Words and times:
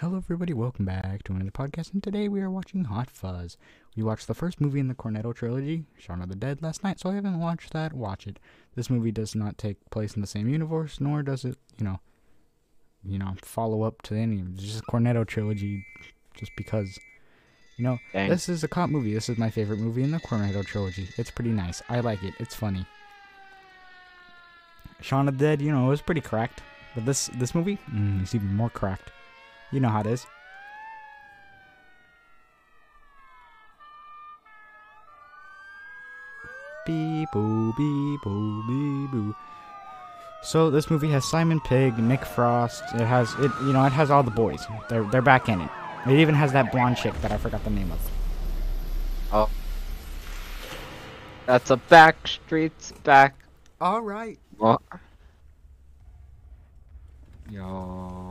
Hello, 0.00 0.16
everybody. 0.16 0.52
Welcome 0.52 0.84
back 0.84 1.24
to 1.24 1.32
another 1.32 1.50
podcast. 1.50 1.92
And 1.92 2.00
today 2.00 2.28
we 2.28 2.40
are 2.40 2.48
watching 2.48 2.84
Hot 2.84 3.10
Fuzz. 3.10 3.56
We 3.96 4.04
watched 4.04 4.28
the 4.28 4.34
first 4.34 4.60
movie 4.60 4.78
in 4.78 4.86
the 4.86 4.94
Cornetto 4.94 5.34
trilogy, 5.34 5.86
Shaun 5.98 6.22
of 6.22 6.28
the 6.28 6.36
Dead, 6.36 6.62
last 6.62 6.84
night. 6.84 7.00
So 7.00 7.10
I 7.10 7.16
haven't 7.16 7.40
watched 7.40 7.72
that. 7.72 7.92
Watch 7.92 8.28
it. 8.28 8.38
This 8.76 8.90
movie 8.90 9.10
does 9.10 9.34
not 9.34 9.58
take 9.58 9.90
place 9.90 10.14
in 10.14 10.20
the 10.20 10.28
same 10.28 10.48
universe, 10.48 11.00
nor 11.00 11.24
does 11.24 11.44
it, 11.44 11.58
you 11.78 11.84
know, 11.84 11.98
you 13.02 13.18
know, 13.18 13.34
follow 13.42 13.82
up 13.82 14.00
to 14.02 14.14
any. 14.14 14.38
It's 14.38 14.62
just 14.62 14.84
Cornetto 14.84 15.26
trilogy, 15.26 15.84
just 16.32 16.52
because. 16.56 16.96
You 17.76 17.82
know, 17.82 17.98
Dang. 18.12 18.30
this 18.30 18.48
is 18.48 18.62
a 18.62 18.68
cop 18.68 18.90
movie. 18.90 19.14
This 19.14 19.28
is 19.28 19.36
my 19.36 19.50
favorite 19.50 19.80
movie 19.80 20.04
in 20.04 20.12
the 20.12 20.20
Cornetto 20.20 20.64
trilogy. 20.64 21.08
It's 21.16 21.32
pretty 21.32 21.50
nice. 21.50 21.82
I 21.88 21.98
like 22.00 22.22
it. 22.22 22.34
It's 22.38 22.54
funny. 22.54 22.86
Shaun 25.00 25.26
of 25.26 25.38
the 25.38 25.44
Dead, 25.44 25.60
you 25.60 25.72
know, 25.72 25.86
it 25.86 25.88
was 25.88 26.02
pretty 26.02 26.20
cracked. 26.20 26.62
But 26.94 27.04
this 27.04 27.26
this 27.34 27.52
movie, 27.52 27.80
mm, 27.92 28.22
it's 28.22 28.36
even 28.36 28.54
more 28.54 28.70
cracked. 28.70 29.10
You 29.70 29.80
know 29.80 29.88
how 29.88 30.00
it 30.00 30.06
is. 30.06 30.26
Beep 36.86 37.28
boo 37.32 37.74
beep 37.76 38.22
boo 38.22 38.62
beep 38.66 39.10
boo. 39.10 39.36
So 40.42 40.70
this 40.70 40.90
movie 40.90 41.10
has 41.10 41.24
Simon 41.24 41.60
Pegg, 41.60 41.98
Nick 41.98 42.24
Frost. 42.24 42.82
It 42.94 43.04
has 43.04 43.34
it, 43.34 43.50
you 43.62 43.72
know, 43.72 43.84
it 43.84 43.92
has 43.92 44.10
all 44.10 44.22
the 44.22 44.30
boys. 44.30 44.66
They're 44.88 45.04
they're 45.04 45.20
back 45.20 45.48
in 45.48 45.60
it. 45.60 45.70
It 46.06 46.18
even 46.18 46.34
has 46.34 46.52
that 46.52 46.72
blonde 46.72 46.96
chick 46.96 47.12
that 47.20 47.32
I 47.32 47.36
forgot 47.36 47.62
the 47.64 47.70
name 47.70 47.90
of. 47.90 48.10
Oh. 49.32 49.50
That's 51.44 51.70
a 51.70 51.76
back 51.76 52.26
streets 52.26 52.92
back. 53.04 53.34
All 53.80 54.00
right. 54.00 54.38
What? 54.56 54.80
Yo. 57.50 58.27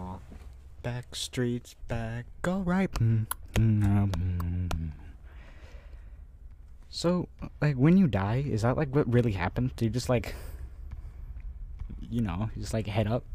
Back 0.87 1.15
streets 1.15 1.75
back. 1.89 2.25
All 2.47 2.61
right. 2.61 2.89
Mm, 2.93 3.25
mm, 3.55 4.09
mm. 4.09 4.91
So, 6.87 7.27
like, 7.61 7.75
when 7.75 7.97
you 7.97 8.07
die, 8.07 8.45
is 8.49 8.61
that 8.61 8.77
like 8.77 8.95
what 8.95 9.11
really 9.11 9.33
happened? 9.33 9.75
Do 9.75 9.83
you 9.83 9.91
just 9.91 10.07
like, 10.07 10.33
you 11.99 12.21
know, 12.21 12.49
just 12.57 12.73
like 12.73 12.87
head 12.87 13.05
up? 13.05 13.25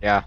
Yeah. 0.00 0.22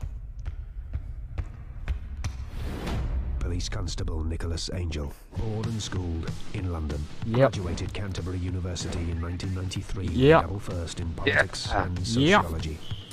Police 3.40 3.68
Constable 3.68 4.24
Nicholas 4.24 4.70
Angel, 4.76 5.12
born 5.40 5.66
and 5.66 5.82
schooled 5.82 6.30
in 6.54 6.72
London. 6.72 7.04
Yep. 7.26 7.36
Graduated 7.54 7.94
Canterbury 7.96 8.38
University 8.38 9.10
in 9.10 9.20
1993 9.20 10.06
Yep. 10.06 10.42
level 10.44 10.60
first 10.60 11.00
in 11.00 11.10
politics 11.14 11.68
Yeah. 11.72 11.84
and 11.84 12.08
Yep. 12.08 12.46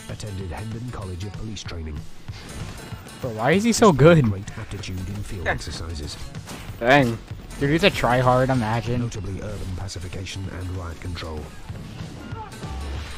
Sociology. 0.06 0.12
Attended 0.12 0.50
Hendon 0.50 0.90
College 0.90 1.24
of 1.24 1.32
Police 1.34 1.62
Training. 1.62 1.98
But 3.22 3.32
why 3.32 3.52
is 3.52 3.64
he 3.64 3.72
so 3.72 3.92
good? 3.92 4.24
Great 4.24 4.58
aptitude 4.58 4.98
in 4.98 5.14
field 5.16 5.46
exercises, 5.48 6.16
Dang. 6.78 7.18
Dude, 7.58 7.70
he's 7.70 7.84
a 7.84 7.90
tryhard, 7.90 8.50
imagine. 8.50 9.00
notably 9.00 9.40
urban 9.40 9.76
pacification 9.76 10.44
and 10.58 10.70
riot 10.76 11.00
control. 11.00 11.40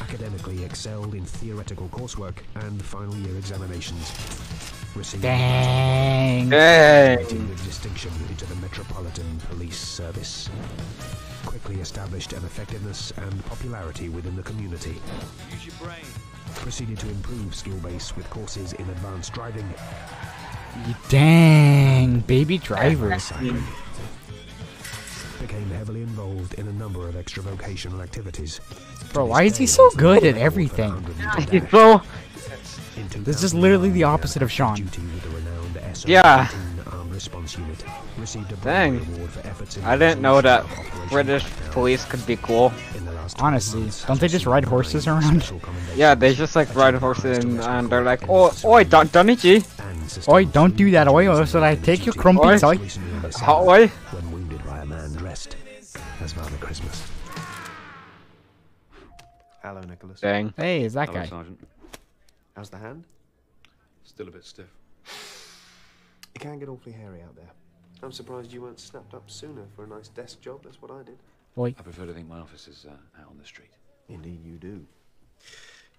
Academically 0.01 0.63
excelled 0.63 1.13
in 1.13 1.25
theoretical 1.25 1.89
coursework 1.89 2.37
and 2.55 2.81
final 2.83 3.15
year 3.17 3.35
examinations. 3.37 4.11
Received 4.95 5.23
Dang. 5.23 6.49
Graduating 6.49 7.37
Dang. 7.39 7.49
with 7.49 7.63
distinction 7.65 8.11
into 8.29 8.45
the 8.45 8.55
Metropolitan 8.55 9.37
Police 9.49 9.77
Service. 9.77 10.49
Quickly 11.45 11.81
established 11.81 12.31
an 12.33 12.43
effectiveness 12.45 13.11
and 13.17 13.45
popularity 13.45 14.07
within 14.09 14.35
the 14.37 14.43
community. 14.43 14.95
Proceeded 16.55 16.99
to 16.99 17.09
improve 17.09 17.55
skill 17.55 17.77
base 17.77 18.15
with 18.15 18.29
courses 18.29 18.73
in 18.73 18.87
advanced 18.89 19.33
driving, 19.33 19.67
Dang. 21.09 22.19
Baby 22.21 22.57
driver. 22.57 23.09
Became 25.41 25.69
heavily 25.71 26.01
involved 26.01 26.53
in 26.55 26.67
a 26.67 26.73
number 26.73 27.07
of 27.07 27.15
extra 27.15 27.41
vocational 27.41 28.01
activities. 28.01 28.59
Bro, 29.13 29.25
why 29.27 29.43
is 29.43 29.57
he 29.57 29.65
so 29.65 29.89
good 29.95 30.23
at 30.25 30.35
record 30.35 30.35
for 30.35 30.39
the 30.39 30.41
everything? 30.41 30.91
100 30.93 31.49
He's 31.49 31.61
dash. 31.61 31.71
so. 31.71 32.01
In 33.15 33.23
This 33.23 33.41
is 33.43 33.53
literally 33.53 33.89
the 33.89 34.03
opposite 34.03 34.41
of 34.41 34.51
Shaun. 34.51 34.75
Duty 34.75 35.01
with 35.01 35.23
the 35.23 35.29
renowned 35.29 35.95
SO 35.95 36.07
Yeah. 36.09 36.49
Response 37.09 37.57
Unit. 37.57 37.83
Received 38.17 38.51
a 38.51 38.55
Dang. 38.57 38.97
Award 39.15 39.29
for 39.31 39.39
efforts 39.47 39.75
in 39.77 39.83
I 39.83 39.97
didn't 39.97 40.21
know 40.21 40.39
that 40.41 40.63
resolution 40.63 40.79
of 40.79 40.89
Operation 40.89 41.09
British 41.09 41.43
police 41.71 42.05
could 42.05 42.25
be 42.25 42.35
cool. 42.37 42.71
In 42.95 43.05
the 43.05 43.08
last 43.08 43.08
12 43.08 43.08
Honestly, 43.39 43.89
don't 44.07 44.19
they 44.19 44.27
just 44.27 44.45
ride 44.45 44.65
horses 44.65 45.07
around? 45.07 45.51
Yeah, 45.95 46.15
they 46.15 46.33
just 46.33 46.55
like 46.55 46.73
ride 46.75 46.95
horses 46.95 47.39
and, 47.43 47.59
and 47.61 47.89
they're 47.89 48.03
like, 48.03 48.21
in 48.23 48.27
oh, 48.31 48.51
oi, 48.63 48.83
Don 48.83 49.07
Donichi. 49.09 49.65
and 49.79 50.09
sustained 50.09 50.33
Oi, 50.33 50.45
don't 50.45 50.75
do 50.75 50.89
that, 50.91 51.07
oi, 51.07 51.27
or 51.27 51.45
should 51.45 51.63
I 51.63 51.75
take 51.75 52.05
your 52.05 52.13
crumpets, 52.15 52.63
oi? 52.63 52.77
Recently 52.77 53.11
in 53.11 53.21
December, 53.21 53.45
How, 53.45 53.69
oi? 53.69 53.87
When 53.87 54.31
wounded 54.31 54.65
by 54.65 54.79
a 54.79 54.85
man 54.85 55.13
dressed 55.13 55.55
as 56.21 56.33
Father 56.33 56.57
Christmas. 56.57 57.03
Hello, 59.61 59.81
Nicholas. 59.81 60.21
Dang. 60.21 60.53
Hey, 60.55 60.83
is 60.83 60.93
that 60.93 61.09
Hello, 61.09 61.21
guy? 61.21 61.27
Sergeant. 61.27 61.67
How's 62.55 62.69
the 62.69 62.77
hand? 62.77 63.03
Still 64.03 64.27
a 64.29 64.31
bit 64.31 64.45
stiff. 64.45 64.67
It 66.33 66.39
can 66.39 66.59
get 66.59 66.69
awfully 66.69 66.93
hairy 66.93 67.21
out 67.21 67.35
there. 67.35 67.49
I'm 68.01 68.11
surprised 68.13 68.53
you 68.53 68.61
weren't 68.61 68.79
snapped 68.79 69.13
up 69.13 69.29
sooner 69.29 69.63
for 69.75 69.83
a 69.83 69.87
nice 69.87 70.07
desk 70.07 70.39
job. 70.39 70.61
That's 70.63 70.81
what 70.81 70.91
I 70.91 71.03
did. 71.03 71.17
Oi. 71.59 71.75
I 71.77 71.81
prefer 71.81 72.05
to 72.05 72.13
think 72.13 72.29
my 72.29 72.39
office 72.39 72.69
is 72.69 72.85
uh, 72.87 72.93
out 73.21 73.29
on 73.29 73.37
the 73.37 73.45
street. 73.45 73.71
Indeed, 74.07 74.45
you 74.45 74.55
do. 74.57 74.85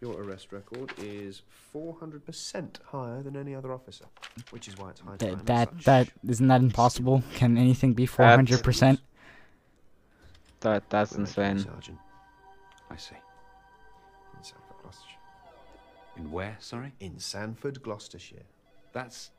Your 0.01 0.23
arrest 0.23 0.53
record 0.53 0.93
is 0.97 1.43
400% 1.75 2.83
higher 2.87 3.23
than 3.23 3.37
any 3.37 3.55
other 3.55 3.75
officer, 3.75 4.07
which 4.51 4.67
is 4.67 4.79
why 4.79 4.91
it's 4.91 5.01
high 5.01 5.17
That 5.19 5.45
that, 5.45 5.79
that 5.85 6.09
isn't 6.27 6.49
that 6.49 6.63
impossible? 6.63 7.23
Can 7.35 7.59
anything 7.59 7.93
be 7.93 8.07
four 8.07 8.25
hundred 8.25 8.65
percent? 8.65 9.01
That 10.61 10.89
that's 10.89 11.13
We're 11.13 11.25
making 11.25 11.43
you 11.43 11.51
insane. 11.51 11.73
Sergeant 11.73 11.99
I 12.91 12.97
see. 12.97 13.17
in 14.37 14.43
Sandford, 14.43 14.77
Gloucestershire. 14.83 15.19
In 16.17 16.31
where, 16.31 16.57
sorry? 16.61 16.93
In 17.01 17.19
Sandford, 17.19 17.83
Gloucestershire. 17.83 18.47
That's 18.93 19.31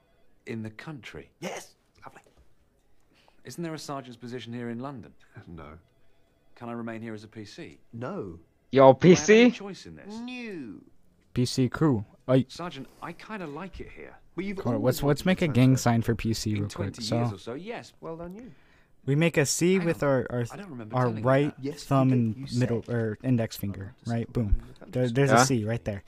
in 0.46 0.62
the 0.62 0.70
country. 0.70 1.32
Yes, 1.40 1.72
lovely. 2.06 2.22
Isn't 3.44 3.64
there 3.64 3.74
a 3.74 3.80
sergeant's 3.80 4.18
position 4.18 4.54
here 4.54 4.70
in 4.70 4.80
London? 4.80 5.14
No. 5.48 5.80
Can 6.62 6.70
I 6.70 6.74
remain 6.74 7.02
here 7.02 7.16
as 7.16 7.24
a 7.24 7.28
PC? 7.28 7.80
No. 7.92 8.38
Yo, 8.72 8.94
Do 8.94 9.08
I 9.08 9.10
have 9.10 9.18
PC? 9.20 9.52
choice 9.52 9.88
in 9.88 9.96
this? 9.96 10.14
New. 10.20 10.84
PC 11.34 11.72
crew. 11.72 12.06
Oi. 12.30 12.46
Sergeant, 12.50 12.88
I 13.02 13.14
kind 13.14 13.42
of 13.42 13.50
like 13.50 13.80
it 13.80 13.90
here. 13.96 14.14
Well, 14.36 14.46
you've 14.46 14.58
Hold 14.60 14.68
on, 14.68 14.74
always 14.76 14.98
Let's 14.98 15.04
let's 15.08 15.26
make 15.26 15.42
a 15.42 15.48
gang 15.48 15.70
transfer. 15.70 15.82
sign 15.90 16.02
for 16.04 16.14
PC 16.14 16.52
In 16.52 16.60
real 16.60 16.70
quick. 16.70 16.94
20 16.94 17.02
years 17.16 17.30
So 17.30 17.36
or 17.36 17.40
so, 17.40 17.54
yes. 17.56 17.94
Well 18.00 18.16
done, 18.16 18.36
you. 18.36 18.52
we 19.08 19.16
make 19.16 19.38
a 19.38 19.46
C 19.48 19.78
Hang 19.80 19.88
with 19.88 20.04
on. 20.04 20.10
our 20.10 20.28
our, 20.30 20.46
I 20.52 20.56
don't 20.58 20.70
remember 20.70 20.96
our 20.96 21.10
right. 21.10 21.52
Yes, 21.60 21.84
thumb 21.84 22.12
and 22.14 22.48
middle 22.56 22.86
or 22.88 23.18
index 23.24 23.58
finger. 23.58 23.96
Oh, 24.08 24.12
right, 24.12 24.32
boom. 24.32 24.62
There, 24.88 25.10
there's 25.10 25.32
Yeah. 25.32 25.42
a 25.42 25.46
C 25.48 25.66
right 25.66 25.84
there, 25.84 26.04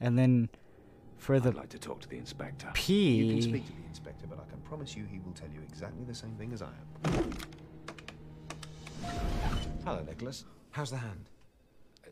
and 0.00 0.18
then 0.18 0.48
for 1.18 1.38
the 1.40 1.50
I'd 1.50 1.56
like 1.56 1.68
to 1.68 1.78
talk 1.78 2.00
to 2.00 2.08
the 2.08 2.16
inspector. 2.16 2.68
You 2.68 2.72
can 2.72 3.36
P. 3.36 3.42
speak 3.42 3.66
to 3.66 3.72
the 3.72 3.84
inspector, 3.86 4.26
but 4.30 4.38
I 4.40 4.50
can 4.50 4.60
promise 4.62 4.96
you 4.96 5.04
he 5.04 5.18
will 5.18 5.32
tell 5.34 5.50
you 5.54 5.60
exactly 5.68 6.04
the 6.06 6.14
same 6.14 6.34
thing 6.36 6.54
as 6.54 6.62
I 6.62 6.68
am. 7.04 7.30
Hello, 9.84 10.02
Nicholas. 10.02 10.44
How's 10.70 10.90
the 10.90 10.96
hand? 10.96 11.28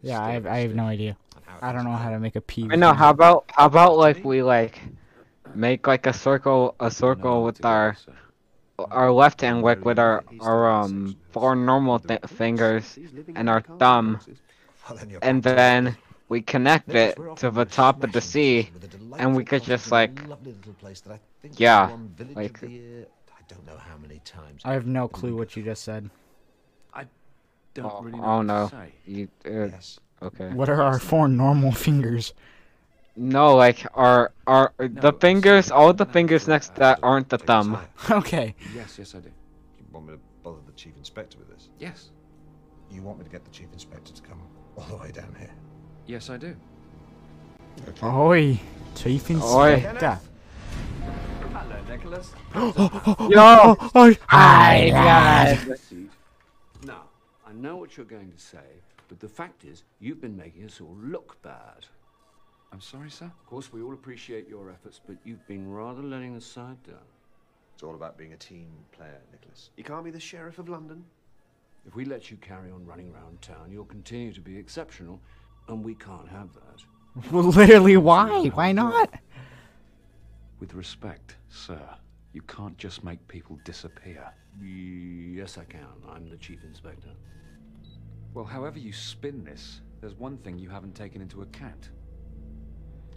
Yeah, 0.02 0.20
I 0.22 0.32
have 0.32 0.46
I 0.46 0.58
have 0.58 0.74
no 0.74 0.84
idea. 0.84 1.16
And 1.36 1.44
how 1.46 1.56
it 1.56 1.62
I 1.62 1.72
don't 1.72 1.84
know 1.84 1.92
how 1.96 2.10
to 2.10 2.18
make 2.18 2.36
a 2.36 2.40
P. 2.40 2.64
I 2.64 2.66
with 2.66 2.78
know. 2.80 2.90
my- 2.92 2.98
How 2.98 3.10
about 3.10 3.44
how 3.56 3.66
about 3.66 3.96
like 3.96 4.24
we 4.24 4.42
like 4.42 4.80
make 5.54 5.86
like 5.86 6.06
a 6.06 6.12
circle 6.12 6.74
a 6.80 6.90
circle 6.90 7.44
with 7.44 7.64
our 7.64 7.96
our 8.90 9.12
left 9.12 9.40
hand 9.42 9.62
like 9.62 9.84
with 9.84 9.98
our 9.98 10.24
our 10.40 10.70
um 10.70 11.16
four 11.30 11.54
normal 11.54 11.98
th 11.98 12.20
fingers 12.26 12.98
and 13.36 13.48
our 13.48 13.60
thumb, 13.78 14.18
Well, 14.88 14.98
then 14.98 15.10
you're 15.10 15.20
and 15.22 15.42
then 15.42 15.96
we 16.28 16.40
connect 16.42 16.88
it 16.94 17.16
to 17.36 17.50
the 17.50 17.64
top 17.64 18.02
of 18.02 18.12
the 18.12 18.20
smashing 18.20 18.32
C, 18.32 18.56
mission 18.56 18.74
with 18.74 19.18
a 19.18 19.22
and 19.22 19.36
we 19.36 19.44
could 19.44 19.62
just, 19.62 19.88
cottage 19.90 20.10
in 20.10 20.16
a 20.16 20.20
like- 20.22 20.28
lovely 20.30 20.52
little 20.52 20.72
place 20.74 21.00
that 21.02 21.12
I 21.12 21.20
think 21.40 21.60
Yeah, 21.60 21.82
has 21.82 21.90
won 21.90 22.08
Village 22.16 22.36
like- 22.36 22.54
of 22.54 22.60
the 22.62 22.70
Year. 22.70 23.06
I 23.38 23.42
don't 23.48 23.66
know 23.66 23.76
how 23.76 23.96
many 23.98 24.18
times. 24.24 24.62
I 24.64 24.72
have 24.72 24.86
no 24.86 25.08
clue 25.08 25.36
what 25.36 25.54
you 25.56 25.62
just 25.62 25.84
said. 25.84 26.08
Don't 27.74 27.86
Oh, 27.86 28.02
really 28.02 28.18
know 28.18 28.24
oh 28.24 28.36
what 28.38 28.42
no. 28.46 28.68
to 28.68 28.74
say. 28.74 28.92
You, 29.06 29.28
uh, 29.46 29.50
Yes. 29.68 29.98
okay. 30.22 30.48
What 30.52 30.68
are 30.68 30.82
our 30.82 30.98
four 30.98 31.28
normal 31.28 31.72
fingers? 31.72 32.34
No, 33.16 33.54
like 33.56 33.86
our 33.94 34.32
our 34.46 34.72
No, 34.78 34.88
the 34.88 35.12
fingers, 35.12 35.70
all 35.70 35.92
the 35.92 36.06
fingers 36.06 36.48
next 36.48 36.74
that 36.76 36.98
aren't 37.02 37.28
the 37.28 37.38
thumb. 37.38 37.78
Okay. 38.10 38.54
Yes, 38.74 38.98
yes, 38.98 39.14
I 39.14 39.20
do. 39.20 39.28
You 39.78 39.84
want 39.92 40.06
me 40.06 40.12
to 40.14 40.20
bother 40.42 40.58
the 40.66 40.72
chief 40.72 40.96
inspector 40.96 41.38
with 41.38 41.48
this? 41.50 41.68
Yes. 41.78 42.10
You 42.90 43.02
want 43.02 43.18
me 43.18 43.24
to 43.24 43.30
get 43.30 43.44
the 43.44 43.50
chief 43.50 43.68
inspector 43.72 44.12
to 44.12 44.22
come 44.22 44.42
all 44.76 44.84
the 44.84 44.96
way 44.96 45.10
down 45.12 45.34
here? 45.38 45.50
Yes, 46.06 46.28
I 46.30 46.36
do. 46.36 46.56
Oi, 48.02 48.60
Chief 48.94 49.30
Oi. 49.30 49.72
Inspector. 49.74 50.18
Hello, 51.52 51.76
Nicholas. 51.88 52.32
Yo, 53.30 53.76
Oi. 53.96 54.18
hi 54.28 54.88
guys. 54.90 55.80
Seat. 57.52 57.60
Now, 57.60 57.68
I 57.68 57.72
know 57.72 57.76
what 57.76 57.96
you're 57.96 58.06
going 58.06 58.32
to 58.32 58.38
say, 58.38 58.82
but 59.08 59.20
the 59.20 59.28
fact 59.28 59.64
is, 59.64 59.84
you've 60.00 60.20
been 60.20 60.36
making 60.36 60.64
us 60.64 60.80
all 60.80 60.96
look 61.02 61.40
bad. 61.42 61.86
I'm 62.72 62.80
sorry, 62.80 63.10
sir? 63.10 63.26
Of 63.26 63.46
course, 63.46 63.72
we 63.72 63.82
all 63.82 63.92
appreciate 63.92 64.48
your 64.48 64.70
efforts, 64.70 65.00
but 65.06 65.16
you've 65.24 65.46
been 65.46 65.70
rather 65.70 66.02
letting 66.02 66.34
the 66.34 66.40
side 66.40 66.82
down. 66.84 66.96
It's 67.74 67.82
all 67.82 67.94
about 67.94 68.16
being 68.16 68.32
a 68.32 68.36
team 68.36 68.68
player, 68.92 69.20
Nicholas. 69.30 69.70
You 69.76 69.84
can't 69.84 70.04
be 70.04 70.10
the 70.10 70.20
Sheriff 70.20 70.58
of 70.58 70.68
London. 70.68 71.04
If 71.86 71.96
we 71.96 72.04
let 72.04 72.30
you 72.30 72.36
carry 72.38 72.70
on 72.70 72.86
running 72.86 73.12
around 73.12 73.42
town, 73.42 73.70
you'll 73.70 73.84
continue 73.84 74.32
to 74.32 74.40
be 74.40 74.56
exceptional, 74.56 75.20
and 75.68 75.84
we 75.84 75.94
can't 75.94 76.28
have 76.28 76.48
that. 76.54 76.82
Well, 77.30 77.44
literally, 77.44 77.98
why? 77.98 78.46
Why 78.48 78.72
not? 78.72 79.12
With 80.60 80.72
respect, 80.72 81.36
sir, 81.50 81.82
you 82.32 82.40
can't 82.42 82.78
just 82.78 83.04
make 83.04 83.26
people 83.28 83.58
disappear. 83.64 84.32
Yes, 84.62 85.58
I 85.58 85.64
can. 85.64 85.86
I'm 86.08 86.30
the 86.30 86.38
chief 86.38 86.64
inspector. 86.64 87.10
Well, 88.34 88.44
however 88.46 88.78
you 88.78 88.92
spin 88.92 89.44
this, 89.44 89.80
there's 90.00 90.14
one 90.14 90.38
thing 90.38 90.58
you 90.58 90.70
haven't 90.70 90.94
taken 90.94 91.20
into 91.20 91.42
account. 91.42 91.90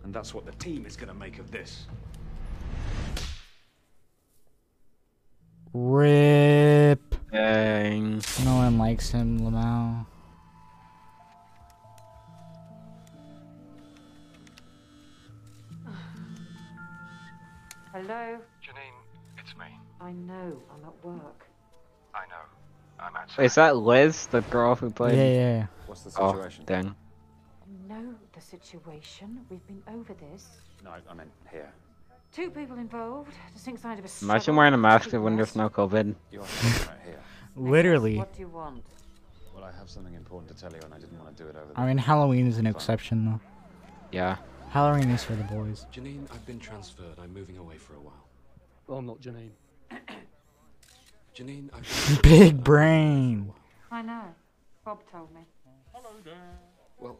And 0.04 0.14
that's 0.14 0.34
what 0.34 0.46
the 0.46 0.52
team 0.54 0.86
is 0.86 0.98
going 0.98 1.08
to 1.08 1.14
make 1.14 1.40
of 1.40 1.52
this. 1.52 1.88
Rip. 5.74 7.16
Dang. 7.32 8.22
No 8.44 8.56
one 8.56 8.78
likes 8.78 9.12
him, 9.12 9.40
Lamau. 9.40 10.06
Hello? 17.94 18.38
Janine, 18.62 19.00
it's 19.38 19.56
me. 19.58 19.66
I 20.02 20.12
know, 20.12 20.62
I'm 20.70 20.86
at 20.86 21.06
work. 21.06 21.48
I 22.14 22.26
know. 22.28 22.55
I'm 23.06 23.16
outside. 23.16 23.44
Is 23.44 23.56
that 23.56 23.78
Liz, 23.78 24.28
the 24.28 24.42
girl 24.42 24.76
who 24.76 24.88
Yeah, 24.88 24.94
played? 24.94 25.36
yeah. 25.36 25.68
What's 25.86 26.02
the 26.02 26.20
Oh, 26.20 26.32
situation? 26.32 26.66
dang. 26.66 26.88
I 26.88 27.88
know 27.94 28.16
the 28.34 28.42
situation. 28.42 29.46
We've 29.50 29.66
been 29.68 29.84
over 29.94 30.14
this. 30.14 30.48
No, 30.84 30.92
I 31.10 31.14
meant 31.14 31.32
here. 31.52 31.72
Two 32.32 32.50
people 32.50 32.78
involved. 32.78 33.32
Distinct 33.54 33.82
signs 33.82 34.00
of 34.00 34.06
a 34.06 34.26
Imagine 34.26 34.56
wearing 34.56 34.74
a 34.74 34.78
mask 34.78 35.12
Big 35.12 35.22
when 35.22 35.36
there's 35.36 35.56
no 35.56 35.70
COVID. 35.70 36.16
You 36.32 36.42
are 36.42 36.46
talking 36.46 36.84
about 36.84 37.00
here. 37.06 37.20
Literally. 37.56 38.18
What 38.18 38.34
do 38.34 38.42
you 38.42 38.50
want? 38.50 38.84
Well, 39.54 39.64
I 39.64 39.72
have 39.72 39.90
something 39.90 40.14
important 40.16 40.54
to 40.54 40.62
tell 40.62 40.72
you, 40.74 40.82
and 40.84 40.94
I 40.94 40.98
didn't 40.98 41.18
want 41.18 41.36
to 41.38 41.44
do 41.44 41.48
it 41.50 41.56
over 41.56 41.74
There. 41.74 41.78
I 41.84 41.88
mean, 41.88 41.98
Halloween 41.98 42.48
is 42.48 42.58
an 42.58 42.68
exception, 42.68 43.26
though. 43.26 43.40
Yeah. 44.12 44.38
Halloween 44.70 45.10
is 45.12 45.24
for 45.24 45.34
the 45.36 45.44
boys. 45.46 45.86
Janine, 45.94 46.28
I've 46.34 46.46
been 46.46 46.60
transferred. 46.60 47.18
I'm 47.22 47.34
moving 47.34 47.58
away 47.58 47.78
for 47.78 47.94
a 47.94 48.00
while. 48.00 48.26
Well, 48.88 48.98
I'm 48.98 49.06
not 49.06 49.22
Janine. 49.22 49.52
Janine, 51.36 51.70
I've 51.74 52.22
Big 52.24 52.64
brain. 52.64 53.52
I 53.92 54.02
know. 54.02 54.24
Bob 54.86 55.00
told 55.12 55.34
me. 55.34 55.42
Well, 56.98 57.18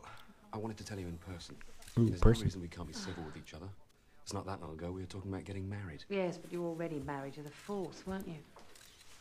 I 0.54 0.58
wanted 0.58 0.78
to 0.78 0.86
tell 0.86 0.98
you 1.00 1.08
in 1.08 1.18
person. 1.18 1.56
Ooh, 2.00 2.06
There's 2.08 2.22
person. 2.22 2.42
no 2.42 2.46
reason 2.46 2.62
we 2.62 2.68
can't 2.68 2.88
be 2.88 2.94
civil 2.94 3.24
with 3.24 3.36
each 3.38 3.54
other. 3.54 3.68
It's 4.24 4.34
not 4.34 4.46
that 4.46 4.62
long 4.62 4.72
ago 4.74 4.92
we 4.92 5.02
were 5.02 5.08
talking 5.08 5.32
about 5.32 5.44
getting 5.44 5.68
married. 5.70 6.04
Yes, 6.10 6.38
but 6.38 6.52
you 6.52 6.62
were 6.62 6.70
already 6.70 7.00
married 7.00 7.34
to 7.36 7.42
the 7.44 7.50
force, 7.52 8.04
weren't 8.08 8.28
you? 8.28 8.36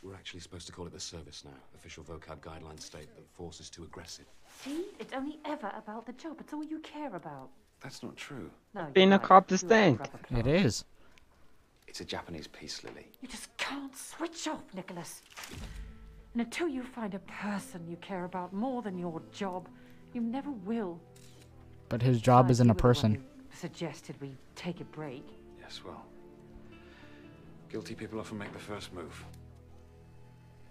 We're 0.03 0.15
actually 0.15 0.41
supposed 0.41 0.67
to 0.67 0.73
call 0.73 0.87
it 0.87 0.93
the 0.93 1.01
service 1.01 1.43
now. 1.45 1.51
Official 1.75 2.05
vocab 2.05 2.39
guidelines 2.41 2.81
state 2.83 3.09
that 3.17 3.29
force 3.33 3.59
is 3.61 3.71
too 3.71 3.85
aggressive. 3.85 4.27
See? 4.63 4.85
It's 5.01 5.13
only 5.13 5.39
ever 5.45 5.73
about 5.77 6.07
the 6.07 6.13
job. 6.13 6.37
It's 6.41 6.53
all 6.53 6.63
you 6.65 6.79
care 6.81 7.15
about. 7.15 7.49
That's 7.83 8.03
not 8.03 8.17
true. 8.17 8.51
No, 8.75 8.87
Being 8.93 9.09
you're 9.09 9.17
a 9.17 9.19
right. 9.19 9.27
cop 9.27 9.51
is 9.53 9.63
You 9.63 9.69
are 9.71 9.73
a 9.73 9.77
stink. 9.83 9.99
proper 9.99 10.19
It 10.31 10.45
cop. 10.45 10.47
is. 10.47 10.85
It's 11.95 12.01
a 12.01 12.05
Japanese 12.05 12.49
piece, 12.49 12.83
Lily. 12.83 13.07
You 13.23 13.29
just 13.29 13.57
can't 13.57 13.97
switch 13.97 14.49
off, 14.49 14.65
Nicholas. 14.75 15.23
And 16.33 16.43
until 16.43 16.67
you 16.67 16.83
find 16.83 17.15
a 17.15 17.21
person 17.21 17.87
you 17.89 17.97
care 17.99 18.25
about 18.25 18.53
more 18.53 18.83
than 18.83 18.99
your 18.99 19.23
job, 19.31 19.69
you 20.13 20.21
never 20.21 20.51
will. 20.51 20.99
But 21.89 22.03
his 22.03 22.21
job 22.21 22.49
Besides, 22.49 22.57
isn't 22.57 22.71
a 22.71 22.73
were 22.73 22.79
the 22.79 22.83
one 22.83 22.95
person. 22.95 23.25
Suggested 23.53 24.17
we 24.21 24.33
take 24.57 24.81
a 24.81 24.85
break. 24.87 25.25
Yes, 25.61 25.83
well. 25.87 26.05
Guilty 27.71 27.95
people 27.95 28.19
often 28.19 28.39
make 28.39 28.53
the 28.53 28.59
first 28.59 28.93
move. 28.93 29.25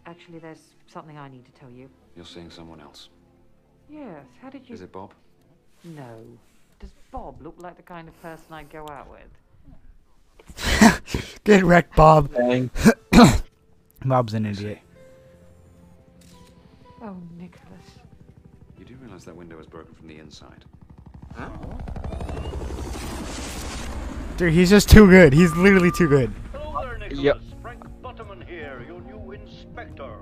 Actually, 0.05 0.39
there's 0.39 0.73
something 0.87 1.17
I 1.17 1.29
need 1.29 1.45
to 1.45 1.53
tell 1.53 1.69
you. 1.69 1.89
You're 2.17 2.25
seeing 2.25 2.49
someone 2.49 2.81
else. 2.81 3.07
Yes, 3.89 4.25
how 4.41 4.49
did 4.49 4.67
you... 4.67 4.75
Is 4.75 4.81
it 4.81 4.91
Bob? 4.91 5.13
No. 5.85 6.17
Does 6.81 6.91
Bob 7.11 7.41
look 7.41 7.55
like 7.59 7.77
the 7.77 7.81
kind 7.81 8.09
of 8.09 8.21
person 8.21 8.47
I'd 8.51 8.69
go 8.69 8.85
out 8.89 9.09
with? 9.09 9.21
Get 11.43 11.63
wrecked, 11.63 11.95
Bob. 11.95 12.33
Dang. 12.33 12.69
Bob's 14.05 14.33
an 14.33 14.45
idiot. 14.45 14.79
Oh, 17.01 17.17
Nicholas. 17.37 17.63
You 18.77 18.85
do 18.85 18.95
realize 18.95 19.25
that 19.25 19.35
window 19.35 19.59
is 19.59 19.67
broken 19.67 19.93
from 19.93 20.07
the 20.07 20.19
inside. 20.19 20.65
Huh? 21.35 21.49
Dude, 24.37 24.53
he's 24.53 24.69
just 24.69 24.89
too 24.89 25.09
good. 25.09 25.33
He's 25.33 25.55
literally 25.55 25.91
too 25.91 26.07
good. 26.07 26.33
Hello 26.53 26.81
there, 26.83 26.97
Nicholas. 26.97 27.19
Yep. 27.19 27.41
Frank 27.61 27.83
Butterman 28.01 28.41
here, 28.41 28.83
your 28.87 29.01
new 29.01 29.31
inspector. 29.31 30.15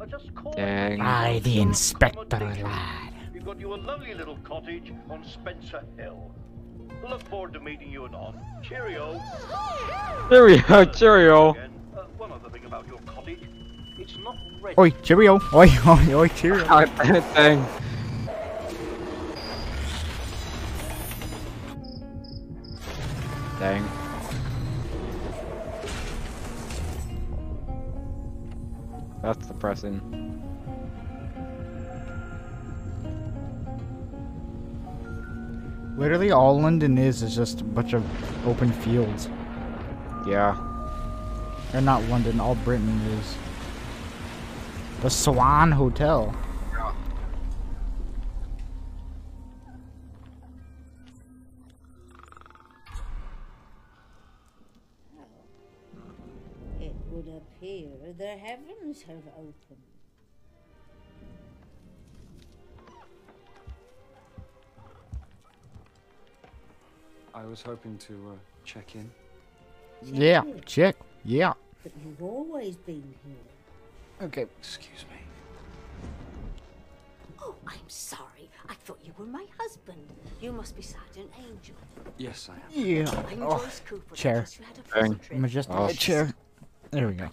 I 0.00 0.06
just 0.06 0.34
called. 0.34 0.56
Dang. 0.56 1.00
I, 1.00 1.40
the 1.40 1.60
inspector, 1.60 2.38
lad. 2.38 3.14
We 3.32 3.40
got 3.40 3.58
you 3.58 3.74
a 3.74 3.76
lovely 3.76 4.14
little 4.14 4.36
cottage 4.38 4.92
on 5.10 5.24
Spencer 5.24 5.82
Hill. 5.96 6.32
Look 7.06 7.22
forward 7.28 7.52
to 7.54 7.60
meeting 7.60 7.90
you 7.90 8.06
anon. 8.06 8.40
Cheerio. 8.62 9.20
Cheerio, 10.28 10.84
cheerio. 10.86 11.50
Uh, 11.50 12.04
one 12.16 12.32
other 12.32 12.50
thing 12.50 12.64
about 12.64 12.86
your 12.86 12.98
cottage. 13.00 13.40
It's 13.98 14.16
not 14.18 14.36
ready. 14.60 14.74
Oi, 14.78 14.90
cheerio. 15.02 15.40
Oi, 15.54 15.68
oi, 15.86 16.14
oi, 16.14 16.28
cheerio. 16.28 16.64
Dang. 16.66 17.66
Dang. 23.58 23.88
That's 29.22 29.46
depressing. 29.46 30.27
Literally, 35.98 36.30
all 36.30 36.60
London 36.60 36.96
is 36.96 37.24
is 37.24 37.34
just 37.34 37.60
a 37.60 37.64
bunch 37.64 37.92
of 37.92 38.04
open 38.46 38.70
fields. 38.70 39.28
Yeah. 40.28 40.56
Or 41.74 41.80
not 41.80 42.04
London, 42.04 42.38
all 42.38 42.54
Britain 42.54 43.00
is. 43.18 43.36
The 45.00 45.10
Swan 45.10 45.72
Hotel. 45.72 46.32
Yeah. 46.72 46.92
It 56.80 56.94
would 57.10 57.26
appear 57.26 57.88
the 58.16 58.36
heavens 58.36 59.02
have 59.02 59.26
opened. 59.36 59.87
I 67.38 67.46
was 67.46 67.62
hoping 67.62 67.96
to 67.98 68.12
uh, 68.32 68.36
check 68.64 68.96
in. 68.96 69.08
Yeah, 70.02 70.42
check. 70.66 70.96
Yeah. 71.24 71.52
But 71.84 71.92
you've 72.04 72.20
always 72.22 72.76
been 72.76 73.14
here. 73.24 74.26
Okay. 74.26 74.46
Excuse 74.58 75.04
me. 75.10 75.18
Oh, 77.40 77.54
I'm 77.66 77.88
sorry. 77.88 78.50
I 78.68 78.74
thought 78.74 78.98
you 79.04 79.12
were 79.16 79.24
my 79.24 79.46
husband. 79.58 80.00
You 80.40 80.50
must 80.52 80.74
be 80.74 80.82
Sergeant 80.82 81.30
Angel. 81.38 81.76
Yes, 82.16 82.50
I 82.50 82.54
am. 82.54 82.60
Yeah. 82.72 83.24
I'm 83.30 83.42
Oh, 83.44 83.58
Joyce 83.58 83.82
Cooper. 83.86 84.14
chair. 84.16 84.34
Trust 84.40 84.60
a 84.78 84.82
pleasant. 84.82 85.32
Majestic 85.38 85.76
Oh. 85.76 85.88
chair. 85.92 86.34
There 86.90 87.06
we 87.06 87.14
go. 87.14 87.28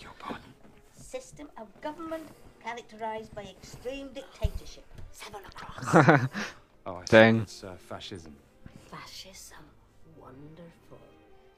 System 0.96 1.48
of 1.58 1.68
government 1.82 2.28
characterized 2.64 3.34
by 3.34 3.44
extreme 3.44 4.10
dictatorship. 4.14 4.86
Seven 5.12 5.42
across. 5.46 6.28
Oh, 6.88 6.98
I 6.98 7.00
see. 7.06 7.12
Dang. 7.18 7.40
It's 7.42 7.64
uh, 7.64 7.74
fascism. 7.90 8.36
Fascism. 8.92 9.58
Wonderful. 10.38 10.98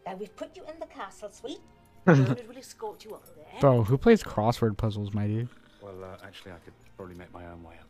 Now 0.06 0.16
we've 0.16 0.36
put 0.36 0.56
you 0.56 0.64
in 0.72 0.80
the 0.80 0.86
castle 0.86 1.30
suite. 1.30 1.60
Bernard 2.06 2.48
will 2.48 2.58
escort 2.58 3.04
you 3.04 3.14
up 3.14 3.26
there. 3.36 3.60
Bro, 3.60 3.84
who 3.84 3.98
plays 3.98 4.24
crossword 4.24 4.78
puzzles, 4.78 5.14
my 5.14 5.28
dude? 5.28 5.50
Well, 5.82 6.04
uh, 6.04 6.26
actually, 6.26 6.52
I 6.54 6.58
could 6.64 6.74
probably 6.96 7.16
make 7.16 7.34
my 7.34 7.46
own 7.48 7.64
way 7.64 7.76
up. 7.80 7.88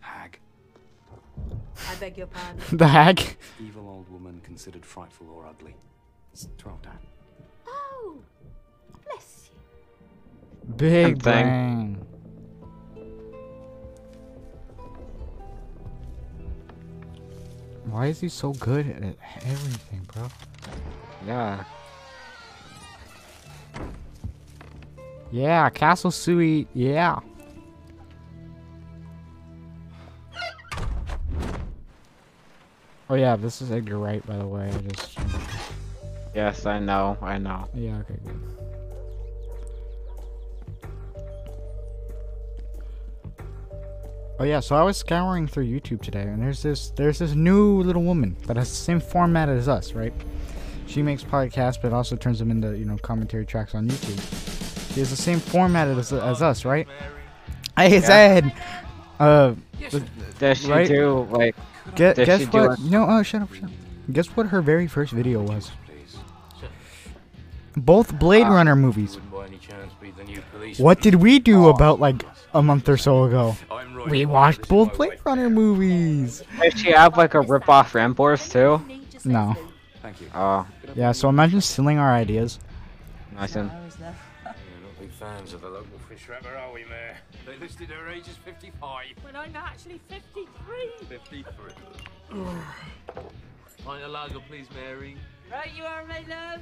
Hag. 0.00 0.38
I 1.88 1.94
beg 1.96 2.18
your 2.18 2.26
pardon. 2.26 2.60
the 2.76 2.86
hag? 2.88 3.36
Evil 3.58 3.88
old 3.88 4.10
woman 4.10 4.40
considered 4.44 4.84
frightful 4.84 5.28
or 5.30 5.46
ugly. 5.46 5.74
It's 6.32 6.48
12 6.58 6.82
down. 6.82 6.98
Oh, 7.66 8.18
bless 9.04 9.50
you. 9.52 10.74
Big 10.74 11.22
Thing. 11.22 12.06
Why 17.84 18.06
is 18.06 18.20
he 18.20 18.28
so 18.28 18.52
good 18.52 18.86
at 18.88 19.16
everything, 19.44 20.06
bro? 20.12 20.28
Yeah. 21.26 21.64
Yeah, 25.32 25.70
Castle 25.70 26.10
Suite. 26.10 26.68
Yeah. 26.74 27.20
Oh 33.08 33.14
yeah, 33.14 33.34
this 33.34 33.60
is 33.60 33.72
Edgar 33.72 33.98
Wright, 33.98 34.24
by 34.26 34.36
the 34.36 34.46
way. 34.46 34.68
I 34.68 34.78
just. 34.88 35.18
Yes, 36.34 36.64
I 36.64 36.78
know. 36.78 37.18
I 37.20 37.38
know. 37.38 37.68
Yeah. 37.74 37.98
Okay. 37.98 38.18
Good. 38.24 38.59
Oh 44.40 44.44
yeah, 44.44 44.60
so 44.60 44.74
I 44.74 44.82
was 44.82 44.96
scouring 44.96 45.46
through 45.46 45.66
YouTube 45.66 46.00
today, 46.00 46.22
and 46.22 46.42
there's 46.42 46.62
this 46.62 46.88
there's 46.96 47.18
this 47.18 47.34
new 47.34 47.82
little 47.82 48.02
woman 48.02 48.38
that 48.46 48.56
has 48.56 48.70
the 48.70 48.74
same 48.76 48.98
format 48.98 49.50
as 49.50 49.68
us, 49.68 49.92
right? 49.92 50.14
She 50.86 51.02
makes 51.02 51.22
podcasts, 51.22 51.76
but 51.80 51.92
also 51.92 52.16
turns 52.16 52.38
them 52.38 52.50
into 52.50 52.74
you 52.76 52.86
know 52.86 52.96
commentary 52.96 53.44
tracks 53.44 53.74
on 53.74 53.86
YouTube. 53.86 54.94
She 54.94 55.00
has 55.00 55.10
the 55.10 55.16
same 55.16 55.40
format 55.40 55.88
as, 55.88 56.10
as 56.14 56.40
us, 56.40 56.64
right? 56.64 56.88
Hey, 57.76 57.94
Yeah. 57.96 58.00
said, 58.00 58.52
uh, 59.20 59.54
Does 60.38 60.58
she 60.58 60.68
right? 60.70 60.88
do 60.88 61.28
like? 61.30 61.54
Gue- 61.94 62.14
does 62.14 62.26
guess 62.26 62.40
she 62.40 62.46
do 62.46 62.58
what? 62.68 62.78
a- 62.78 62.82
No, 62.82 63.06
oh, 63.10 63.22
shut 63.22 63.42
up, 63.42 63.52
shut 63.52 63.64
up. 63.64 63.70
Guess 64.10 64.28
what 64.28 64.46
her 64.46 64.62
very 64.62 64.86
first 64.86 65.12
video 65.12 65.42
was? 65.42 65.70
Both 67.76 68.18
Blade 68.18 68.46
Uh, 68.46 68.52
Runner 68.52 68.74
movies. 68.74 69.16
Wouldn't 69.16 69.32
by 69.32 69.46
any 69.46 69.58
chance 69.58 69.92
be 70.00 70.10
the 70.12 70.24
new 70.24 70.40
police 70.50 70.78
What 70.78 71.00
did 71.02 71.16
we 71.16 71.38
do 71.38 71.66
Oh. 71.66 71.68
about 71.68 72.00
like 72.00 72.24
a 72.54 72.62
month 72.62 72.88
or 72.88 72.96
so 72.96 73.24
ago? 73.24 73.56
We 74.08 74.26
watched 74.26 74.68
both 74.68 74.96
Blade 74.96 75.18
Runner 75.24 75.50
movies. 75.50 76.42
Does 76.60 76.80
she 76.80 76.90
have 76.92 77.16
like 77.16 77.34
a 77.34 77.40
rip-off 77.40 77.92
Rambors 77.92 78.50
too? 78.50 78.80
No. 79.24 79.54
Thank 80.02 80.20
you. 80.20 80.28
Oh, 80.34 80.66
Yeah, 80.94 81.12
so 81.12 81.28
imagine 81.28 81.60
stealing 81.60 81.98
our 81.98 82.12
ideas. 82.12 82.58
nice 83.34 83.54
one. 83.54 83.68
We're 83.68 84.06
not 84.06 84.14
fans 85.20 85.52
of 85.52 85.60
the 85.60 85.68
local 85.68 85.98
fish 86.08 86.26
wrapper, 86.30 86.56
are 86.56 86.72
we, 86.72 86.82
Mayor? 86.86 87.14
They 87.44 87.56
listed 87.58 87.90
her 87.90 88.08
age 88.08 88.26
as 88.26 88.36
55. 88.36 89.04
When 89.20 89.36
I'm 89.36 89.54
actually 89.54 90.00
53. 90.08 90.46
53. 91.08 91.44
Pint 93.84 94.02
of 94.02 94.10
lager, 94.10 94.40
please, 94.48 94.66
Mary. 94.74 95.16
Right 95.52 95.70
you 95.76 95.84
are, 95.84 96.06
my 96.06 96.24
love. 96.28 96.60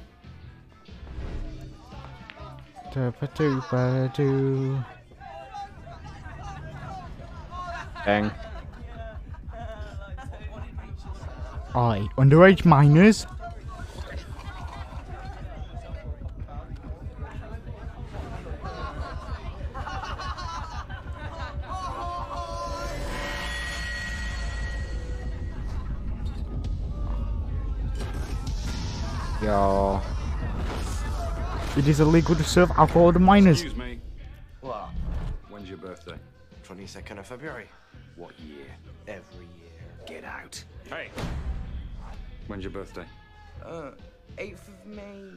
Da-ba-do-ba-do. 2.93 4.83
Dang. 8.09 8.31
Aye, 11.75 12.09
underage 12.17 12.65
minors. 12.65 13.27
Yo. 29.43 30.01
It 31.77 31.87
is 31.87 31.99
illegal 31.99 32.33
to 32.33 32.43
serve 32.43 32.71
alcohol 32.71 33.13
to 33.13 33.19
minors. 33.19 33.61
Excuse 33.61 33.77
me. 33.77 33.99
What? 34.61 34.89
When's 35.49 35.69
your 35.69 35.77
birthday? 35.77 36.15
22nd 36.67 37.19
of 37.19 37.27
February. 37.27 37.67
What 38.19 38.37
year? 38.41 38.65
Every 39.07 39.45
year. 39.45 40.05
Get 40.05 40.25
out. 40.25 40.61
Hey. 40.89 41.07
When's 42.47 42.65
your 42.65 42.71
birthday? 42.71 43.05
Uh, 43.65 43.91
8th 44.37 44.67
of 44.67 44.85
May, 44.85 45.31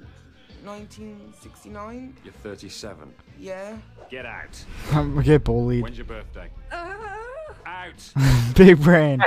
1969? 0.65 2.17
You're 2.25 2.33
37. 2.33 3.15
Yeah. 3.39 3.77
Get 4.11 4.27
out. 4.27 4.65
I'm 4.91 5.15
gonna 5.15 5.25
get 5.25 5.45
bullied. 5.45 5.85
When's 5.85 5.97
your 5.97 6.07
birthday? 6.07 6.51
Out. 6.73 8.13
Big 8.57 8.81
brain. 8.83 9.23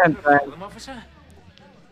Officer? 0.62 1.02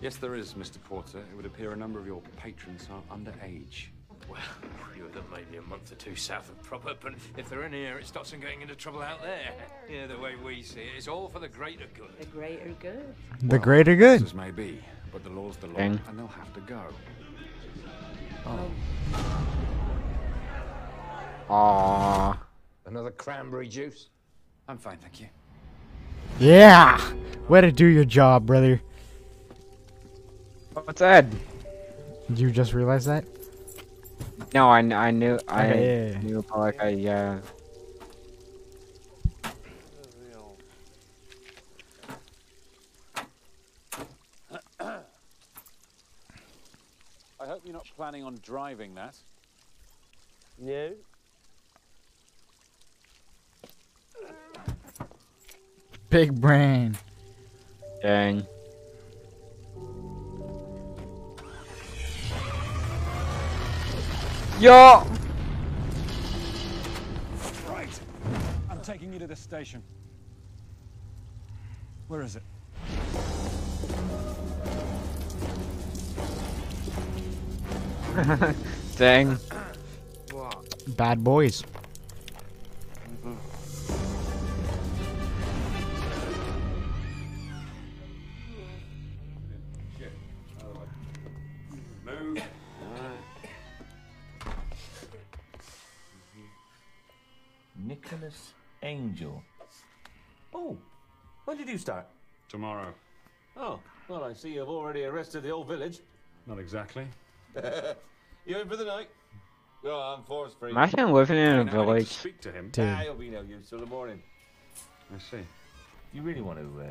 Yes, 0.02 0.18
there 0.18 0.36
is, 0.36 0.56
Mr. 0.56 0.84
Porter. 0.84 1.20
It 1.20 1.36
would 1.38 1.46
appear 1.46 1.72
a 1.72 1.78
number 1.78 1.98
of 1.98 2.06
your 2.06 2.22
patrons 2.36 2.90
are 2.92 3.16
underage. 3.16 3.86
Well, 4.34 4.42
you 4.98 5.04
would 5.04 5.14
have 5.16 5.30
maybe 5.32 5.58
a 5.58 5.62
month 5.62 5.92
or 5.92 5.96
two 5.96 6.16
south 6.16 6.50
of 6.50 6.62
proper, 6.64 6.94
but 7.00 7.14
if 7.38 7.50
they're 7.50 7.64
in 7.64 7.74
here, 7.74 8.00
it 8.00 8.08
stops 8.08 8.32
them 8.32 8.40
getting 8.40 8.62
into 8.62 8.76
trouble 8.76 9.02
out 9.02 9.22
there. 9.22 9.54
Yeah, 9.90 10.08
the 10.08 10.18
way 10.18 10.36
we 10.36 10.64
see 10.64 10.82
it, 10.82 10.90
it's 10.98 11.08
all 11.08 11.28
for 11.28 11.40
the 11.40 11.48
greater 11.48 11.86
good. 11.94 12.10
The 12.20 12.26
greater 12.26 12.74
good. 12.80 13.16
The 13.44 13.60
greater 13.60 13.96
good. 13.96 14.24
As 14.24 14.34
may 14.34 14.52
be, 14.52 14.80
but 15.12 15.24
the 15.24 15.30
law's 15.30 15.58
the 15.58 15.68
law, 15.68 15.78
Dang. 15.78 16.00
and 16.08 16.18
they'll 16.18 16.28
have 16.28 16.54
to 16.54 16.62
go. 16.62 16.82
Oh. 18.46 18.72
Aww. 21.50 22.38
Another 22.86 23.12
cranberry 23.12 23.68
juice? 23.68 24.10
I'm 24.68 24.78
fine, 24.78 24.98
thank 24.98 25.20
you. 25.22 25.28
Yeah. 26.40 27.00
Way 27.48 27.62
to 27.62 27.72
do 27.72 27.86
your 27.86 28.06
job, 28.06 28.46
brother. 28.46 28.82
What's 30.74 31.02
Ed? 31.02 31.36
Did 32.28 32.40
you 32.40 32.50
just 32.52 32.74
realize 32.74 33.06
that? 33.06 33.26
No, 34.54 34.70
I, 34.70 34.80
I 34.80 35.12
knew 35.12 35.40
I 35.48 35.66
Okay, 35.66 35.86
yeah, 35.86 36.12
yeah. 36.12 36.20
knew 36.20 36.46
but 36.48 36.60
like 36.60 36.84
I 36.84 36.90
yeah. 36.90 37.40
I 47.40 47.46
hope 47.46 47.62
you're 47.66 47.74
not 47.74 47.88
planning 47.98 48.24
on 48.24 48.40
driving 48.42 48.96
that. 48.96 49.18
No. 50.58 50.94
Big 56.10 56.40
brain. 56.40 56.96
Dang. 58.02 58.46
Yo. 64.60 65.06
Right. 67.68 68.00
I'm 68.70 68.80
taking 68.82 69.12
you 69.12 69.20
to 69.20 69.28
the 69.28 69.36
station. 69.36 69.82
Where 72.08 72.22
is 72.22 72.36
it? 72.36 72.44
Dang. 78.98 79.38
Bad 80.96 81.24
boys. 81.24 81.64
Nicholas 98.04 98.54
Angel. 98.82 99.42
Oh, 100.54 100.78
when 101.46 101.58
did 101.58 101.70
you 101.70 101.78
start? 101.78 102.06
Tomorrow. 102.50 102.94
Oh, 103.58 103.80
well, 104.08 104.24
I 104.24 104.34
see 104.34 104.54
you've 104.54 104.68
already 104.70 105.06
arrested 105.06 105.44
the 105.44 105.50
whole 105.50 105.64
village. 105.64 106.00
Not 106.46 106.60
exactly. 106.60 107.08
you 108.46 108.58
in 108.60 108.68
for 108.68 108.76
the 108.76 108.86
night? 108.86 109.10
Go 109.84 110.00
on, 110.00 110.24
force 110.24 110.54
free. 110.60 110.72
Imagine 110.72 111.12
living 111.12 111.38
in 111.38 111.46
a 111.48 111.64
Now 111.64 111.72
to 111.72 111.78
village. 111.78 112.08
speak 112.08 112.42
to 112.42 112.52
him. 112.52 112.70
Dude. 112.72 112.86
Ah, 112.86 113.04
you'll 113.04 113.16
be 113.16 113.30
no 113.30 113.42
use 113.42 113.70
till 113.70 113.80
the 113.80 113.86
morning. 113.86 114.22
I 115.14 115.20
see. 115.20 115.44
You 116.14 116.22
really 116.22 116.42
want 116.42 116.60
to 116.60 116.82
uh, 116.82 116.86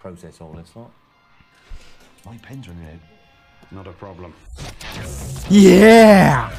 process 0.00 0.40
all 0.40 0.52
this 0.52 0.74
lot? 0.74 0.90
My 2.24 2.36
pen's 2.38 2.68
running 2.68 2.84
out. 2.86 3.72
Not 3.72 3.86
a 3.86 3.92
problem. 3.92 4.34
Yeah. 5.48 6.50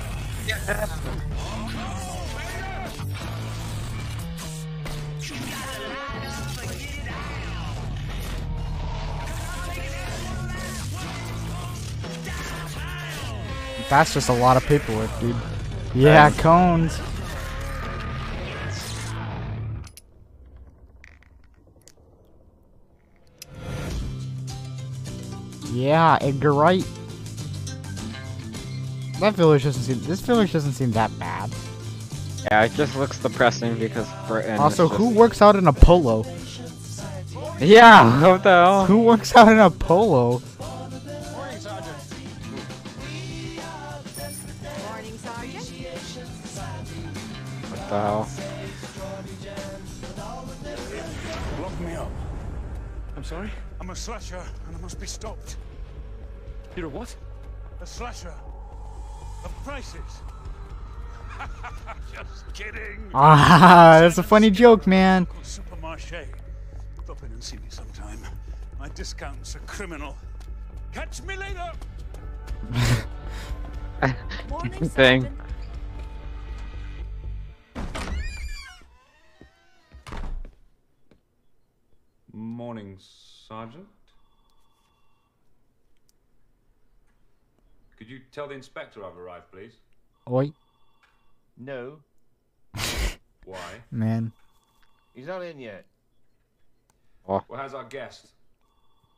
That's 13.93 14.11
just 14.15 14.29
a 14.29 14.33
lot 14.33 14.57
of 14.57 14.65
paperwork, 14.65 15.11
dude. 15.19 15.35
Yeah, 15.93 16.25
Um, 16.25 16.33
cones. 16.33 16.99
Yeah, 25.71 26.17
Edgar 26.21 26.53
Wright. 26.53 26.85
That 29.19 29.33
village 29.35 29.63
doesn't 29.63 29.81
seem. 29.83 30.03
This 30.07 30.19
village 30.21 30.51
doesn't 30.51 30.73
seem 30.73 30.91
that 30.91 31.17
bad. 31.17 31.49
Yeah, 32.51 32.63
it 32.63 32.73
just 32.73 32.95
looks 32.97 33.17
depressing 33.19 33.75
because 33.79 34.07
Britain. 34.27 34.55
is 34.55 34.59
also, 34.59 34.87
just- 34.87 34.97
who 34.97 35.09
works 35.09 35.41
out 35.41 35.55
in 35.55 35.67
a 35.67 35.73
polo? 35.73 36.25
Yeah, 37.59 38.21
what 38.27 38.43
the 38.43 38.49
hell? 38.49 38.85
Who 38.85 38.99
works 39.03 39.35
out 39.35 39.47
in 39.47 39.59
a 39.59 39.69
polo? 39.69 40.41
The 47.93 48.01
hell? 48.01 48.27
Lock 51.61 51.79
me 51.79 51.93
up. 51.93 52.11
I'm 53.15 53.23
sorry? 53.23 53.51
I'm 53.79 53.89
a 53.91 53.95
slasher, 53.95 54.43
and 54.67 54.75
I 54.75 54.79
must 54.79 54.99
be 54.99 55.05
stopped. 55.05 55.57
You're 56.75 56.87
a 56.87 56.89
what? 56.89 57.15
A 57.81 57.85
slasher 57.85 58.33
of 59.45 59.51
prices. 59.63 60.01
Just 62.13 62.53
kidding. 62.53 63.11
Ah, 63.13 63.97
that's 64.01 64.17
a 64.17 64.23
funny 64.23 64.49
joke, 64.49 64.87
man. 64.87 65.27
Supermarché. 65.43 66.25
Drop 67.05 67.21
in 67.23 67.31
and 67.31 67.43
see 67.43 67.57
me 67.57 67.69
sometime. 67.69 68.19
My 68.79 68.89
discounts 68.89 69.55
are 69.55 69.59
criminal. 69.59 70.17
Catch 70.93 71.21
me 71.23 71.35
later. 71.35 71.71
Morning, 74.49 74.89
Thing. 74.89 75.42
Morning, 82.33 82.97
Sergeant. 82.99 83.85
Could 87.97 88.09
you 88.09 88.19
tell 88.31 88.47
the 88.47 88.55
inspector 88.55 89.03
I've 89.05 89.17
arrived, 89.17 89.51
please? 89.51 89.73
Oi, 90.29 90.51
No, 91.57 91.97
Why? 93.45 93.59
man. 93.91 94.31
he's 95.13 95.27
not 95.27 95.41
in 95.43 95.59
yet. 95.59 95.85
Well, 97.27 97.45
how's 97.55 97.73
our 97.73 97.83
guest? 97.83 98.27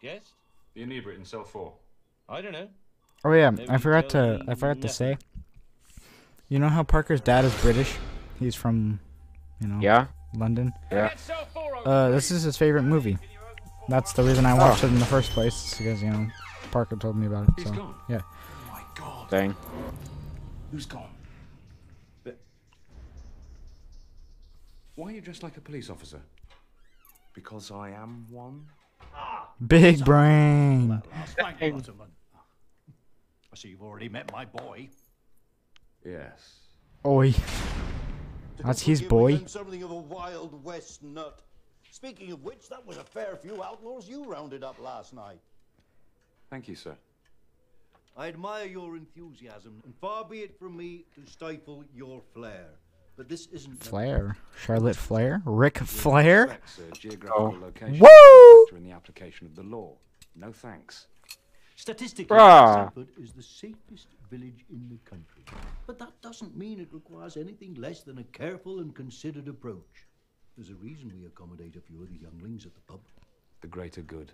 Guest? 0.02 0.30
The 0.74 0.82
inebriate 0.84 1.20
in 1.20 1.26
cell 1.26 1.44
four. 1.44 1.74
I 2.28 2.42
don't 2.42 2.52
know. 2.52 2.68
Oh 3.24 3.32
yeah, 3.32 3.50
Never 3.52 3.72
I 3.72 3.78
forgot 3.78 4.10
to 4.10 4.44
I 4.48 4.56
forgot 4.56 4.82
to 4.82 4.90
say. 4.90 5.18
You 6.50 6.60
know 6.60 6.70
how 6.70 6.84
Parker's 6.84 7.22
dad 7.22 7.46
is 7.46 7.54
British? 7.62 7.96
He's 8.40 8.54
from, 8.56 9.00
you 9.62 9.68
know, 9.68 9.80
Yeah. 9.80 10.08
London. 10.36 10.74
Yeah. 10.92 11.14
Uh, 11.86 12.10
this 12.10 12.32
is 12.32 12.44
his 12.44 12.58
favorite 12.58 12.84
movie. 12.84 13.18
That's 13.88 14.14
the 14.14 14.24
reason 14.24 14.46
I 14.46 14.54
watched 14.54 14.84
it 14.84 14.88
in 14.88 15.00
the 15.00 15.06
first 15.06 15.32
place, 15.32 15.76
because 15.78 16.02
you 16.02 16.10
know, 16.10 16.28
Parker 16.72 16.96
told 16.96 17.16
me 17.16 17.28
about 17.28 17.48
it. 17.48 17.54
He's 17.58 17.68
so 17.68 17.74
gone. 17.74 17.96
yeah. 18.10 18.22
Dang. 19.30 19.56
Who's 20.72 20.86
gone? 20.86 21.10
Why 24.96 25.10
are 25.10 25.12
you 25.12 25.22
dressed 25.22 25.44
like 25.44 25.58
a 25.58 25.62
police 25.62 25.90
officer? 25.90 26.22
Because 27.34 27.70
I 27.70 27.90
am 27.90 28.28
one. 28.30 28.66
Big 29.66 30.06
brain. 30.06 31.02
Last 31.12 31.38
night, 31.38 31.74
Waterman. 31.74 32.08
I 33.52 33.56
see 33.58 33.70
you've 33.70 33.82
already 33.84 34.08
met 34.10 34.32
my 34.32 34.46
boy. 34.46 34.90
Yes. 36.06 36.60
Oi. 37.06 37.34
That's 38.64 38.82
his 38.82 39.02
boy. 39.02 39.42
Something 39.46 39.84
of 39.84 39.92
a 39.92 39.96
Wild 39.96 40.64
West 40.64 41.04
nut. 41.04 41.42
Speaking 41.92 42.32
of 42.32 42.44
which, 42.44 42.68
that 42.70 42.86
was 42.86 42.98
a 42.98 43.04
fair 43.04 43.36
few 43.36 43.64
outlaws 43.64 44.08
you 44.08 44.26
rounded 44.26 44.64
up 44.64 44.80
last 44.80 45.14
night. 45.14 45.40
Thank 46.50 46.68
you, 46.68 46.76
sir. 46.76 46.96
I 48.18 48.28
admire 48.28 48.66
your 48.66 48.96
enthusiasm, 48.96 49.82
and 49.84 49.94
far 50.00 50.24
be 50.24 50.40
it 50.40 50.58
from 50.58 50.78
me 50.78 51.06
to 51.16 51.30
stifle 51.30 51.84
your 51.94 52.22
flair. 52.34 52.68
But 53.18 53.30
this 53.30 53.48
isn't 53.48 53.82
Flair. 53.82 54.38
Charlotte 54.58 54.96
Flair? 54.96 55.42
Ric 55.46 55.78
Flair? 55.78 56.48
Respects, 56.48 56.80
uh, 56.80 57.88
Woo! 58.00 58.68
in 58.76 58.84
the 58.84 58.92
application 58.92 59.48
of 59.48 59.56
the 59.56 59.64
law. 59.64 59.94
No 60.36 60.52
thanks. 60.52 61.08
Statistically, 61.76 62.38
Bruh. 62.38 62.74
Sandford 62.76 63.10
is 63.22 63.34
the 63.34 63.44
safest 63.44 64.08
village 64.32 64.66
in 64.70 64.88
the 64.90 64.98
country. 65.10 65.44
But 65.86 66.00
that 66.00 66.14
doesn't 66.22 66.56
mean 66.58 66.80
it 66.80 66.94
requires 66.94 67.38
anything 67.38 67.74
less 67.76 68.02
than 68.02 68.18
a 68.18 68.24
careful 68.24 68.80
and 68.80 68.96
considered 68.96 69.48
approach. 69.48 70.08
There's 70.56 70.70
a 70.70 70.76
reason 70.76 71.12
we 71.14 71.26
accommodate 71.26 71.76
a 71.76 71.82
few 71.82 72.02
of 72.02 72.10
the 72.10 72.18
younglings 72.18 72.66
at 72.66 72.74
the 72.74 72.82
pub. 72.82 73.02
The 73.62 73.68
greater 73.68 74.02
good. 74.02 74.32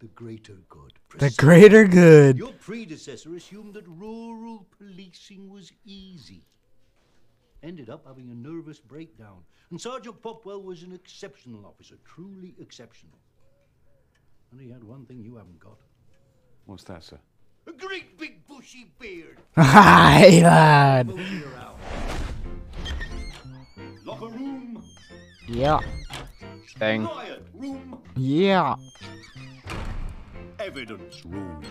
The 0.00 0.08
greater 0.08 0.58
good. 0.68 0.92
The 1.18 1.34
greater 1.38 1.86
good. 1.86 2.36
Your 2.36 2.52
predecessor 2.52 3.34
assumed 3.36 3.74
that 3.74 3.88
rural 3.88 4.66
policing 4.76 5.48
was 5.48 5.72
easy. 5.86 6.44
Ended 7.62 7.88
up 7.88 8.06
having 8.06 8.30
a 8.30 8.34
nervous 8.34 8.80
breakdown. 8.80 9.44
And 9.70 9.80
Sergeant 9.80 10.20
Popwell 10.20 10.62
was 10.62 10.82
an 10.82 10.92
exceptional 10.92 11.64
officer, 11.64 11.94
truly 12.04 12.54
exceptional. 12.58 13.18
And 14.50 14.60
he 14.60 14.68
had 14.68 14.84
one 14.84 15.06
thing 15.06 15.22
you 15.22 15.36
haven't 15.36 15.60
got. 15.60 15.78
What's 16.66 16.84
that, 16.84 17.02
sir? 17.02 17.18
A 17.66 17.72
great 17.72 18.18
big 18.18 18.46
bushy 18.46 18.92
beard. 18.98 19.38
Hi, 19.56 20.40
lad. 20.42 21.08
Move 21.08 21.30
you. 21.30 21.52
Locker 24.04 24.28
room. 24.28 24.82
Yeah. 25.48 25.80
Thing. 26.78 27.04
Riot 27.04 27.46
room. 27.54 27.98
Yeah. 28.16 28.76
Evidence 30.58 31.24
room. 31.24 31.64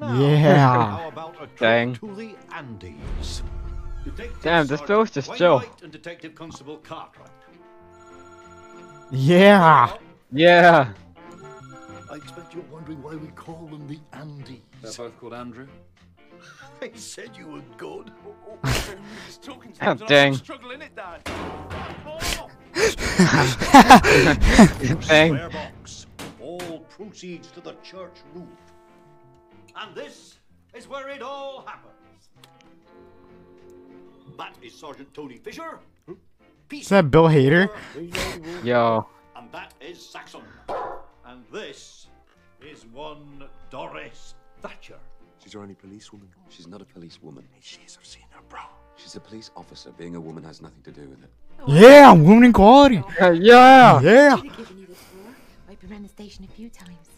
Yeah. 0.00 0.96
How 0.96 1.08
about 1.08 1.36
a 1.42 1.46
Dang. 1.58 1.94
to 1.96 2.14
the 2.14 2.36
Andes? 2.52 3.42
Detective 4.04 4.42
Damn, 4.42 4.66
this 4.66 4.78
Sergeant 4.80 4.88
bill's 4.88 5.10
just 5.10 5.34
chill. 5.34 5.62
And 5.82 5.92
Detective 5.92 6.34
Constable 6.34 6.78
Cartwright. 6.78 7.30
Yeah. 9.10 9.92
Yeah. 10.32 10.92
I 12.18 12.20
expect 12.20 12.52
you're 12.52 12.64
wondering 12.64 13.00
why 13.00 13.14
we 13.14 13.28
call 13.28 13.68
them 13.68 13.86
the 13.86 14.00
Andes. 14.12 14.58
They're 14.82 14.90
both 14.92 15.20
called 15.20 15.34
Andrew. 15.34 15.68
They 16.80 16.92
said 16.94 17.36
you 17.36 17.46
were 17.46 17.62
good. 17.76 18.10
Oh, 18.26 18.34
oh, 18.48 18.58
oh, 18.64 18.96
talking 19.40 19.72
Oh, 19.82 19.94
dang. 19.94 20.34
struggling 20.34 20.82
it, 20.82 20.96
Dad. 20.96 21.24
Thing. 25.04 25.38
Box. 25.52 26.06
All 26.40 26.80
proceeds 26.90 27.52
to 27.52 27.60
the 27.60 27.74
church 27.84 28.16
roof. 28.34 28.48
And 29.76 29.94
this 29.94 30.38
is 30.74 30.88
where 30.88 31.08
it 31.10 31.22
all 31.22 31.64
happens. 31.66 32.30
That 34.36 34.56
is 34.60 34.74
Sergeant 34.74 35.14
Tony 35.14 35.36
Fisher. 35.38 35.78
Is 36.72 36.88
that 36.88 37.12
Bill 37.12 37.28
Hader? 37.28 37.68
Yo. 38.64 39.06
And 39.36 39.52
that 39.52 39.72
is 39.80 40.04
Saxon. 40.04 40.42
And 41.28 41.44
this 41.52 42.06
is 42.62 42.86
one 42.86 43.44
Doris 43.68 44.34
Thatcher. 44.62 44.96
She's 45.42 45.52
your 45.52 45.62
only 45.62 45.74
policewoman. 45.74 46.28
She's 46.48 46.66
not 46.66 46.80
a 46.80 46.86
policewoman. 46.86 47.46
She 47.60 47.80
is. 47.84 47.98
I've 48.00 48.06
seen 48.06 48.24
her, 48.30 48.40
bro. 48.48 48.60
She's 48.96 49.14
a 49.14 49.20
police 49.20 49.50
officer. 49.54 49.90
Being 49.90 50.16
a 50.16 50.20
woman 50.20 50.42
has 50.44 50.62
nothing 50.62 50.80
to 50.84 50.90
do 50.90 51.02
with 51.02 51.22
it. 51.22 51.30
Yeah, 51.66 52.12
woman 52.12 52.44
equality. 52.44 53.02
Uh, 53.20 53.32
yeah. 53.32 54.00
Yeah. 54.00 54.36
Should 54.36 54.46
have 54.46 54.56
given 54.56 54.78
you 54.78 54.86
this 54.86 54.96
floor. 54.96 55.34
I've 55.68 55.78
been 55.80 55.92
around 55.92 56.04
the 56.04 56.08
station 56.08 56.44
a 56.44 56.52
few 56.54 56.70
times. 56.70 57.08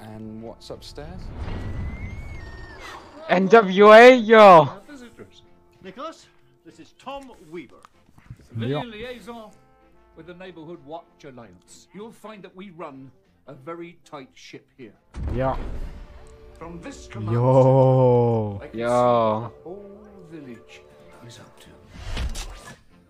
And 0.00 0.42
what's 0.42 0.68
upstairs? 0.68 1.20
NWA, 3.30 4.26
yo. 4.26 4.68
Visitors. 4.86 5.42
Nicholas, 5.82 6.26
this 6.66 6.78
is 6.78 6.92
Tom 6.98 7.32
Weaver. 7.50 7.76
Civilian 8.46 8.90
liaison 8.90 9.50
with 10.14 10.26
the 10.26 10.34
Neighborhood 10.34 10.84
Watch 10.84 11.24
Alliance. 11.24 11.88
You'll 11.94 12.12
find 12.12 12.42
that 12.42 12.54
we 12.54 12.68
run 12.70 13.10
a 13.50 13.54
very 13.54 13.98
tight 14.04 14.30
ship 14.32 14.66
here. 14.76 14.92
Yeah. 15.34 15.56
From 16.56 16.80
this 16.80 17.08
command 17.08 17.32
Yo. 17.32 18.60
I 18.62 18.76
Yo. 18.76 19.52
the 19.56 19.62
whole 19.64 20.00
village 20.30 20.82
is 21.26 21.40
up 21.40 21.58
to. 21.60 21.68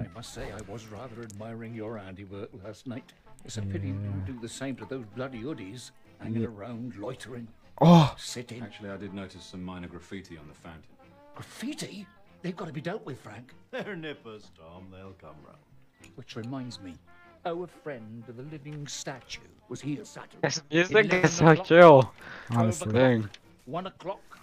I 0.03 0.07
must 0.15 0.33
say, 0.33 0.51
I 0.51 0.73
was 0.73 0.87
rather 0.87 1.21
admiring 1.23 1.75
your 1.75 1.99
handiwork 1.99 2.49
last 2.65 2.87
night. 2.87 3.13
It's 3.45 3.59
a 3.59 3.63
pity 3.63 3.89
you 3.89 3.93
didn't 3.95 4.25
do 4.25 4.39
the 4.41 4.49
same 4.49 4.77
to 4.77 4.87
those 4.87 5.05
bloody 5.15 5.43
hoodies 5.43 5.91
hanging 6.21 6.47
around, 6.47 6.97
loitering, 6.97 7.47
Oh. 7.83 8.15
sitting. 8.19 8.63
Actually, 8.63 8.91
I 8.91 8.97
did 8.97 9.13
notice 9.13 9.45
some 9.45 9.63
minor 9.63 9.89
graffiti 9.89 10.39
on 10.39 10.49
the 10.49 10.55
fountain. 10.55 10.85
Graffiti? 11.35 12.07
They've 12.41 12.57
got 12.57 12.67
to 12.67 12.73
be 12.73 12.81
dealt 12.81 13.05
with, 13.05 13.21
Frank. 13.21 13.53
They're 13.71 13.95
nippers, 13.97 14.51
Tom. 14.59 14.87
They'll 14.91 15.13
come 15.21 15.37
round. 15.45 15.59
Which 16.15 16.35
reminds 16.37 16.81
me, 16.81 16.95
our 17.47 17.67
friend 17.67 18.23
the 18.27 18.43
living 18.45 18.87
statue 18.87 19.41
was 19.69 19.81
here 19.81 20.05
Saturday. 20.05 20.39
This 20.43 20.63
music 20.71 20.91
11 20.93 21.25
is 21.25 21.33
so 21.33 21.47
o'clock, 21.49 21.67
chill. 21.67 22.13
12 22.49 22.61
Honestly. 22.63 23.13
o'clock, 23.15 23.31
One 23.67 23.87
o'clock, 23.87 24.39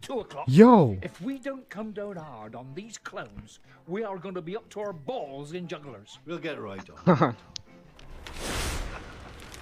two 0.00 0.20
o'clock. 0.20 0.44
Yo. 0.48 0.96
If 1.02 1.20
we 1.20 1.38
don't 1.38 1.68
come 1.68 1.92
down 1.92 2.16
hard 2.16 2.54
on 2.54 2.72
these 2.74 2.96
clones, 2.98 3.58
we 3.86 4.04
are 4.04 4.18
going 4.18 4.34
to 4.34 4.42
be 4.42 4.56
up 4.56 4.68
to 4.70 4.80
our 4.80 4.92
balls 4.92 5.52
in 5.52 5.66
jugglers. 5.66 6.18
We'll 6.26 6.38
get 6.38 6.60
right 6.60 6.88
on. 7.06 7.36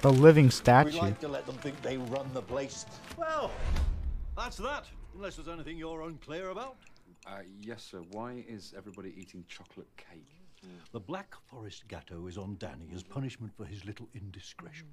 The 0.03 0.11
living 0.11 0.51
statue. 0.51 0.87
we 0.87 0.93
statue. 0.93 1.07
like 1.09 1.21
to 1.21 1.29
let 1.29 1.45
them 1.45 1.57
think 1.57 1.81
they 1.83 1.99
run 1.99 2.27
the 2.33 2.41
place. 2.41 2.87
Well, 3.19 3.51
that's 4.35 4.57
that. 4.57 4.87
Unless 5.15 5.37
there's 5.37 5.49
anything 5.49 5.77
you're 5.77 6.01
unclear 6.03 6.49
about. 6.49 6.77
Uh, 7.27 7.41
yes, 7.61 7.83
sir. 7.83 8.01
Why 8.13 8.43
is 8.49 8.73
everybody 8.75 9.13
eating 9.15 9.45
chocolate 9.47 9.95
cake? 9.99 10.40
The 10.93 11.01
Black 11.01 11.35
Forest 11.47 11.89
Gateau 11.89 12.27
is 12.27 12.37
on 12.37 12.57
Danny 12.59 12.91
as 12.95 13.03
punishment 13.03 13.53
for 13.57 13.65
his 13.65 13.85
little 13.85 14.09
indiscretion. 14.15 14.89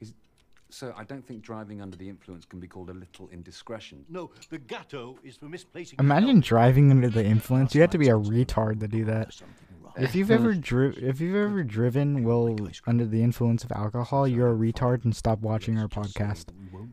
Is, 0.00 0.14
sir, 0.72 0.94
I 0.96 1.04
don't 1.04 1.26
think 1.26 1.42
driving 1.42 1.80
under 1.80 1.96
the 1.96 2.08
influence 2.08 2.44
can 2.44 2.60
be 2.60 2.66
called 2.66 2.90
a 2.90 2.94
little 2.94 3.28
indiscretion. 3.30 4.04
No, 4.08 4.30
the 4.50 4.58
Gateau 4.58 5.18
is 5.22 5.36
for 5.36 5.46
misplacing. 5.46 5.98
Imagine 5.98 6.40
driving 6.40 6.90
under 6.90 7.08
the 7.08 7.24
influence. 7.24 7.74
You 7.74 7.80
have 7.82 7.90
to 7.90 7.98
be 7.98 8.08
a 8.08 8.14
retard 8.14 8.80
to 8.80 8.88
do 8.88 9.04
that. 9.04 9.40
If 9.94 10.14
you've 10.14 10.30
ever 10.30 10.54
dri- 10.54 10.96
if 10.96 11.20
you've 11.20 11.36
ever 11.36 11.62
driven 11.62 12.24
while 12.24 12.56
under 12.86 13.04
the 13.04 13.22
influence 13.22 13.62
of 13.62 13.72
alcohol, 13.72 14.26
you're 14.26 14.50
a 14.50 14.56
retard 14.56 15.04
and 15.04 15.14
stop 15.14 15.40
watching 15.40 15.78
our 15.78 15.86
podcast. 15.88 16.46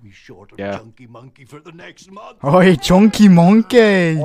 Be 0.04 0.12
short 0.12 0.52
of 0.52 0.60
Yeah. 0.60 0.78
Chunky 0.78 1.08
Monkey 1.08 1.46
for 1.46 1.60
the 1.60 1.72
next 1.72 2.12
month. 2.12 2.44
Oi, 2.44 2.76
chunky 2.76 3.28
monkeys! 3.28 4.20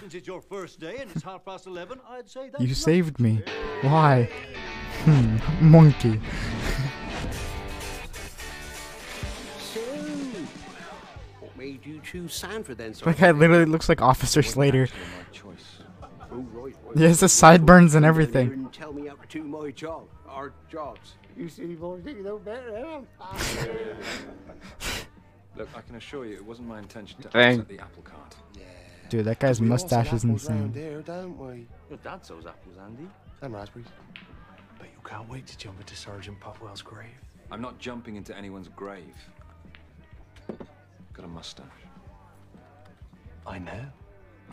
Since 0.00 0.14
it's 0.14 0.26
your 0.26 0.40
first 0.40 0.80
day 0.80 0.96
and 0.98 1.10
it's 1.10 1.22
half 1.22 1.44
past 1.44 1.66
eleven, 1.66 2.00
I'd 2.08 2.28
say 2.28 2.48
that's 2.50 2.62
You 2.64 2.74
saved 2.74 3.20
me. 3.20 3.42
Why? 3.82 4.28
Hmm, 5.04 5.36
monkey. 5.60 6.20
what 11.66 11.72
made 11.72 11.86
you 11.86 12.00
choose 12.00 12.32
Sandford 12.32 12.78
then, 12.78 12.92
That 12.92 13.18
guy 13.18 13.30
literally 13.32 13.64
looks 13.64 13.88
like 13.88 14.00
Officer 14.00 14.42
Slater. 14.42 14.88
Oh, 16.30 16.38
right, 16.52 16.74
right. 16.84 16.98
He 16.98 17.04
has 17.04 17.20
the 17.20 17.28
sideburns 17.28 17.94
and 17.94 18.04
everything. 18.04 18.68
tell 18.72 18.92
me 18.92 19.06
how 19.06 19.14
to 19.14 19.26
do 19.28 19.44
my 19.44 19.70
job, 19.70 20.04
our 20.28 20.52
jobs. 20.70 21.14
You 21.36 21.48
see, 21.48 21.74
boys, 21.74 22.02
you 22.04 22.22
know 22.22 22.38
better, 22.38 23.02
Look, 25.56 25.68
I 25.74 25.80
can 25.80 25.96
assure 25.96 26.26
you, 26.26 26.34
it 26.34 26.44
wasn't 26.44 26.68
my 26.68 26.78
intention 26.78 27.22
to 27.22 27.28
Dang. 27.28 27.60
upset 27.60 27.68
the 27.68 27.78
apple 27.78 28.02
cart. 28.02 28.36
Dude, 29.08 29.24
that 29.24 29.38
guy's 29.38 29.60
We 29.60 29.68
mustache 29.68 30.12
is 30.12 30.24
insane. 30.24 30.72
There, 30.72 31.00
don't 31.00 31.38
we? 31.38 31.66
Your 31.88 31.98
dad 32.02 32.26
sells 32.26 32.44
apples, 32.44 32.76
Andy. 32.84 33.08
And 33.40 33.54
raspberries. 33.54 33.86
But 34.78 34.88
you 34.88 35.00
can't 35.04 35.28
wait 35.28 35.46
to 35.46 35.56
jump 35.56 35.78
into 35.80 35.94
Sergeant 35.96 36.40
Popwell's 36.40 36.82
grave. 36.82 37.06
I'm 37.50 37.62
not 37.62 37.78
jumping 37.78 38.16
into 38.16 38.36
anyone's 38.36 38.68
grave. 38.68 39.14
Got 41.16 41.24
a 41.24 41.28
mustache. 41.28 41.64
I 43.46 43.58
know. 43.58 43.84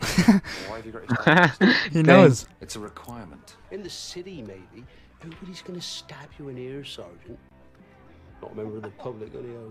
Why 0.68 0.76
have 0.76 0.86
you 0.86 0.92
got 0.92 1.60
your? 1.60 1.74
He 1.92 2.02
knows. 2.02 2.46
It's 2.60 2.76
a 2.76 2.80
requirement. 2.80 3.56
In 3.70 3.82
the 3.82 3.90
city, 3.90 4.40
maybe. 4.42 4.84
Nobody's 5.22 5.62
gonna 5.62 5.80
stab 5.80 6.28
you 6.38 6.48
in 6.48 6.56
here, 6.56 6.84
Sergeant. 6.84 7.38
Not 8.42 8.52
a 8.52 8.54
member 8.54 8.76
of 8.76 8.82
the 8.82 8.90
public, 8.90 9.32
anyhow. 9.34 9.68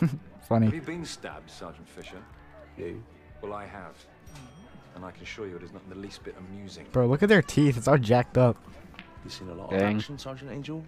Funny. 0.48 0.66
Have 0.66 0.74
you 0.74 0.80
been 0.82 1.04
stabbed, 1.04 1.50
Sergeant 1.50 1.88
Fisher? 1.88 2.22
No. 2.76 2.94
Well, 3.42 3.52
I 3.52 3.66
have. 3.66 3.94
And 4.94 5.04
I 5.04 5.10
can 5.10 5.22
assure 5.22 5.46
you 5.46 5.56
it 5.56 5.62
is 5.62 5.72
not 5.72 5.82
in 5.84 5.90
the 5.90 5.96
least 5.96 6.24
bit 6.24 6.34
amusing. 6.38 6.86
Bro, 6.92 7.06
look 7.06 7.22
at 7.22 7.28
their 7.28 7.42
teeth. 7.42 7.76
It's 7.76 7.86
all 7.88 7.98
jacked 7.98 8.36
up. 8.36 8.56
You 9.24 9.30
seen 9.30 9.48
a 9.48 9.54
lot 9.54 9.70
Dang. 9.70 9.80
of 9.82 9.96
action, 9.96 10.18
Sergeant 10.18 10.50
Angel? 10.50 10.82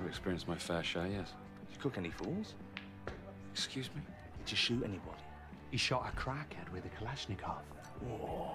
I've 0.00 0.06
experienced 0.06 0.46
my 0.48 0.56
fair 0.56 0.82
share, 0.84 1.06
yes. 1.06 1.32
Did 1.68 1.74
you 1.76 1.80
cook 1.80 1.98
any 1.98 2.10
fools? 2.10 2.54
Excuse 3.54 3.88
me? 3.94 4.02
Did 4.44 4.50
you 4.50 4.56
shoot 4.56 4.82
anybody? 4.82 5.22
He 5.70 5.76
shot 5.76 6.12
a 6.12 6.16
crackhead 6.20 6.68
with 6.72 6.84
a 6.84 6.88
Kalashnikov. 6.88 7.62
Whoa. 8.00 8.48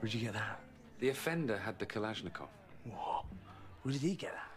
Where'd 0.00 0.14
you 0.14 0.20
get 0.20 0.32
that? 0.32 0.60
The 0.98 1.10
offender 1.10 1.58
had 1.58 1.78
the 1.78 1.84
Kalashnikov. 1.84 2.48
Whoa. 2.90 3.24
Where 3.82 3.92
did 3.92 4.00
he 4.00 4.14
get 4.14 4.32
that? 4.32 4.48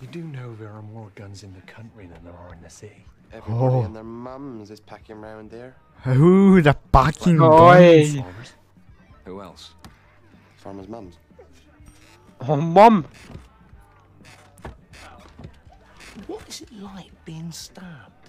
You 0.00 0.08
do 0.08 0.24
know 0.24 0.56
there 0.56 0.72
are 0.72 0.82
more 0.82 1.10
guns 1.14 1.44
in 1.44 1.52
the 1.54 1.60
country 1.72 2.06
than 2.06 2.22
there 2.24 2.32
are 2.34 2.52
in 2.52 2.60
the 2.62 2.70
city. 2.70 3.04
Everybody 3.32 3.74
Oh. 3.76 3.82
and 3.84 3.94
their 3.94 4.02
mums 4.02 4.70
is 4.72 4.80
packing 4.80 5.16
around 5.16 5.50
there. 5.52 5.76
Ooh, 6.08 6.60
the 6.60 6.76
fucking 6.92 7.40
Oi. 7.40 8.12
guns. 8.12 8.24
Who 9.24 9.40
else? 9.40 9.74
Farmers' 10.56 10.88
mums. 10.88 11.16
Oh, 12.40 12.56
mum. 12.56 13.06
What 16.26 16.48
is 16.48 16.62
it 16.62 16.72
like 16.72 17.12
being 17.24 17.52
stabbed? 17.52 18.19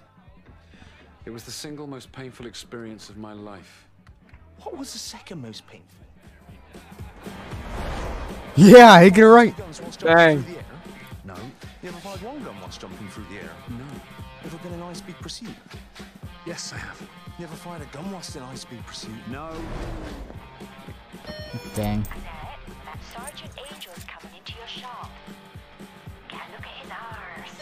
It 1.26 1.30
was 1.30 1.44
the 1.44 1.52
single 1.52 1.86
most 1.86 2.12
painful 2.12 2.48
experience 2.48 3.10
of 3.10 3.18
my 3.18 3.34
life. 3.34 3.88
What 4.64 4.78
was 4.78 4.92
the 4.94 5.00
second 5.00 5.42
most 5.42 5.68
painful? 5.68 5.88
Yeah, 8.56 8.92
I 8.92 9.10
get 9.10 9.20
it 9.20 9.28
right. 9.28 9.56
Guns 9.56 9.80
Dang. 9.98 10.44
through 10.44 10.54
the 10.54 10.60
air? 10.60 10.66
No. 11.24 11.36
You 11.82 11.90
ever 11.90 12.00
fired 12.00 12.22
one 12.22 12.44
gun 12.44 12.60
whilst 12.60 12.82
jumping 12.82 13.08
through 13.10 13.26
the 13.32 13.36
air? 13.36 13.52
No. 13.70 13.86
Ever 14.46 14.58
been 14.58 14.74
in 14.74 14.80
high-speed 14.80 15.16
pursuit? 15.20 15.50
Yes, 16.46 16.74
I 16.74 16.78
have. 16.78 17.02
You 17.38 17.46
ever 17.46 17.56
fired 17.56 17.84
a 17.84 17.86
gun 17.96 18.12
whilst 18.12 18.36
in 18.36 18.42
high-speed 18.42 18.86
pursuit? 18.86 19.12
No. 19.30 19.52
Dang. 21.76 22.06
Sergeant 23.14 23.52
Angel's 23.72 24.04
coming 24.06 24.38
into 24.38 24.54
your 24.58 24.68
shop. 24.68 25.12
Get 26.28 26.40
a 26.40 26.52
look 26.52 26.66
at 26.66 26.72
his 26.82 26.92
arse. 26.92 27.58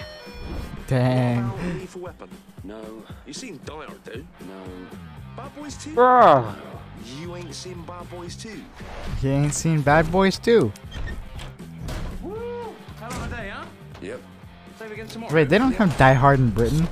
Dang. 0.88 1.52
Lethal 2.64 2.82
weapon? 2.82 3.04
No. 3.04 3.04
You 3.26 3.34
seen 3.34 3.60
Die 3.66 3.74
Hard, 3.74 4.04
dude? 4.04 4.26
No. 4.42 4.88
Bad 5.38 5.56
Boys 5.56 5.76
2? 5.84 5.92
Bruh. 5.92 6.56
You 7.20 7.36
ain't 7.36 7.54
seen 7.56 7.82
Bad 7.84 8.10
Boys 8.10 8.36
2? 8.36 8.62
You 9.22 9.30
ain't 9.30 9.54
seen 9.54 9.82
Bad 9.82 10.12
Boys 10.12 10.38
too. 10.38 10.72
Woo! 12.22 12.74
Hell 13.00 13.12
of 13.14 13.32
a 13.32 13.36
day, 13.36 13.50
huh? 13.54 13.66
Yep. 14.02 14.22
Save 14.78 14.92
again 14.92 15.08
tomorrow. 15.08 15.34
Wait, 15.34 15.50
they 15.50 15.58
don't 15.58 15.72
have 15.74 15.98
Die 15.98 16.14
Hard 16.14 16.40
in 16.40 16.50
Britain. 16.50 16.88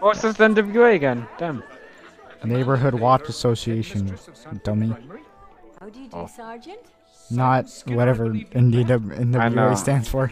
What's 0.00 0.22
this 0.22 0.36
NWA 0.36 0.94
again? 0.94 1.26
Damn. 1.38 1.62
Neighborhood 2.44 2.94
Watch 2.94 3.28
Association, 3.28 4.16
dummy. 4.62 4.94
How 5.80 5.88
do 5.88 6.00
you 6.00 6.08
do, 6.08 6.16
Oh. 6.16 6.26
Sergeant? 6.28 6.78
Not 7.30 7.68
whatever 7.88 8.28
NDW, 8.30 9.18
I 9.18 9.24
know. 9.24 9.38
NWA 9.70 9.76
stands 9.76 10.08
for. 10.08 10.30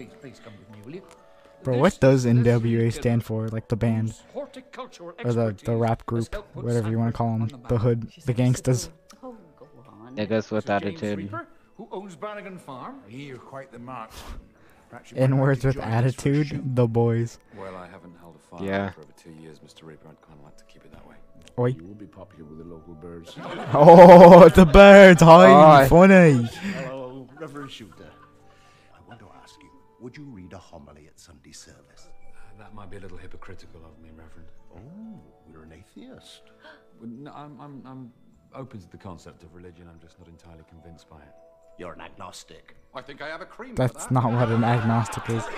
Please, 0.00 0.10
please 0.20 0.40
come 0.42 0.54
with 0.58 0.70
me, 0.70 0.82
will 0.84 0.94
you? 0.94 1.02
Bro, 1.62 1.76
what 1.78 2.00
does 2.00 2.24
NWA 2.24 2.90
stand 2.90 3.22
for? 3.22 3.48
Like 3.48 3.68
the 3.68 3.76
band 3.76 4.14
or 4.34 4.48
the 4.54 5.54
the 5.62 5.76
rap 5.76 6.06
group, 6.06 6.34
whatever 6.54 6.88
you 6.90 6.98
want 6.98 7.12
to 7.12 7.16
call 7.18 7.36
them, 7.38 7.62
the 7.68 7.76
hood, 7.76 8.10
the 8.24 8.32
gangsters. 8.32 8.88
Oh, 9.22 9.36
go. 9.58 9.68
Niggas 10.14 10.50
with 10.50 10.70
attitude. 10.70 11.18
Reaper, 11.18 11.46
who 11.76 11.86
owns 11.92 12.16
Brannigan 12.16 12.56
Farm. 12.56 13.00
You're 13.10 13.36
quite 13.36 13.72
the 13.72 13.78
marksman. 13.78 14.40
In 15.14 15.36
words 15.36 15.62
with 15.64 15.74
join 15.76 15.84
us 15.84 15.90
for 15.90 15.98
a 15.98 16.02
shoot. 16.12 16.52
attitude, 16.54 16.74
the 16.76 16.86
boys. 16.88 17.38
Well, 17.56 17.76
I 17.76 17.86
haven't 17.86 18.16
held 18.20 18.36
a 18.36 18.56
fire 18.56 18.66
Yeah. 18.66 18.90
for 18.92 19.02
over 19.02 19.12
two 19.22 19.30
years, 19.32 19.58
Mr. 19.60 19.84
Reaper. 19.84 20.08
I'd 20.08 20.20
kind 20.22 20.38
of 20.38 20.44
like 20.46 20.56
to 20.56 20.64
keep 20.64 20.82
it 20.84 20.92
that 20.92 21.06
way. 21.06 21.16
Oi. 21.58 21.66
You 21.76 21.84
would 21.84 21.98
be 21.98 22.06
popular 22.06 22.44
with 22.48 22.58
the 22.58 22.64
local 22.64 22.94
birds. 22.94 23.36
Oh, 23.74 24.48
the 24.48 24.64
birds! 24.64 25.20
Hi, 25.22 25.84
Oi. 25.84 25.88
funny. 25.88 26.42
Hello, 26.74 27.28
Reverend 27.38 27.70
Shooter. 27.70 28.10
Would 30.00 30.16
you 30.16 30.24
read 30.24 30.52
a 30.52 30.58
homily 30.58 31.06
at 31.06 31.18
Sunday 31.18 31.52
service? 31.52 32.08
Uh, 32.08 32.58
that 32.58 32.74
might 32.74 32.90
be 32.90 32.96
a 32.96 33.00
little 33.00 33.18
hypocritical 33.18 33.80
of 33.84 34.02
me, 34.02 34.10
Reverend. 34.10 34.48
Oh, 34.74 35.20
you're 35.50 35.62
an 35.62 35.72
atheist. 35.72 36.42
No, 37.02 37.32
I'm, 37.32 37.58
I'm, 37.58 37.82
I'm 37.86 38.12
open 38.54 38.78
to 38.78 38.90
the 38.90 38.98
concept 38.98 39.42
of 39.42 39.54
religion. 39.54 39.88
I'm 39.90 39.98
just 39.98 40.18
not 40.18 40.28
entirely 40.28 40.64
convinced 40.68 41.08
by 41.08 41.16
it. 41.16 41.34
You're 41.78 41.94
an 41.94 42.02
agnostic. 42.02 42.76
I 42.94 43.00
think 43.00 43.22
I 43.22 43.28
have 43.28 43.40
a 43.40 43.46
cream. 43.46 43.74
That's 43.74 44.10
not 44.10 44.30
what 44.30 44.50
an 44.50 44.62
agnostic 44.62 45.30
is. 45.30 45.42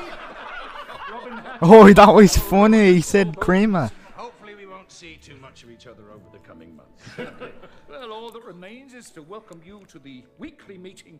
Oh, 1.61 1.92
that 1.92 2.14
was 2.14 2.37
funny. 2.37 2.94
He 2.94 3.00
said 3.00 3.37
creamer. 3.37 3.90
Hopefully, 4.14 4.55
we 4.55 4.66
won't 4.66 4.90
see 4.90 5.16
too 5.16 5.37
much 5.37 5.62
of 5.64 5.70
each 5.70 5.87
other 5.87 6.11
over 6.11 6.24
the 6.33 6.38
coming 6.38 6.76
months. 6.76 7.02
well, 7.88 8.12
all 8.12 8.31
that 8.31 8.44
remains 8.44 8.94
is 8.94 9.11
to 9.11 9.22
welcome 9.22 9.61
you 9.64 9.83
to 9.88 9.98
the 9.98 10.24
weekly 10.38 10.78
meeting 10.78 11.18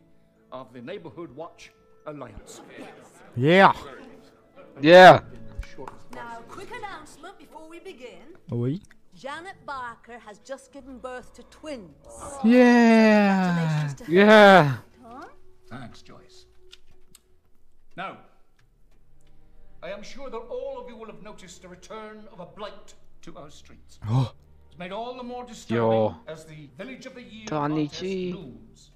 of 0.53 0.73
the 0.73 0.81
Neighborhood 0.81 1.35
Watch 1.35 1.73
Alliance. 2.07 2.61
Yeah. 3.37 3.73
Yeah. 4.81 5.21
Now, 6.15 6.39
quick 6.49 6.71
announcement 6.77 7.39
before 7.39 7.69
we 7.69 7.79
begin. 7.79 8.37
Oi. 8.53 8.79
Janet 9.15 9.57
Barker 9.67 10.19
has 10.19 10.39
just 10.39 10.73
given 10.73 10.99
birth 10.99 11.35
to 11.35 11.43
twins. 11.45 11.91
Yeah. 12.45 13.55
Congratulations 13.55 13.95
to. 14.01 14.13
Yeah. 14.13 14.77
Huh? 15.05 15.27
Thanks, 15.69 16.03
Joyce. 16.03 16.47
Now, 17.97 18.19
I 19.83 19.91
am 19.91 20.03
sure 20.03 20.31
that 20.31 20.37
all 20.37 20.79
of 20.79 20.89
you 20.89 20.97
will 20.97 21.07
have 21.07 21.23
noticed 21.23 21.63
the 21.63 21.69
return 21.69 22.25
of 22.33 22.41
a 22.41 22.47
blight 22.47 22.95
to 23.23 23.37
our 23.37 23.51
streets. 23.51 23.99
Oh. 24.09 24.33
It's 24.69 24.79
made 24.79 24.93
all 24.93 25.15
the 25.15 25.23
more 25.23 25.45
disturbing 25.45 25.83
Yo. 25.83 26.17
as 26.27 26.47
the 26.47 26.71
Village 26.79 27.05
of 27.05 27.15
the 27.15 27.23
Year 27.23 27.45
Donny 27.47 27.89
G. 27.89 28.33
looms. 28.33 28.92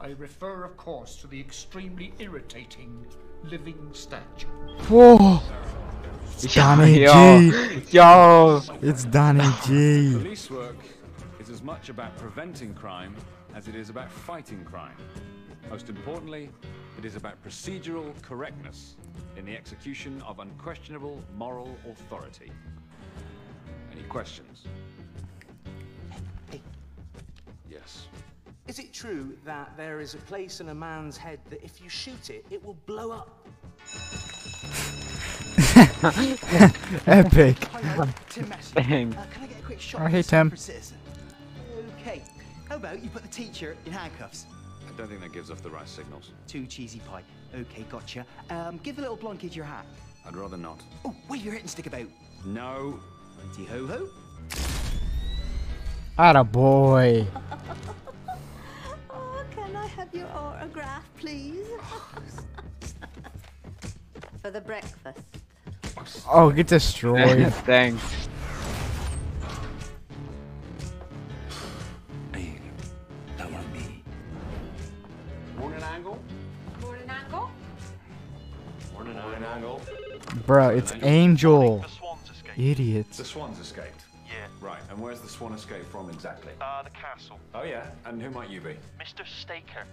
I 0.00 0.10
refer, 0.10 0.62
of 0.62 0.76
course, 0.76 1.16
to 1.16 1.26
the 1.26 1.40
extremely 1.40 2.14
irritating 2.20 3.04
living 3.42 3.90
statue. 3.92 4.46
Whoa. 4.88 5.40
It's 6.34 6.54
Donny 6.54 7.00
Yo. 7.00 7.50
G. 7.50 7.82
Yo. 7.90 8.62
It's 8.80 9.04
Donny 9.04 9.44
G. 9.66 10.12
Police 10.12 10.52
work 10.52 10.76
is 11.40 11.50
as 11.50 11.62
much 11.62 11.88
about 11.88 12.16
preventing 12.16 12.74
crime 12.74 13.16
as 13.56 13.66
it 13.66 13.74
is 13.74 13.90
about 13.90 14.08
fighting 14.08 14.64
crime. 14.64 14.96
Most 15.68 15.88
importantly, 15.88 16.48
it 16.96 17.04
is 17.04 17.16
about 17.16 17.42
procedural 17.42 18.14
correctness 18.22 18.94
in 19.36 19.44
the 19.44 19.56
execution 19.56 20.22
of 20.22 20.38
unquestionable 20.38 21.20
moral 21.36 21.76
authority. 21.90 22.52
Any 23.90 24.02
questions? 24.04 24.62
Yes. 27.68 28.06
Is 28.68 28.78
it 28.78 28.92
true 28.92 29.34
that 29.46 29.74
there 29.78 29.98
is 29.98 30.12
a 30.12 30.18
place 30.18 30.60
in 30.60 30.68
a 30.68 30.74
man's 30.74 31.16
head 31.16 31.40
that 31.48 31.64
if 31.64 31.82
you 31.82 31.88
shoot 31.88 32.28
it, 32.28 32.44
it 32.50 32.62
will 32.62 32.76
blow 32.84 33.10
up? 33.10 33.30
Epic. 37.06 37.64
Hi, 37.64 38.08
Tim 38.28 38.52
Uh, 38.76 38.82
can 38.82 39.14
I 39.42 39.46
get 39.46 39.58
a 39.58 39.62
quick 39.64 39.80
shot 39.80 40.02
of 40.02 40.08
hey, 40.08 40.20
Tim. 40.20 40.52
Okay. 41.98 42.22
How 42.68 42.76
about 42.76 43.02
you 43.02 43.08
put 43.08 43.22
the 43.22 43.28
teacher 43.28 43.74
in 43.86 43.92
handcuffs? 43.92 44.44
I 44.86 44.94
don't 44.98 45.08
think 45.08 45.22
that 45.22 45.32
gives 45.32 45.50
off 45.50 45.62
the 45.62 45.70
right 45.70 45.88
signals. 45.88 46.32
Too 46.46 46.66
cheesy 46.66 46.98
pie. 46.98 47.22
Okay, 47.54 47.86
gotcha. 47.90 48.26
Um, 48.50 48.78
give 48.82 48.96
the 48.96 49.02
little 49.02 49.16
blonde 49.16 49.40
kid 49.40 49.56
your 49.56 49.64
hat. 49.64 49.86
I'd 50.26 50.36
rather 50.36 50.58
not. 50.58 50.82
Oh, 51.06 51.16
wave 51.30 51.42
your 51.42 51.54
hit 51.54 51.62
and 51.62 51.70
stick 51.70 51.86
about. 51.86 52.06
No. 52.44 53.00
Righty 53.42 53.64
ho 53.64 53.86
ho. 53.86 54.08
Atta 56.18 56.44
boy. 56.44 57.26
Can 59.68 59.76
I 59.76 59.86
have 59.88 60.14
your 60.14 60.28
autograph, 60.28 61.04
please? 61.18 61.66
For 64.42 64.50
the 64.50 64.62
breakfast. 64.62 65.20
Oh, 66.26 66.50
get 66.50 66.68
destroyed. 66.68 67.52
Dang. 67.66 67.98
Hey, 72.32 72.58
that 73.36 73.52
won't. 73.52 73.66
Morning 75.58 75.82
angle. 75.82 76.18
Morning, 76.80 77.10
Angle. 77.10 77.50
Morning 78.94 79.18
angle. 79.18 79.82
Bro, 80.46 80.70
it's 80.70 80.94
Angel. 81.02 81.84
Idiots. 82.56 83.18
The 83.18 83.24
Swans 83.26 83.60
escaped. 83.60 83.97
Yeah. 84.68 84.74
Right, 84.74 84.82
and 84.90 85.00
where's 85.00 85.20
the 85.20 85.28
Swan 85.28 85.52
escape 85.52 85.84
from 85.90 86.10
exactly? 86.10 86.52
Uh, 86.60 86.82
the 86.82 86.90
castle. 86.90 87.38
Oh 87.54 87.62
yeah, 87.62 87.86
and 88.04 88.20
who 88.20 88.30
might 88.30 88.50
you 88.50 88.60
be? 88.60 88.76
Mr. 89.00 89.26
Staker. 89.26 89.84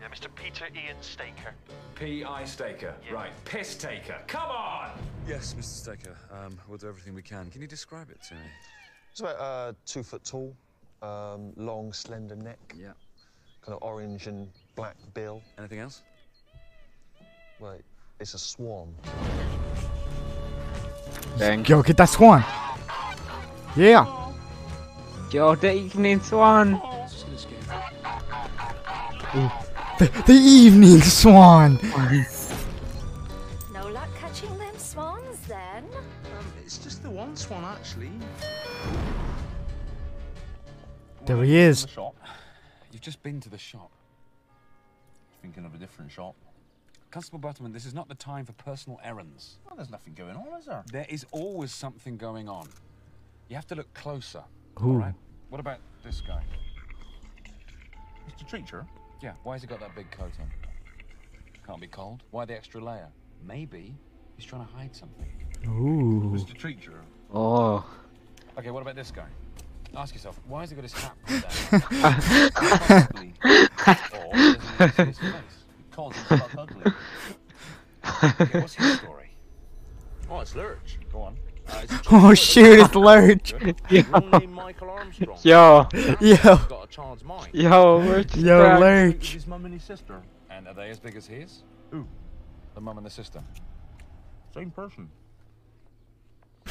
Yeah, 0.00 0.08
Mr. 0.08 0.28
Peter 0.34 0.66
Ian 0.74 0.96
Staker. 1.00 1.54
P.I. 1.94 2.44
Staker. 2.44 2.94
Right, 3.12 3.32
piss 3.44 3.76
taker. 3.76 4.18
Come 4.26 4.50
on! 4.50 4.90
Yes, 5.26 5.54
Mr. 5.54 5.62
Staker. 5.64 6.16
Um, 6.32 6.58
we'll 6.68 6.78
do 6.78 6.88
everything 6.88 7.14
we 7.14 7.22
can. 7.22 7.48
Can 7.50 7.60
you 7.62 7.68
describe 7.68 8.10
it 8.10 8.20
to 8.28 8.34
me? 8.34 8.40
It's 9.10 9.20
about 9.20 9.36
uh, 9.38 9.72
two 9.86 10.02
foot 10.02 10.24
tall, 10.24 10.54
um, 11.00 11.52
long, 11.56 11.92
slender 11.92 12.36
neck. 12.36 12.74
Yeah. 12.76 12.88
Kind 13.64 13.76
of 13.76 13.82
orange 13.82 14.26
and 14.26 14.50
black 14.74 14.96
bill. 15.14 15.40
Anything 15.58 15.78
else? 15.78 16.02
Wait, 17.60 17.82
it's 18.20 18.34
a 18.34 18.38
swan. 18.38 18.94
Dang. 21.38 21.64
Yo, 21.64 21.82
get 21.82 21.96
that 21.96 22.08
swan. 22.08 22.44
Yeah. 23.76 24.06
Yo, 25.32 25.56
the 25.56 25.74
evening 25.74 26.20
swan. 26.20 26.74
Ooh. 29.34 29.50
The, 29.98 30.06
the 30.26 30.32
evening 30.32 31.00
swan. 31.00 31.80
No 33.72 33.88
luck 33.88 34.08
catching 34.16 34.56
them 34.58 34.78
swans 34.78 35.40
then? 35.48 35.84
Um, 35.84 36.46
it's 36.62 36.78
just 36.78 37.02
the 37.02 37.10
one 37.10 37.36
swan, 37.36 37.64
actually. 37.64 38.12
There 41.26 41.42
he 41.42 41.56
is. 41.56 41.86
shop. 41.92 42.14
You've 42.92 43.02
just 43.02 43.22
been 43.24 43.40
to 43.40 43.48
the 43.48 43.58
shop. 43.58 43.90
Thinking 45.42 45.64
of 45.64 45.74
a 45.74 45.78
different 45.78 46.12
shop. 46.12 46.36
Constable 47.10 47.40
Butterman, 47.40 47.72
this 47.72 47.86
is 47.86 47.94
not 47.94 48.08
the 48.08 48.14
time 48.14 48.44
for 48.44 48.52
personal 48.52 49.00
errands. 49.02 49.58
Well, 49.66 49.74
there's 49.76 49.90
nothing 49.90 50.14
going 50.14 50.36
on, 50.36 50.60
is 50.60 50.66
there? 50.66 50.84
There 50.92 51.06
is 51.08 51.26
always 51.32 51.72
something 51.72 52.16
going 52.16 52.48
on. 52.48 52.68
You 53.54 53.58
have 53.58 53.68
to 53.68 53.76
look 53.76 53.94
closer. 53.94 54.42
Ooh. 54.82 54.84
All 54.84 54.94
right? 54.94 55.14
What 55.48 55.60
about 55.60 55.78
this 56.02 56.20
guy? 56.20 56.42
Mr. 58.28 58.50
Treacher? 58.50 58.84
Yeah, 59.22 59.34
why 59.44 59.52
has 59.52 59.62
he 59.62 59.68
got 59.68 59.78
that 59.78 59.94
big 59.94 60.10
coat 60.10 60.32
on? 60.40 60.50
Can't 61.64 61.80
be 61.80 61.86
cold. 61.86 62.24
Why 62.32 62.46
the 62.46 62.56
extra 62.56 62.80
layer? 62.80 63.06
Maybe 63.46 63.94
he's 64.36 64.44
trying 64.44 64.66
to 64.66 64.72
hide 64.72 64.96
something. 64.96 65.30
Ooh. 65.68 66.32
Mr. 66.34 66.52
Treacher? 66.52 66.98
Oh. 67.32 67.86
Okay, 68.58 68.72
what 68.72 68.82
about 68.82 68.96
this 68.96 69.12
guy? 69.12 69.28
Ask 69.96 70.14
yourself, 70.16 70.40
why 70.48 70.62
has 70.62 70.70
he 70.70 70.74
got 70.74 70.82
his 70.82 70.92
hat 70.92 71.14
pulled 71.24 71.42
down? 72.02 72.50
Possibly. 72.66 73.34
or 73.44 74.88
doesn't 74.88 75.00
even 75.00 75.14
see 75.14 75.26
his 75.26 75.32
face. 75.32 75.32
Calls 75.92 76.16
himself 76.16 76.58
ugly. 76.58 76.92
Okay, 78.40 78.58
what's 78.58 78.74
his 78.74 78.98
story? 78.98 79.30
Oh, 80.28 80.40
it's 80.40 80.56
Lurch. 80.56 80.98
Go 81.12 81.22
on. 81.22 81.34
Uh, 81.34 81.36
it's 81.36 81.50
a 81.50 81.53
Oh 82.10 82.34
shoot, 82.34 82.80
it's 82.80 82.94
Lurch. 82.94 83.52
One 84.10 84.30
named 84.30 84.52
Michael 84.52 84.90
Armstrong. 84.90 85.38
Yo. 85.42 85.86
Yo. 86.20 86.36
Got 86.36 86.84
a 86.84 86.86
child's 86.88 87.24
mind. 87.24 87.48
Yo, 87.54 87.96
Lurch 87.98 88.36
Yo, 88.36 88.62
back. 88.62 88.80
Lurch. 88.80 89.32
His 89.32 89.46
mum 89.46 89.64
and 89.64 89.74
his 89.74 89.82
sister. 89.82 90.20
And 90.50 90.68
are 90.68 90.74
they 90.74 90.90
as 90.90 91.00
big 91.00 91.16
as 91.16 91.26
his? 91.26 91.62
Who? 91.90 92.06
The 92.74 92.80
mum 92.80 92.98
and 92.98 93.06
the 93.06 93.10
sister. 93.10 93.42
Same 94.54 94.70
person. 94.70 95.10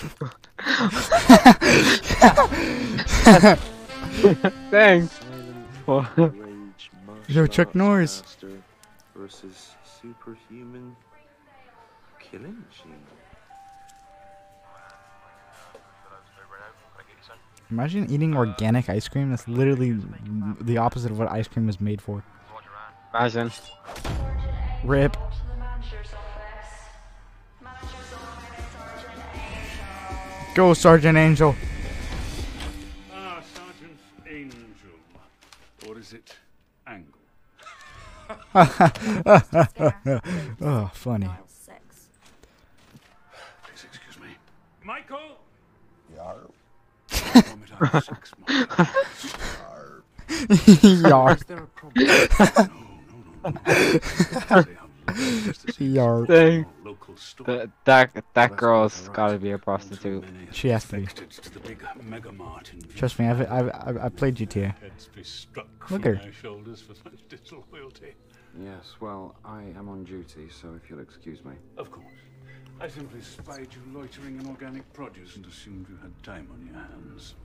Thanks. 4.71 5.19
Rage 5.87 6.91
Yo, 7.27 7.47
Chuck 7.47 7.75
martial 7.75 7.77
Norris. 7.77 8.23
versus 9.15 9.71
superhuman 10.01 10.95
killing 12.19 12.63
machine. 12.69 13.03
Imagine 17.73 18.05
eating 18.11 18.37
organic 18.37 18.87
ice 18.87 19.07
cream. 19.07 19.31
That's 19.31 19.47
literally 19.47 19.97
the 20.61 20.77
opposite 20.77 21.09
of 21.09 21.17
what 21.17 21.31
ice 21.31 21.47
cream 21.47 21.65
was 21.65 21.81
made 21.81 22.03
for. 22.03 22.23
Imagine. 23.11 23.51
Rip. 24.83 25.17
Go, 30.53 30.75
Sergeant 30.75 31.17
Angel. 31.17 31.55
Ah, 33.11 33.41
Sergeant 33.55 33.97
Angel. 34.29 35.89
Or 35.89 35.97
is 35.97 36.13
it 36.13 36.35
Angle? 36.85 37.17
oh, 40.61 40.91
funny. 40.93 41.29
Please 43.65 43.83
excuse 43.83 44.19
me. 44.19 44.27
Michael! 44.83 45.39
Yar. 46.15 46.35
Yar. 50.81 51.33
Is 51.33 51.43
there 51.43 51.57
a 51.57 51.67
problem? 51.67 51.93
no, 54.49 54.49
no, 54.49 54.51
no, 54.51 54.63
no. 54.63 54.65
Yar. 55.79 56.25
Dang. 56.25 56.65
Local 56.83 57.15
store. 57.17 57.45
Th- 57.45 57.69
that 57.85 58.23
that 58.33 58.57
girl's 58.57 59.09
gotta 59.09 59.37
be 59.37 59.51
a 59.51 59.57
prostitute. 59.57 60.23
She 60.51 60.69
has 60.69 60.85
to 60.85 60.97
be. 60.97 61.05
To 61.05 61.53
the 61.53 61.59
big 61.59 61.83
mega 62.03 62.31
mart 62.31 62.71
in 62.73 62.81
Trust 62.95 63.19
me, 63.19 63.27
I've 63.27 63.41
I've 63.51 63.71
I've, 63.73 63.97
I've 63.97 64.15
played 64.15 64.35
GTA. 64.35 64.77
Heads 64.79 65.09
be 65.13 65.23
Look 65.55 65.87
from 65.87 66.03
her. 66.03 66.15
for 66.17 66.95
such. 66.95 67.53
Yes, 68.61 68.95
well, 68.99 69.35
I 69.43 69.63
am 69.77 69.89
on 69.89 70.03
duty, 70.03 70.47
so 70.49 70.75
if 70.81 70.89
you'll 70.89 70.99
excuse 70.99 71.43
me. 71.43 71.53
Of 71.77 71.89
course. 71.89 72.05
I 72.79 72.87
simply 72.87 73.21
spied 73.21 73.67
you 73.71 73.81
loitering 73.93 74.39
in 74.39 74.47
organic 74.47 74.91
produce 74.93 75.35
and 75.35 75.45
assumed 75.45 75.87
you 75.89 75.97
had 76.01 76.11
time 76.23 76.47
on 76.51 76.65
your 76.65 76.75
hands. 76.75 77.35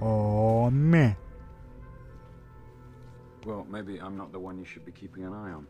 Oh 0.00 0.70
man. 0.70 1.16
Well, 3.44 3.66
maybe 3.68 4.00
I'm 4.00 4.16
not 4.16 4.32
the 4.32 4.38
one 4.38 4.58
you 4.58 4.64
should 4.64 4.84
be 4.84 4.92
keeping 4.92 5.24
an 5.24 5.32
eye 5.32 5.50
on. 5.50 5.66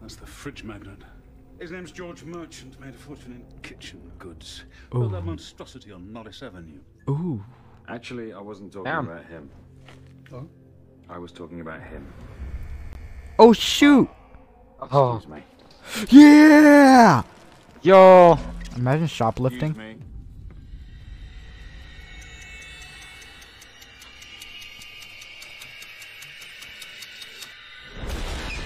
That's 0.00 0.16
the 0.16 0.26
fridge 0.26 0.64
magnate. 0.64 1.02
His 1.58 1.70
name's 1.70 1.92
George 1.92 2.24
Merchant, 2.24 2.78
made 2.80 2.94
a 2.94 2.98
fortune 2.98 3.32
in 3.32 3.60
kitchen 3.60 4.12
goods. 4.18 4.64
Ooh. 4.94 5.00
Built 5.00 5.12
that 5.12 5.24
monstrosity 5.24 5.92
on 5.92 6.12
Norris 6.12 6.42
Avenue. 6.42 6.80
Ooh. 7.08 7.44
Actually, 7.88 8.32
I 8.32 8.40
wasn't 8.40 8.72
talking 8.72 8.84
Damn. 8.84 9.08
about 9.08 9.24
him. 9.26 9.50
Oh? 10.32 10.48
I 11.08 11.18
was 11.18 11.32
talking 11.32 11.60
about 11.60 11.82
him. 11.82 12.06
Oh 13.38 13.52
shoot. 13.52 14.08
Oh. 14.80 15.16
Excuse 15.16 15.26
oh. 15.30 15.34
me. 15.34 15.42
Yeah. 16.08 17.22
Yo. 17.82 18.38
Imagine 18.76 19.06
shoplifting. 19.06 20.02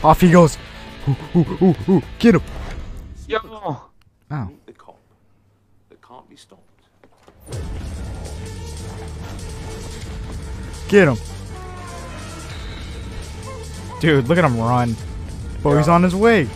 Off 0.03 0.21
he 0.21 0.31
goes. 0.31 0.57
Ooh, 1.09 1.17
ooh, 1.35 1.59
ooh, 1.63 1.75
ooh. 1.89 2.03
Get 2.19 2.35
him. 2.37 2.43
Yo. 3.27 3.39
Oh. 3.43 3.91
The 4.67 4.73
cop 4.73 4.99
that 5.91 6.01
can't 6.01 6.29
be 6.31 6.37
stopped. 6.37 6.63
Get 10.89 11.09
him. 11.09 11.17
Dude, 14.01 14.29
look 14.29 14.39
at 14.39 14.45
him 14.45 14.59
run. 14.59 14.95
Boy, 15.63 15.79
he's 15.79 15.89
on 15.89 16.05
his 16.05 16.15
way. 16.15 16.49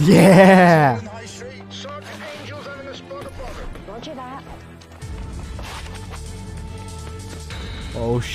Yeah. 0.00 1.01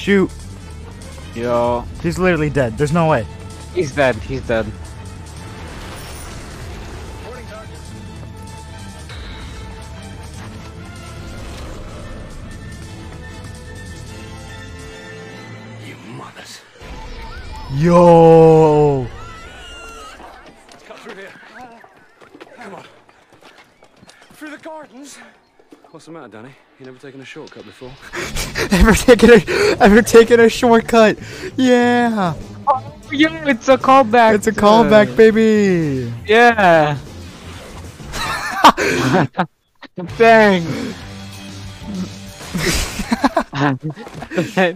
Shoot. 0.07 0.31
Yo. 1.35 1.83
He's 2.01 2.17
literally 2.17 2.49
dead. 2.49 2.77
There's 2.77 2.93
no 2.93 3.09
way. 3.09 3.27
He's 3.75 3.93
dead. 3.93 4.15
He's 4.15 4.39
dead. 4.47 4.65
You 15.85 15.95
mothers. 16.15 16.61
Yo. 17.75 19.05
Cut 20.85 20.99
through 20.99 21.15
here. 21.15 21.33
Come 22.55 22.75
on. 22.75 22.85
Through 24.35 24.51
the 24.51 24.57
gardens. 24.59 25.17
What's 25.91 26.05
the 26.05 26.13
matter, 26.13 26.29
Danny? 26.29 26.55
You 26.79 26.85
never 26.85 26.99
taken 26.99 27.19
a 27.21 27.25
shortcut 27.25 27.65
before? 27.65 27.91
ever 28.77 28.93
taken 28.93 29.31
a 29.31 29.77
ever 29.81 30.03
taken 30.03 30.39
a 30.39 30.47
shortcut? 30.47 31.17
Yeah. 31.55 32.35
Oh, 32.67 32.93
yeah, 33.11 33.49
it's 33.49 33.67
a 33.67 33.77
callback. 33.79 34.35
It's 34.35 34.45
a 34.45 34.51
callback, 34.51 35.15
baby. 35.17 36.13
Yeah. 36.27 36.99
Dang. 40.17 40.63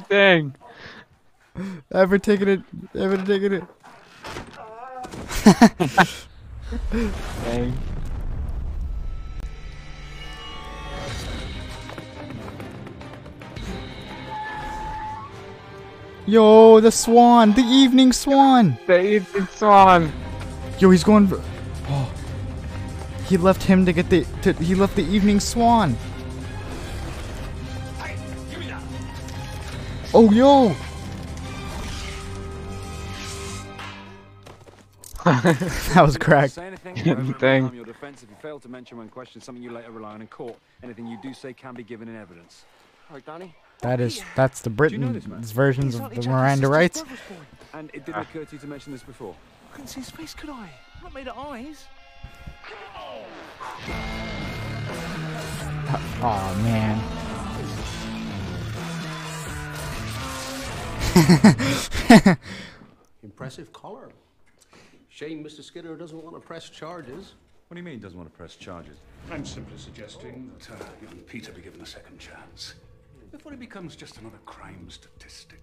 Dang. 0.09 0.55
Ever 1.91 2.17
taken 2.17 2.47
it? 2.47 2.61
Ever 2.95 3.17
taken 3.17 3.53
it? 3.53 3.63
Dang. 7.43 7.77
Yo, 16.27 16.79
the 16.79 16.91
swan, 16.91 17.53
the 17.53 17.62
evening 17.62 18.13
swan. 18.13 18.77
The 18.86 19.01
evening 19.01 19.47
swan. 19.47 20.12
Yo, 20.79 20.89
he's 20.91 21.03
going. 21.03 21.27
For, 21.27 21.41
oh, 21.89 22.12
he 23.27 23.38
left 23.38 23.63
him 23.63 23.86
to 23.86 23.93
get 23.93 24.10
the. 24.10 24.25
To, 24.43 24.53
he 24.53 24.75
left 24.75 24.95
the 24.95 25.03
evening 25.03 25.39
swan. 25.39 25.97
Oh, 30.13 30.29
yo. 30.29 30.75
that 35.23 36.01
was 36.01 36.17
cracked. 36.17 36.53
Say 36.53 36.67
anything, 36.67 37.36
Dang. 37.39 37.73
your 37.73 37.86
defense 37.86 38.21
if 38.23 38.29
you 38.29 38.36
fail 38.41 38.60
to 38.60 38.67
mention 38.67 38.97
when 38.97 39.07
questioned 39.07 39.43
something 39.43 39.63
you 39.63 39.71
later 39.71 39.91
rely 39.91 40.13
on 40.13 40.21
in 40.21 40.27
court. 40.27 40.57
Anything 40.84 41.07
you 41.07 41.17
do 41.21 41.34
say 41.34 41.53
can 41.53 41.75
be 41.75 41.84
given 41.84 42.10
in 42.10 42.15
evidence. 42.15 42.65
All 43.10 43.15
right, 43.15 43.25
Danny. 43.25 43.55
That 43.81 43.99
is 43.99 44.21
that's 44.35 44.61
the 44.61 44.69
Do 44.69 44.87
you 44.89 44.99
know 44.99 45.11
this 45.11 45.25
Britain's 45.25 45.51
versions 45.51 45.95
of 45.95 46.13
the 46.13 46.29
Miranda 46.29 46.67
rights. 46.67 47.03
And 47.73 47.89
it 47.93 48.05
didn't 48.05 48.21
occur 48.21 48.45
to 48.45 48.55
you 48.55 48.59
to 48.59 48.67
mention 48.67 48.91
this 48.91 49.01
before? 49.01 49.35
I 49.71 49.73
couldn't 49.73 49.87
see 49.87 50.01
his 50.01 50.11
face, 50.11 50.35
could 50.35 50.51
I? 50.51 50.69
I'm 50.97 51.03
not 51.03 51.13
made 51.13 51.27
of 51.27 51.37
eyes. 51.37 51.85
Oh 56.23 56.61
man. 56.63 57.01
Impressive 63.23 63.73
collar. 63.73 64.09
Shame 65.09 65.43
Mr. 65.43 65.63
Skinner 65.63 65.95
doesn't 65.95 66.23
want 66.23 66.35
to 66.35 66.39
press 66.39 66.69
charges. 66.69 67.33
What 67.67 67.75
do 67.75 67.79
you 67.79 67.83
mean 67.83 67.95
he 67.95 67.99
doesn't 67.99 68.17
want 68.17 68.31
to 68.31 68.37
press 68.37 68.55
charges? 68.55 68.97
I'm 69.31 69.45
simply 69.45 69.77
suggesting 69.77 70.51
that 70.59 70.71
uh, 70.71 70.75
young 71.03 71.17
Peter 71.21 71.51
be 71.51 71.61
given 71.61 71.81
a 71.81 71.85
second 71.85 72.19
chance. 72.19 72.75
Before 73.31 73.51
he 73.53 73.57
becomes 73.57 73.95
just 73.95 74.17
another 74.17 74.39
crime 74.45 74.89
statistic. 74.89 75.61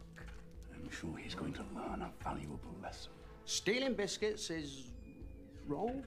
I'm 0.74 0.90
sure 0.90 1.16
he's 1.16 1.34
going 1.34 1.52
to 1.54 1.64
learn 1.74 2.02
a 2.02 2.10
valuable 2.24 2.74
lesson. 2.82 3.12
Stealing 3.44 3.94
biscuits 3.94 4.50
is 4.50 4.90
wrong? 5.66 6.04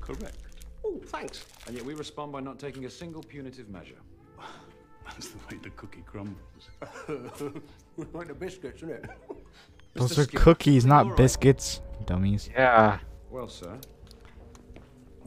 Correct. 0.00 0.38
Oh, 0.84 1.00
thanks. 1.06 1.46
And 1.66 1.76
yet 1.76 1.84
we 1.84 1.94
respond 1.94 2.32
by 2.32 2.40
not 2.40 2.58
taking 2.58 2.84
a 2.84 2.90
single 2.90 3.22
punitive 3.22 3.68
measure. 3.68 4.00
That's 5.04 5.28
the 5.28 5.38
way 5.50 5.60
the 5.62 5.70
cookie 5.70 6.02
crumbles. 6.06 6.70
like 8.12 8.28
the 8.28 8.34
biscuits, 8.34 8.82
isn't 8.82 8.90
it? 8.90 9.10
Those 9.94 10.18
are 10.18 10.26
cookies, 10.26 10.84
not 10.84 11.16
biscuits, 11.16 11.80
dummies. 12.06 12.50
Yeah. 12.52 12.98
Well, 13.30 13.48
sir, 13.48 13.78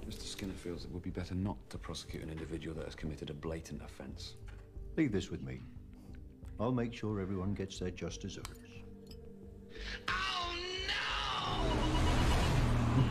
Mr. 0.06 0.24
Skinner 0.24 0.54
feels 0.54 0.84
it 0.84 0.92
would 0.92 1.04
be 1.04 1.10
better 1.10 1.36
not 1.36 1.58
to 1.70 1.78
prosecute 1.78 2.24
an 2.24 2.30
individual 2.30 2.76
that 2.76 2.86
has 2.86 2.96
committed 2.96 3.30
a 3.30 3.34
blatant 3.34 3.82
offence. 3.82 4.36
Leave 4.98 5.12
this 5.12 5.30
with 5.30 5.42
me. 5.42 5.62
I'll 6.60 6.72
make 6.72 6.94
sure 6.94 7.20
everyone 7.20 7.54
gets 7.54 7.80
their 7.80 7.92
just 7.92 8.22
desserts. 8.22 8.50
Oh, 10.08 10.54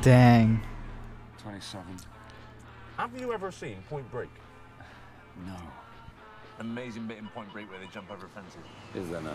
Dang. 0.02 0.60
27. 1.38 1.84
Have 2.96 3.20
you 3.20 3.32
ever 3.32 3.52
seen 3.52 3.76
Point 3.88 4.10
Break? 4.10 4.30
No. 5.46 5.54
Amazing 6.60 7.06
bit 7.06 7.18
in 7.18 7.26
Point 7.28 7.52
Break 7.52 7.70
where 7.70 7.78
they 7.78 7.86
jump 7.92 8.10
over 8.10 8.26
fences. 8.28 8.56
Is 8.94 9.10
there 9.10 9.20
no? 9.20 9.34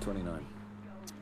29. 0.00 0.44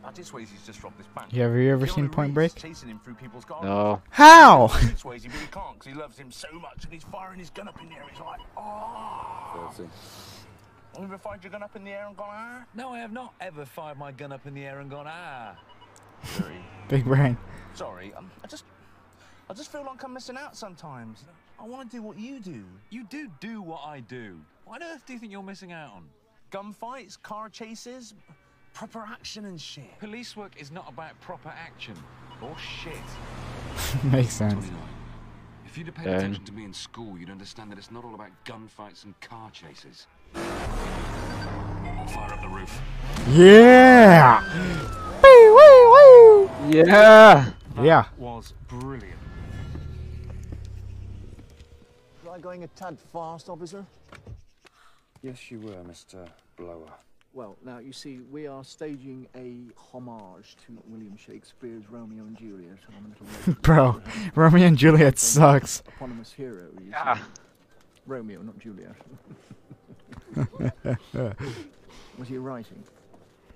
Patrick 0.03 0.27
Swayze's 0.27 0.67
just 0.67 0.83
robbed 0.83 0.99
this 0.99 1.07
bank. 1.09 1.31
You 1.33 1.43
ever- 1.43 1.59
you 1.59 1.71
ever 1.71 1.87
seen 1.87 2.09
Point 2.09 2.33
Break? 2.33 2.53
he's 2.53 2.63
Chasing 2.63 2.89
him 2.89 3.01
through 3.05 3.15
people's 3.15 3.45
gardens. 3.45 3.69
No. 3.69 4.01
How? 4.11 4.69
Swayze, 4.69 5.25
but 5.25 5.33
he 5.33 5.47
can't 5.49 5.75
because 5.79 5.87
he 5.87 5.95
loves 5.95 6.19
him 6.19 6.31
so 6.31 6.49
much 6.55 6.85
and 6.85 6.93
he's 6.93 7.05
firing 7.05 7.39
his 7.39 7.51
gun 7.51 7.69
up 7.69 7.79
in 7.83 7.91
the 7.91 7.95
air. 7.95 8.05
He's 8.11 8.21
like, 8.21 8.41
ah. 8.57 9.53
oh. 9.57 9.71
30. 9.73 9.89
Have 10.95 11.03
you 11.03 11.09
ever 11.09 11.19
fired 11.19 11.43
your 11.43 11.51
gun 11.51 11.65
up 11.65 11.75
in 11.75 11.83
the 11.83 11.91
air 11.91 12.07
and 12.07 12.17
gone, 12.17 12.29
ah? 12.31 12.65
No, 12.73 12.91
I 12.91 13.01
have 13.01 13.11
not 13.11 13.35
ever 13.41 13.65
fired 13.65 13.99
my 13.99 14.13
gun 14.13 14.31
up 14.31 14.47
in 14.47 14.55
the 14.55 14.65
air 14.65 14.79
and 14.79 14.89
gone, 14.89 15.07
ah. 15.09 15.57
Sorry. 16.23 16.65
Big 16.89 17.05
brain. 17.05 17.37
Sorry, 17.75 18.13
um, 18.15 18.31
I 18.45 18.47
just, 18.47 18.65
I 19.51 19.55
just 19.55 19.73
feel 19.73 19.85
like 19.85 20.05
I'm 20.05 20.15
missing 20.15 20.37
out 20.37 20.57
sometimes. 20.57 21.25
I 21.59 21.65
want 21.65 21.91
to 21.91 21.97
do 21.97 22.01
what 22.03 22.17
you 22.17 22.39
do. 22.39 22.63
You 22.91 23.03
do 23.05 23.29
do 23.41 23.61
what 23.61 23.81
I 23.85 24.01
do. 24.01 24.39
What 24.67 24.83
on 24.83 24.89
earth 24.89 25.05
do 25.05 25.15
you 25.15 25.19
think 25.19 25.33
you're 25.33 25.43
missing 25.43 25.73
out 25.73 25.91
on? 25.95 26.05
Gunfights, 26.53 27.21
car 27.21 27.49
chases, 27.49 28.15
proper 28.73 29.01
action 29.01 29.47
and 29.47 29.61
shit. 29.61 29.99
Police 29.99 30.37
work 30.37 30.53
is 30.57 30.71
not 30.71 30.89
about 30.89 31.21
proper 31.21 31.49
action. 31.49 31.95
Or 32.41 32.55
shit. 32.57 32.95
Makes 34.05 34.35
sense. 34.35 34.65
If 35.67 35.77
you'd 35.77 35.89
have 35.89 35.97
paid 35.97 36.05
Dang. 36.05 36.15
attention 36.15 36.45
to 36.45 36.53
me 36.53 36.65
in 36.65 36.73
school, 36.73 37.19
you'd 37.19 37.31
understand 37.31 37.73
that 37.73 37.79
it's 37.79 37.91
not 37.91 38.05
all 38.05 38.15
about 38.15 38.31
gunfights 38.45 39.05
and 39.05 39.19
car 39.21 39.51
chases. 39.51 40.07
Fire 42.09 42.33
up 42.33 42.41
the 42.43 42.49
roof. 42.49 42.81
Yeah. 43.31 44.43
Woo, 45.23 45.55
woo, 45.55 45.91
woo. 45.93 46.51
Yeah. 46.71 47.51
Yeah. 47.83 48.05
Was 48.19 48.53
brilliant. 48.69 49.19
Was 52.25 52.35
I 52.35 52.39
going 52.41 52.65
a 52.65 52.67
tad 52.69 52.99
fast, 53.13 53.49
officer? 53.49 53.85
Yes, 55.23 55.51
you 55.51 55.61
were, 55.61 55.73
Mr. 55.89 56.29
Blower. 56.57 56.91
Well, 57.33 57.57
now, 57.65 57.79
you 57.79 57.93
see, 57.93 58.21
we 58.31 58.47
are 58.47 58.63
staging 58.63 59.27
a 59.35 59.57
homage 59.77 60.57
to 60.67 60.79
William 60.87 61.17
Shakespeare's 61.17 61.83
Romeo 61.91 62.23
and 62.23 62.37
Juliet. 62.39 62.79
I'm 62.97 63.07
a 63.07 63.09
little. 63.09 63.55
Bro, 63.63 64.03
Romeo 64.37 64.67
and 64.67 64.77
Juliet 64.79 65.19
sucks. 65.19 65.83
Eponymous 65.89 66.33
hero, 66.33 66.67
you 66.81 66.91
Yeah. 66.91 67.17
see. 67.17 67.23
Romeo, 68.07 68.43
not 68.43 68.59
Juliet. 68.59 68.95
Was 72.19 72.29
he 72.29 72.39
writing? 72.39 72.83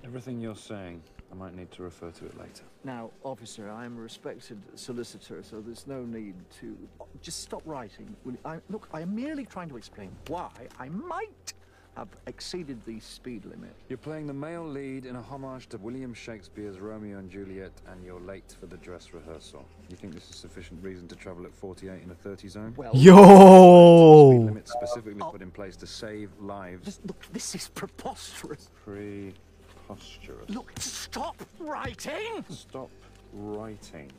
Everything 0.04 0.40
you're 0.40 0.56
saying, 0.56 1.02
I 1.30 1.34
might 1.34 1.54
need 1.54 1.70
to 1.72 1.82
refer 1.82 2.10
to 2.10 2.26
it 2.26 2.38
later. 2.38 2.62
Now, 2.84 3.10
officer, 3.24 3.70
I 3.70 3.84
am 3.84 3.98
a 3.98 4.00
respected 4.00 4.60
solicitor, 4.74 5.42
so 5.42 5.60
there's 5.60 5.86
no 5.86 6.02
need 6.04 6.34
to... 6.60 6.76
Just 7.20 7.42
stop 7.42 7.62
writing. 7.64 8.14
You- 8.24 8.38
I, 8.44 8.58
look, 8.70 8.88
I 8.92 9.00
am 9.02 9.14
merely 9.14 9.44
trying 9.44 9.68
to 9.68 9.76
explain 9.76 10.10
why 10.28 10.50
I 10.78 10.88
might 10.88 11.52
have 11.98 12.08
exceeded 12.28 12.80
the 12.86 13.00
speed 13.00 13.44
limit. 13.44 13.74
You're 13.88 13.98
playing 13.98 14.28
the 14.28 14.32
male 14.32 14.64
lead 14.64 15.04
in 15.04 15.16
a 15.16 15.22
homage 15.22 15.68
to 15.70 15.78
William 15.78 16.14
Shakespeare's 16.14 16.78
Romeo 16.78 17.18
and 17.18 17.28
Juliet, 17.28 17.72
and 17.88 18.04
you're 18.04 18.20
late 18.20 18.54
for 18.60 18.66
the 18.66 18.76
dress 18.76 19.12
rehearsal. 19.12 19.66
You 19.90 19.96
think 19.96 20.14
this 20.14 20.30
is 20.30 20.36
sufficient 20.36 20.80
reason 20.80 21.08
to 21.08 21.16
travel 21.16 21.44
at 21.44 21.52
48 21.52 22.00
in 22.04 22.10
a 22.12 22.14
30 22.14 22.48
zone? 22.48 22.74
Well, 22.76 22.92
Yo. 22.94 24.30
Speed 24.30 24.44
limit 24.44 24.68
specifically 24.68 25.20
put 25.20 25.42
in 25.42 25.50
place 25.50 25.74
to 25.78 25.88
save 25.88 26.30
lives. 26.38 26.84
This, 26.84 27.00
look, 27.04 27.20
this 27.32 27.56
is 27.56 27.66
preposterous. 27.74 28.70
Preposterous. 28.84 30.48
Look, 30.50 30.70
stop 30.78 31.42
writing! 31.58 32.44
Stop 32.48 32.90
writing. 33.32 34.12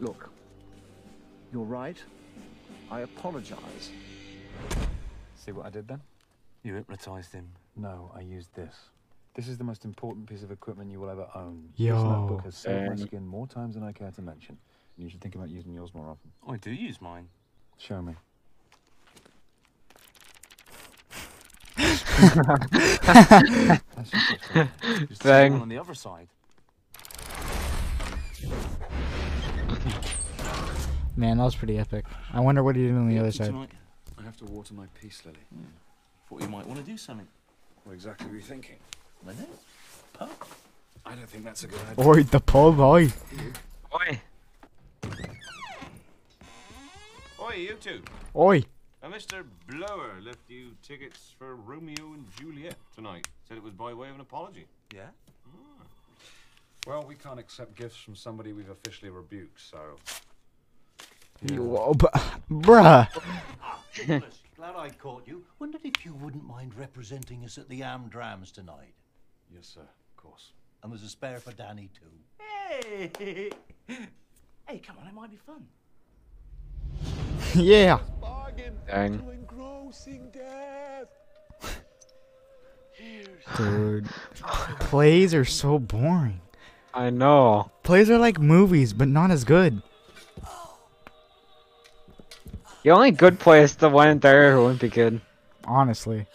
Look, 0.00 0.28
you're 1.52 1.62
right. 1.62 2.02
I 2.90 3.02
apologize. 3.02 3.90
See 5.40 5.52
what 5.52 5.64
I 5.64 5.70
did 5.70 5.88
then? 5.88 6.02
You 6.62 6.74
hypnotized 6.74 7.32
him. 7.32 7.48
No, 7.74 8.12
I 8.14 8.20
used 8.20 8.54
this. 8.54 8.74
This 9.34 9.48
is 9.48 9.56
the 9.56 9.64
most 9.64 9.86
important 9.86 10.28
piece 10.28 10.42
of 10.42 10.50
equipment 10.50 10.90
you 10.90 11.00
will 11.00 11.08
ever 11.08 11.26
own. 11.34 11.70
This 11.78 11.86
Yo. 11.86 12.10
notebook 12.10 12.44
has 12.44 12.56
saved 12.56 12.84
my 12.84 12.92
um, 12.92 12.98
skin 12.98 13.26
more 13.26 13.46
times 13.46 13.74
than 13.74 13.82
I 13.82 13.92
care 13.92 14.10
to 14.10 14.20
mention. 14.20 14.58
And 14.96 15.04
you 15.04 15.08
should 15.08 15.22
think 15.22 15.36
about 15.36 15.48
using 15.48 15.72
yours 15.72 15.94
more 15.94 16.08
often. 16.10 16.30
I 16.46 16.58
do 16.58 16.70
use 16.70 17.00
mine. 17.00 17.28
Show 17.78 18.02
me. 18.02 18.14
Just 25.08 25.22
Dang. 25.22 25.54
one 25.54 25.62
on 25.62 25.68
the 25.70 25.78
other 25.78 25.94
side. 25.94 26.28
Man, 31.16 31.38
that 31.38 31.44
was 31.44 31.54
pretty 31.54 31.78
epic. 31.78 32.04
I 32.34 32.40
wonder 32.40 32.62
what 32.62 32.76
he 32.76 32.82
did 32.82 32.94
on 32.94 33.08
the 33.08 33.18
other 33.18 33.32
side. 33.32 33.54
Tonight, 34.30 34.42
I 34.42 34.44
have 34.44 34.48
to 34.48 34.54
water 34.54 34.74
my 34.74 34.86
peace 35.00 35.22
lily. 35.24 35.38
Hmm. 35.54 35.64
Thought 36.28 36.42
you 36.42 36.48
might 36.48 36.66
want 36.66 36.78
to 36.78 36.86
do 36.86 36.96
something. 36.96 37.26
What 37.84 37.94
exactly 37.94 38.28
were 38.28 38.36
you 38.36 38.42
thinking? 38.42 38.76
I 39.26 39.32
know. 39.32 39.46
Pub. 40.12 40.30
I 41.04 41.14
don't 41.14 41.28
think 41.28 41.44
that's 41.44 41.64
a 41.64 41.66
good 41.66 41.80
idea. 41.90 42.06
Oi, 42.06 42.22
the 42.22 42.40
pub, 42.40 42.78
oi. 42.78 43.08
Oi. 43.94 44.20
Oi, 47.42 47.54
you 47.54 47.74
two. 47.80 48.02
Oi. 48.36 48.62
A 49.02 49.08
Mr. 49.08 49.44
Blower 49.66 50.20
left 50.22 50.48
you 50.48 50.76
tickets 50.82 51.32
for 51.38 51.56
Romeo 51.56 52.12
and 52.12 52.26
Juliet 52.38 52.76
tonight. 52.94 53.26
Said 53.48 53.56
it 53.56 53.62
was 53.62 53.72
by 53.72 53.94
way 53.94 54.10
of 54.10 54.14
an 54.14 54.20
apology. 54.20 54.66
Yeah? 54.94 55.08
Hmm. 55.44 55.82
Well, 56.86 57.04
we 57.08 57.14
can't 57.14 57.40
accept 57.40 57.74
gifts 57.74 57.96
from 57.96 58.14
somebody 58.14 58.52
we've 58.52 58.70
officially 58.70 59.10
rebuked, 59.10 59.60
so. 59.60 59.96
You, 61.42 61.76
oh, 61.78 61.94
bu- 61.94 62.08
bruh. 62.50 63.08
Glad 64.56 64.76
I 64.76 64.90
caught 64.90 65.26
you. 65.26 65.44
Wondered 65.58 65.80
if 65.84 66.04
you 66.04 66.12
wouldn't 66.14 66.44
mind 66.44 66.74
representing 66.74 67.44
us 67.44 67.56
at 67.56 67.68
the 67.68 67.82
Am 67.82 68.10
Amdrams 68.10 68.52
tonight. 68.52 68.94
Yes, 69.54 69.66
sir, 69.74 69.80
of 69.80 70.16
course. 70.22 70.52
And 70.82 70.92
there's 70.92 71.02
a 71.02 71.08
spare 71.08 71.38
for 71.38 71.52
Danny, 71.52 71.88
too. 71.98 72.10
Hey! 72.38 73.50
hey, 74.66 74.78
come 74.78 74.96
on, 75.00 75.06
it 75.06 75.14
might 75.14 75.30
be 75.30 75.38
fun. 75.38 75.66
yeah. 77.54 78.00
Dang. 78.86 79.22
Dude. 83.56 84.06
Plays 84.80 85.34
are 85.34 85.44
so 85.44 85.78
boring. 85.78 86.40
I 86.92 87.10
know. 87.10 87.70
Plays 87.82 88.10
are 88.10 88.18
like 88.18 88.38
movies, 88.38 88.92
but 88.92 89.08
not 89.08 89.30
as 89.30 89.44
good. 89.44 89.82
The 92.82 92.90
only 92.90 93.10
good 93.10 93.38
play 93.38 93.62
is 93.62 93.76
the 93.76 93.90
one 93.90 94.18
there 94.20 94.54
who 94.54 94.62
wouldn't 94.62 94.80
be 94.80 94.88
good. 94.88 95.20
Honestly. 95.64 96.26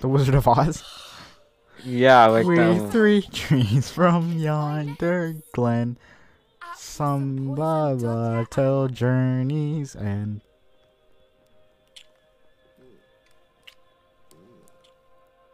The 0.00 0.08
Wizard 0.08 0.36
of 0.36 0.46
Oz. 0.46 0.84
Yeah, 1.84 2.26
like 2.26 2.46
we 2.46 2.56
that. 2.56 2.92
three 2.92 3.22
trees 3.22 3.90
from 3.90 4.38
yonder 4.38 5.34
glen. 5.52 5.98
Some 6.76 7.54
baba 7.54 8.46
tell 8.50 8.88
journeys 8.88 9.94
and 9.94 10.40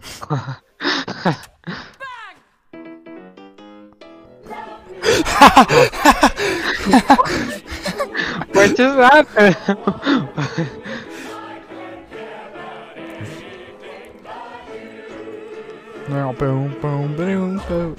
what 8.52 8.74
just 8.74 8.98
happened? 8.98 9.56
Now 16.08 16.32
boom 16.32 16.80
boom 16.80 17.16
boom 17.16 17.58
boom. 17.68 17.96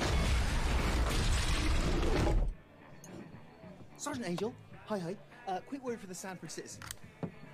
Sergeant 3.98 4.28
Angel, 4.28 4.54
hi 4.88 4.98
hi. 4.98 5.16
Uh, 5.48 5.60
quick 5.68 5.84
word 5.84 6.00
for 6.00 6.08
the 6.08 6.16
Sandford 6.16 6.50
citizen. 6.50 6.82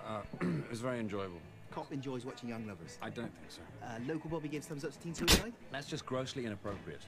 Uh, 0.06 0.20
it 0.40 0.70
was 0.70 0.80
very 0.80 0.98
enjoyable. 0.98 1.40
Cop 1.70 1.92
enjoys 1.92 2.24
watching 2.24 2.48
young 2.48 2.66
lovers. 2.66 2.98
I 3.02 3.10
don't 3.10 3.32
think 3.34 3.50
so. 3.50 3.60
Uh, 3.82 3.98
local 4.06 4.30
Bobby 4.30 4.48
gives 4.48 4.66
thumbs 4.66 4.84
up 4.84 4.92
to 4.92 4.98
teen 4.98 5.14
suicide. 5.14 5.52
That's 5.70 5.86
just 5.86 6.06
grossly 6.06 6.46
inappropriate. 6.46 7.02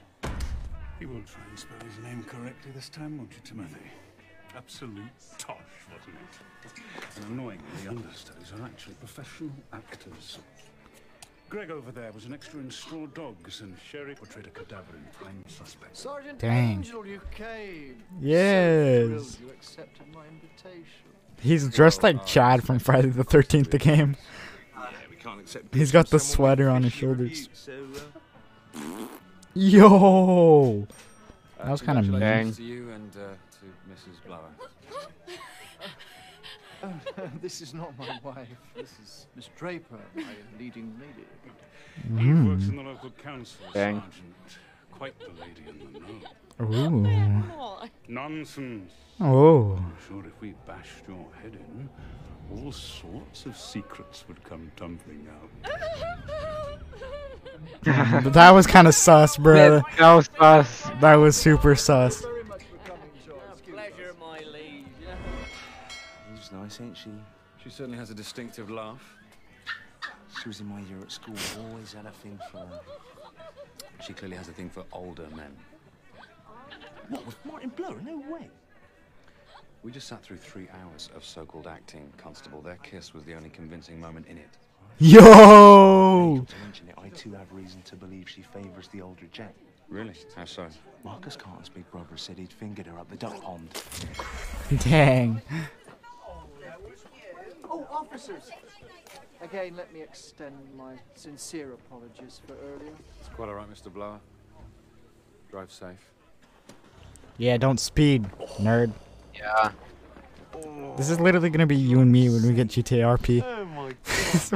You 0.99 1.09
will 1.09 1.21
try 1.23 1.41
and 1.49 1.59
spell 1.59 1.77
his 1.85 2.03
name 2.03 2.23
correctly 2.23 2.71
this 2.73 2.87
time, 2.87 3.17
won't 3.17 3.31
you, 3.31 3.39
Timothy? 3.43 3.91
Absolute 4.55 5.03
tosh, 5.37 5.57
wasn't 5.91 6.15
it? 6.15 6.81
And 7.17 7.25
annoyingly, 7.33 7.65
the 7.83 7.89
understudies 7.89 8.53
are 8.53 8.63
actually 8.63 8.93
professional 8.95 9.51
actors. 9.73 10.39
Greg 11.49 11.69
over 11.69 11.91
there 11.91 12.11
was 12.13 12.25
an 12.25 12.33
extra 12.33 12.59
in 12.59 12.71
Straw 12.71 13.05
Dogs, 13.07 13.59
and 13.59 13.75
Sherry 13.91 14.15
portrayed 14.15 14.47
a 14.47 14.49
cadaver 14.49 14.95
in 14.95 15.03
Prime 15.11 15.43
Suspect. 15.47 15.95
Sergeant 15.97 16.39
Dang. 16.39 16.77
Angel, 16.77 17.05
you 17.05 17.21
came. 17.29 18.01
Yes. 18.21 19.07
So 19.07 19.43
you 19.43 19.51
accepted 19.51 20.07
my 20.13 20.23
invitation. 20.27 20.85
He's 21.41 21.67
dressed 21.69 22.03
like 22.03 22.25
Chad 22.25 22.63
from 22.63 22.79
Friday 22.79 23.09
the 23.09 23.25
13th 23.25 23.69
the 23.69 23.77
game. 23.77 24.15
Yeah, 24.73 24.87
we 25.09 25.17
can't 25.17 25.41
accept 25.41 25.75
He's 25.75 25.91
gifts 25.91 25.91
got 25.91 26.09
the 26.09 26.19
sweater 26.19 26.69
on 26.69 26.83
his 26.83 26.93
officially 26.93 27.35
shoulders. 27.35 27.49
Uh, 28.75 28.79
rebuked, 29.55 29.71
So, 29.71 29.77
Yo! 29.77 30.87
That 31.57 31.71
was 31.71 31.81
kind 31.81 31.97
of 31.99 32.07
mean. 32.07 32.51
to 32.53 32.63
you 32.63 32.89
and 32.91 33.11
uh, 33.15 33.19
to 33.19 33.65
Mrs. 33.91 34.25
Blower. 34.27 34.51
Oh, 36.83 36.93
this 37.41 37.61
is 37.61 37.73
not 37.73 37.97
my 37.97 38.19
wife. 38.23 38.47
This 38.75 38.91
is 39.03 39.27
Miss 39.35 39.49
Draper, 39.57 39.97
my 40.15 40.23
leading 40.59 40.93
lady. 40.99 41.27
He 42.21 42.27
Mm. 42.29 42.49
works 42.49 42.67
in 42.67 42.75
the 42.75 42.83
local 42.83 43.09
council, 43.11 43.61
Dang. 43.73 44.01
Sergeant. 44.01 44.59
Quite 44.91 45.17
the 45.19 45.29
lady 45.41 45.63
in 45.67 45.93
the 45.93 45.99
know. 45.99 47.81
Ooh. 47.81 47.87
Nonsense. 48.07 48.91
Oh. 49.21 49.75
I'm 49.77 49.95
sure 50.07 50.25
if 50.25 50.39
we 50.41 50.53
bashed 50.67 51.03
your 51.07 51.25
head 51.41 51.53
in, 51.55 51.89
all 52.51 52.71
sorts 52.71 53.45
of 53.45 53.57
secrets 53.57 54.25
would 54.27 54.43
come 54.43 54.71
tumbling 54.75 55.27
out. 55.31 55.71
But 58.23 58.33
that 58.33 58.51
was 58.51 58.67
kind 58.67 58.87
of 58.87 58.95
sus, 58.95 59.37
bro. 59.37 59.81
That 59.97 60.13
was 60.13 60.29
sus. 60.37 60.81
That 61.01 61.15
was 61.15 61.35
super 61.35 61.75
sus. 61.75 62.23
pleasure, 63.69 64.15
my 64.19 64.39
liege. 64.39 64.85
She's 66.37 66.51
nice, 66.51 66.81
ain't 66.81 66.97
she? 66.97 67.11
She 67.63 67.69
certainly 67.69 67.97
has 67.97 68.09
a 68.09 68.15
distinctive 68.15 68.69
laugh. 68.69 69.15
She 70.41 70.49
was 70.49 70.59
in 70.59 70.67
my 70.67 70.81
year 70.81 70.99
at 71.01 71.11
school. 71.11 71.35
Always 71.69 71.93
had 71.93 72.05
a 72.05 72.11
thing 72.11 72.39
for 72.51 72.59
her. 72.59 72.79
She 74.05 74.13
clearly 74.13 74.37
has 74.37 74.49
a 74.49 74.53
thing 74.53 74.69
for 74.69 74.83
older 74.91 75.27
men. 75.35 75.55
What, 77.09 77.25
with 77.25 77.45
Martin 77.45 77.69
Blower? 77.69 77.99
No 78.01 78.17
way. 78.31 78.49
We 79.85 79.91
just 79.91 80.07
sat 80.07 80.23
through 80.23 80.37
three 80.37 80.67
hours 80.81 81.11
of 81.15 81.23
so-called 81.23 81.67
acting, 81.67 82.11
Constable. 82.17 82.59
Their 82.59 82.77
kiss 82.77 83.13
was 83.13 83.23
the 83.23 83.35
only 83.35 83.51
convincing 83.51 83.99
moment 83.99 84.25
in 84.25 84.39
it. 84.39 84.49
Yo! 84.97 86.43
To 86.43 86.55
mention 86.63 86.89
it, 86.89 86.95
I 86.97 87.09
too 87.09 87.33
have 87.33 87.51
reason 87.51 87.83
to 87.83 87.95
believe 87.95 88.27
she 88.27 88.41
favours 88.41 88.87
the 88.87 89.03
older 89.03 89.27
Jack. 89.31 89.53
Really? 89.87 90.15
How 90.35 90.45
so? 90.45 90.69
Marcus 91.03 91.35
Carter's 91.35 91.69
big 91.69 91.87
brother 91.91 92.17
said 92.17 92.39
he'd 92.39 92.51
fingered 92.51 92.87
her 92.87 92.97
up 92.97 93.11
the 93.11 93.15
duck 93.15 93.39
pond. 93.43 93.69
Dang. 94.79 95.39
Oh, 97.65 97.85
officers! 97.91 98.49
Again, 99.39 99.75
let 99.75 99.93
me 99.93 100.01
extend 100.01 100.55
my 100.75 100.95
sincere 101.13 101.73
apologies 101.73 102.41
for 102.47 102.55
earlier. 102.55 102.93
It's 103.19 103.29
quite 103.29 103.49
all 103.49 103.55
right, 103.55 103.71
Mr. 103.71 103.93
Blower. 103.93 104.19
Drive 105.51 105.71
safe. 105.71 106.09
Yeah, 107.37 107.57
don't 107.57 107.79
speed, 107.79 108.23
nerd. 108.57 108.91
Yeah. 109.37 109.71
This 110.97 111.09
is 111.09 111.19
literally 111.19 111.49
gonna 111.49 111.67
be 111.67 111.75
you 111.75 111.99
and 111.99 112.11
me 112.11 112.29
when 112.29 112.43
we 112.43 112.53
get 112.53 112.67
GTA 112.69 113.17
RP. 113.17 113.43
Oh 113.43 113.65
my 113.65 113.93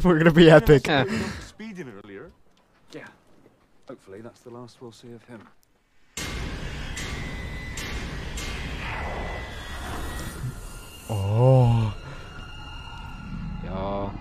We're 0.03 0.17
gonna 0.17 0.31
be 0.31 0.49
epic. 0.49 0.87
Yeah. 0.87 1.05
Speeding 1.41 1.91
earlier. 2.03 2.31
Yeah. 2.93 3.07
Hopefully 3.87 4.21
that's 4.21 4.41
the 4.41 4.49
last 4.49 4.81
we'll 4.81 4.91
see 4.91 5.11
of 5.11 5.23
him. 5.25 5.41
Oh. 11.09 11.93
Yo. 13.65 14.11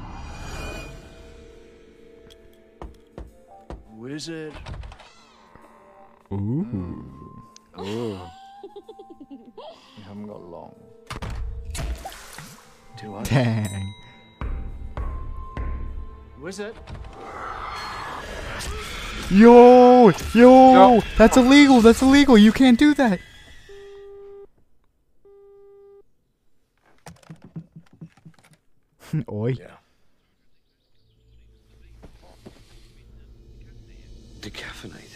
Wizard. 3.93 4.55
Ooh. 6.33 7.05
Ooh. 7.79 8.19
You 9.31 9.39
haven't 10.05 10.27
got 10.27 10.43
long. 10.43 10.75
Do 13.01 13.17
I? 13.17 13.23
Dang. 13.25 13.95
Wizard. 16.41 16.75
Yo! 19.31 20.11
Yo! 20.33 21.03
That's 21.19 21.37
illegal! 21.37 21.83
That's 21.83 22.01
illegal! 22.01 22.39
You 22.39 22.53
can't 22.53 22.79
do 22.79 22.95
that! 22.95 23.21
Oi. 29.31 29.55
Decaffeinated. 34.41 35.08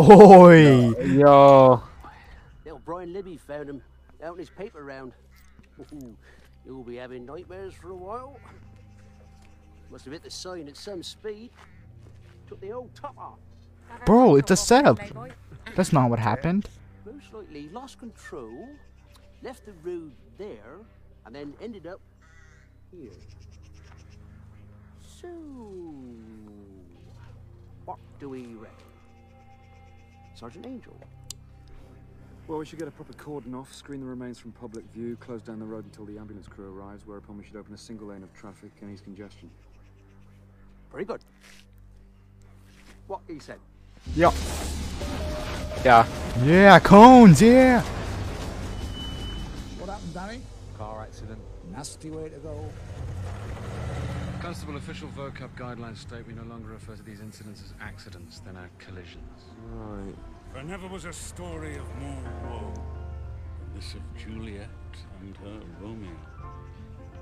Oi! 0.00 0.94
Yo. 1.04 1.82
Little 2.64 2.78
Brian 2.78 3.12
Libby 3.12 3.36
found 3.36 3.68
him 3.68 3.82
out 4.24 4.32
in 4.32 4.38
his 4.38 4.48
paper 4.48 4.82
round. 4.82 5.12
You'll 6.64 6.84
be 6.84 6.96
having 6.96 7.26
nightmares 7.26 7.74
for 7.74 7.90
a 7.90 7.94
while. 7.94 8.38
Must 9.90 10.04
have 10.06 10.14
hit 10.14 10.22
the 10.22 10.30
sign 10.30 10.68
at 10.68 10.76
some 10.78 11.02
speed. 11.02 11.50
Took 12.48 12.62
the 12.62 12.72
old 12.72 12.94
top 12.94 13.14
off. 13.18 13.40
Bro, 14.06 14.36
it's 14.36 14.50
a 14.50 14.56
setup. 14.56 14.98
That's 15.76 15.92
not 15.92 16.08
what 16.08 16.18
happened. 16.18 16.66
Most 17.04 17.34
likely 17.34 17.68
lost 17.68 17.98
control, 17.98 18.70
left 19.42 19.66
the 19.66 19.72
road 19.84 20.12
there, 20.38 20.78
and 21.26 21.34
then 21.34 21.52
ended 21.60 21.86
up 21.86 22.00
here. 22.90 23.10
So, 25.02 25.28
what 27.84 27.98
do 28.18 28.30
we 28.30 28.46
reckon? 28.54 28.89
Sergeant 30.40 30.64
Angel. 30.64 30.96
Well, 32.48 32.58
we 32.58 32.64
should 32.64 32.78
get 32.78 32.88
a 32.88 32.90
proper 32.90 33.12
cordon 33.12 33.54
off, 33.54 33.74
screen 33.74 34.00
the 34.00 34.06
remains 34.06 34.38
from 34.38 34.52
public 34.52 34.86
view, 34.94 35.18
close 35.20 35.42
down 35.42 35.58
the 35.58 35.66
road 35.66 35.84
until 35.84 36.06
the 36.06 36.16
ambulance 36.16 36.48
crew 36.48 36.74
arrives, 36.74 37.06
whereupon 37.06 37.36
we 37.36 37.44
should 37.44 37.56
open 37.56 37.74
a 37.74 37.78
single 37.78 38.06
lane 38.06 38.22
of 38.22 38.32
traffic 38.32 38.70
and 38.80 38.90
ease 38.90 39.02
congestion. 39.02 39.50
Very 40.90 41.04
good. 41.04 41.20
What 43.06 43.20
he 43.28 43.38
said. 43.38 43.58
Yeah. 44.16 44.32
Yeah. 45.84 46.06
Yeah, 46.42 46.78
cones, 46.78 47.42
yeah. 47.42 47.82
What 49.78 49.90
happened, 49.90 50.14
Danny? 50.14 50.40
Car 50.78 51.02
accident. 51.02 51.38
Nasty 51.70 52.08
way 52.08 52.30
to 52.30 52.38
go. 52.38 52.64
Constable, 54.40 54.76
official 54.76 55.08
vocab 55.08 55.50
guidelines 55.54 55.98
state 55.98 56.26
we 56.26 56.32
no 56.32 56.42
longer 56.44 56.70
refer 56.70 56.96
to 56.96 57.02
these 57.02 57.20
incidents 57.20 57.62
as 57.62 57.74
accidents, 57.80 58.40
they're 58.40 58.54
now 58.54 58.64
collisions. 58.78 59.44
Right. 59.70 60.14
There 60.54 60.62
never 60.64 60.88
was 60.88 61.04
a 61.04 61.12
story 61.12 61.76
of 61.76 61.84
more 61.96 62.22
woe 62.48 62.72
than 62.74 63.74
this 63.74 63.94
of 63.94 64.00
Juliet 64.16 64.68
and 65.20 65.36
her 65.36 65.60
Romeo. 65.80 66.10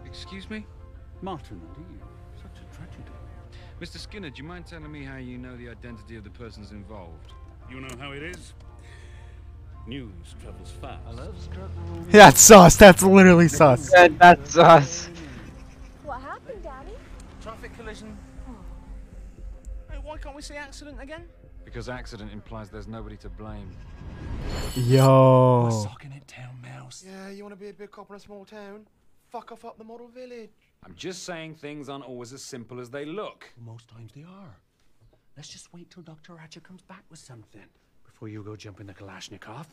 Excuse 0.06 0.48
me? 0.48 0.64
Martin 1.20 1.60
and 1.76 1.86
Eve. 1.92 2.02
Such 2.36 2.62
a 2.62 2.76
tragedy. 2.76 3.10
Mr. 3.80 3.98
Skinner, 3.98 4.30
do 4.30 4.40
you 4.40 4.48
mind 4.48 4.66
telling 4.66 4.90
me 4.90 5.02
how 5.04 5.16
you 5.16 5.38
know 5.38 5.56
the 5.56 5.68
identity 5.68 6.16
of 6.16 6.24
the 6.24 6.30
persons 6.30 6.70
involved? 6.70 7.32
You 7.68 7.80
know 7.80 7.96
how 7.98 8.12
it 8.12 8.22
is? 8.22 8.54
News 9.86 10.34
travels 10.40 10.70
fast. 10.80 11.02
I 11.08 11.12
love 11.12 11.34
That's 12.10 12.40
sus. 12.40 12.76
That's 12.76 13.02
literally 13.02 13.48
sauce. 13.48 13.90
Yeah, 13.92 14.08
that's 14.18 14.56
us. 14.56 15.08
What 16.04 16.20
happened, 16.20 16.62
Daddy? 16.62 16.92
Traffic 17.42 17.77
collision. 17.88 18.18
Hey, 19.90 19.96
why 20.02 20.18
can't 20.18 20.36
we 20.36 20.42
say 20.42 20.56
accident 20.56 21.00
again? 21.00 21.24
Because 21.64 21.88
accident 21.88 22.30
implies 22.34 22.68
there's 22.68 22.86
nobody 22.86 23.16
to 23.16 23.30
blame. 23.30 23.70
Yo. 24.76 25.70
Sucking 25.70 26.12
it 26.12 26.28
town 26.28 26.60
mouse. 26.62 27.02
Yeah, 27.06 27.30
you 27.30 27.42
want 27.44 27.54
to 27.54 27.58
be 27.58 27.70
a 27.70 27.72
big 27.72 27.90
cop 27.90 28.10
in 28.10 28.16
a 28.16 28.18
small 28.18 28.44
town? 28.44 28.86
Fuck 29.30 29.52
off 29.52 29.64
up 29.64 29.78
the 29.78 29.84
model 29.84 30.06
village. 30.06 30.50
I'm 30.84 30.94
just 30.96 31.22
saying 31.22 31.54
things 31.54 31.88
aren't 31.88 32.04
always 32.04 32.34
as 32.34 32.42
simple 32.42 32.78
as 32.78 32.90
they 32.90 33.06
look. 33.06 33.50
Most 33.58 33.88
times 33.88 34.12
they 34.14 34.22
are. 34.22 34.58
Let's 35.38 35.48
just 35.48 35.72
wait 35.72 35.90
till 35.90 36.02
Dr. 36.02 36.36
Hatcher 36.36 36.60
comes 36.60 36.82
back 36.82 37.04
with 37.08 37.20
something 37.20 37.68
before 38.04 38.28
you 38.28 38.42
go 38.42 38.54
jump 38.54 38.80
in 38.80 38.86
the 38.86 38.92
Kalashnikov. 38.92 39.64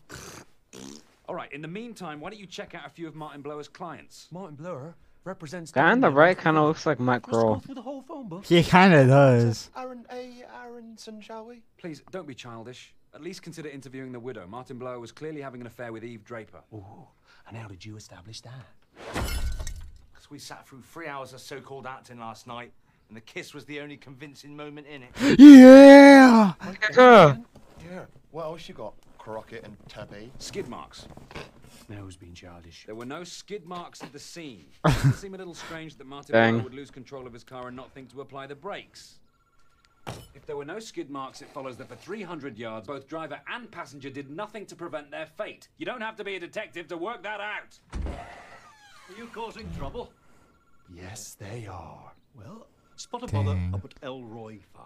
All 1.28 1.36
right, 1.36 1.52
in 1.52 1.62
the 1.62 1.68
meantime, 1.68 2.22
why 2.22 2.30
don't 2.30 2.40
you 2.40 2.48
check 2.48 2.76
out 2.76 2.86
a 2.86 2.90
few 2.90 3.10
of 3.10 3.16
Martin 3.16 3.42
Blower's 3.42 3.68
clients? 3.68 4.30
Martin 4.32 4.56
Blower 4.56 4.96
represents. 5.26 5.72
Guy 5.72 5.92
on 5.92 6.00
the 6.00 6.10
right 6.10 6.38
kind 6.38 6.58
of 6.58 6.66
looks 6.66 6.86
like 6.86 7.00
Mike 7.00 7.28
Let's 7.28 7.38
go 7.38 7.44
Roll. 7.44 7.60
through 7.60 7.76
the 7.76 7.82
whole 7.82 8.02
phone 8.04 8.28
book. 8.30 8.46
He 8.46 8.64
kinda 8.64 9.06
does. 9.08 9.70
Aaron 9.76 10.06
A. 10.12 10.44
Aaronson, 10.64 11.20
shall 11.22 11.46
we? 11.46 11.62
Please, 11.78 12.02
don't 12.12 12.28
be 12.28 12.36
childish. 12.36 12.94
At 13.14 13.22
least 13.22 13.42
consider 13.42 13.70
interviewing 13.70 14.12
the 14.12 14.20
widow. 14.20 14.46
Martin 14.48 14.78
Blower 14.78 15.00
was 15.00 15.12
clearly 15.12 15.42
having 15.42 15.62
an 15.62 15.68
affair 15.68 15.92
with 15.92 16.04
Eve 16.04 16.24
Draper. 16.24 16.62
Ooh, 16.74 17.08
and 17.48 17.58
how 17.58 17.68
did 17.68 17.84
you 17.86 17.96
establish 17.96 18.42
that? 18.42 18.66
Because 19.14 20.30
we 20.30 20.38
sat 20.40 20.68
through 20.68 20.82
three 20.82 21.08
hours 21.08 21.34
of 21.34 21.40
so-called 21.42 21.86
acting 21.86 22.20
last 22.20 22.46
night, 22.46 22.72
and 23.08 23.16
the 23.16 23.22
kiss 23.22 23.54
was 23.54 23.66
the 23.66 23.80
only 23.80 23.98
convincing 23.98 24.56
moment 24.56 24.88
in 24.88 25.04
it. 25.04 25.40
Yeah. 25.40 26.54
Yeah. 26.98 28.06
What 28.32 28.44
else 28.46 28.68
you 28.68 28.74
got? 28.76 28.94
Crockett 29.26 29.64
and 29.64 29.76
Tubby. 29.90 30.32
Skid 30.38 30.68
marks. 30.68 31.08
Now 31.90 31.96
who's 31.96 32.16
being 32.16 32.36
childish? 32.36 32.84
There 32.86 32.94
were 32.94 33.08
no 33.08 33.24
skid 33.24 33.66
marks 33.66 34.04
at 34.04 34.14
the 34.14 34.20
scene. 34.20 34.68
Doesn't 34.86 35.10
it 35.10 35.16
seem 35.16 35.34
a 35.34 35.38
little 35.38 35.56
strange 35.56 35.98
that 35.98 36.06
Martin 36.06 36.34
Dang. 36.34 36.64
Would 36.64 36.76
lose 36.76 36.92
control 36.92 37.26
of 37.26 37.34
his 37.34 37.44
car 37.44 37.68
and 37.68 37.76
not 37.76 37.92
think 37.92 38.12
to 38.12 38.22
apply 38.22 38.46
the 38.46 38.54
brakes. 38.54 39.18
If 40.36 40.46
there 40.46 40.56
were 40.56 40.64
no 40.64 40.78
skid 40.78 41.10
marks, 41.10 41.42
it 41.42 41.50
follows 41.50 41.76
that 41.78 41.90
for 41.90 41.96
300 41.96 42.56
yards, 42.56 42.86
both 42.86 43.08
driver 43.08 43.42
and 43.52 43.72
passenger 43.72 44.12
did 44.12 44.30
nothing 44.30 44.68
to 44.68 44.76
prevent 44.76 45.10
their 45.10 45.26
fate. 45.26 45.70
You 45.78 45.88
don't 45.88 46.02
have 46.02 46.16
to 46.18 46.24
be 46.24 46.36
a 46.36 46.40
detective 46.40 46.88
to 46.90 46.98
work 46.98 47.24
that 47.24 47.40
out. 47.40 47.80
Are 47.96 49.18
you 49.18 49.26
causing 49.34 49.68
trouble? 49.76 50.12
Yes, 50.94 51.36
they 51.40 51.66
are. 51.66 52.14
Well, 52.36 52.68
spot 52.96 53.24
a 53.24 53.28
bother 53.34 53.60
up 53.74 53.86
at 53.86 53.96
Elroy 54.04 54.60
Farm. 54.72 54.86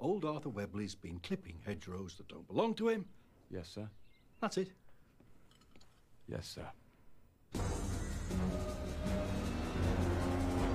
Old 0.00 0.24
Arthur 0.24 0.48
Webley's 0.48 0.94
been 0.94 1.20
clipping 1.22 1.58
hedgerows 1.66 2.14
that 2.16 2.28
don't 2.28 2.48
belong 2.48 2.72
to 2.76 2.88
him. 2.88 3.04
Yes, 3.50 3.68
sir. 3.74 3.88
That's 4.40 4.56
it. 4.58 4.68
Yes, 6.28 6.56
sir. 6.56 7.60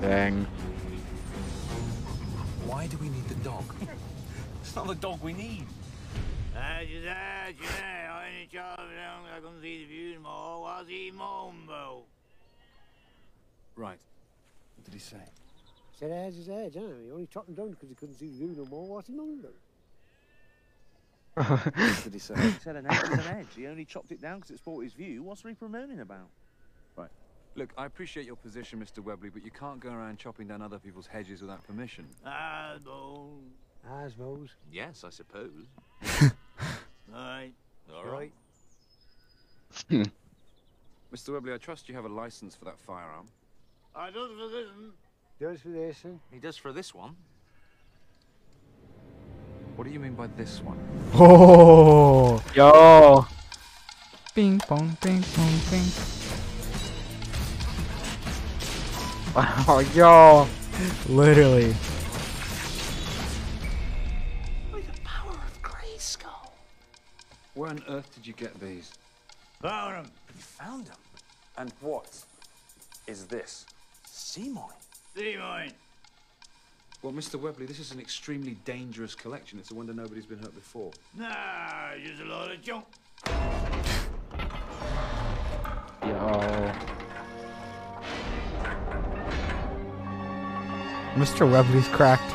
Dang. 0.01 0.45
Why 2.65 2.87
do 2.87 2.97
we 2.97 3.09
need 3.09 3.27
the 3.27 3.35
dog? 3.35 3.63
It's 4.61 4.75
not 4.75 4.87
the 4.87 4.95
dog 4.95 5.21
we 5.21 5.31
need. 5.31 5.67
I 6.57 6.87
just 6.91 7.05
asked 7.05 7.61
you 7.61 7.67
there, 7.67 8.11
I 8.11 8.41
ain't 8.41 8.51
charge 8.51 8.79
I 8.79 9.39
couldn't 9.39 9.61
see 9.61 9.83
the 9.83 9.85
view 9.85 10.09
anymore. 10.13 10.61
Was 10.61 10.85
he 10.87 11.11
Mombo? 11.11 12.01
Right. 13.75 13.99
What 14.75 14.85
did 14.85 14.93
he 14.95 14.99
say? 14.99 15.17
He 15.91 15.97
Said 15.99 16.11
as 16.11 16.35
his 16.35 16.49
edge, 16.49 16.73
huh? 16.73 16.81
He 17.05 17.11
only 17.11 17.27
chopped 17.27 17.49
him 17.49 17.55
down 17.55 17.69
because 17.69 17.89
he 17.89 17.95
couldn't 17.95 18.15
see 18.15 18.29
the 18.29 18.37
view 18.37 18.55
no 18.57 18.65
more. 18.65 18.87
What's 18.87 19.07
he 19.07 19.13
known 19.13 19.43
What 19.43 19.53
did 21.35 22.13
he 22.13 22.19
say? 22.19 22.33
He 22.35 22.51
said 22.63 22.77
an 22.77 22.87
edge 22.89 23.09
was 23.09 23.19
an 23.19 23.37
edge. 23.37 23.47
He 23.55 23.67
only 23.67 23.83
chopped 23.83 24.11
it 24.11 24.21
down 24.21 24.37
because 24.37 24.51
it 24.51 24.57
spoiled 24.59 24.83
his 24.83 24.93
view. 24.93 25.21
What's 25.21 25.43
Reaper 25.43 25.67
moaning 25.67 25.99
about? 25.99 26.29
Right. 26.95 27.09
Look, 27.55 27.71
I 27.77 27.85
appreciate 27.85 28.25
your 28.25 28.37
position, 28.37 28.79
Mr. 28.79 29.03
Webley, 29.03 29.29
but 29.29 29.43
you 29.43 29.51
can't 29.51 29.79
go 29.79 29.89
around 29.89 30.17
chopping 30.17 30.47
down 30.47 30.61
other 30.61 30.79
people's 30.79 31.07
hedges 31.07 31.41
without 31.41 31.65
permission. 31.65 32.07
I 32.25 32.75
suppose. 32.77 33.41
I 33.89 34.07
suppose. 34.09 34.49
Yes, 34.71 35.03
I 35.03 35.09
suppose. 35.09 35.65
Alright. 37.13 37.53
Alright. 37.93 38.31
Mr. 39.89 40.07
Hmm. 41.11 41.33
Webley, 41.33 41.53
I 41.53 41.57
trust 41.57 41.89
you 41.89 41.95
have 41.95 42.05
a 42.05 42.09
license 42.09 42.55
for 42.55 42.65
that 42.65 42.79
firearm. 42.79 43.27
I 43.95 44.09
does 44.09 44.29
for 44.31 44.47
this 44.47 44.67
one. 44.69 44.91
Does 45.39 45.61
for 45.61 45.69
this, 45.69 45.97
huh? 46.01 46.09
He 46.31 46.39
does 46.39 46.57
for 46.57 46.71
this 46.71 46.93
one. 46.93 47.15
What 49.75 49.85
do 49.85 49.93
you 49.93 49.99
mean 49.99 50.13
by 50.13 50.27
this 50.37 50.61
one? 50.61 50.79
Oh. 51.13 52.41
Yo. 52.55 53.25
Ping 54.33 54.57
pong, 54.59 54.97
ping 55.01 55.21
pong, 55.21 55.59
ping. 55.69 55.83
Wow, 59.35 59.79
yo. 59.93 60.47
Literally. 61.09 61.75
By 64.71 64.79
the 64.79 65.01
power 65.03 65.31
of 65.31 65.61
Grayskull. 65.61 66.51
Where 67.55 67.71
on 67.71 67.83
earth 67.89 68.09
did 68.15 68.25
you 68.25 68.33
get 68.33 68.57
these? 68.61 68.93
Found 69.61 70.05
him. 70.05 70.11
You 70.35 70.41
found 70.41 70.87
him. 70.87 70.95
And 71.57 71.73
what 71.81 72.23
is 73.07 73.25
this? 73.25 73.65
Seymour. 74.05 74.69
See 75.15 75.35
mine. 75.35 75.73
Well, 77.05 77.13
Mr. 77.13 77.39
Webley, 77.39 77.67
this 77.67 77.77
is 77.77 77.91
an 77.91 77.99
extremely 77.99 78.57
dangerous 78.65 79.13
collection. 79.13 79.59
It's 79.59 79.69
a 79.69 79.75
wonder 79.75 79.93
nobody's 79.93 80.25
been 80.25 80.39
hurt 80.39 80.55
before. 80.55 80.89
Nah, 81.15 81.95
just 82.03 82.19
a 82.19 82.25
lot 82.25 82.51
of 82.51 82.59
junk. 82.63 82.85
Yo. 86.01 86.71
Mr. 91.13 91.47
Webley's 91.47 91.87
cracked. 91.89 92.33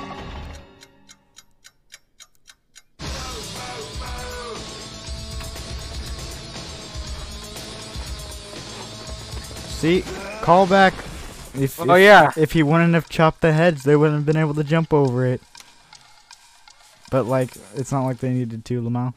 See, 9.81 10.05
call 10.43 10.68
back. 10.68 10.95
If, 11.55 11.80
Oh, 11.80 11.94
if- 11.94 12.03
yeah. 12.03 12.30
If 12.36 12.53
he 12.53 12.62
wouldn't 12.62 12.94
have 12.94 13.09
chopped 13.09 13.40
the 13.40 13.53
heads, 13.53 13.82
they 13.82 13.96
wouldn't 13.96 14.18
have 14.18 14.26
been 14.26 14.36
able 14.36 14.55
to 14.55 14.64
jump 14.64 14.92
over 14.92 15.26
it. 15.26 15.40
But 17.11 17.26
like, 17.26 17.51
it's 17.74 17.90
not 17.90 18.05
like 18.05 18.18
they 18.18 18.30
needed 18.30 18.64
to, 18.66 18.82
Lamau. 18.82 19.14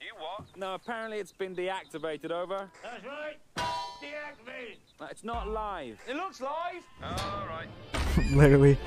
You 0.00 0.08
what? 0.18 0.44
No, 0.56 0.74
apparently 0.74 1.18
it's 1.18 1.32
been 1.32 1.54
deactivated, 1.54 2.30
over. 2.30 2.70
That's 2.82 3.04
right. 3.04 3.36
Deactivated. 3.56 5.10
It's 5.10 5.24
not 5.24 5.48
live. 5.48 5.98
It 6.08 6.16
looks 6.16 6.40
live. 6.40 6.82
All 7.02 7.46
right. 7.48 7.68
Literally. 8.32 8.78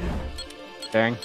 Dang. 0.92 1.18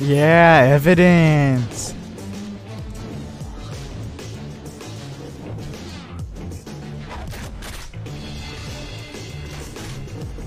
Yeah, 0.00 0.62
evidence. 0.72 1.94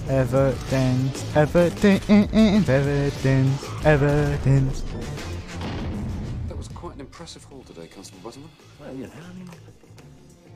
Evidence, 0.10 1.36
evidence, 1.36 2.10
evidence, 2.68 3.64
evidence. 3.86 4.84
That 6.48 6.58
was 6.58 6.68
quite 6.70 6.96
an 6.96 7.02
impressive 7.02 7.44
haul 7.44 7.62
today, 7.62 7.86
Constable 7.88 8.22
Butterman. 8.24 8.50
Well, 8.80 8.96
you 8.96 9.04
know, 9.04 9.12
I 9.14 9.34
mean, 9.34 9.50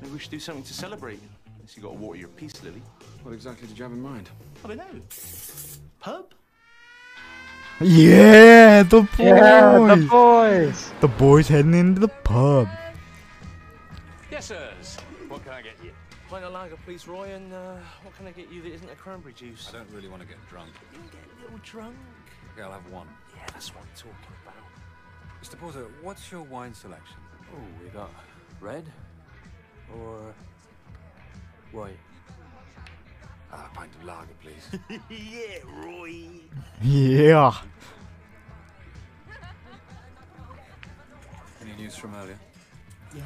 maybe 0.01 0.13
we 0.13 0.17
should 0.17 0.31
do 0.31 0.39
something 0.39 0.63
to 0.63 0.73
celebrate. 0.73 1.19
Unless 1.57 1.77
you 1.77 1.83
got 1.83 1.89
to 1.89 1.97
water 1.97 2.17
your 2.17 2.29
peace, 2.29 2.63
Lily. 2.63 2.81
What 3.21 3.33
exactly 3.33 3.67
did 3.67 3.77
you 3.77 3.83
have 3.83 3.93
in 3.93 4.01
mind? 4.01 4.27
I 4.65 4.69
don't 4.69 4.77
know. 4.77 5.01
Pub? 5.99 6.33
Yeah, 7.79 8.81
the 8.81 9.01
boys. 9.01 9.09
Yeah, 9.19 9.95
the 9.95 10.07
boys. 10.09 10.91
The 10.99 11.07
boys 11.07 11.47
heading 11.47 11.75
into 11.75 12.01
the 12.01 12.07
pub. 12.07 12.67
Yes, 14.31 14.47
sirs. 14.47 14.97
What 15.27 15.43
can 15.43 15.53
I 15.53 15.61
get 15.61 15.73
you? 15.83 15.91
Pint 16.27 16.43
a 16.43 16.49
lager, 16.49 16.75
please, 16.85 17.07
Roy, 17.07 17.29
and 17.29 17.53
uh, 17.53 17.75
what 18.03 18.15
can 18.17 18.25
I 18.25 18.31
get 18.31 18.51
you 18.51 18.63
that 18.63 18.73
isn't 18.73 18.89
a 18.89 18.95
cranberry 18.95 19.33
juice? 19.33 19.69
I 19.69 19.77
don't 19.77 19.91
really 19.91 20.09
want 20.09 20.23
to 20.23 20.27
get 20.27 20.37
drunk. 20.49 20.69
You 20.91 20.99
can 20.99 21.07
get 21.09 21.39
a 21.39 21.43
little 21.43 21.59
drunk. 21.63 21.95
Okay, 22.53 22.63
I'll 22.63 22.71
have 22.71 22.91
one. 22.91 23.07
Yeah, 23.35 23.43
that's 23.53 23.73
what 23.73 23.83
I'm 23.83 23.89
talking 23.95 24.35
about. 24.43 24.55
Mr. 25.43 25.59
Porter, 25.59 25.85
what's 26.01 26.31
your 26.31 26.41
wine 26.41 26.73
selection? 26.73 27.17
Oh, 27.53 27.83
we 27.83 27.89
got 27.89 28.09
red 28.59 28.85
or 29.95 30.33
white. 31.71 31.97
Ah, 33.51 33.69
a 33.71 33.75
pint 33.75 33.93
of 33.95 34.03
lager, 34.03 34.33
please. 34.41 34.99
yeah, 35.09 35.59
Roy. 35.83 36.25
Yeah. 36.81 37.53
Any 41.61 41.73
news 41.77 41.95
from 41.95 42.13
earlier? 42.15 42.37
Yeah. 43.15 43.23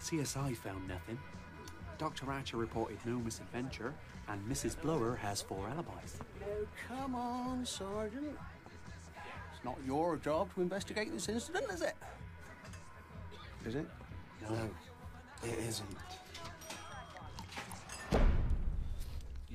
CSI 0.00 0.56
found 0.56 0.88
nothing. 0.88 1.18
Dr. 1.98 2.26
Hatcher 2.26 2.56
reported 2.56 2.98
no 3.04 3.18
misadventure, 3.18 3.92
and 4.28 4.40
Mrs. 4.48 4.80
Blower 4.80 5.16
has 5.16 5.42
four 5.42 5.68
alibis. 5.68 6.18
Now, 6.40 6.46
come 6.88 7.14
on, 7.14 7.66
Sergeant. 7.66 8.38
It's 9.54 9.64
not 9.64 9.76
your 9.84 10.16
job 10.16 10.54
to 10.54 10.62
investigate 10.62 11.12
this 11.12 11.28
incident, 11.28 11.66
is 11.70 11.82
it? 11.82 11.94
Is 13.66 13.74
it? 13.74 13.86
No, 14.48 14.54
it 15.42 15.58
isn't. 15.58 15.96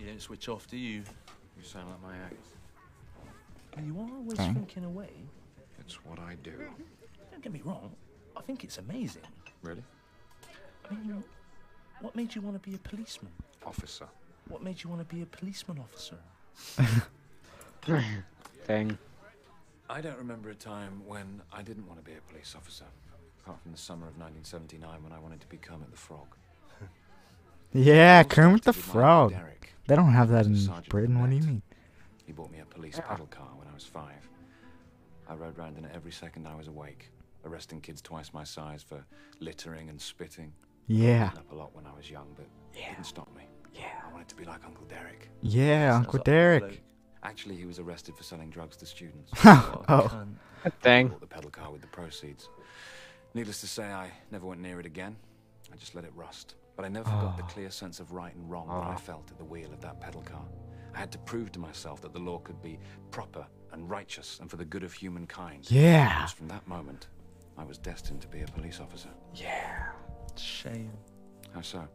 You 0.03 0.09
don't 0.09 0.21
switch 0.21 0.49
off, 0.49 0.67
do 0.67 0.75
you? 0.75 1.01
You 1.55 1.63
sound 1.63 1.87
like 1.89 2.01
my 2.01 2.25
ex. 2.25 2.35
You 3.85 3.97
are 4.01 4.17
always 4.17 4.37
Thank- 4.37 4.57
thinking 4.57 4.83
away. 4.83 5.09
It's 5.79 6.03
what 6.03 6.19
I 6.19 6.35
do. 6.43 6.51
Don't 7.31 7.41
get 7.41 7.53
me 7.53 7.61
wrong. 7.63 7.95
I 8.35 8.41
think 8.41 8.65
it's 8.65 8.79
amazing. 8.79 9.21
Really? 9.61 9.81
I 10.89 10.93
mean, 10.93 11.05
you 11.05 11.13
know, 11.13 11.23
what 12.01 12.17
made 12.17 12.35
you 12.35 12.41
want 12.41 12.61
to 12.61 12.69
be 12.69 12.75
a 12.75 12.79
policeman? 12.79 13.31
Officer. 13.65 14.05
What 14.49 14.61
made 14.61 14.83
you 14.83 14.89
want 14.89 15.07
to 15.07 15.15
be 15.15 15.21
a 15.21 15.25
policeman 15.25 15.79
officer? 15.79 16.17
Dang. 18.67 18.97
I 19.89 20.01
don't 20.01 20.17
remember 20.17 20.49
a 20.49 20.55
time 20.55 21.01
when 21.07 21.41
I 21.53 21.61
didn't 21.61 21.87
want 21.87 21.99
to 21.99 22.05
be 22.05 22.17
a 22.17 22.21
police 22.29 22.55
officer, 22.57 22.85
apart 23.41 23.61
from 23.61 23.71
the 23.71 23.77
summer 23.77 24.07
of 24.07 24.17
1979 24.17 25.01
when 25.01 25.13
I 25.13 25.19
wanted 25.19 25.39
to 25.39 25.47
become 25.47 25.81
at 25.81 25.91
the 25.91 25.97
Frog. 25.97 26.27
Yeah, 27.73 28.23
Kermit 28.23 28.63
the 28.63 28.73
Frog. 28.73 29.31
Derek. 29.31 29.73
They 29.87 29.95
don't 29.95 30.13
have 30.13 30.29
that 30.29 30.45
in 30.45 30.55
Sergeant 30.55 30.89
Britain. 30.89 31.19
What 31.19 31.29
do 31.29 31.35
you 31.35 31.41
mean? 31.41 31.61
He 32.25 32.31
bought 32.31 32.51
me 32.51 32.59
a 32.59 32.65
police 32.65 32.99
pedal 33.05 33.25
car 33.27 33.49
when 33.55 33.67
I 33.67 33.73
was 33.73 33.83
five. 33.83 34.29
I 35.27 35.33
rode 35.35 35.57
round 35.57 35.77
in 35.77 35.85
it 35.85 35.91
every 35.93 36.11
second 36.11 36.47
I 36.47 36.55
was 36.55 36.67
awake, 36.67 37.09
arresting 37.45 37.81
kids 37.81 38.01
twice 38.01 38.33
my 38.33 38.43
size 38.43 38.83
for 38.83 39.03
littering 39.39 39.89
and 39.89 39.99
spitting. 39.99 40.53
Yeah. 40.87 41.31
Up 41.35 41.51
a 41.51 41.55
lot 41.55 41.75
when 41.75 41.85
I 41.85 41.95
was 41.95 42.09
young, 42.09 42.27
but 42.35 42.45
it 42.73 42.85
didn't 42.89 43.05
stop 43.05 43.33
me. 43.35 43.43
Yeah. 43.73 43.85
I 44.07 44.11
wanted 44.11 44.27
to 44.29 44.35
be 44.35 44.45
like 44.45 44.63
Uncle 44.65 44.85
Derek. 44.85 45.29
Yeah, 45.41 45.95
Uncle 45.95 46.19
Derek. 46.19 46.81
Actually, 47.23 47.55
he 47.55 47.65
was 47.65 47.79
arrested 47.79 48.15
for 48.15 48.23
selling 48.23 48.49
drugs 48.49 48.77
to 48.77 48.85
students. 48.85 49.31
Oh. 49.45 50.25
Thing. 50.81 51.07
I 51.07 51.09
bought 51.09 51.19
the 51.19 51.27
pedal 51.27 51.49
car 51.49 51.71
with 51.71 51.81
the 51.81 51.87
proceeds. 51.87 52.47
Needless 53.33 53.59
to 53.61 53.67
say, 53.67 53.83
I 53.83 54.11
never 54.31 54.45
went 54.45 54.61
near 54.61 54.79
it 54.79 54.85
again. 54.85 55.17
I 55.73 55.75
just 55.75 55.93
let 55.93 56.05
it 56.05 56.11
rust. 56.15 56.55
But 56.75 56.85
I 56.85 56.87
never 56.89 57.05
forgot 57.09 57.37
the 57.37 57.43
Oh. 57.43 57.47
clear 57.47 57.69
sense 57.69 57.99
of 57.99 58.11
right 58.11 58.33
and 58.33 58.49
wrong 58.49 58.67
that 58.67 58.73
I 58.87 58.93
Oh. 58.95 58.97
felt 58.97 59.29
at 59.31 59.37
the 59.37 59.45
wheel 59.45 59.71
of 59.71 59.79
that 59.81 59.99
pedal 59.99 60.21
car. 60.23 60.45
I 60.93 60.99
had 60.99 61.11
to 61.11 61.17
prove 61.19 61.51
to 61.53 61.59
myself 61.59 62.01
that 62.01 62.13
the 62.13 62.19
law 62.19 62.39
could 62.39 62.61
be 62.61 62.79
proper 63.11 63.45
and 63.71 63.89
righteous 63.89 64.39
and 64.39 64.49
for 64.49 64.57
the 64.57 64.65
good 64.65 64.83
of 64.83 64.93
humankind. 64.93 65.69
Yeah. 65.69 66.15
Because 66.15 66.31
from 66.33 66.47
that 66.49 66.67
moment, 66.67 67.07
I 67.57 67.63
was 67.63 67.77
destined 67.77 68.21
to 68.21 68.27
be 68.27 68.41
a 68.41 68.47
police 68.47 68.79
officer. 68.79 69.09
Yeah. 69.35 69.91
Shame. 70.35 70.91
How 71.53 71.61
so? 71.61 71.87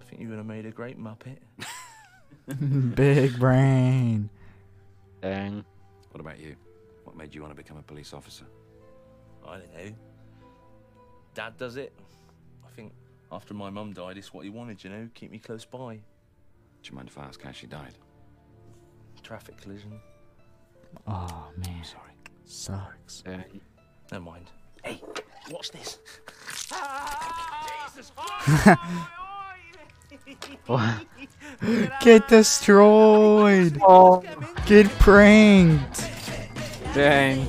I 0.00 0.04
think 0.04 0.20
you 0.22 0.28
would 0.28 0.38
have 0.38 0.46
made 0.46 0.66
a 0.66 0.70
great 0.72 0.98
Muppet. 0.98 1.38
Big 2.94 3.38
brain. 3.38 4.30
Dang. 5.20 5.64
What 6.10 6.20
about 6.20 6.38
you? 6.38 6.56
What 7.04 7.16
made 7.16 7.34
you 7.34 7.42
want 7.42 7.52
to 7.52 7.56
become 7.56 7.76
a 7.76 7.82
police 7.82 8.12
officer? 8.12 8.46
I 9.46 9.58
don't 9.58 9.74
know. 9.74 9.94
Dad 11.34 11.56
does 11.56 11.76
it. 11.76 11.92
I 13.30 13.30
think 13.30 13.42
after 13.42 13.54
my 13.54 13.70
mum 13.70 13.92
died, 13.92 14.16
it's 14.16 14.32
what 14.32 14.44
he 14.44 14.50
wanted, 14.50 14.82
you 14.82 14.90
know, 14.90 15.08
keep 15.14 15.30
me 15.30 15.38
close 15.38 15.64
by. 15.64 15.94
Do 15.94 16.90
you 16.90 16.94
mind 16.94 17.08
if 17.08 17.18
I 17.18 17.24
ask 17.24 17.42
how 17.42 17.52
she 17.52 17.66
died? 17.66 17.94
Traffic 19.22 19.60
collision. 19.60 20.00
Oh 21.06 21.48
man. 21.56 21.84
Sorry. 21.84 22.12
Sucks. 22.44 23.22
Uh, 23.26 23.42
Never 24.10 24.24
mind. 24.24 24.46
Hey, 24.82 25.02
watch 25.50 25.70
this. 25.70 25.98
Jesus 27.86 28.12
Get 32.00 32.28
destroyed. 32.28 33.78
Oh. 33.82 34.22
Get 34.66 34.86
pranked. 34.98 36.10
Dang. 36.94 37.46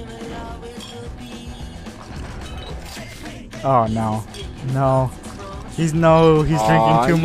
Oh 3.63 3.87
no. 3.87 4.23
No. 4.73 5.11
He's 5.79 5.93
no, 5.93 6.41
he's 6.41 6.59
Aw, 6.59 6.67
drinking 6.67 6.89
ah, 6.89 7.07
too 7.07 7.15
yo. 7.15 7.21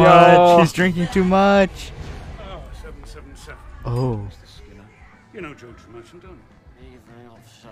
much. 0.57 0.61
He's 0.61 0.73
drinking 0.73 1.09
too 1.09 1.25
much. 1.25 1.91
Oh, 2.41 2.63
777. 2.83 3.59
Oh. 3.85 4.29
You 5.33 5.41
know 5.41 5.55
George 5.55 5.77
Merchant, 5.93 6.23
don't 6.23 6.31
you? 6.81 6.87
Evening, 6.87 7.29
officer. 7.33 7.71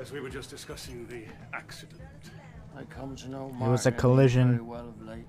As 0.00 0.10
we 0.10 0.20
were 0.20 0.30
just 0.30 0.48
discussing 0.48 1.06
the 1.08 1.24
accident. 1.54 2.00
I 2.74 2.84
come 2.84 3.14
to 3.16 3.28
know 3.28 3.48
It 3.48 3.68
was 3.68 3.84
a 3.84 3.90
Martin 3.90 3.94
collision. 4.00 4.50
very 4.52 4.62
well 4.62 4.88
of 4.88 5.06
late. 5.06 5.26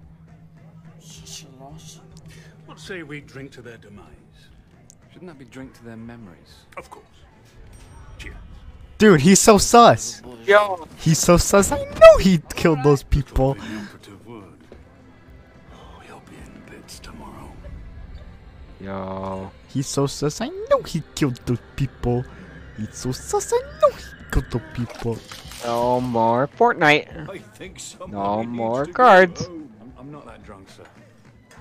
Such 1.00 1.46
a 1.50 1.62
loss. 1.64 2.00
What 2.66 2.80
say 2.80 3.04
we 3.04 3.20
drink 3.20 3.52
to 3.52 3.62
their 3.62 3.76
demise? 3.78 4.08
Shouldn't 5.12 5.28
that 5.30 5.38
be 5.38 5.44
drink 5.44 5.74
to 5.74 5.84
their 5.84 5.98
memories? 5.98 6.64
Of 6.78 6.90
course. 6.90 7.06
Cheers. 8.18 8.36
Dude, 8.98 9.20
he's 9.20 9.42
so 9.42 9.58
sus. 9.58 10.22
Yo. 10.46 10.88
He's 10.98 11.20
so 11.20 11.36
sus. 11.36 11.74
I 11.74 11.84
know 11.84 12.18
he 12.22 12.38
killed 12.56 12.82
those 12.84 13.04
people. 13.04 13.58
Yo. 18.84 19.50
He's 19.70 19.88
so 19.88 20.08
sus. 20.08 20.42
I 20.42 20.50
know 20.70 20.82
he 20.82 21.02
killed 21.16 21.40
those 21.46 21.60
people. 21.78 22.26
He's 22.78 22.94
so 22.94 23.14
sus. 23.14 23.54
I 23.54 23.62
know 23.82 23.96
he 23.96 24.04
killed 24.30 24.52
those 24.52 24.62
people. 24.74 25.18
No 25.64 26.02
more 26.02 26.50
Fortnite. 26.50 27.30
I 27.30 27.38
think 27.38 27.80
No 28.12 28.44
more 28.44 28.86
to 28.86 28.92
cards. 28.92 29.46
I'm, 29.46 29.72
I'm 29.98 30.12
not 30.12 30.26
that 30.26 30.44
drunk, 30.44 30.70
sir. 30.70 30.84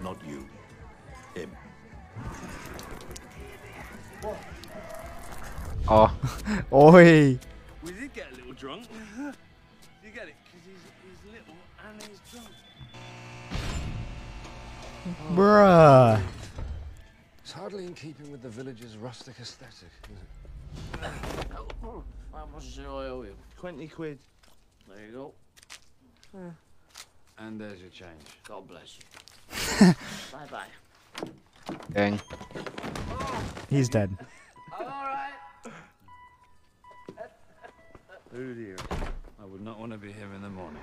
Not 0.03 0.19
you. 0.27 0.49
Him. 1.37 1.57
Oh. 5.89 6.13
Oi. 6.73 7.39
We 7.85 7.93
did 7.93 8.13
get 8.13 8.33
a 8.33 8.35
little 8.35 8.53
drunk. 8.55 8.87
you 9.17 10.11
get 10.13 10.27
it? 10.27 10.35
Because 10.45 10.67
he's, 10.67 10.83
he's 11.05 11.33
little 11.33 11.55
and 11.89 12.03
he's 12.03 12.21
drunk. 12.33 12.49
Bruh. 15.37 16.21
It's 17.63 17.71
hardly 17.71 17.87
in 17.87 17.95
keeping 17.95 18.33
with 18.33 18.43
the 18.43 18.49
village's 18.49 18.97
rustic 18.97 19.37
aesthetic, 19.41 19.93
is 20.11 20.19
it? 21.01 21.09
How 22.33 22.49
much 22.53 22.75
do 22.75 22.83
I 22.83 23.07
owe 23.07 23.23
you? 23.23 23.37
20 23.57 23.87
quid. 23.87 24.19
There 24.89 25.07
you 25.07 25.13
go. 25.13 25.33
And 27.39 27.61
there's 27.61 27.81
your 27.81 27.91
change. 27.91 28.11
God 28.49 28.67
bless 28.67 28.99
you. 28.99 29.95
bye 30.33 30.47
bye. 30.51 31.29
Dang. 31.93 32.21
He's 33.71 33.89
dead. 33.89 34.11
I'm 34.77 34.85
all 34.85 34.89
right. 34.89 35.33
Oh 38.35 38.55
dear. 38.55 38.77
I 39.41 39.45
would 39.45 39.63
not 39.63 39.79
want 39.79 39.93
to 39.93 39.99
be 39.99 40.11
him 40.11 40.35
in 40.35 40.43
the 40.43 40.51
morning. 40.51 40.83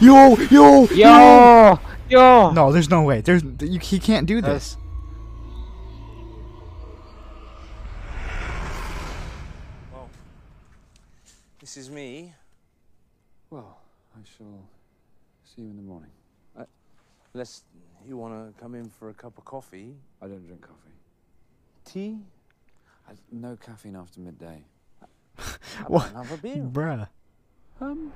Yo, 0.00 0.34
yo, 0.50 0.86
Yo. 0.86 1.78
Yo. 2.08 2.50
No, 2.50 2.72
there's 2.72 2.90
no 2.90 3.02
way. 3.02 3.20
There's 3.20 3.44
you, 3.60 3.78
he 3.78 4.00
can't 4.00 4.26
do 4.26 4.40
this. 4.42 4.76
This 11.70 11.84
is 11.84 11.90
me. 11.90 12.32
Well, 13.48 13.78
I 14.16 14.18
shall 14.36 14.66
see 15.44 15.62
you 15.62 15.70
in 15.70 15.76
the 15.76 15.82
morning. 15.82 16.10
Uh, 16.58 16.64
Unless 17.32 17.62
you 18.04 18.16
want 18.16 18.34
to 18.34 18.60
come 18.60 18.74
in 18.74 18.88
for 18.88 19.10
a 19.10 19.14
cup 19.14 19.38
of 19.38 19.44
coffee. 19.44 19.94
I 20.20 20.26
don't 20.26 20.44
drink 20.44 20.62
coffee. 20.62 20.96
Tea? 21.84 22.18
I, 23.08 23.12
no 23.30 23.56
caffeine 23.64 23.94
after 23.94 24.18
midday. 24.18 24.64
What? 25.86 26.10
Have 26.12 26.32
a 26.32 26.36
beer. 26.38 26.56
Bruh. 26.56 27.08
Um. 27.80 28.12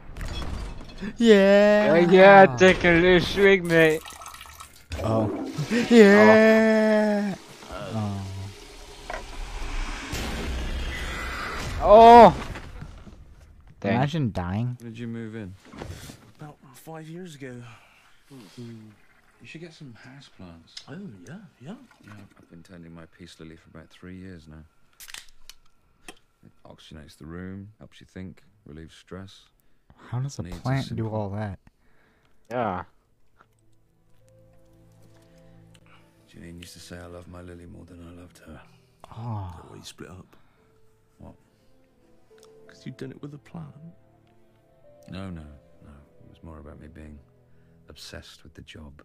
Yeah. 1.17 1.95
Yeah, 1.95 2.11
yeah, 2.11 2.57
take 2.57 2.85
a 2.85 2.91
little 2.91 3.21
swig, 3.21 3.65
mate. 3.65 4.03
Oh. 5.05 5.49
Yeah. 5.91 7.37
Oh. 7.71 8.27
Oh. 11.83 12.37
Dang. 13.85 13.97
Imagine 13.97 14.33
dying. 14.33 14.77
When 14.81 14.91
did 14.91 14.99
you 14.99 15.07
move 15.07 15.37
in? 15.37 15.55
About 16.41 16.57
five 16.73 17.07
years 17.07 17.35
ago. 17.35 17.61
Hmm. 18.31 18.71
You 19.43 19.47
should 19.47 19.61
get 19.61 19.75
some 19.75 19.93
house 19.93 20.31
plants. 20.35 20.75
Oh, 20.89 20.97
yeah, 21.29 21.35
yeah. 21.61 21.75
Yeah, 22.03 22.13
I've 22.39 22.49
been 22.49 22.63
tending 22.63 22.95
my 22.95 23.05
peace 23.19 23.37
lily 23.39 23.57
for 23.57 23.69
about 23.77 23.91
three 23.91 24.17
years 24.17 24.49
now. 24.49 24.65
It 26.09 26.51
oxygenates 26.67 27.19
the 27.19 27.27
room, 27.27 27.73
helps 27.79 28.01
you 28.01 28.07
think, 28.07 28.43
relieves 28.65 28.95
stress. 28.95 29.43
How 30.09 30.19
does 30.19 30.39
a 30.39 30.45
Needs 30.45 30.57
a 30.57 30.61
plant 30.61 30.97
do 30.97 31.07
all 31.11 31.29
that? 31.31 31.59
Yeah. 32.51 32.85
Janine 36.33 36.59
used 36.59 36.73
to 36.73 36.81
say 36.81 36.97
I 36.97 37.07
love 37.07 37.29
my 37.29 37.43
lily 37.43 37.67
more 37.67 37.85
than 37.85 38.01
I 38.01 38.19
loved 38.19 38.39
her. 38.39 38.63
Oh. 39.15 39.61
Why 39.69 39.77
you 39.77 39.85
split 39.85 40.09
up? 40.09 40.37
What? 42.75 42.85
Because 42.85 42.87
you 42.87 42.93
done 43.07 43.13
it 43.13 43.23
with 43.23 43.35
a 43.35 43.39
plan. 43.39 43.73
No, 45.09 45.31
no, 45.31 45.43
no. 45.43 45.95
It 46.25 46.29
was 46.29 46.43
more 46.43 46.59
about 46.59 46.81
me 46.81 46.89
being 46.89 47.19
obsessed 47.89 48.43
with 48.43 48.55
the 48.55 48.63
job. 48.63 49.03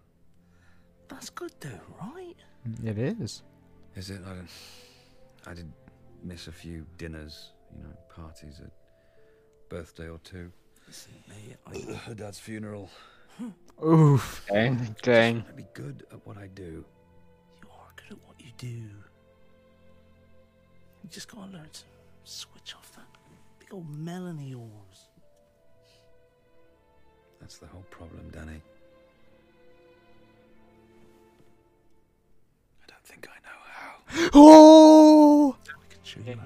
That's 1.07 1.29
good 1.29 1.53
though, 1.59 1.79
right? 2.01 2.35
It 2.83 2.97
is. 2.97 3.43
Is 3.95 4.09
it? 4.09 4.21
I 4.25 4.29
don't. 4.29 4.49
I 5.45 5.53
did 5.53 5.71
miss 6.23 6.47
a 6.47 6.51
few 6.51 6.85
dinners, 6.97 7.51
you 7.75 7.83
know, 7.83 7.93
parties 8.13 8.59
at 8.59 8.71
birthday 9.69 10.09
or 10.09 10.19
two. 10.23 10.51
Listen, 10.87 11.13
mate, 11.27 11.57
I... 11.67 11.93
Her 12.07 12.13
dad's 12.13 12.39
funeral. 12.39 12.89
Oof. 13.85 14.45
Dang, 14.49 14.95
dang. 15.01 15.45
I'd 15.47 15.55
be 15.55 15.65
good 15.73 16.05
at 16.11 16.25
what 16.25 16.37
I 16.37 16.47
do. 16.47 16.83
You 17.61 17.69
are 17.71 17.93
good 17.95 18.17
at 18.17 18.27
what 18.27 18.35
you 18.39 18.51
do. 18.57 18.67
You 18.67 18.89
just 21.09 21.31
gotta 21.31 21.51
learn 21.51 21.69
to 21.71 21.81
switch 22.25 22.75
off 22.75 22.91
that 22.95 23.08
big 23.69 23.75
old 23.75 23.95
melon 23.97 24.37
of 24.37 24.43
yours. 24.43 25.09
That's 27.39 27.57
the 27.57 27.67
whole 27.67 27.85
problem, 27.89 28.29
Danny. 28.31 28.61
I 32.81 32.85
don't 32.87 33.03
think 33.05 33.27
I 33.29 33.37
know 33.45 33.59
how. 33.65 34.29
Oh. 34.33 35.55
I 35.67 35.93
can 35.93 36.03
show 36.03 36.19
you 36.25 36.35
now. 36.35 36.43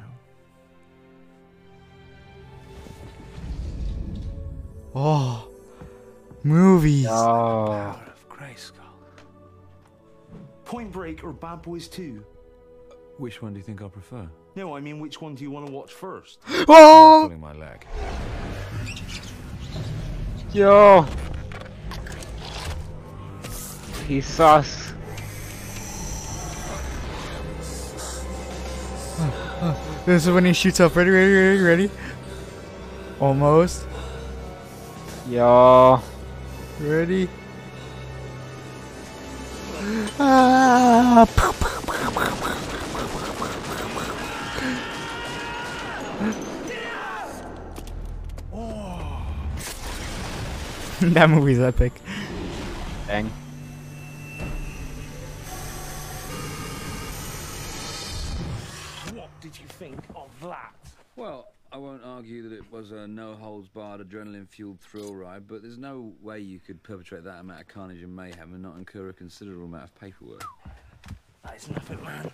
Oh. 4.95 5.47
Movies. 6.43 7.07
Oh. 7.09 7.65
Power 7.67 8.13
of 8.13 8.29
Grayskull. 8.29 8.83
Point 10.65 10.91
Break 10.91 11.23
or 11.23 11.33
Bad 11.33 11.61
Boys 11.61 11.87
2? 11.87 12.23
Which 13.17 13.41
one 13.41 13.53
do 13.53 13.59
you 13.59 13.63
think 13.63 13.81
I 13.81 13.87
prefer? 13.87 14.27
No, 14.55 14.75
I 14.75 14.81
mean, 14.81 14.99
which 14.99 15.19
one 15.19 15.33
do 15.33 15.43
you 15.43 15.49
want 15.49 15.65
to 15.65 15.71
watch 15.71 15.91
first? 15.91 16.37
Oh. 16.67 17.21
Pulling 17.23 17.39
my 17.39 17.53
leg. 17.53 17.87
Yo. 20.53 21.07
He's 24.07 24.27
sus. 24.27 24.93
This 30.05 30.27
is 30.27 30.33
when 30.33 30.45
he 30.45 30.53
shoots 30.53 30.79
up. 30.81 30.95
Ready, 30.95 31.09
ready, 31.09 31.33
ready, 31.33 31.61
ready. 31.61 31.89
Almost. 33.19 33.87
Yo. 35.29 35.99
Ready. 36.79 37.27
Ah. 40.19 41.25
that 51.11 51.29
movie's 51.29 51.59
epic. 51.59 51.91
Dang. 53.07 53.25
What 59.13 59.29
did 59.41 59.59
you 59.59 59.65
think 59.67 59.99
of 60.15 60.29
that? 60.43 60.73
Well, 61.17 61.49
I 61.73 61.77
won't 61.77 62.05
argue 62.05 62.47
that 62.47 62.55
it 62.55 62.71
was 62.71 62.91
a 62.91 63.05
no 63.05 63.33
holds 63.33 63.67
barred 63.67 63.99
adrenaline 63.99 64.47
fueled 64.47 64.79
thrill 64.79 65.13
ride, 65.13 65.45
but 65.45 65.61
there's 65.61 65.77
no 65.77 66.13
way 66.21 66.39
you 66.39 66.61
could 66.61 66.81
perpetrate 66.83 67.25
that 67.25 67.41
amount 67.41 67.59
of 67.59 67.67
carnage 67.67 68.01
and 68.01 68.15
mayhem 68.15 68.53
and 68.53 68.63
not 68.63 68.77
incur 68.77 69.09
a 69.09 69.13
considerable 69.13 69.65
amount 69.65 69.83
of 69.83 69.95
paperwork. 69.95 70.45
That 71.43 71.57
is 71.57 71.69
nothing, 71.69 72.01
man. 72.01 72.31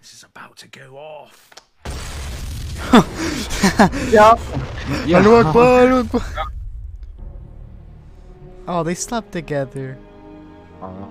This 0.00 0.12
is 0.12 0.24
about 0.24 0.56
to 0.56 0.68
go 0.68 0.96
off. 0.96 1.52
Yup. 4.10 4.40
Allahu 5.06 5.34
Akbar, 5.36 5.86
Allahu 5.86 6.16
Akbar. 6.16 6.52
Oh, 8.70 8.82
they 8.82 8.94
slept 8.94 9.32
together. 9.32 9.96
Oh. 10.82 11.10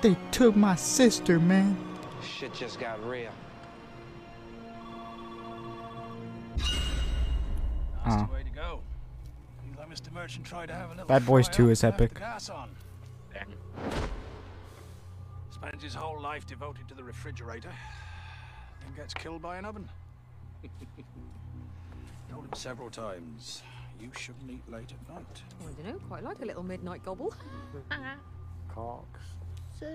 They 0.00 0.16
took 0.30 0.54
my 0.54 0.76
sister, 0.76 1.40
man. 1.40 1.76
Shit 2.22 2.54
just 2.54 2.78
got 2.78 3.04
real. 3.04 3.32
Oh. 8.06 8.28
Way 8.32 8.44
to 8.44 8.50
go. 8.54 8.80
You 9.66 9.72
let 9.76 9.90
Mr. 9.90 10.12
Merchant 10.12 10.46
try 10.46 10.66
to 10.66 10.72
have 10.72 10.90
a 10.90 10.92
little 10.92 11.06
Bad 11.06 11.26
Boys 11.26 11.46
fry 11.46 11.54
2 11.54 11.70
is 11.70 11.82
and 11.82 11.90
left 11.90 11.98
the 11.98 12.04
epic. 12.04 12.18
gas 12.20 12.50
on. 12.50 12.70
Spends 15.50 15.82
his 15.82 15.94
whole 15.94 16.20
life 16.20 16.46
devoted 16.46 16.86
to 16.86 16.94
the 16.94 17.02
refrigerator, 17.02 17.70
then 18.80 18.94
gets 18.94 19.12
killed 19.12 19.42
by 19.42 19.56
an 19.56 19.64
oven. 19.64 19.88
Told 22.32 22.46
him 22.46 22.54
several 22.54 22.88
times, 22.88 23.62
you 24.00 24.10
shouldn't 24.16 24.50
eat 24.50 24.62
late 24.72 24.90
at 24.90 25.14
night. 25.14 25.42
Oh, 25.60 25.68
I 25.68 25.82
don't 25.82 25.92
know, 25.92 26.00
quite 26.08 26.24
like 26.24 26.40
a 26.40 26.46
little 26.46 26.62
midnight 26.62 27.04
gobble. 27.04 27.34
Cox. 28.74 29.20
So, 29.78 29.86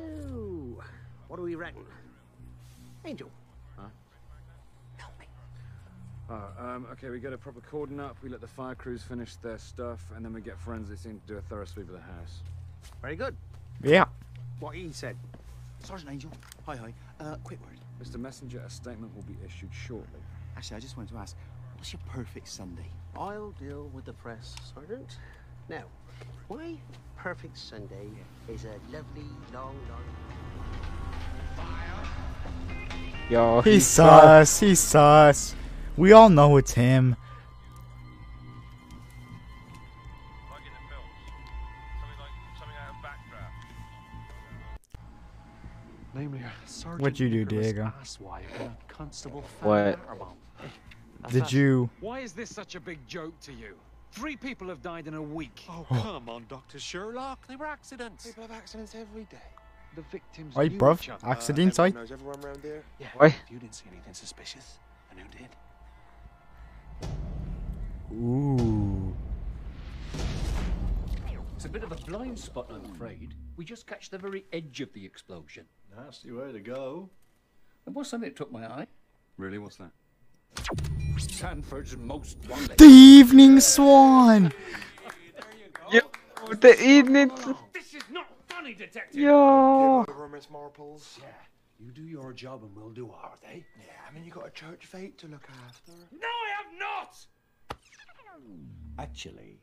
what 1.27 1.37
do 1.37 1.41
we 1.41 1.55
reckon? 1.55 1.83
Angel. 3.05 3.31
Huh? 3.75 3.87
Help 4.97 5.19
me. 5.19 5.25
Oh, 6.29 6.49
um, 6.59 6.85
okay, 6.91 7.09
we 7.09 7.19
get 7.19 7.33
a 7.33 7.39
proper 7.39 7.61
cordon 7.61 7.99
up, 7.99 8.17
we 8.21 8.29
let 8.29 8.41
the 8.41 8.47
fire 8.47 8.75
crews 8.75 9.01
finish 9.01 9.35
their 9.37 9.57
stuff, 9.57 10.03
and 10.15 10.23
then 10.23 10.31
we 10.31 10.41
get 10.41 10.59
forensics 10.59 11.05
in 11.05 11.19
to 11.19 11.25
do 11.25 11.37
a 11.37 11.41
thorough 11.41 11.65
sweep 11.65 11.87
of 11.87 11.93
the 11.93 12.01
house. 12.01 12.41
Very 13.01 13.15
good. 13.15 13.35
Yeah. 13.81 14.05
What 14.59 14.75
he 14.75 14.91
said. 14.91 15.17
Sergeant 15.79 16.11
Angel, 16.11 16.31
hi 16.67 16.75
hi. 16.75 16.93
Uh, 17.19 17.37
quick 17.43 17.59
word. 17.61 17.79
Mr. 17.99 18.17
Messenger, 18.17 18.59
a 18.59 18.69
statement 18.69 19.15
will 19.15 19.23
be 19.23 19.37
issued 19.43 19.73
shortly. 19.73 20.19
Actually, 20.55 20.77
I 20.77 20.79
just 20.79 20.97
wanted 20.97 21.13
to 21.13 21.17
ask, 21.17 21.35
what's 21.77 21.93
your 21.93 22.01
perfect 22.07 22.47
Sunday? 22.47 22.89
I'll 23.15 23.51
deal 23.51 23.89
with 23.93 24.05
the 24.05 24.13
press, 24.13 24.55
Sergeant. 24.73 25.17
Now, 25.69 25.83
my 26.49 26.75
perfect 27.15 27.57
Sunday 27.57 28.09
is 28.47 28.65
a 28.65 28.75
lovely, 28.91 29.29
long, 29.53 29.75
long. 29.89 30.03
Yo. 33.29 33.61
He's 33.61 33.85
sus. 33.85 34.59
He's 34.59 34.79
sus. 34.79 35.55
We 35.95 36.13
all 36.13 36.29
know 36.29 36.57
it's 36.57 36.73
him. 36.73 37.15
Namely, 46.13 46.41
Sergeant 46.65 47.01
What'd 47.01 47.19
you 47.19 47.29
do, 47.29 47.45
Diego? 47.45 47.93
Asswipe 48.01 48.41
and 48.59 48.75
Constable 48.87 49.43
What? 49.61 49.99
Fannerbomb. 51.27 51.31
Did 51.31 51.51
you? 51.51 51.89
Why 51.99 52.19
is 52.19 52.33
this 52.33 52.53
such 52.53 52.75
a 52.75 52.79
big 52.79 52.99
joke 53.07 53.39
to 53.41 53.53
you? 53.53 53.75
Three 54.11 54.35
people 54.35 54.67
have 54.69 54.81
died 54.81 55.07
in 55.07 55.13
a 55.13 55.21
week. 55.21 55.63
Oh, 55.69 55.85
come 55.89 56.29
on, 56.29 56.45
Dr. 56.47 56.79
Sherlock. 56.79 57.45
They 57.47 57.55
were 57.55 57.67
accidents. 57.67 58.25
People 58.25 58.43
have 58.43 58.51
accidents 58.51 58.95
every 58.95 59.25
day. 59.25 59.37
The 59.95 60.01
victims 60.11 60.57
Oi, 60.57 60.69
bruv. 60.69 61.01
each. 61.01 61.09
Accidents, 61.23 61.79
uh, 61.79 61.83
oi. 61.83 61.89
knows 61.89 62.11
everyone 62.11 62.43
around 62.43 62.61
there. 62.61 62.83
Yeah. 62.99 63.07
Oi. 63.21 63.35
You 63.49 63.59
didn't 63.59 63.75
see 63.75 63.85
anything 63.91 64.13
suspicious. 64.13 64.79
And 65.11 65.19
who 65.19 65.27
did? 65.37 65.49
Ooh. 68.13 69.15
It's 71.55 71.65
a 71.65 71.69
bit 71.69 71.83
of 71.83 71.91
a 71.91 71.95
blind 71.95 72.37
spot, 72.37 72.67
I'm 72.69 72.85
afraid. 72.93 73.33
We 73.55 73.65
just 73.65 73.87
catch 73.87 74.11
the 74.11 74.19
very 74.19 74.45
edge 74.53 74.81
of 74.81 74.93
the 74.93 75.03
explosion. 75.03 75.65
Nasty 75.95 76.31
way 76.31 76.51
to 76.51 76.59
go. 76.59 77.09
There 77.85 77.93
was 77.93 78.07
something 78.07 78.29
that 78.29 78.35
took 78.35 78.51
my 78.51 78.67
eye. 78.67 78.87
Really? 79.37 79.57
What's 79.57 79.77
that? 79.77 79.91
Sandford's 81.17 81.95
most 81.97 82.37
wanted. 82.49 82.77
The 82.77 82.85
Evening 82.85 83.59
Swan. 83.59 84.51
the 86.61 86.81
evening. 86.81 87.29
This 87.73 87.93
is 87.93 88.03
not 88.11 88.27
funny, 88.47 88.73
detective. 88.73 89.19
Yo. 89.19 90.05
Over, 90.07 90.29
Miss 90.29 90.47
Marples. 90.47 91.19
Yeah, 91.19 91.25
you 91.79 91.91
do 91.91 92.03
your 92.03 92.31
job 92.33 92.63
and 92.63 92.75
we'll 92.75 92.89
do 92.89 93.11
ours, 93.11 93.39
eh? 93.45 93.59
Yeah, 93.77 93.91
I 94.09 94.13
mean, 94.13 94.23
you 94.23 94.31
got 94.31 94.47
a 94.47 94.51
church 94.51 94.85
fate 94.85 95.17
to 95.19 95.27
look 95.27 95.47
after. 95.67 95.91
No, 96.11 96.27
I 96.27 96.49
have 96.57 96.79
not. 96.79 97.17
Actually, 98.99 99.59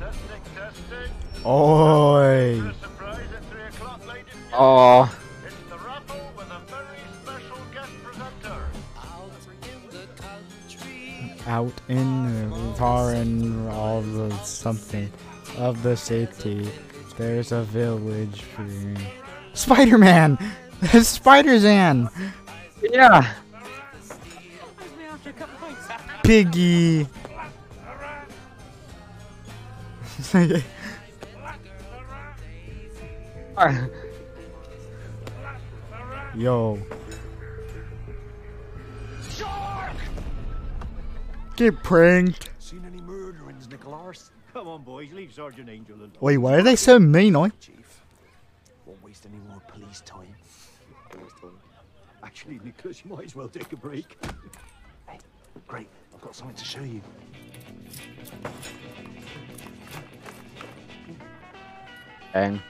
Testing, 0.00 0.42
testing. 0.56 1.44
Oi. 1.44 2.72
Surprise 2.80 3.28
at 3.36 3.44
3 3.50 3.62
o'clock, 3.64 4.06
ladies. 4.08 4.32
Oh. 4.52 5.14
Out 11.46 11.72
in 11.88 12.48
the 12.50 12.74
foreign 12.76 13.66
of 13.68 14.12
the 14.12 14.30
something 14.44 15.10
of 15.56 15.82
the 15.82 15.96
city, 15.96 16.68
there's 17.16 17.50
a 17.52 17.62
village. 17.62 18.42
free- 18.42 18.96
Spider-Man. 19.54 20.38
Spider-Zan. 21.02 22.08
Yeah. 22.82 23.32
Piggy. 26.22 27.06
Yo. 36.36 36.78
Get 41.60 41.82
pranked. 41.82 42.48
seen 42.58 42.82
any 42.86 43.02
murderings, 43.02 43.68
Nicholas? 43.68 44.30
Come 44.54 44.66
on, 44.66 44.82
boys, 44.82 45.12
leave 45.12 45.30
Sergeant 45.30 45.68
Angel 45.68 45.94
alone. 45.94 46.12
Wait, 46.18 46.38
why 46.38 46.54
are 46.54 46.62
they 46.62 46.74
so 46.74 46.98
mean? 46.98 47.36
Oi? 47.36 47.50
Won't 48.86 49.04
waste 49.04 49.26
any 49.26 49.38
more 49.46 49.60
police 49.68 50.00
time. 50.06 50.34
Actually, 52.22 52.60
Nicholas, 52.64 53.04
you 53.04 53.14
might 53.14 53.26
as 53.26 53.36
well 53.36 53.46
take 53.46 53.70
a 53.74 53.76
break. 53.76 54.16
hey, 55.06 55.18
great. 55.68 55.86
I've 56.14 56.22
got 56.22 56.34
something 56.34 56.56
to 56.56 56.64
show 56.64 56.80
you. 56.80 57.02
Dang. 62.32 62.62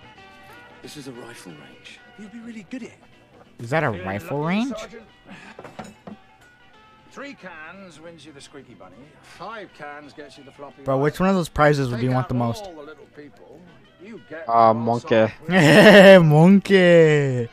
This 0.82 0.96
is 0.96 1.06
a 1.06 1.12
rifle 1.12 1.52
range. 1.52 2.00
You'll 2.18 2.30
be 2.30 2.40
really 2.40 2.66
good 2.68 2.82
at 2.82 2.88
it. 2.88 2.98
Is 3.60 3.70
that 3.70 3.84
a 3.84 3.92
Feeling 3.92 4.04
rifle 4.04 4.42
range? 4.42 4.76
Sergeant? 4.76 5.04
Three 7.10 7.34
cans 7.34 8.00
wins 8.00 8.24
you 8.24 8.32
the 8.32 8.40
squeaky 8.40 8.74
bunny. 8.74 8.94
Five 9.22 9.70
cans 9.74 10.12
gets 10.12 10.38
you 10.38 10.44
the 10.44 10.52
floppy. 10.52 10.82
Bro, 10.82 10.98
which 10.98 11.18
one 11.18 11.28
of 11.28 11.34
those 11.34 11.48
prizes 11.48 11.90
would 11.90 12.00
you 12.00 12.10
want 12.10 12.28
the 12.28 12.34
most? 12.34 12.64
all 12.64 12.74
the 12.74 12.82
little 12.82 13.06
people, 13.16 13.60
you 14.02 14.20
get 14.30 14.44
Ah, 14.48 14.72
the 14.72 14.78
monkey. 14.78 15.26
Monkey. 16.24 17.48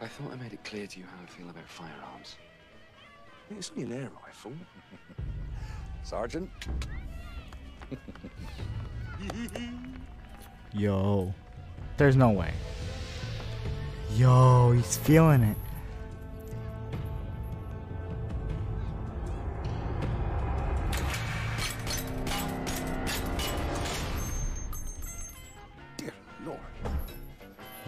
I 0.00 0.06
thought 0.06 0.32
I 0.32 0.36
made 0.36 0.52
it 0.52 0.64
clear 0.64 0.86
to 0.86 0.98
you 0.98 1.04
how 1.06 1.22
I 1.22 1.26
feel 1.26 1.48
about 1.48 1.68
firearms. 1.68 2.36
It's 3.50 3.70
only 3.70 3.84
an 3.84 3.92
air 4.02 4.10
rifle. 4.24 4.52
Sergeant. 6.02 6.50
Yo. 10.72 11.32
There's 11.96 12.16
no 12.16 12.30
way. 12.30 12.52
Yo, 14.14 14.72
he's 14.72 14.96
feeling 14.96 15.42
it. 15.42 15.56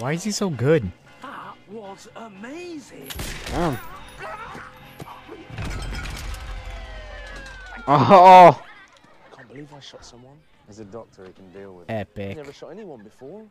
Why 0.00 0.12
is 0.14 0.24
he 0.24 0.30
so 0.30 0.48
good? 0.48 0.90
That 1.20 1.54
was 1.70 2.08
amazing. 2.16 3.06
Damn. 3.48 3.78
Oh. 7.86 8.62
Can't 9.36 9.48
believe 9.48 9.68
I 9.74 9.80
shot 9.80 10.02
someone. 10.02 10.38
As 10.70 10.78
a 10.78 10.86
doctor, 10.86 11.26
he 11.26 11.32
can 11.32 11.52
deal 11.52 11.74
with 11.74 11.90
Epic. 11.90 12.30
it. 12.30 12.36
Never 12.38 12.52
shot 12.52 12.68
anyone 12.70 13.02
before. 13.02 13.44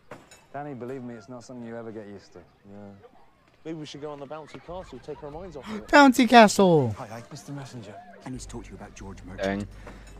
Danny, 0.51 0.73
believe 0.73 1.03
me, 1.03 1.13
it's 1.13 1.29
not 1.29 1.43
something 1.43 1.67
you 1.67 1.77
ever 1.77 1.91
get 1.91 2.07
used 2.07 2.33
to. 2.33 2.39
Yeah. 2.67 2.77
Maybe 3.63 3.77
we 3.77 3.85
should 3.85 4.01
go 4.01 4.09
on 4.09 4.19
the 4.19 4.25
bouncy 4.25 4.59
castle, 4.65 4.99
take 5.05 5.21
our 5.23 5.29
minds 5.29 5.55
off 5.55 5.69
of 5.69 5.75
it. 5.75 5.87
Bouncy 5.89 6.27
Castle. 6.27 6.95
Hi, 6.97 7.05
hi. 7.05 7.21
Mr. 7.31 7.53
Messenger. 7.53 7.93
I 8.25 8.29
need 8.31 8.39
to 8.39 8.47
talk 8.47 8.63
to 8.63 8.69
you 8.71 8.75
about 8.75 8.95
George 8.95 9.17
Dang. 9.17 9.27
Merchant. 9.35 9.67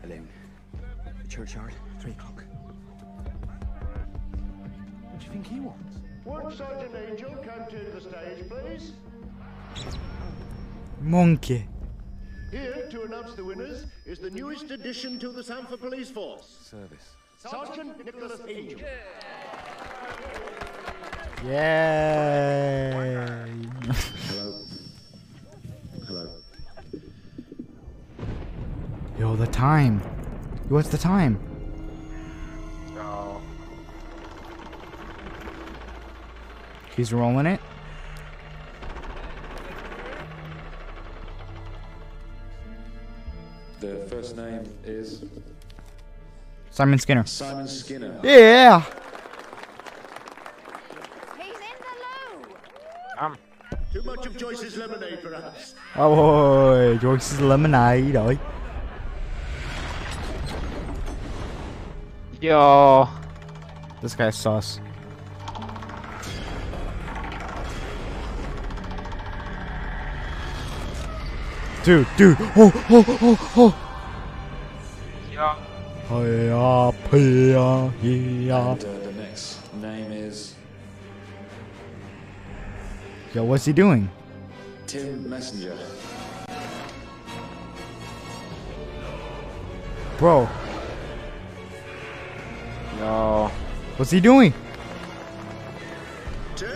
Alone. 0.03 0.27
The 1.23 1.27
churchyard, 1.27 1.73
three 1.99 2.11
o'clock. 2.11 2.43
What 5.09 5.19
do 5.19 5.25
you 5.25 5.31
think 5.31 5.47
he 5.47 5.59
wants? 5.59 5.98
Would 6.25 6.53
Sergeant 6.57 6.95
Angel 7.09 7.35
come 7.43 7.65
to 7.69 7.77
the 7.91 8.01
stage, 8.01 8.49
please? 8.49 8.93
Monkey. 11.01 11.65
Here 12.51 12.87
to 12.89 13.03
announce 13.03 13.35
the 13.35 13.45
winners 13.45 13.85
is 14.05 14.19
the 14.19 14.29
newest 14.29 14.71
addition 14.71 15.19
to 15.19 15.29
the 15.29 15.43
Sandford 15.43 15.79
Police 15.79 16.09
Force, 16.09 16.57
Service. 16.61 17.15
Sergeant 17.37 18.03
Nicholas 18.05 18.41
Angel. 18.47 18.79
Yay. 21.45 22.91
Hello. 24.27 24.61
Hello. 26.05 26.27
Yo, 29.17 29.35
the 29.35 29.47
time. 29.47 29.99
What's 30.67 30.89
the 30.89 30.97
time? 30.97 31.39
He's 36.99 37.13
rolling 37.13 37.45
it. 37.45 37.61
The 43.79 44.05
first 44.09 44.35
name 44.35 44.69
is 44.83 45.23
Simon 46.71 46.99
Skinner. 46.99 47.25
Simon 47.25 47.69
Skinner. 47.69 48.19
Yeah. 48.21 48.83
Um. 53.17 53.37
Too 53.93 54.01
much 54.01 54.25
of 54.25 54.35
Joyce's 54.35 54.75
lemonade, 54.75 55.19
perhaps. 55.23 55.75
Oh, 55.95 56.97
Joyce's 56.97 57.39
lemonade. 57.39 58.17
Oi. 58.17 58.37
Yo. 62.41 63.07
This 64.01 64.15
guy's 64.15 64.35
sauce. 64.35 64.81
Dude, 71.83 72.07
dude. 72.17 72.37
Oh, 72.57 72.71
oh, 72.89 73.05
oh, 73.21 73.51
oh. 73.55 73.75
Yeah. 75.31 75.55
Hiya, 76.09 76.91
hiya, 77.09 77.91
hiya. 78.01 78.57
And, 78.57 78.83
uh, 78.83 78.99
the 78.99 79.13
next 79.13 79.73
name 79.75 80.11
is 80.11 80.55
Yo, 83.33 83.43
what's 83.45 83.63
he 83.63 83.71
doing? 83.71 84.09
Tim 84.87 85.29
Messenger. 85.29 85.77
Bro, 90.17 90.49
Yo. 92.97 93.49
what's 93.95 94.11
he 94.11 94.19
doing? 94.19 94.53
Tim? 96.57 96.67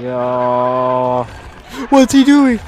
Yo. 0.00 1.26
What's 1.88 2.12
he 2.12 2.22
doing? 2.22 2.60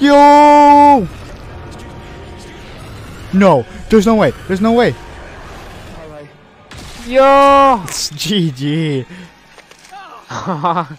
Yo! 0.00 1.06
No, 3.34 3.66
there's 3.90 4.06
no 4.06 4.14
way. 4.14 4.32
There's 4.48 4.62
no 4.62 4.72
way. 4.72 4.94
Yo. 7.06 7.82
It's 7.84 8.10
GG. 8.10 9.06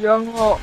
Yo. 0.00 0.60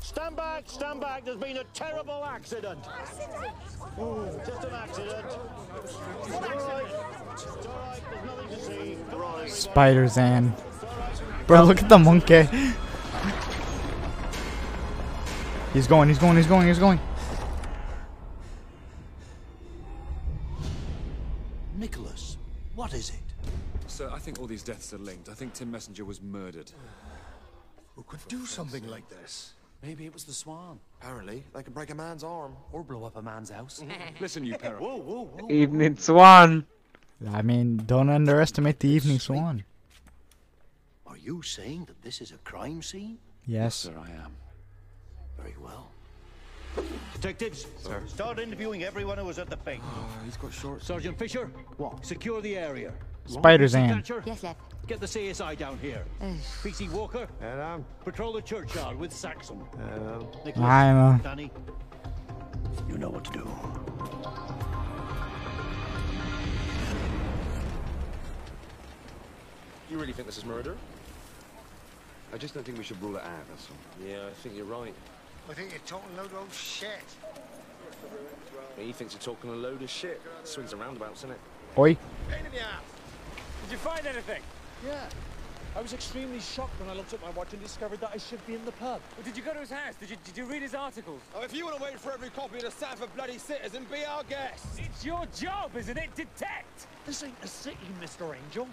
Stand 0.00 0.36
back, 0.36 0.64
stand 0.66 1.00
back. 1.00 1.24
There's 1.24 1.36
been 1.38 1.56
a 1.56 1.64
terrible 1.74 2.24
accident. 2.24 2.84
Just 4.46 4.64
an 4.64 4.74
accident. 4.74 5.26
It's 5.82 5.96
all 5.96 6.02
right. 6.68 6.86
It's 7.32 7.66
all 7.66 7.78
right. 7.78 8.00
There's 8.10 8.24
nothing 8.26 8.48
to 8.48 8.62
see. 8.62 8.98
Come 9.10 9.22
on. 9.22 9.48
Spider 9.48 10.06
Zan. 10.06 10.54
Bro, 11.46 11.64
look 11.64 11.82
at 11.82 11.88
the 11.88 11.98
monkey. 11.98 12.48
He's 15.74 15.86
going, 15.86 16.08
he's 16.08 16.18
going, 16.18 16.36
he's 16.36 16.46
going, 16.46 16.66
he's 16.66 16.78
going. 16.78 17.00
Nicholas, 21.76 22.38
what 22.74 22.94
is 22.94 23.10
it? 23.10 23.16
Sir, 23.88 24.10
I 24.12 24.18
think 24.18 24.40
all 24.40 24.46
these 24.46 24.62
deaths 24.62 24.94
are 24.94 24.98
linked. 24.98 25.28
I 25.28 25.34
think 25.34 25.52
Tim 25.52 25.70
Messenger 25.70 26.04
was 26.04 26.22
murdered. 26.22 26.72
Who 27.96 28.02
could 28.04 28.20
do 28.28 28.46
something 28.46 28.86
like 28.88 29.08
this? 29.08 29.52
Maybe 29.82 30.06
it 30.06 30.14
was 30.14 30.24
the 30.24 30.32
swan. 30.32 30.80
Apparently, 31.00 31.44
they 31.54 31.62
can 31.62 31.74
break 31.74 31.90
a 31.90 31.94
man's 31.94 32.24
arm. 32.24 32.56
Or 32.72 32.82
blow 32.82 33.04
up 33.04 33.16
a 33.16 33.22
man's 33.22 33.50
house. 33.50 33.82
Listen, 34.20 34.44
you 34.44 34.56
parrot. 34.56 34.80
Whoa, 34.80 34.96
whoa, 34.96 35.24
whoa. 35.24 35.50
Evening 35.50 35.96
Swan. 35.98 36.66
I 37.30 37.42
mean, 37.42 37.76
don't 37.84 38.08
underestimate 38.08 38.80
the 38.80 38.88
evening 38.88 39.18
swan. 39.18 39.64
Are 41.14 41.18
you 41.18 41.42
saying 41.42 41.84
that 41.84 42.02
this 42.02 42.20
is 42.20 42.32
a 42.32 42.38
crime 42.38 42.82
scene? 42.82 43.18
Yes. 43.46 43.76
Sir, 43.76 43.94
I 43.96 44.10
am. 44.24 44.34
Very 45.38 45.54
well. 45.62 45.92
Detectives, 47.12 47.68
sir. 47.78 48.02
start 48.08 48.40
interviewing 48.40 48.82
everyone 48.82 49.18
who 49.18 49.24
was 49.24 49.38
at 49.38 49.48
the 49.48 49.56
bank. 49.56 49.80
Oh, 49.84 50.08
he's 50.24 50.36
got 50.36 50.52
short. 50.52 50.82
Sergeant 50.82 51.16
Fisher, 51.16 51.52
what? 51.76 52.04
Secure 52.04 52.40
the 52.40 52.56
area. 52.56 52.92
Spider's 53.26 53.74
PC 53.74 53.78
Ann. 53.78 54.22
Yes, 54.26 54.42
left. 54.42 54.60
Get 54.88 54.98
the 54.98 55.06
CSI 55.06 55.56
down 55.56 55.78
here. 55.78 56.04
PC 56.64 56.90
Walker, 56.90 57.28
patrol 58.04 58.32
the 58.32 58.42
churchyard 58.42 58.98
with 58.98 59.12
Saxon. 59.12 59.62
Nicholas, 60.44 60.68
I'm, 60.68 61.18
Danny, 61.18 61.48
you 62.88 62.98
know 62.98 63.08
what 63.08 63.24
to 63.26 63.30
do. 63.30 63.48
You 69.94 70.00
really 70.00 70.12
think 70.12 70.26
this 70.26 70.38
is 70.38 70.44
murder? 70.44 70.76
I 72.34 72.36
just 72.36 72.52
don't 72.52 72.64
think 72.64 72.76
we 72.76 72.82
should 72.82 73.00
rule 73.00 73.14
it 73.14 73.22
out, 73.22 73.48
that's 73.48 73.68
all. 73.70 74.04
Yeah, 74.04 74.26
I 74.26 74.32
think 74.42 74.56
you're 74.56 74.64
right. 74.64 74.92
I 75.48 75.54
think 75.54 75.70
you're 75.70 75.78
talking 75.86 76.10
a 76.18 76.22
load 76.22 76.32
of 76.32 76.52
shit. 76.52 77.04
He 78.76 78.92
thinks 78.92 79.14
you're 79.14 79.22
talking 79.22 79.50
a 79.50 79.52
load 79.52 79.80
of 79.80 79.88
shit. 79.88 80.20
Swings 80.42 80.72
and 80.72 80.82
roundabouts, 80.82 81.20
isn't 81.20 81.30
it? 81.30 81.38
Oi. 81.78 81.96
Pain 82.28 82.44
in 82.44 82.50
the 82.50 82.60
ass. 82.60 82.82
Did 83.62 83.70
you 83.70 83.78
find 83.78 84.04
anything? 84.04 84.42
Yeah. 84.84 85.06
I 85.76 85.80
was 85.80 85.92
extremely 85.92 86.40
shocked 86.40 86.80
when 86.80 86.90
I 86.90 86.94
looked 86.94 87.12
at 87.12 87.22
my 87.22 87.30
watch 87.30 87.52
and 87.52 87.62
discovered 87.62 88.00
that 88.00 88.10
I 88.12 88.16
should 88.16 88.44
be 88.48 88.56
in 88.56 88.64
the 88.64 88.72
pub. 88.72 89.00
did 89.22 89.36
you 89.36 89.42
go 89.44 89.52
to 89.52 89.60
his 89.60 89.70
house? 89.70 89.94
Did 89.94 90.10
you, 90.10 90.16
did 90.24 90.36
you 90.36 90.44
read 90.44 90.62
his 90.62 90.74
articles? 90.74 91.20
Oh, 91.36 91.42
if 91.42 91.54
you 91.54 91.64
want 91.64 91.76
to 91.76 91.82
wait 91.84 92.00
for 92.00 92.10
every 92.10 92.30
copy 92.30 92.56
of 92.56 92.64
the 92.64 92.70
Sandford 92.72 93.14
Bloody 93.14 93.38
Citizen, 93.38 93.86
be 93.92 94.04
our 94.04 94.24
guest. 94.24 94.66
It's 94.76 95.04
your 95.04 95.24
job, 95.36 95.70
isn't 95.76 95.96
it? 95.96 96.12
Detect! 96.16 96.88
This 97.06 97.22
ain't 97.22 97.36
a 97.44 97.48
city, 97.48 97.78
Mr. 98.02 98.34
Angel. 98.46 98.66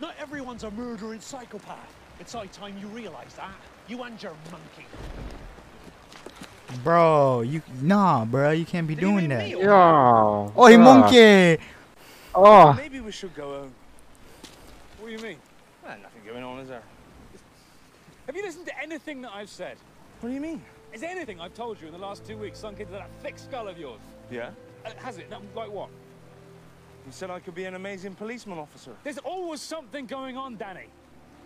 Not 0.00 0.16
everyone's 0.20 0.64
a 0.64 0.70
murdering 0.72 1.20
psychopath. 1.20 1.94
It's 2.20 2.32
high 2.32 2.46
time 2.46 2.76
you 2.80 2.88
realize 2.88 3.34
that. 3.36 3.50
You 3.86 4.02
and 4.02 4.20
your 4.22 4.32
monkey. 4.50 4.86
Bro, 6.84 7.42
you 7.42 7.62
nah, 7.80 8.24
bro, 8.24 8.50
you 8.50 8.66
can't 8.66 8.86
be 8.86 8.94
doing 8.94 9.28
that. 9.30 9.48
Yo. 9.48 10.52
Oi, 10.56 10.72
bruh. 10.74 10.78
monkey! 10.78 11.62
Oh. 12.34 12.72
Maybe 12.74 13.00
we 13.00 13.10
should 13.10 13.34
go 13.34 13.60
home. 13.60 13.72
What 15.00 15.08
do 15.08 15.12
you 15.12 15.18
mean? 15.18 15.38
Well, 15.82 15.96
nothing 16.02 16.22
going 16.26 16.44
on, 16.44 16.58
is 16.60 16.68
there? 16.68 16.82
Have 18.26 18.36
you 18.36 18.42
listened 18.42 18.66
to 18.66 18.82
anything 18.82 19.22
that 19.22 19.32
I've 19.32 19.48
said? 19.48 19.78
What 20.20 20.28
do 20.28 20.34
you 20.34 20.40
mean? 20.40 20.62
Is 20.92 21.02
anything 21.02 21.40
I've 21.40 21.54
told 21.54 21.80
you 21.80 21.86
in 21.86 21.92
the 21.92 21.98
last 21.98 22.26
two 22.26 22.36
weeks 22.36 22.58
sunk 22.58 22.80
into 22.80 22.92
that 22.92 23.08
thick 23.22 23.38
skull 23.38 23.68
of 23.68 23.78
yours? 23.78 24.00
Yeah? 24.30 24.50
Uh, 24.84 24.90
has 24.98 25.18
it? 25.18 25.30
No, 25.30 25.40
like 25.54 25.70
what? 25.70 25.88
You 27.06 27.12
said 27.12 27.30
I 27.30 27.40
could 27.40 27.54
be 27.54 27.64
an 27.64 27.74
amazing 27.74 28.14
policeman 28.14 28.58
officer. 28.58 28.92
There's 29.04 29.18
always 29.18 29.62
something 29.62 30.04
going 30.04 30.36
on, 30.36 30.56
Danny. 30.56 30.88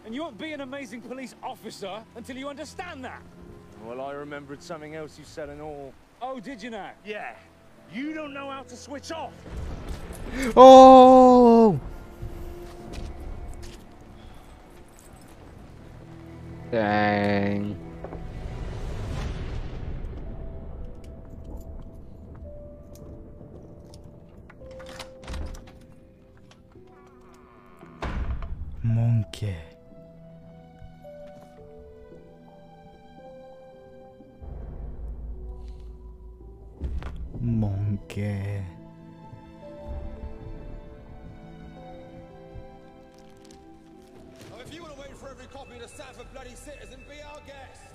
And 0.04 0.14
you 0.14 0.22
won't 0.22 0.38
be 0.38 0.52
an 0.52 0.60
amazing 0.60 1.00
police 1.00 1.34
officer 1.42 2.02
until 2.16 2.36
you 2.36 2.48
understand 2.48 3.04
that. 3.04 3.22
Well, 3.84 4.00
I 4.00 4.12
remembered 4.12 4.62
something 4.62 4.94
else 4.94 5.18
you 5.18 5.24
said 5.24 5.48
and 5.48 5.60
all. 5.60 5.94
Oh, 6.20 6.38
did 6.40 6.62
you 6.62 6.70
now? 6.70 6.90
Yeah. 7.04 7.34
You 7.92 8.12
don't 8.14 8.32
know 8.32 8.50
how 8.50 8.62
to 8.62 8.76
switch 8.76 9.12
off. 9.12 9.32
Oh! 10.56 11.78
Dang. 16.70 17.76
Monkey. 28.82 29.56
Guest. 47.46 47.94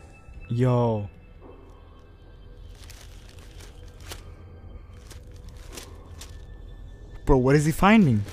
Yo. 0.49 1.09
Bro, 7.25 7.37
what 7.37 7.55
is 7.55 7.65
he 7.65 7.71
finding? 7.71 8.23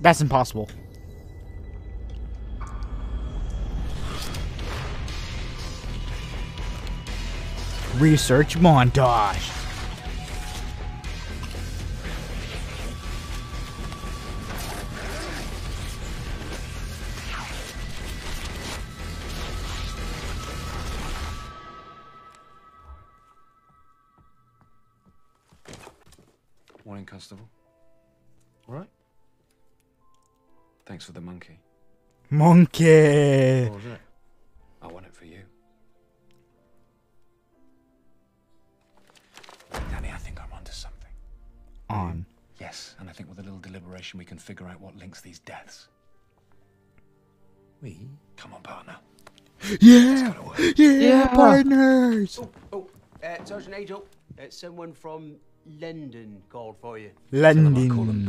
That's 0.00 0.20
impossible. 0.20 0.68
Research 7.98 8.56
montage. 8.56 9.54
Morning, 26.84 27.04
Constable. 27.04 27.48
All 28.68 28.76
right. 28.76 28.88
Thanks 30.86 31.04
for 31.04 31.10
the 31.12 31.20
monkey. 31.20 31.58
Monkey. 32.30 33.27
Figure 45.14 45.16
out 45.16 45.16
what 45.16 45.16
links 45.16 45.20
these 45.20 45.38
deaths. 45.40 45.88
We? 47.82 48.08
Come 48.36 48.54
on, 48.54 48.62
partner. 48.62 48.96
Yeah. 49.80 50.34
Yeah, 50.76 50.90
Yeah. 50.90 51.26
partners. 51.28 52.38
Oh, 52.40 52.50
oh 52.72 52.88
uh, 53.24 53.44
Sergeant 53.44 53.74
Angel, 53.74 54.04
uh, 54.38 54.42
someone 54.50 54.92
from 54.92 55.36
London 55.80 56.42
called 56.48 56.76
for 56.80 56.98
you. 56.98 57.10
London. 57.32 58.28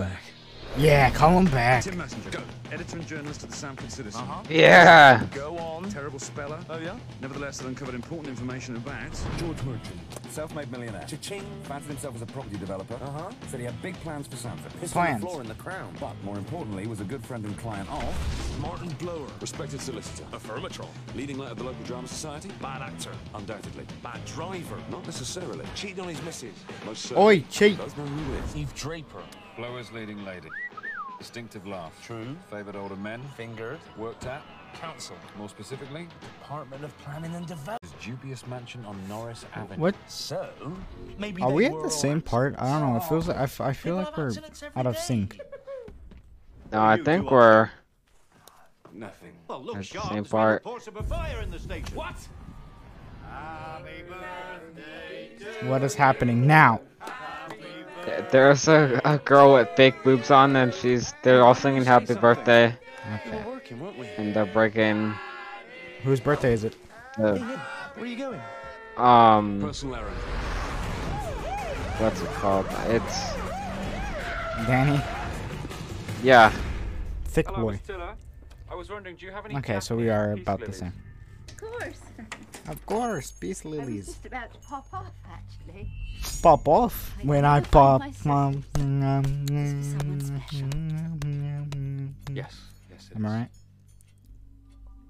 Yeah, 0.78 1.10
call 1.12 1.40
him 1.40 1.46
back. 1.46 1.84
Tim 1.84 1.98
Messenger, 1.98 2.30
go. 2.30 2.42
Editor 2.72 2.98
and 2.98 3.08
journalist 3.08 3.44
at 3.44 3.50
the 3.50 3.56
Sandford 3.56 3.92
Citizen. 3.92 4.22
Uh-huh. 4.22 4.44
Yeah. 4.50 5.26
Go 5.34 5.58
on. 5.58 5.90
Terrible 5.90 6.20
speller. 6.20 6.60
Oh, 6.70 6.78
yeah? 6.78 6.96
Nevertheless, 7.22 7.60
it 7.62 7.68
uncovered 7.68 7.96
important 7.96 8.30
information 8.30 8.76
about 8.76 9.12
George 9.38 9.62
Merchant. 9.64 10.00
Self-made 10.40 10.72
millionaire. 10.72 11.04
Cha-ching. 11.06 11.44
Fancied 11.64 11.90
himself 11.90 12.16
as 12.16 12.22
a 12.22 12.26
property 12.26 12.56
developer. 12.56 12.94
Uh-huh. 12.94 13.30
Said 13.48 13.60
he 13.60 13.66
had 13.66 13.82
big 13.82 13.94
plans 13.96 14.26
for 14.26 14.38
Sandford. 14.38 14.72
Pissed 14.80 14.96
on 14.96 15.06
Plans. 15.08 15.22
floor 15.22 15.42
in 15.42 15.50
the 15.50 15.54
crown. 15.56 15.94
But 16.00 16.16
more 16.24 16.38
importantly, 16.38 16.88
was 16.88 17.02
a 17.02 17.04
good 17.04 17.22
friend 17.26 17.44
and 17.44 17.58
client 17.58 17.92
of... 17.92 18.62
Martin 18.62 18.88
Blower, 19.00 19.28
respected 19.42 19.82
solicitor. 19.82 20.24
Affirmatron. 20.32 20.88
Leading 21.14 21.38
light 21.38 21.52
of 21.52 21.58
the 21.58 21.66
local 21.66 21.84
drama 21.84 22.08
society. 22.08 22.50
Bad 22.62 22.82
actor. 22.82 23.12
Undoubtedly. 23.36 23.84
Bad 24.02 24.24
driver. 24.24 24.78
Not 24.90 25.06
necessarily. 25.06 25.66
Cheating 25.76 26.00
on 26.00 26.08
his 26.08 26.22
missus. 26.22 26.56
Most 26.86 27.02
certainly. 27.02 27.40
Oi, 27.40 27.44
cheat. 27.52 27.78
Does 27.78 27.98
know 27.98 28.06
who 28.06 28.36
is. 28.36 28.56
Eve 28.56 28.74
Draper. 28.76 29.22
Blower's 29.58 29.92
leading 29.92 30.24
lady. 30.24 30.48
Distinctive 31.20 31.68
laugh. 31.68 31.94
True. 32.04 32.36
Favoured 32.50 32.76
older 32.76 32.96
men. 32.96 33.22
Fingered. 33.38 33.80
Worked 33.98 34.26
at. 34.26 34.42
Council. 34.76 35.16
More 35.38 35.50
specifically, 35.50 36.08
Department 36.42 36.84
of 36.84 36.96
Planning 37.00 37.34
and 37.36 37.46
Development. 37.48 37.80
His 37.82 37.92
dubious 38.06 38.46
mansion 38.46 38.86
on 38.86 38.96
Norris 39.10 39.44
Avenue. 39.56 39.82
What? 39.82 39.96
So, 40.08 40.48
maybe 41.18 41.42
Are 41.42 41.52
we 41.52 41.66
at 41.66 41.74
the 41.82 41.90
same 41.90 42.22
part? 42.22 42.56
I 42.60 42.80
don't 42.80 42.92
know. 42.92 42.98
It 42.98 43.04
feels 43.06 43.28
like 43.28 43.38
I, 43.38 43.44
f- 43.44 43.62
I 43.62 43.74
feel 43.74 43.96
like 43.96 44.16
we're 44.16 44.32
out 44.76 44.86
of 44.88 44.98
sync. 44.98 45.40
No, 46.72 46.84
I 46.84 47.02
think 47.02 47.32
we're 47.32 47.72
Nothing. 48.94 49.32
Well, 49.48 49.64
look, 49.64 49.76
That's 49.78 49.90
the 49.92 50.02
same 50.08 50.24
part. 50.24 50.64
of 50.64 50.96
a 50.98 51.02
fire 51.02 51.42
in 51.42 51.50
the 51.50 51.58
station. 51.58 51.96
What? 51.96 52.16
Happy 53.28 54.04
birthday 54.08 55.32
to 55.62 55.68
What 55.68 55.82
is 55.84 55.96
happening 55.96 56.46
now? 56.46 56.82
There's 58.32 58.68
a, 58.68 59.00
a 59.06 59.18
girl 59.20 59.54
with 59.54 59.70
fake 59.76 59.96
boobs 60.04 60.32
on, 60.32 60.56
and 60.56 60.74
she's 60.74 61.14
they're 61.24 61.44
all 61.44 61.56
singing 61.56 61.84
happy 61.86 62.14
birthday, 62.16 62.76
We 63.26 63.32
were 63.32 63.44
working, 63.54 63.80
weren't 63.80 63.98
we? 63.98 64.08
and 64.18 64.34
they're 64.34 64.46
breaking 64.46 65.14
Whose 66.04 66.20
birthday 66.20 66.54
is 66.54 66.64
it? 66.64 66.76
the 67.18 67.38
Where 67.96 68.04
are 68.04 68.06
you 68.06 68.18
going? 68.18 68.40
um 68.98 69.62
what's 69.62 69.84
it 72.22 72.30
called? 72.36 72.66
It's 72.88 73.34
Danny? 74.68 75.02
yeah. 76.24 76.52
Thick 77.26 77.48
Hello, 77.48 77.62
boy. 77.72 77.80
I 78.72 78.76
was 78.76 78.90
wondering, 78.90 79.16
do 79.16 79.26
you 79.26 79.32
have 79.32 79.46
any? 79.46 79.56
Okay, 79.58 79.80
so 79.80 79.96
we 79.96 80.10
are 80.10 80.34
peace 80.36 80.42
about 80.44 80.60
the 80.62 80.74
same. 80.74 80.94
Of 81.50 81.58
course. 81.58 82.00
Of 82.68 82.86
course, 82.86 83.32
peace 83.32 83.66
I 83.66 83.70
was 83.70 83.80
lilies. 83.80 84.06
just 84.08 84.26
about 84.26 84.54
to 84.54 84.60
pop 84.60 84.86
off, 84.94 85.12
actually. 85.30 85.90
Pop 86.42 86.68
off 86.68 87.16
I 87.20 87.26
when 87.26 87.46
I 87.46 87.60
pop. 87.62 88.02
my 88.02 88.12
Um, 88.30 88.64
Yes, 92.32 92.56
yes. 92.90 93.10
It 93.12 93.16
Am 93.18 93.26
I 93.26 93.30
right? 93.40 93.50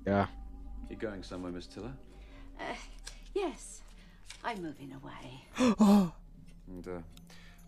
Yeah. 0.05 0.25
You're 0.89 0.99
going 0.99 1.21
somewhere, 1.23 1.51
Miss 1.51 1.67
Tiller? 1.67 1.93
Uh, 2.59 2.63
yes, 3.33 3.81
I'm 4.43 4.61
moving 4.61 4.91
away. 4.93 6.09
And 6.67 6.87
uh, 6.87 6.99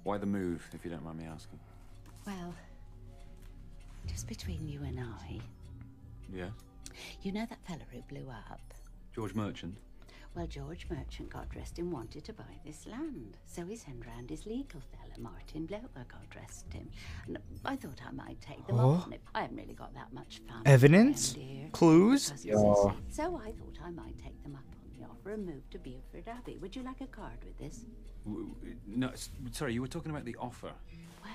why 0.03 0.17
the 0.19 0.27
move, 0.27 0.63
if 0.73 0.85
you 0.85 0.91
don't 0.91 1.03
mind 1.03 1.17
me 1.17 1.25
asking? 1.25 1.59
Well, 2.27 2.53
just 4.07 4.27
between 4.27 4.67
you 4.67 4.79
and 4.83 4.99
I, 4.99 5.39
Yeah. 6.31 6.49
you 7.23 7.31
know 7.31 7.45
that 7.49 7.57
fella 7.67 7.79
who 7.91 8.01
blew 8.03 8.29
up? 8.29 8.61
George 9.15 9.33
Merchant. 9.33 9.75
Well, 10.33 10.47
George 10.47 10.87
Merchant 10.89 11.29
got 11.29 11.49
dressed 11.49 11.77
and 11.77 11.91
wanted 11.91 12.23
to 12.23 12.33
buy 12.33 12.57
this 12.65 12.87
land. 12.87 13.37
So 13.45 13.65
he 13.65 13.75
sent 13.75 14.05
round 14.07 14.29
his 14.29 14.45
legal 14.45 14.79
fella, 14.79 15.19
Martin 15.19 15.65
Blower, 15.65 15.81
got 16.07 16.29
dressed 16.29 16.71
him. 16.71 16.89
And 17.27 17.37
I 17.65 17.75
thought 17.75 17.99
I 18.07 18.11
might 18.11 18.39
take 18.39 18.65
them 18.65 18.79
Oh. 18.79 18.91
off 18.91 19.05
on 19.07 19.13
it. 19.13 19.21
I 19.35 19.41
haven't 19.41 19.57
really 19.57 19.73
got 19.73 19.93
that 19.93 20.13
much 20.13 20.39
fun. 20.47 20.61
Evidence? 20.65 21.35
around 21.35 21.73
Clues? 21.73 22.33
Yeah. 22.45 22.53
So 23.09 23.35
I 23.43 23.51
thought 23.51 23.77
I 23.83 23.89
might 23.91 24.17
take 24.19 24.41
them 24.43 24.55
up 24.55 24.63
on 24.73 24.97
the 24.97 25.05
offer 25.05 25.31
and 25.31 25.45
move 25.45 25.69
to 25.71 25.79
Beaufort 25.79 26.25
Abbey. 26.27 26.57
Would 26.59 26.77
you 26.77 26.83
like 26.83 27.01
a 27.01 27.07
card 27.07 27.43
with 27.43 27.57
this? 27.57 27.85
W- 28.25 28.53
w- 28.55 28.77
No, 28.87 29.11
sorry, 29.51 29.73
you 29.73 29.81
were 29.81 29.87
talking 29.89 30.11
about 30.11 30.23
the 30.23 30.37
offer. 30.37 30.71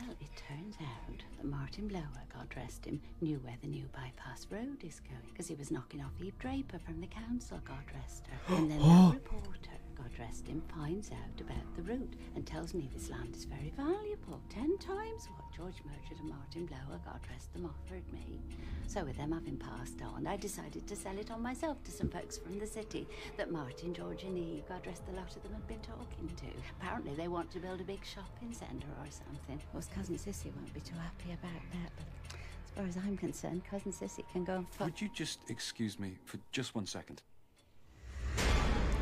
Well, 0.00 0.16
it 0.20 0.30
turns 0.48 0.76
out 0.80 1.22
that 1.38 1.46
Martin 1.46 1.88
Blower, 1.88 2.02
God 2.32 2.48
rest 2.56 2.84
him, 2.84 3.00
knew 3.20 3.38
where 3.38 3.56
the 3.62 3.68
new 3.68 3.84
bypass 3.94 4.46
road 4.50 4.82
is 4.84 5.00
going 5.00 5.20
because 5.32 5.48
he 5.48 5.54
was 5.54 5.70
knocking 5.70 6.00
off 6.02 6.12
Eve 6.20 6.38
Draper 6.38 6.78
from 6.78 7.00
the 7.00 7.06
council, 7.06 7.58
God 7.64 7.84
rest 7.94 8.24
her. 8.26 8.56
And 8.56 8.70
then 8.70 8.78
Oh. 8.82 9.08
the 9.10 9.14
reporter, 9.16 9.70
Him, 10.16 10.62
finds 10.74 11.10
out 11.10 11.40
about 11.40 11.76
the 11.76 11.82
route 11.82 12.14
and 12.34 12.46
tells 12.46 12.72
me 12.72 12.88
this 12.92 13.10
land 13.10 13.36
is 13.36 13.44
very 13.44 13.72
valuable, 13.76 14.40
ten 14.48 14.78
times 14.78 15.28
what 15.36 15.52
George 15.54 15.82
Merchant 15.84 16.20
and 16.20 16.30
Martin 16.30 16.66
Blower, 16.66 16.98
God 17.04 17.20
rest 17.30 17.52
them, 17.52 17.66
offered 17.66 18.10
me. 18.12 18.40
So 18.86 19.04
with 19.04 19.18
them 19.18 19.32
having 19.32 19.58
passed 19.58 20.00
on, 20.00 20.26
I 20.26 20.36
decided 20.36 20.86
to 20.86 20.96
sell 20.96 21.18
it 21.18 21.30
on 21.30 21.42
myself 21.42 21.82
to 21.84 21.90
some 21.90 22.08
folks 22.08 22.38
from 22.38 22.58
the 22.58 22.66
city 22.66 23.06
that 23.36 23.50
Martin, 23.50 23.92
George 23.92 24.22
and 24.22 24.38
Eve, 24.38 24.64
God 24.68 24.86
rest 24.86 25.04
the 25.06 25.12
lot 25.12 25.34
of 25.36 25.42
them, 25.42 25.52
had 25.52 25.66
been 25.68 25.80
talking 25.80 26.30
to. 26.36 26.46
Apparently 26.80 27.14
they 27.14 27.28
want 27.28 27.50
to 27.50 27.58
build 27.58 27.80
a 27.80 27.84
big 27.84 28.04
shopping 28.04 28.52
centre 28.52 28.86
or 29.00 29.10
something. 29.10 29.56
Of 29.56 29.72
course, 29.72 29.88
Cousin 29.94 30.16
Sissy 30.16 30.54
won't 30.56 30.72
be 30.72 30.80
too 30.80 30.96
happy 30.96 31.32
about 31.32 31.62
that, 31.72 31.92
but 31.96 32.38
as 32.64 32.70
far 32.74 32.86
as 32.86 32.96
I'm 32.96 33.16
concerned, 33.18 33.62
Cousin 33.70 33.92
Sissy 33.92 34.24
can 34.32 34.44
go 34.44 34.54
and 34.54 34.68
fuck. 34.70 34.86
Would 34.86 35.00
you 35.00 35.10
just 35.12 35.40
excuse 35.48 35.98
me 35.98 36.16
for 36.24 36.38
just 36.52 36.74
one 36.74 36.86
second? 36.86 37.22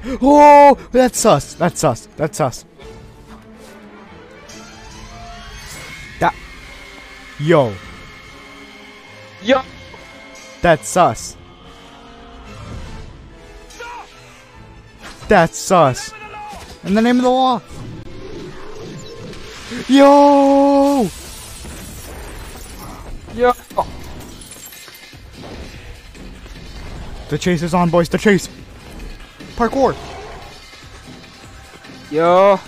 Oh, 0.07 0.79
that's 0.93 1.25
us. 1.25 1.55
That's 1.55 1.83
us. 1.83 2.09
That's 2.17 2.41
us. 2.41 2.65
That. 6.21 6.35
Yo. 7.41 7.73
Yo. 9.43 9.63
That's 10.61 10.97
us. 10.97 11.37
That's 15.29 15.71
us. 15.71 16.13
In 16.85 16.95
the 16.95 17.01
name 17.01 17.17
of 17.17 17.23
the 17.23 17.31
law. 17.31 17.63
Yo. 19.89 21.09
Yo. 23.35 23.53
The 27.31 27.39
chase 27.39 27.63
is 27.63 27.73
on, 27.73 27.89
boys. 27.91 28.09
The 28.09 28.19
chase. 28.19 28.49
Parkour. 29.57 29.95
Yo. 32.11 32.59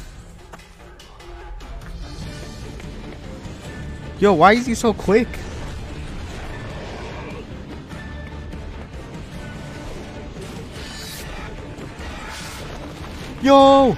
Yo, 4.18 4.32
why 4.32 4.52
is 4.52 4.66
he 4.66 4.74
so 4.74 4.94
quick? 4.94 5.28
Yo! 13.42 13.96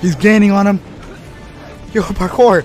He's 0.00 0.14
gaining 0.16 0.50
on 0.50 0.66
him. 0.66 0.80
Yo, 1.92 2.02
parkour. 2.18 2.62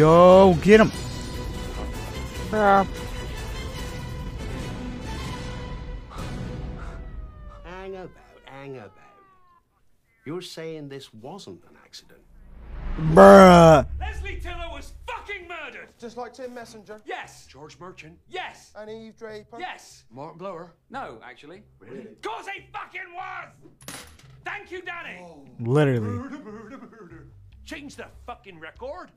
Yo, 0.00 0.56
get 0.62 0.80
him. 0.80 0.90
Hang 2.50 2.86
about, 7.64 8.10
hang 8.46 8.76
about. 8.78 8.92
You're 10.24 10.40
saying 10.40 10.88
this 10.88 11.12
wasn't 11.12 11.62
an 11.64 11.76
accident? 11.84 12.22
Bruh. 13.12 13.86
Leslie 14.00 14.40
Tiller 14.40 14.70
was 14.72 14.94
fucking 15.06 15.46
murdered! 15.46 15.88
Just 15.98 16.16
like 16.16 16.32
Tim 16.32 16.54
Messenger? 16.54 17.02
Yes! 17.04 17.44
George 17.46 17.78
Merchant? 17.78 18.16
Yes! 18.26 18.72
And 18.74 18.88
Eve 18.88 19.18
Draper? 19.18 19.58
Yes! 19.60 20.04
Martin 20.10 20.38
Blower? 20.38 20.72
No, 20.88 21.18
actually. 21.22 21.62
Really? 21.78 22.06
Cause 22.22 22.46
he 22.48 22.62
fucking 22.72 23.12
was! 23.14 23.48
Thank 24.46 24.70
you, 24.70 24.80
Danny! 24.80 25.26
Literally. 25.60 26.38
Change 27.66 27.96
the 27.96 28.06
fucking 28.24 28.58
record! 28.58 29.10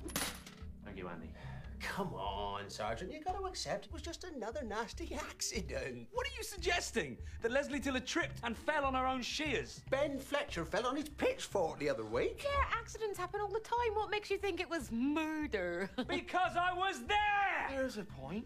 Thank 0.94 1.06
you, 1.06 1.10
Andy. 1.10 1.32
Come 1.80 2.14
on, 2.14 2.70
Sergeant. 2.70 3.12
You've 3.12 3.26
got 3.26 3.36
to 3.36 3.46
accept 3.46 3.88
it 3.88 3.92
was 3.92 4.04
just 4.04 4.26
another 4.26 4.62
nasty 4.64 5.18
accident. 5.32 6.08
What 6.14 6.28
are 6.28 6.36
you 6.38 6.44
suggesting? 6.44 7.18
That 7.42 7.52
Leslie 7.52 7.80
Tiller 7.80 8.00
tripped 8.00 8.42
and 8.44 8.56
fell 8.56 8.86
on 8.86 8.94
her 8.94 9.08
own 9.08 9.24
shears? 9.24 9.82
Ben 9.90 10.20
Fletcher 10.20 10.66
fell 10.66 10.86
on 10.86 10.96
his 10.96 11.10
pitchfork 11.10 11.80
the 11.80 11.90
other 11.90 12.06
week. 12.06 12.44
Yeah, 12.46 12.78
accidents 12.80 13.18
happen 13.18 13.42
all 13.42 13.50
the 13.50 13.60
time. 13.62 13.96
What 13.96 14.12
makes 14.12 14.30
you 14.30 14.38
think 14.38 14.60
it 14.62 14.70
was 14.70 14.92
murder? 14.92 15.90
Because 16.08 16.56
I 16.56 16.74
was 16.74 17.02
there! 17.08 17.76
There's 17.76 17.98
a 17.98 18.04
point. 18.04 18.46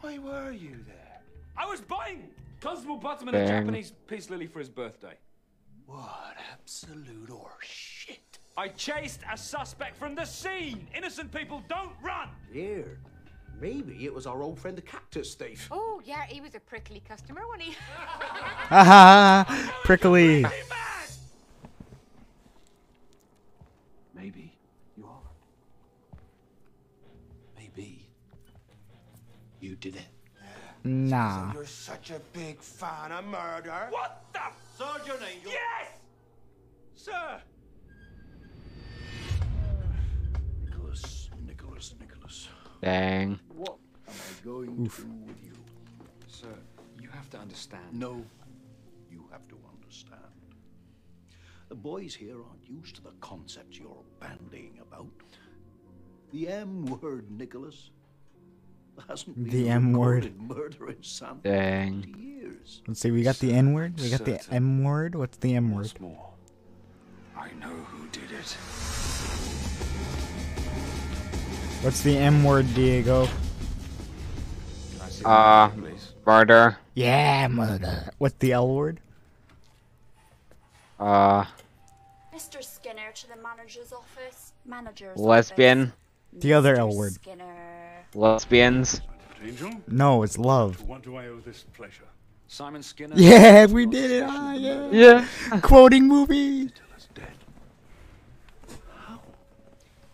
Why 0.00 0.16
were 0.16 0.50
you 0.50 0.78
there? 0.86 1.20
I 1.58 1.66
was 1.66 1.82
buying 1.82 2.30
Constable 2.62 2.96
Butterman 2.96 3.34
a 3.34 3.46
Japanese 3.46 3.92
peace 4.06 4.30
lily 4.30 4.46
for 4.46 4.60
his 4.60 4.70
birthday. 4.70 5.18
What 5.84 6.36
absolute 6.54 7.28
horseshit. 7.28 8.21
I 8.56 8.68
chased 8.68 9.20
a 9.32 9.36
suspect 9.36 9.96
from 9.96 10.14
the 10.14 10.24
scene! 10.24 10.86
Innocent 10.94 11.32
people 11.32 11.62
don't 11.68 11.92
run! 12.02 12.28
Here, 12.52 12.98
maybe 13.60 14.04
it 14.04 14.12
was 14.12 14.26
our 14.26 14.42
old 14.42 14.58
friend 14.58 14.76
the 14.76 14.82
cactus 14.82 15.34
thief. 15.34 15.68
Oh, 15.70 16.02
yeah, 16.04 16.26
he 16.26 16.40
was 16.40 16.54
a 16.54 16.60
prickly 16.60 17.02
customer, 17.08 17.42
wasn't 17.46 17.62
he? 17.62 17.72
Haha. 18.68 19.44
Prickly. 19.84 20.44
Maybe 24.14 24.54
you 24.96 25.06
are. 25.06 26.18
Maybe 27.56 28.06
you 29.60 29.76
did 29.76 29.96
it. 29.96 30.06
Nah. 30.84 31.52
You're 31.54 31.64
such 31.64 32.10
a 32.10 32.20
big 32.32 32.60
fan 32.60 33.12
of 33.12 33.24
murder. 33.24 33.86
What 33.90 34.24
the? 34.32 34.40
Sergeant 34.76 35.20
Angel. 35.22 35.52
Yes! 35.52 35.92
Sir! 36.94 37.40
Dang. 42.82 43.38
What 43.54 43.78
am 44.08 44.14
I 44.14 44.44
going 44.44 44.84
Oof. 44.84 44.96
to 44.96 45.02
do 45.02 45.08
with 45.26 45.42
you? 45.42 45.52
Sir, 46.26 46.48
you 47.00 47.08
have 47.10 47.30
to 47.30 47.38
understand. 47.38 47.84
No, 47.92 48.24
you 49.10 49.24
have 49.30 49.46
to 49.48 49.56
understand. 49.72 50.20
The 51.68 51.74
boys 51.76 52.14
here 52.14 52.34
aren't 52.36 52.68
used 52.68 52.96
to 52.96 53.02
the 53.02 53.12
concepts 53.20 53.78
you're 53.78 54.02
bandying 54.20 54.80
about. 54.80 55.06
The 56.32 56.48
M 56.48 56.86
word, 56.86 57.30
Nicholas. 57.30 57.90
There 58.96 59.04
hasn't 59.08 59.36
been 59.44 59.52
The 59.52 59.68
M 59.70 59.92
word. 59.92 60.38
murder 60.40 60.90
in 60.90 61.02
San 61.02 61.40
Dang. 61.42 62.14
years. 62.18 62.82
Let's 62.86 63.00
see, 63.00 63.10
we 63.10 63.22
got 63.22 63.36
the 63.38 63.52
N 63.52 63.72
word. 63.74 63.98
We 64.00 64.10
got 64.10 64.24
the 64.24 64.40
M 64.50 64.82
word. 64.82 65.14
What's 65.14 65.38
the 65.38 65.54
M 65.54 65.70
word? 65.70 65.82
Once 65.82 66.00
more, 66.00 66.30
I 67.36 67.48
know 67.60 67.68
who 67.70 68.08
did 68.08 68.30
it. 68.32 68.56
What's 71.82 72.00
the 72.02 72.16
M 72.16 72.44
word, 72.44 72.72
Diego? 72.74 73.26
Can 73.26 73.34
I 75.02 75.08
see 75.08 75.22
the 75.22 75.28
Uh, 75.28 75.70
murder. 76.24 76.78
Yeah, 76.94 77.48
murder. 77.48 78.12
What's 78.18 78.36
the 78.38 78.52
L 78.52 78.68
word? 78.68 79.00
Uh, 81.00 81.44
Mr. 82.32 82.62
Skinner 82.62 83.10
to 83.14 83.28
the 83.28 83.36
manager's 83.36 83.92
office. 83.92 84.52
Manager's 84.64 85.18
lesbian. 85.18 85.92
The 86.32 86.54
other 86.54 86.76
L 86.76 86.94
word. 86.96 87.14
Skinner. 87.14 88.06
Lesbians. 88.14 89.00
Angel? 89.44 89.72
No, 89.88 90.22
it's 90.22 90.38
love. 90.38 90.82
What 90.86 91.02
do 91.02 91.16
I 91.16 91.26
owe 91.26 91.40
this 91.40 91.64
pleasure? 91.74 92.04
Simon 92.46 92.82
Skinner. 92.84 93.16
Yeah, 93.16 93.66
we 93.66 93.86
did 93.86 94.10
it. 94.10 94.24
Ah, 94.24 94.52
yeah. 94.52 94.88
Yeah. 94.92 95.26
Quoting 95.62 96.06
movies. 96.06 96.70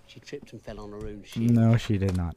She 0.07 0.18
tripped 0.29 0.53
and 0.53 0.61
fell 0.63 0.79
on 0.79 0.91
her 0.93 0.99
own 0.99 1.23
shoe. 1.25 1.41
No, 1.41 1.77
she 1.79 1.97
did 1.97 2.15
not. 2.17 2.37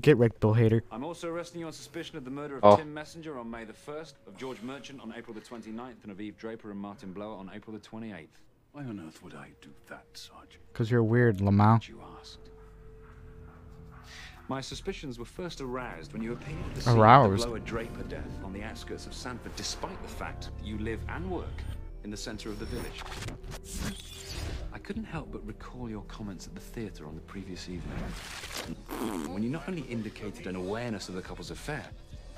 Get 0.00 0.16
wrecked, 0.16 0.40
Bill 0.40 0.54
Hader. 0.54 0.80
I'm 0.90 1.04
also 1.04 1.28
arresting 1.28 1.60
you 1.60 1.66
on 1.68 1.72
suspicion 1.72 2.16
of 2.18 2.24
the 2.24 2.30
murder 2.30 2.56
of 2.56 2.64
Oh. 2.64 2.76
Tim 2.76 2.92
Messenger 2.92 3.38
on 3.38 3.48
May 3.48 3.64
the 3.64 3.72
1st, 3.72 4.14
of 4.26 4.36
George 4.36 4.60
Merchant 4.62 5.00
on 5.00 5.14
April 5.16 5.32
the 5.32 5.40
29th, 5.40 6.02
and 6.02 6.10
of 6.10 6.20
Eve 6.20 6.36
Draper 6.36 6.72
and 6.72 6.80
Martin 6.80 7.12
Blower 7.12 7.36
on 7.36 7.50
April 7.54 7.72
the 7.76 7.80
28th. 7.80 8.40
Why 8.72 8.82
on 8.82 9.00
earth 9.06 9.22
would 9.22 9.34
I 9.34 9.50
do 9.62 9.68
that, 9.88 10.04
Sergeant? 10.14 10.64
Because 10.72 10.90
you're 10.90 11.00
a 11.00 11.04
weird, 11.04 11.38
Lamau. 11.38 11.86
You 11.88 12.00
asked. 12.20 12.50
My 14.48 14.60
suspicions 14.60 15.18
were 15.18 15.24
first 15.24 15.60
aroused 15.60 16.12
when 16.12 16.20
you 16.22 16.32
appeared 16.32 16.58
at 16.68 16.74
the 16.74 16.80
scene 16.82 16.98
Aroused? 16.98 17.32
of 17.34 17.40
the 17.40 17.46
Blower 17.46 17.58
Draper 17.60 18.02
death 18.02 18.28
on 18.44 18.52
the 18.52 18.62
outskirts 18.64 19.06
of 19.06 19.14
Sandford, 19.14 19.54
despite 19.56 20.02
the 20.02 20.08
fact 20.08 20.50
that 20.58 20.66
you 20.66 20.76
live 20.78 21.00
and 21.08 21.30
work 21.30 21.62
in 22.04 22.10
the 22.10 22.16
centre 22.16 22.50
of 22.50 22.58
the 22.58 22.66
village. 22.66 23.02
I 24.72 24.78
couldn't 24.78 25.04
help 25.04 25.32
but 25.32 25.44
recall 25.46 25.88
your 25.88 26.02
comments 26.02 26.46
at 26.46 26.54
the 26.54 26.60
theatre 26.60 27.06
on 27.06 27.14
the 27.14 27.20
previous 27.22 27.68
evening, 27.68 27.96
when 29.32 29.42
you 29.42 29.48
not 29.48 29.68
only 29.68 29.82
indicated 29.82 30.46
an 30.46 30.56
awareness 30.56 31.08
of 31.08 31.14
the 31.14 31.22
couple's 31.22 31.50
affair, 31.50 31.84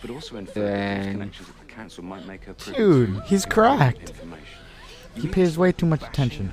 but 0.00 0.10
also 0.10 0.36
inferred 0.36 1.04
that 1.04 1.12
connections 1.12 1.48
with 1.48 1.58
the 1.58 1.64
council 1.64 2.04
might 2.04 2.26
make 2.26 2.44
her 2.44 2.54
Dude, 2.74 3.20
he's 3.24 3.44
cracked. 3.44 4.12
He 5.14 5.26
pays 5.26 5.58
way 5.58 5.72
too 5.72 5.86
much 5.86 6.02
attention. 6.02 6.52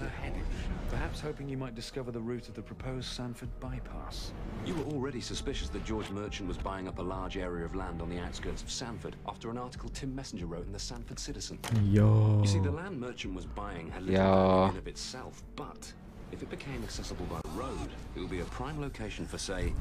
Perhaps 0.94 1.22
hoping 1.22 1.50
you 1.50 1.58
might 1.58 1.74
discover 1.74 2.12
the 2.12 2.20
route 2.20 2.48
of 2.48 2.54
the 2.54 2.62
proposed 2.62 3.08
Sandford 3.08 3.50
bypass. 3.60 4.32
You 4.64 4.76
were 4.76 4.84
already 4.94 5.22
suspicious 5.22 5.68
that 5.70 5.84
George 5.84 6.08
Merchant 6.12 6.48
was 6.48 6.56
buying 6.58 6.88
up 6.88 7.00
a 7.00 7.02
large 7.02 7.36
area 7.36 7.66
of 7.66 7.74
land 7.74 8.00
on 8.00 8.12
the 8.12 8.20
outskirts 8.20 8.62
of 8.62 8.70
Sandford 8.70 9.16
after 9.28 9.50
an 9.50 9.58
article 9.58 9.90
Tim 9.90 10.14
Messenger 10.14 10.46
wrote 10.46 10.68
in 10.68 10.72
the 10.72 10.78
Sandford 10.78 11.18
Citizen. 11.18 11.58
Yo. 11.86 12.40
You 12.42 12.48
see, 12.48 12.60
the 12.60 12.70
land 12.70 13.00
Merchant 13.00 13.34
was 13.34 13.48
buying 13.48 13.90
had 13.90 14.04
little 14.04 14.70
in 14.70 14.78
of 14.78 14.88
itself, 14.88 15.42
but 15.56 15.92
if 16.32 16.44
it 16.44 16.52
became 16.52 16.84
accessible 16.84 17.26
by 17.26 17.42
road, 17.56 17.90
it 18.16 18.20
would 18.20 18.30
be 18.30 18.42
a 18.42 18.46
prime 18.46 18.80
location 18.80 19.26
for, 19.26 19.40
say, 19.40 19.74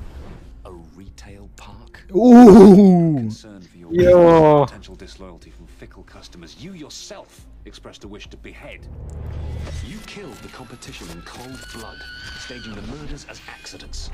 a 0.65 0.73
retail 0.73 1.51
park. 1.57 2.05
Ooh. 2.17 3.15
Concerned 3.17 3.69
for 3.69 3.77
your 3.77 3.93
Yo. 3.93 4.65
potential 4.65 4.95
disloyalty 4.95 5.51
from 5.51 5.67
fickle 5.67 6.05
customers, 6.05 6.57
you 6.59 6.73
yourself 6.73 7.47
expressed 7.65 8.05
a 8.05 8.09
wish 8.09 8.29
to 8.29 8.37
behead. 8.37 8.87
You 9.87 9.99
killed 10.07 10.35
the 10.37 10.49
competition 10.49 11.09
in 11.11 11.23
cold 11.23 11.59
blood, 11.75 11.99
staging 12.39 12.75
the 12.75 12.83
murders 12.83 13.27
as 13.29 13.41
accidents. 13.49 14.11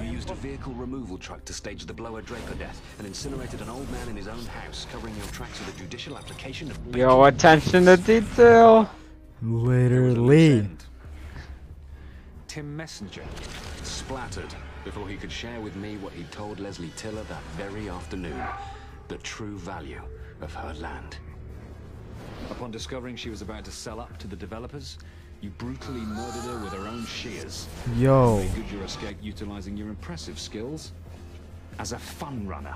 You 0.00 0.12
used 0.12 0.30
a 0.30 0.34
vehicle 0.34 0.72
removal 0.74 1.18
truck 1.18 1.44
to 1.46 1.52
stage 1.52 1.86
the 1.86 1.92
blower 1.92 2.22
Draper 2.22 2.54
death 2.54 2.80
and 2.98 3.06
incinerated 3.06 3.60
an 3.60 3.68
old 3.68 3.90
man 3.90 4.08
in 4.08 4.16
his 4.16 4.28
own 4.28 4.44
house, 4.46 4.86
covering 4.92 5.16
your 5.16 5.26
tracks 5.26 5.58
with 5.58 5.74
a 5.74 5.78
judicial 5.78 6.16
application 6.16 6.70
of 6.70 6.96
Yo, 6.96 7.24
attention 7.24 7.86
to 7.86 7.96
detail. 7.96 8.90
Literally. 9.42 10.68
Tim 12.46 12.76
Messenger. 12.76 13.24
splattered 13.82 14.54
before 14.84 15.08
he 15.08 15.16
could 15.16 15.30
share 15.30 15.60
with 15.60 15.76
me 15.76 15.96
what 15.98 16.12
he'd 16.12 16.30
told 16.32 16.58
Leslie 16.58 16.92
Tiller 16.96 17.22
that 17.24 17.42
very 17.56 17.88
afternoon. 17.88 18.42
The 19.08 19.18
true 19.18 19.56
value 19.58 20.02
of 20.40 20.52
her 20.54 20.74
land. 20.74 21.18
Upon 22.50 22.70
discovering 22.70 23.16
she 23.16 23.30
was 23.30 23.42
about 23.42 23.64
to 23.64 23.70
sell 23.70 24.00
up 24.00 24.16
to 24.18 24.26
the 24.26 24.36
developers, 24.36 24.98
you 25.40 25.50
brutally 25.50 26.00
murdered 26.00 26.42
her 26.42 26.62
with 26.62 26.72
her 26.72 26.86
own 26.86 27.04
shears. 27.06 27.66
Yo. 27.96 28.38
Made 28.38 28.54
good 28.54 28.70
your 28.70 28.84
escape 28.84 29.16
utilizing 29.20 29.76
your 29.76 29.88
impressive 29.88 30.38
skills 30.38 30.92
as 31.78 31.92
a 31.92 31.98
fun 31.98 32.46
runner. 32.46 32.74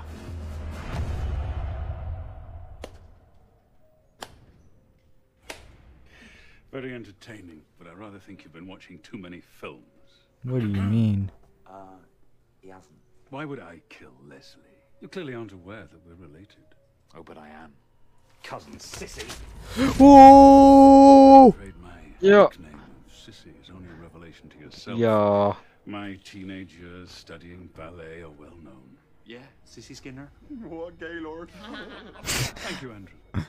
Very 6.71 6.93
entertaining, 6.93 7.61
but 7.77 7.87
I 7.87 7.93
rather 7.93 8.19
think 8.19 8.43
you've 8.43 8.51
been 8.51 8.67
watching 8.67 8.99
too 8.99 9.17
many 9.17 9.41
films. 9.41 9.83
What 10.43 10.61
do 10.61 10.67
you 10.67 10.81
mean? 10.81 11.31
Uh, 11.65 11.97
he 12.59 12.69
hasn't. 12.69 12.99
Why 13.29 13.45
would 13.45 13.59
I 13.59 13.81
kill 13.89 14.11
Leslie? 14.27 14.63
You 14.99 15.07
clearly 15.07 15.33
aren't 15.33 15.53
aware 15.53 15.87
that 15.89 16.05
we're 16.05 16.27
related. 16.27 16.65
Oh, 17.15 17.23
but 17.23 17.37
I 17.37 17.49
am. 17.49 17.73
Cousin 18.45 18.73
Sissy. 18.73 19.27
Whoa! 19.97 21.55
Yeah. 22.19 22.47
Sissy 23.11 23.51
is 23.59 23.71
only 23.71 23.89
a 23.89 24.03
revelation 24.03 24.49
to 24.49 24.59
yourself. 24.59 24.99
Yeah. 24.99 25.55
My 25.87 26.19
teenage 26.23 26.75
years 26.79 27.09
studying 27.09 27.69
ballet 27.75 28.21
are 28.21 28.29
well 28.29 28.55
known. 28.63 28.97
Yeah, 29.25 29.39
Sissy 29.67 29.95
Skinner. 29.95 30.29
What, 30.61 30.99
Gaylord? 30.99 31.49
Thank 32.23 32.83
you, 32.83 32.91
Andrew. 32.91 33.45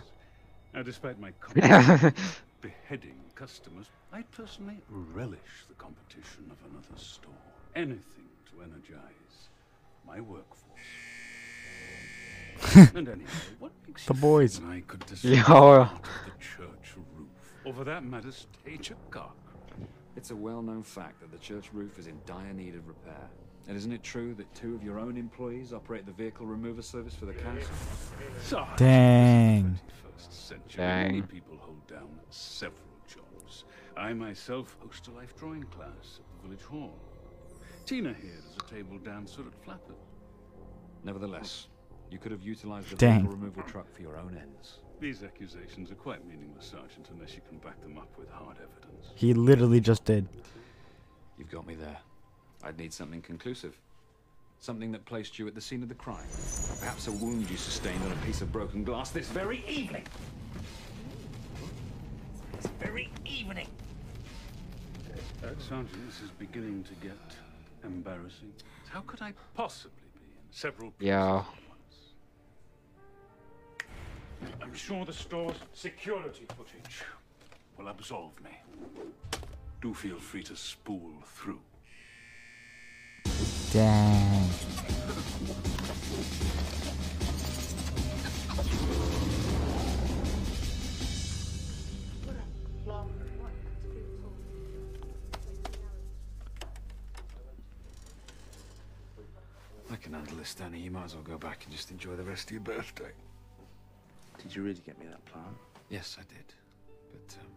Now, 0.72 0.82
despite 0.82 1.20
my 1.20 1.32
comment 1.40 2.14
beheading 2.62 3.20
customers, 3.34 3.86
I 4.14 4.22
personally 4.22 4.78
relish 4.88 5.66
the 5.68 5.74
competition 5.74 6.50
of 6.50 6.56
another 6.70 6.96
store. 6.96 7.32
Anything 7.74 8.30
to 8.50 8.62
energize 8.62 9.50
my 10.06 10.22
workforce. 10.22 10.65
and 12.94 13.08
anyway, 13.08 13.30
what 13.58 13.72
makes 13.86 14.04
The 14.06 14.14
boys. 14.14 14.58
think 14.58 14.68
I 14.70 14.80
could 14.86 15.00
Yo. 15.22 15.34
destroy 15.36 15.84
the 16.24 16.30
church 16.40 16.94
roof? 17.16 17.28
Or 17.64 17.72
for 17.74 17.84
that 17.84 18.04
matter, 18.04 18.30
stage 18.32 18.90
a 18.90 18.94
car 19.10 19.32
It's 20.16 20.30
a 20.30 20.36
well-known 20.36 20.82
fact 20.82 21.20
that 21.20 21.30
the 21.32 21.38
church 21.38 21.70
roof 21.72 21.98
is 21.98 22.06
in 22.06 22.18
dire 22.26 22.52
need 22.52 22.74
of 22.74 22.86
repair. 22.88 23.28
And 23.68 23.76
isn't 23.76 23.90
it 23.92 24.04
true 24.04 24.32
that 24.34 24.52
two 24.54 24.74
of 24.76 24.84
your 24.84 24.98
own 25.00 25.16
employees 25.16 25.72
operate 25.72 26.06
the 26.06 26.12
vehicle 26.12 26.46
remover 26.46 26.82
service 26.82 27.14
for 27.14 27.26
the 27.26 27.32
council? 27.34 27.74
Sarge, 28.42 28.78
Dang. 28.78 29.78
century. 30.18 30.84
Many 30.84 31.20
Dang. 31.20 31.28
people 31.28 31.56
hold 31.58 31.84
down 31.88 32.08
several 32.30 32.78
jobs. 33.08 33.64
I 33.96 34.12
myself 34.12 34.76
host 34.80 35.08
a 35.08 35.10
life 35.10 35.34
drawing 35.36 35.64
class 35.64 36.20
at 36.20 36.42
the 36.42 36.48
village 36.48 36.64
hall. 36.64 36.94
Tina 37.86 38.14
here 38.20 38.38
is 38.38 38.56
a 38.56 38.70
table 38.72 38.98
dancer 38.98 39.40
at 39.42 39.64
Flappers. 39.64 39.96
Nevertheless, 41.04 41.66
you 42.10 42.18
could 42.18 42.32
have 42.32 42.42
utilized 42.42 42.90
the 42.90 42.96
Dang. 42.96 43.26
removal 43.28 43.62
truck 43.64 43.92
for 43.94 44.02
your 44.02 44.16
own 44.16 44.36
ends. 44.40 44.78
These 45.00 45.22
accusations 45.22 45.90
are 45.90 45.94
quite 45.96 46.26
meaningless, 46.26 46.66
Sergeant, 46.66 47.08
unless 47.12 47.34
you 47.34 47.42
can 47.48 47.58
back 47.58 47.80
them 47.82 47.98
up 47.98 48.08
with 48.18 48.30
hard 48.30 48.56
evidence. 48.56 49.08
He 49.14 49.34
literally 49.34 49.80
just 49.80 50.04
did. 50.04 50.26
You've 51.38 51.50
got 51.50 51.66
me 51.66 51.74
there. 51.74 51.98
I'd 52.64 52.78
need 52.78 52.92
something 52.92 53.20
conclusive. 53.20 53.78
Something 54.58 54.90
that 54.92 55.04
placed 55.04 55.38
you 55.38 55.46
at 55.46 55.54
the 55.54 55.60
scene 55.60 55.82
of 55.82 55.90
the 55.90 55.94
crime. 55.94 56.24
Perhaps 56.80 57.08
a 57.08 57.12
wound 57.12 57.50
you 57.50 57.58
sustained 57.58 58.02
on 58.04 58.12
a 58.12 58.16
piece 58.26 58.40
of 58.40 58.50
broken 58.50 58.84
glass 58.84 59.10
this 59.10 59.28
very 59.28 59.62
evening. 59.68 60.04
This 62.56 62.70
very 62.80 63.10
evening. 63.26 63.68
Uh, 65.44 65.48
Sergeant, 65.58 66.06
this 66.06 66.22
is 66.22 66.30
beginning 66.38 66.84
to 66.84 66.94
get 67.06 67.18
embarrassing. 67.84 68.50
How 68.88 69.02
could 69.02 69.20
I 69.20 69.34
possibly 69.54 69.92
be 70.14 70.20
in 70.24 70.52
several 70.52 70.90
places 70.92 71.06
Yeah. 71.08 71.44
At 74.42 74.48
once? 74.50 74.62
I'm 74.62 74.74
sure 74.74 75.04
the 75.04 75.12
store's 75.12 75.56
security 75.72 76.46
footage 76.56 77.02
will 77.76 77.88
absolve 77.88 78.32
me. 78.42 78.50
Do 79.82 79.94
feel 79.94 80.18
free 80.18 80.42
to 80.44 80.56
spool 80.56 81.12
through. 81.24 81.60
Dang. 83.72 84.48
I 99.88 99.94
can 99.96 100.12
handle 100.14 100.36
this, 100.36 100.54
Danny. 100.54 100.80
You 100.80 100.90
might 100.90 101.04
as 101.04 101.14
well 101.14 101.24
go 101.24 101.38
back 101.38 101.64
and 101.64 101.72
just 101.72 101.90
enjoy 101.90 102.16
the 102.16 102.22
rest 102.22 102.48
of 102.48 102.52
your 102.52 102.60
birthday. 102.60 103.12
Did 104.46 104.54
you 104.54 104.62
really 104.62 104.82
get 104.86 104.96
me 105.00 105.06
that 105.06 105.24
plan? 105.24 105.42
Yes, 105.90 106.16
I 106.20 106.22
did. 106.32 106.54
But, 107.10 107.36
um, 107.40 107.48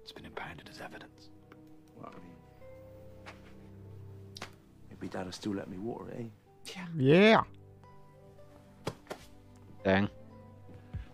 it's 0.00 0.10
been 0.10 0.24
impounded 0.24 0.70
as 0.70 0.80
evidence. 0.80 1.28
What 1.96 2.14
I 2.14 2.18
mean? 2.24 2.32
Maybe 4.88 5.08
Dad'll 5.08 5.32
still 5.32 5.52
let 5.52 5.68
me 5.68 5.76
water 5.76 6.08
it, 6.12 6.20
eh? 6.20 6.24
Yeah. 6.74 6.86
yeah. 6.96 7.42
Dang. 9.84 10.08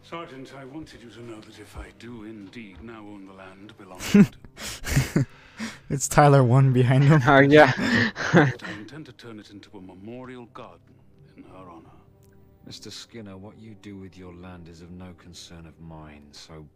Sergeant, 0.03 0.53
I 0.57 0.65
wanted 0.65 1.03
you 1.03 1.11
to 1.11 1.23
know 1.23 1.41
that 1.41 1.59
if 1.59 1.77
I 1.77 1.89
do 1.99 2.23
indeed 2.23 2.85
now 2.85 3.01
own 3.01 3.27
the 3.27 3.33
land 3.33 3.77
belonging 3.77 4.29
to 4.31 5.27
It's 5.91 6.07
Tyler 6.07 6.45
one 6.45 6.73
behind 6.73 7.03
him. 7.03 7.21
Oh, 7.27 7.41
yeah. 7.41 7.73
I 8.33 8.53
intend 8.79 9.07
to 9.07 9.13
turn 9.13 9.41
it 9.41 9.51
into 9.51 9.77
a 9.77 9.81
memorial 9.81 10.47
garden 10.55 10.95
in 11.37 11.43
her 11.43 11.69
honor. 11.69 11.92
Mr. 12.73 12.91
Skinner, 12.91 13.37
what 13.37 13.59
you 13.59 13.75
do 13.83 13.99
with 13.99 14.17
your 14.17 14.33
land 14.33 14.67
is 14.67 14.81
of 14.81 14.91
no 14.93 15.13
concern 15.19 15.67
of 15.67 15.79
mine, 15.79 16.23
so 16.33 16.67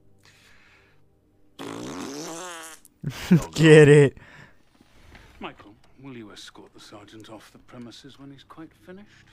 Get 3.55 3.89
it. 3.89 4.19
Michael, 5.41 5.75
will 6.03 6.15
you 6.15 6.33
escort 6.33 6.75
the 6.75 6.81
sergeant 6.81 7.31
off 7.31 7.51
the 7.51 7.57
premises 7.61 8.19
when 8.19 8.31
he's 8.31 8.45
quite 8.45 8.75
finished? 8.75 9.25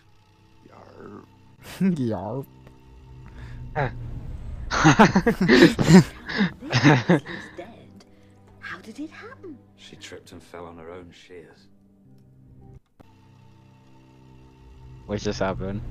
Yarp. 1.76 2.46
Leslie's 5.42 5.76
dead. 7.58 8.06
How 8.62 8.78
did 8.78 9.02
it 9.02 9.10
happen? 9.10 9.58
She 9.76 9.98
tripped 9.98 10.32
and 10.32 10.42
fell 10.42 10.68
on 10.68 10.78
her 10.78 10.92
own 10.92 11.12
shears. 11.12 11.68
What 15.08 15.20
just 15.20 15.40
happened? 15.42 15.82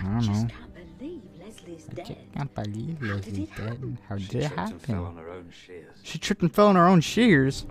I 0.00 0.02
don't 0.04 0.26
know. 0.26 0.48
Can't 0.48 0.98
believe 0.98 1.22
Leslie's 1.40 1.88
I 1.90 2.02
can't 2.02 2.54
believe 2.54 2.98
How 3.00 3.06
did 3.06 3.26
Leslie's 3.26 3.38
it 3.48 3.56
dead. 3.56 3.68
happen? 3.68 3.98
How 4.08 4.16
She 4.18 4.26
did 4.28 4.42
it 4.44 4.48
tripped 4.48 4.70
and 4.70 4.80
fell 4.82 5.04
on 5.04 5.14
happen? 5.16 5.24
her 5.24 5.30
own 5.30 5.50
shears. 5.66 5.96
She 6.02 6.18
tripped 6.18 6.42
and 6.42 6.54
fell 6.54 6.66
on 6.68 6.76
her 6.76 6.86
own 6.86 7.00
shears. 7.00 7.66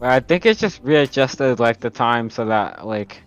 Well, 0.00 0.10
I 0.10 0.20
think 0.20 0.44
it's 0.46 0.60
just 0.60 0.80
readjusted 0.82 1.60
like 1.60 1.80
the 1.80 1.90
time 1.90 2.30
so 2.30 2.44
that 2.46 2.86
like. 2.86 3.22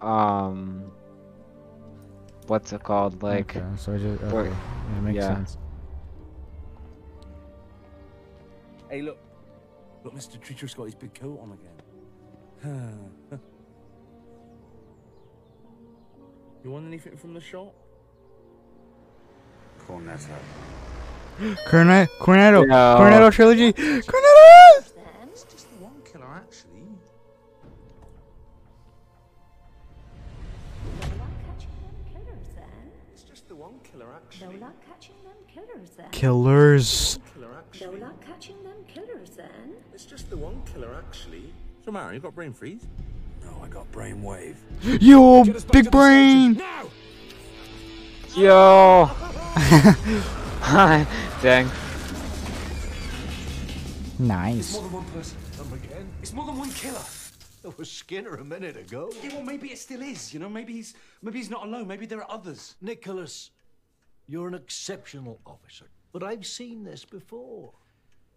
Um. 0.00 0.92
What's 2.46 2.72
it 2.72 2.82
called? 2.84 3.22
Like. 3.22 3.56
Okay, 3.56 3.66
so 3.76 3.92
it 3.92 3.98
just 3.98 4.32
or- 4.32 4.40
okay. 4.42 4.50
Yeah, 4.50 4.98
it 4.98 5.02
makes 5.02 5.16
yeah. 5.16 5.34
sense. 5.34 5.58
Hey, 8.88 9.02
look. 9.02 9.18
Look, 10.04 10.14
Mr. 10.14 10.40
Treacher's 10.40 10.72
got 10.72 10.84
his 10.84 10.94
big 10.94 11.12
coat 11.14 11.40
on 11.42 11.58
again. 12.62 13.40
you 16.64 16.70
want 16.70 16.86
anything 16.86 17.16
from 17.16 17.34
the 17.34 17.40
shop? 17.40 17.74
Cornetto. 19.86 20.28
Cornet, 21.68 22.08
Cornetto, 22.20 22.66
No. 22.66 22.96
Cornetto 22.98 23.32
trilogy. 23.32 23.72
Cornetto. 23.72 24.92
It's 25.30 25.44
just 25.44 25.68
the 25.70 25.76
one 25.84 26.02
killer, 26.04 26.26
actually. 26.34 26.82
It's 33.12 33.22
just 33.22 33.48
the 33.48 33.54
one 33.54 33.74
killer, 33.82 34.06
actually. 34.14 34.54
No 34.58 34.66
luck 34.66 34.74
catching 34.86 35.14
them 35.24 35.36
killers 35.46 35.90
then. 35.96 36.10
Killers. 36.10 37.18
No 37.40 37.48
luck 37.92 38.20
catching 38.20 38.62
them 38.62 38.84
killers 38.86 39.30
then. 39.30 39.74
It's 39.94 40.04
just 40.04 40.30
the 40.30 40.36
one 40.36 40.62
killer, 40.72 40.94
actually. 40.96 41.52
So, 41.84 41.92
Mario, 41.92 42.14
you 42.14 42.20
got 42.20 42.34
brain 42.34 42.52
freeze? 42.52 42.86
No, 43.58 43.64
I 43.64 43.68
got 43.68 43.90
brainwave. 43.92 44.56
Yo, 45.00 45.44
big 45.72 45.90
brain. 45.90 46.62
Yo. 48.36 49.06
Hi, 50.60 51.06
dang. 51.42 51.70
Nice. 54.18 54.74
More 54.74 54.82
than 54.82 54.92
one 54.92 55.04
person. 55.06 55.38
Come 55.56 55.72
again. 55.72 56.08
It's 56.22 56.32
more 56.32 56.46
than 56.46 56.58
one 56.58 56.70
killer. 56.70 57.00
That 57.62 57.76
was 57.78 57.90
Skinner 57.90 58.34
a 58.34 58.44
minute 58.44 58.76
ago. 58.76 59.12
Yeah, 59.22 59.34
well, 59.34 59.42
maybe 59.42 59.68
it 59.68 59.78
still 59.78 60.02
is. 60.02 60.32
You 60.32 60.40
know, 60.40 60.48
maybe 60.48 60.72
he's 60.72 60.94
maybe 61.22 61.38
he's 61.38 61.50
not 61.50 61.66
alone. 61.66 61.88
Maybe 61.88 62.06
there 62.06 62.20
are 62.20 62.30
others. 62.30 62.76
Nicholas, 62.80 63.50
you're 64.26 64.48
an 64.48 64.54
exceptional 64.54 65.40
officer, 65.44 65.86
but 66.12 66.22
I've 66.22 66.46
seen 66.46 66.84
this 66.84 67.04
before. 67.04 67.72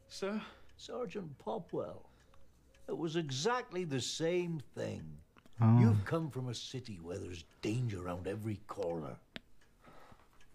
Sir? 0.07 0.41
Sergeant 0.77 1.37
Popwell. 1.37 2.10
It 2.91 2.97
was 2.97 3.15
exactly 3.15 3.85
the 3.85 4.01
same 4.01 4.61
thing. 4.75 5.01
Oh. 5.61 5.79
You've 5.79 6.03
come 6.03 6.29
from 6.29 6.49
a 6.49 6.53
city 6.53 6.99
where 7.01 7.17
there's 7.17 7.45
danger 7.61 8.05
around 8.05 8.27
every 8.27 8.59
corner. 8.67 9.15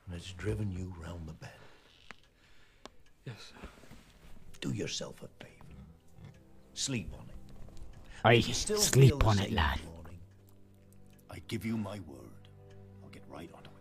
And 0.04 0.14
it's 0.14 0.32
driven 0.32 0.70
you 0.70 0.92
round 1.02 1.26
the 1.26 1.32
bend. 1.32 1.52
Yes. 3.24 3.36
sir. 3.38 3.68
Do 4.60 4.70
yourself 4.70 5.22
a 5.22 5.28
favor. 5.42 5.54
Sleep 6.74 7.10
on 7.14 7.24
it. 7.26 7.34
I 8.22 8.40
still 8.52 8.76
sleep 8.76 9.26
on 9.26 9.38
it, 9.38 9.52
lad. 9.52 9.80
morning, 9.94 10.18
I 11.30 11.40
give 11.48 11.64
you 11.64 11.78
my 11.78 12.00
word. 12.00 12.48
I'll 13.02 13.08
get 13.08 13.22
right 13.30 13.50
onto 13.56 13.70
it. 13.70 13.76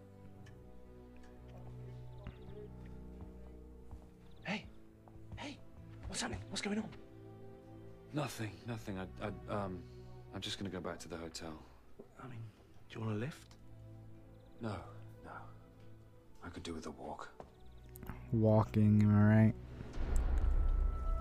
Hey, 4.44 4.66
hey, 5.36 5.60
what's 6.08 6.22
happening? 6.22 6.42
What's 6.50 6.62
going 6.62 6.78
on? 6.78 7.05
Nothing, 8.16 8.52
nothing. 8.66 8.98
I, 8.98 9.26
I, 9.26 9.54
um, 9.54 9.80
I'm 10.34 10.40
just 10.40 10.58
gonna 10.58 10.70
go 10.70 10.80
back 10.80 11.00
to 11.00 11.10
the 11.10 11.18
hotel. 11.18 11.52
I 12.24 12.28
mean, 12.28 12.40
do 12.90 12.98
you 12.98 13.06
want 13.06 13.18
a 13.18 13.20
lift? 13.20 13.56
No, 14.62 14.70
no. 15.26 15.32
I 16.42 16.48
could 16.48 16.64
do 16.64 16.74
with 16.74 16.86
a 16.86 16.92
walk. 16.92 17.28
Walking, 18.32 19.02
am 19.04 19.14
I 19.14 19.36
right? 19.36 19.54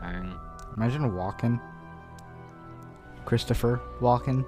Dang. 0.00 0.38
Imagine 0.76 1.12
walking. 1.16 1.60
Christopher 3.24 3.80
walking. 4.00 4.44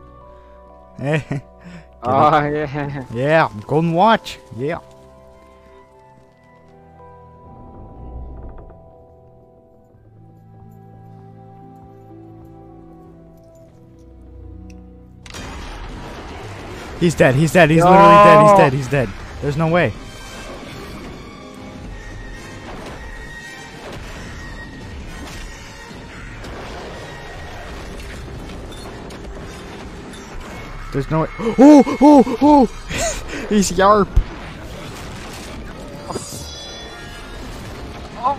Get 1.01 1.43
Oh, 2.05 2.47
yeah. 2.47 3.05
Yeah, 3.13 3.51
golden 3.67 3.93
watch. 3.93 4.39
Yeah. 4.57 4.79
He's 17.01 17.15
dead. 17.15 17.35
He's 17.35 17.53
dead. 17.53 17.71
He's 17.71 17.83
literally 17.85 18.25
dead. 18.25 18.41
He's 18.43 18.51
No. 18.53 18.57
dead. 18.59 18.73
He's 18.73 18.89
dead. 18.89 19.09
There's 19.43 19.57
no 19.57 19.69
way. 19.69 19.93
There's 30.93 31.11
no 31.11 31.23
way. 31.23 31.29
Oh, 31.59 31.85
oh, 32.01 32.37
oh! 32.41 32.67
He's 33.49 33.71
Yarp. 33.73 34.09
Oh. 38.19 38.39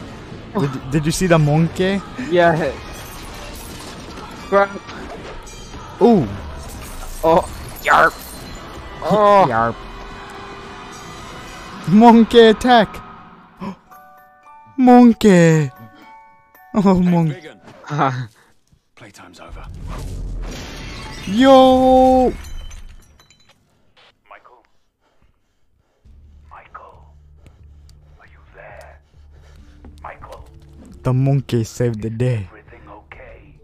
Did, 0.60 0.92
did 0.92 1.06
you 1.06 1.12
see 1.12 1.28
the 1.28 1.38
monkey? 1.38 2.02
Yeah. 2.30 2.72
Crap. 4.50 4.72
Ooh. 6.02 6.28
Oh. 7.24 7.48
Yarp. 9.08 9.12
Oh. 9.12 9.46
Yarp. 9.50 9.76
Monkey 11.90 12.40
attack. 12.40 13.02
monkey. 14.78 15.72
Oh, 16.74 17.00
monkey. 17.02 17.50
Playtime's 18.96 19.40
over. 19.40 19.66
Yo. 21.28 22.34
Michael? 24.30 24.66
Michael? 26.52 27.16
Are 28.20 28.28
you 28.28 28.40
there? 28.56 29.00
Michael? 30.04 30.50
The 31.04 31.14
monkey 31.14 31.64
saved 31.64 32.02
the 32.02 32.10
day. 32.10 32.48
Everything 32.50 32.82
okay? 32.90 33.56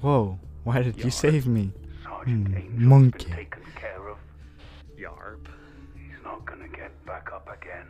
Whoa. 0.00 0.38
Why 0.64 0.82
did 0.82 1.02
you 1.02 1.10
save 1.10 1.46
me? 1.46 1.72
Sergeant 2.20 2.54
Angel's 2.54 2.78
monkey. 2.80 3.24
been 3.24 3.36
taken 3.36 3.62
care 3.76 4.08
of. 4.08 4.18
Yarp. 4.98 5.46
He's 5.94 6.22
not 6.22 6.44
gonna 6.44 6.68
get 6.68 6.92
back 7.06 7.30
up 7.32 7.48
again. 7.48 7.86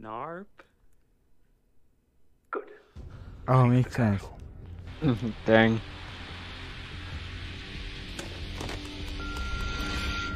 Narp. 0.00 0.46
Good. 2.50 2.64
Oh, 3.46 3.66
makes 3.66 3.94
sense. 3.94 4.24
Dang. 5.46 5.80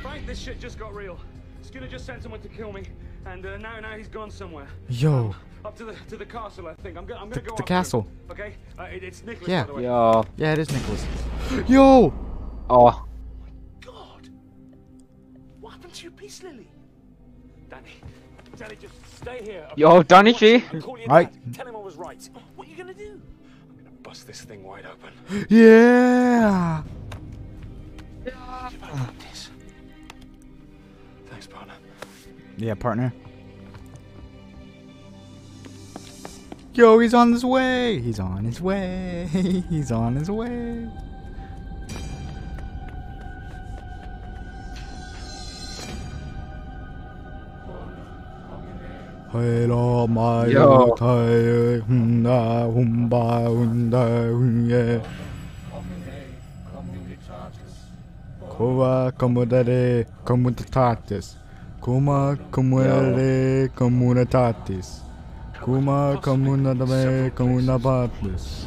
Frank, 0.01 0.27
this 0.27 0.39
shit 0.39 0.61
just 0.61 0.79
got 0.79 0.95
real. 0.95 1.19
Skinner 1.63 1.89
just 1.89 2.07
sent 2.07 2.23
someone 2.23 2.41
to 2.41 2.49
kill 2.49 2.73
me, 2.73 2.85
and 3.27 3.45
uh, 3.45 3.57
now 3.57 3.81
now 3.81 3.97
he's 3.97 4.09
gone 4.09 4.31
somewhere. 4.31 4.69
Yo. 4.89 5.35
Up 5.65 5.77
to 5.77 5.85
the 5.85 5.95
to 6.09 6.17
the 6.17 6.27
castle, 6.27 6.67
I 6.67 6.75
think. 6.75 6.97
I'm 6.99 7.07
gonna 7.07 7.21
I'm 7.21 7.29
gonna 7.29 7.41
go 7.41 7.55
the 7.57 7.63
after 7.63 7.63
him, 7.63 7.67
castle. 7.67 8.07
Okay, 8.31 8.55
uh, 8.79 8.83
it, 8.85 9.05
it's 9.05 9.23
Nicholas. 9.23 9.49
Yeah. 9.49 9.63
By 9.63 9.67
the 9.69 9.75
way. 9.75 9.83
Yo. 9.85 10.25
Yeah, 10.37 10.53
it 10.53 10.59
is 10.59 10.73
Nicholas. 10.73 11.07
Yo. 11.69 12.13
Oh. 12.69 13.05
God! 13.81 14.29
What 15.61 15.71
happened 15.75 15.95
to 15.95 16.03
your 16.03 16.13
peace 16.13 16.43
lily? 16.43 16.69
Danny, 17.71 17.93
Danny, 18.57 18.77
just 18.81 18.95
stay 19.17 19.41
here. 19.45 19.67
okay? 19.73 19.81
Yo, 19.81 20.03
Donny 20.03 20.33
Watch 20.33 20.41
G. 20.41 20.61
call 20.81 20.99
your 20.99 21.07
Right. 21.09 21.33
dad. 21.33 21.55
Tell 21.55 21.67
him 21.69 21.77
I 21.77 21.79
was 21.79 21.97
right. 21.97 22.29
What 22.57 22.67
are 22.67 22.71
you 22.71 22.77
gonna 22.77 22.93
do? 22.95 23.21
I'm 23.71 23.77
gonna 23.77 23.91
Bust 24.03 24.27
this 24.27 24.43
thing 24.43 24.63
wide 24.65 24.85
open. 24.87 25.47
Yeah. 25.49 26.83
Yeah. 28.27 28.71
Thanks, 31.31 31.47
partner. 31.47 31.75
Yeah, 32.57 32.75
partner. 32.75 33.13
Yo, 36.75 36.99
he's 37.01 37.13
on 37.13 37.33
his 37.33 37.45
way. 37.45 38.01
He's 38.01 38.19
on 38.19 38.47
his 38.47 38.59
way. 38.59 39.29
He's 39.69 39.93
on 39.93 40.17
his 40.17 40.31
way. 40.31 40.89
Hello, 49.31 50.07
my 50.07 50.47
Yo. 50.47 50.95
Thai, 50.97 51.81
hunda, 51.87 52.65
humba, 52.73 53.49
hunda, 53.49 54.33
hunye. 54.33 55.03
Kova 58.49 59.13
comodare 59.13 60.07
commutatis. 60.25 61.37
Kuma 61.83 62.39
comodare 62.51 63.69
communitatis. 63.75 65.12
Kuma 65.63 66.19
communare 66.21 67.31
communabatis. 67.35 68.67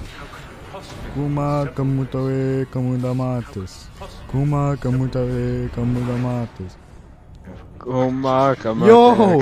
Kuma 1.14 1.68
commutare 1.76 2.66
communamatis. 2.72 3.88
Kuma 4.32 4.78
commutare 4.78 5.70
communamatis. 5.76 6.78
Kuma, 7.80 8.56
kuma, 8.56 8.88
Yo! 8.88 9.42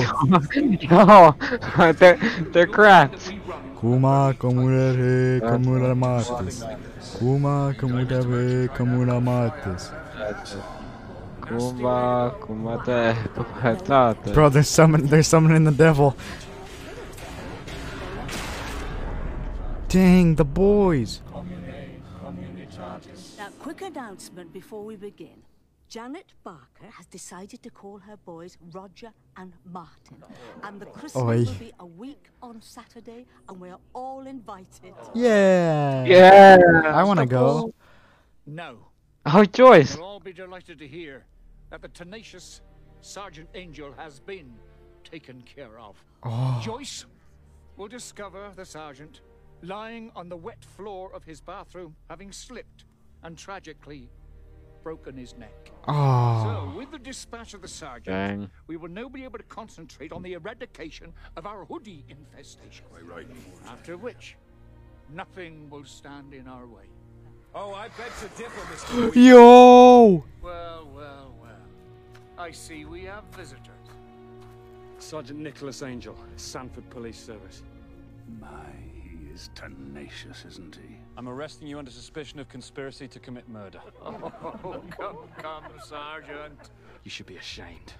Yo! 0.90 1.34
they're, 1.92 2.18
they're 2.52 2.66
crats. 2.66 3.30
Kuma 3.78 4.34
communare 4.36 5.40
communamatis. 5.40 6.64
Kuma 7.18 7.72
commutare 7.78 8.68
communamatis. 8.74 9.92
Kuma, 11.40 12.34
kumate, 12.40 13.14
kumatate. 13.34 14.32
Bro, 14.34 14.48
they're 14.48 14.62
summon 14.62 15.06
they're 15.06 15.22
summoning 15.22 15.64
the 15.64 15.70
devil. 15.70 16.16
Dang, 19.94 20.34
the 20.34 20.44
boys. 20.44 21.20
Now, 23.38 23.48
quick 23.60 23.80
announcement 23.80 24.52
before 24.52 24.84
we 24.84 24.96
begin. 24.96 25.44
Janet 25.88 26.32
Barker 26.42 26.90
has 26.90 27.06
decided 27.06 27.62
to 27.62 27.70
call 27.70 27.98
her 27.98 28.16
boys 28.16 28.58
Roger 28.72 29.12
and 29.36 29.52
Martin. 29.64 30.24
And 30.64 30.80
the 30.80 30.86
Christmas 30.86 31.22
Oi. 31.22 31.44
will 31.44 31.54
be 31.60 31.72
a 31.78 31.86
week 31.86 32.26
on 32.42 32.60
Saturday, 32.60 33.24
and 33.48 33.60
we're 33.60 33.78
all 33.92 34.26
invited. 34.26 34.94
Yeah. 35.14 36.04
Yeah. 36.06 36.58
I 36.86 37.04
want 37.04 37.20
to 37.20 37.26
go. 37.26 37.72
No. 38.46 38.78
Oh, 39.26 39.44
Joyce. 39.44 39.94
You'll 39.94 40.06
all 40.06 40.18
be 40.18 40.32
delighted 40.32 40.80
to 40.80 40.88
hear 40.88 41.24
that 41.70 41.82
the 41.82 41.88
tenacious 41.88 42.62
Sergeant 43.00 43.48
Angel 43.54 43.94
has 43.96 44.18
been 44.18 44.54
taken 45.04 45.40
care 45.42 45.78
of. 45.78 46.04
Oh. 46.24 46.60
Joyce 46.64 47.06
will 47.76 47.86
discover 47.86 48.50
the 48.56 48.64
sergeant 48.64 49.20
lying 49.64 50.10
on 50.14 50.28
the 50.28 50.36
wet 50.36 50.64
floor 50.64 51.12
of 51.14 51.24
his 51.24 51.40
bathroom, 51.40 51.96
having 52.08 52.32
slipped 52.32 52.84
and 53.22 53.36
tragically 53.36 54.10
broken 54.82 55.16
his 55.16 55.36
neck. 55.36 55.72
Oh. 55.88 55.92
So, 55.92 55.92
ah. 55.92 56.74
with 56.76 56.90
the 56.90 56.98
dispatch 56.98 57.54
of 57.54 57.62
the 57.62 57.68
sergeant, 57.68 58.14
Dang. 58.14 58.50
we 58.66 58.76
will 58.76 58.90
now 58.90 59.08
be 59.08 59.24
able 59.24 59.38
to 59.38 59.44
concentrate 59.44 60.12
on 60.12 60.22
the 60.22 60.34
eradication 60.34 61.12
of 61.36 61.46
our 61.46 61.64
hoodie 61.64 62.04
infestation. 62.08 62.84
Quite 62.90 63.06
right. 63.06 63.26
After 63.66 63.96
which, 63.96 64.36
nothing 65.12 65.68
will 65.70 65.84
stand 65.84 66.34
in 66.34 66.46
our 66.46 66.66
way. 66.66 66.84
Oh, 67.54 67.72
I 67.72 67.88
beg 67.88 68.12
to 68.20 68.28
differ, 68.36 68.60
Mr. 68.72 69.14
Yo! 69.30 70.24
Well, 70.42 70.88
well, 70.94 71.34
well. 71.40 71.64
I 72.36 72.50
see 72.50 72.84
we 72.84 73.04
have 73.04 73.24
visitors. 73.32 73.70
Sergeant 74.98 75.38
Nicholas 75.38 75.82
Angel, 75.82 76.16
Sandford 76.36 76.88
Police 76.90 77.18
Service. 77.18 77.62
My, 78.40 78.48
he 79.34 79.40
is 79.40 79.50
tenacious, 79.54 80.44
isn't 80.46 80.76
he? 80.76 80.96
I'm 81.16 81.28
arresting 81.28 81.66
you 81.66 81.78
under 81.78 81.90
suspicion 81.90 82.38
of 82.38 82.48
conspiracy 82.48 83.08
to 83.08 83.18
commit 83.18 83.48
murder. 83.48 83.80
Oh, 84.04 84.82
come, 84.90 85.18
come, 85.38 85.64
Sergeant. 85.84 86.70
You 87.02 87.10
should 87.10 87.26
be 87.26 87.36
ashamed. 87.36 87.94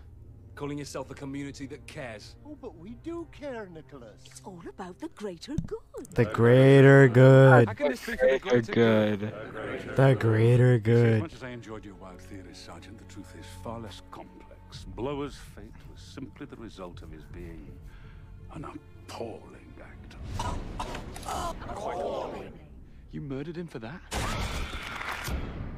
Calling 0.54 0.78
yourself 0.78 1.10
a 1.10 1.14
community 1.14 1.66
that 1.66 1.84
cares. 1.86 2.36
Oh, 2.46 2.56
but 2.60 2.76
we 2.76 2.90
do 3.02 3.26
care, 3.32 3.68
Nicholas. 3.72 4.22
It's 4.24 4.40
all 4.44 4.62
about 4.68 5.00
the 5.00 5.08
greater 5.08 5.56
good. 5.66 6.06
The 6.12 6.26
greater 6.26 7.08
good. 7.08 7.66
How 7.66 7.74
can 7.74 7.90
this 7.90 8.06
be 8.06 8.16
for 8.16 8.28
the 8.28 8.38
Greater 8.38 8.72
greater 8.72 9.16
good. 9.16 9.96
The 9.96 10.14
greater 10.14 10.78
good. 10.78 11.14
As 11.14 11.22
much 11.22 11.34
as 11.34 11.42
I 11.42 11.48
enjoyed 11.50 11.84
your 11.84 11.96
wild 11.96 12.20
theories, 12.20 12.58
Sergeant, 12.58 12.98
the 12.98 13.12
truth 13.12 13.34
is 13.38 13.46
far 13.64 13.80
less 13.80 14.02
complex. 14.12 14.84
Blower's 14.94 15.36
fate 15.36 15.72
was 15.92 16.00
simply 16.00 16.46
the 16.46 16.56
result 16.56 17.02
of 17.02 17.10
his 17.10 17.24
being 17.24 17.72
an 18.54 18.64
appalling 18.64 19.42
actor. 19.44 19.63
Quite 20.38 21.96
alarming. 21.96 22.52
You 23.12 23.20
murdered 23.20 23.56
him 23.56 23.66
for 23.66 23.78
that? 23.80 24.00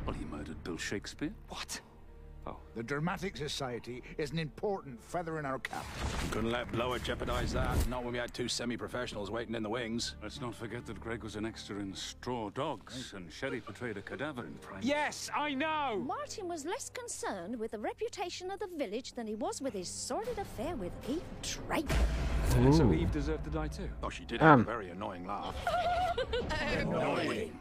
Well, 0.07 0.15
he 0.15 0.25
murdered 0.25 0.63
Bill 0.65 0.79
Shakespeare. 0.79 1.33
What? 1.49 1.81
Oh. 2.49 2.57
The 2.77 2.83
Dramatic 2.83 3.37
Society 3.37 4.03
is 4.19 4.31
an 4.31 4.39
important 4.39 5.03
feather 5.03 5.39
in 5.39 5.47
our 5.47 5.59
cap. 5.59 5.85
Couldn't 6.31 6.51
let 6.51 6.71
Blower 6.71 6.99
jeopardize 7.01 7.53
that, 7.55 7.89
not 7.89 8.05
when 8.05 8.13
we 8.13 8.19
had 8.19 8.33
two 8.35 8.47
semi-professionals 8.49 9.31
waiting 9.31 9.55
in 9.55 9.63
the 9.63 9.69
wings. 9.69 10.15
Let's 10.23 10.41
not 10.41 10.55
forget 10.55 10.87
that 10.87 11.01
Greg 11.01 11.25
was 11.25 11.35
an 11.37 11.45
extra 11.45 11.77
in 11.77 11.93
Straw 11.95 12.51
Dogs, 12.51 13.15
and 13.17 13.33
Sherry 13.33 13.61
portrayed 13.61 13.97
a 13.97 14.03
cadaver 14.03 14.45
in 14.45 14.53
Prime. 14.61 14.81
Yes, 14.83 15.29
I 15.35 15.55
know! 15.55 16.03
Martin 16.07 16.47
was 16.49 16.65
less 16.65 16.91
concerned 16.91 17.59
with 17.59 17.73
the 17.73 17.79
reputation 17.79 18.51
of 18.51 18.61
the 18.61 18.69
village 18.77 19.13
than 19.15 19.27
he 19.27 19.35
was 19.35 19.61
with 19.61 19.73
his 19.73 19.89
sordid 19.89 20.39
affair 20.39 20.77
with 20.77 20.93
Eve 21.09 21.23
Draper. 21.43 21.95
So 22.73 22.93
Eve 22.93 23.11
deserved 23.11 23.45
to 23.45 23.51
die 23.51 23.69
too? 23.69 23.89
Oh, 24.05 24.09
she 24.09 24.25
did 24.25 24.41
Um. 24.41 24.59
have 24.59 24.61
a 24.61 24.65
very 24.71 24.91
annoying 24.91 25.27
laugh. 25.27 25.55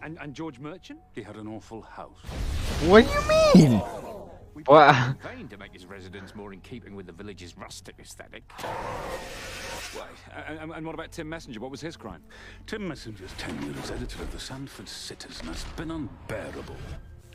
And, 0.02 0.18
and 0.22 0.34
George 0.34 0.60
Merchant? 0.60 1.00
He 1.14 1.22
had 1.24 1.36
an 1.38 1.48
awful 1.48 1.82
house. 1.82 2.20
What 2.86 3.06
do 3.08 3.12
you 3.64 3.70
mean? 3.70 3.82
What? 4.66 4.96
In 4.96 5.16
vain 5.38 5.48
to 5.50 5.58
make 5.58 5.74
his 5.74 5.86
residence 5.86 6.34
more 6.34 6.54
in 6.54 6.62
keeping 6.62 6.96
with 6.96 7.06
the 7.08 7.12
village's 7.12 7.58
rustic 7.58 7.96
aesthetic. 8.00 8.44
Wait, 9.96 10.04
and, 10.48 10.60
and- 10.60 10.72
and 10.72 10.86
what 10.86 10.96
about 10.96 11.12
Tim 11.12 11.28
Messenger? 11.30 11.60
What 11.60 11.72
was 11.72 11.82
his 11.82 11.98
crime? 11.98 12.24
Tim 12.66 12.88
Messenger's 12.88 13.34
tenure 13.38 13.74
as 13.84 13.92
editor 13.92 14.22
of 14.22 14.32
the 14.32 14.40
Sandford 14.40 14.88
Citizen 14.88 15.48
has 15.48 15.64
been 15.76 15.92
unbearable. 15.92 16.76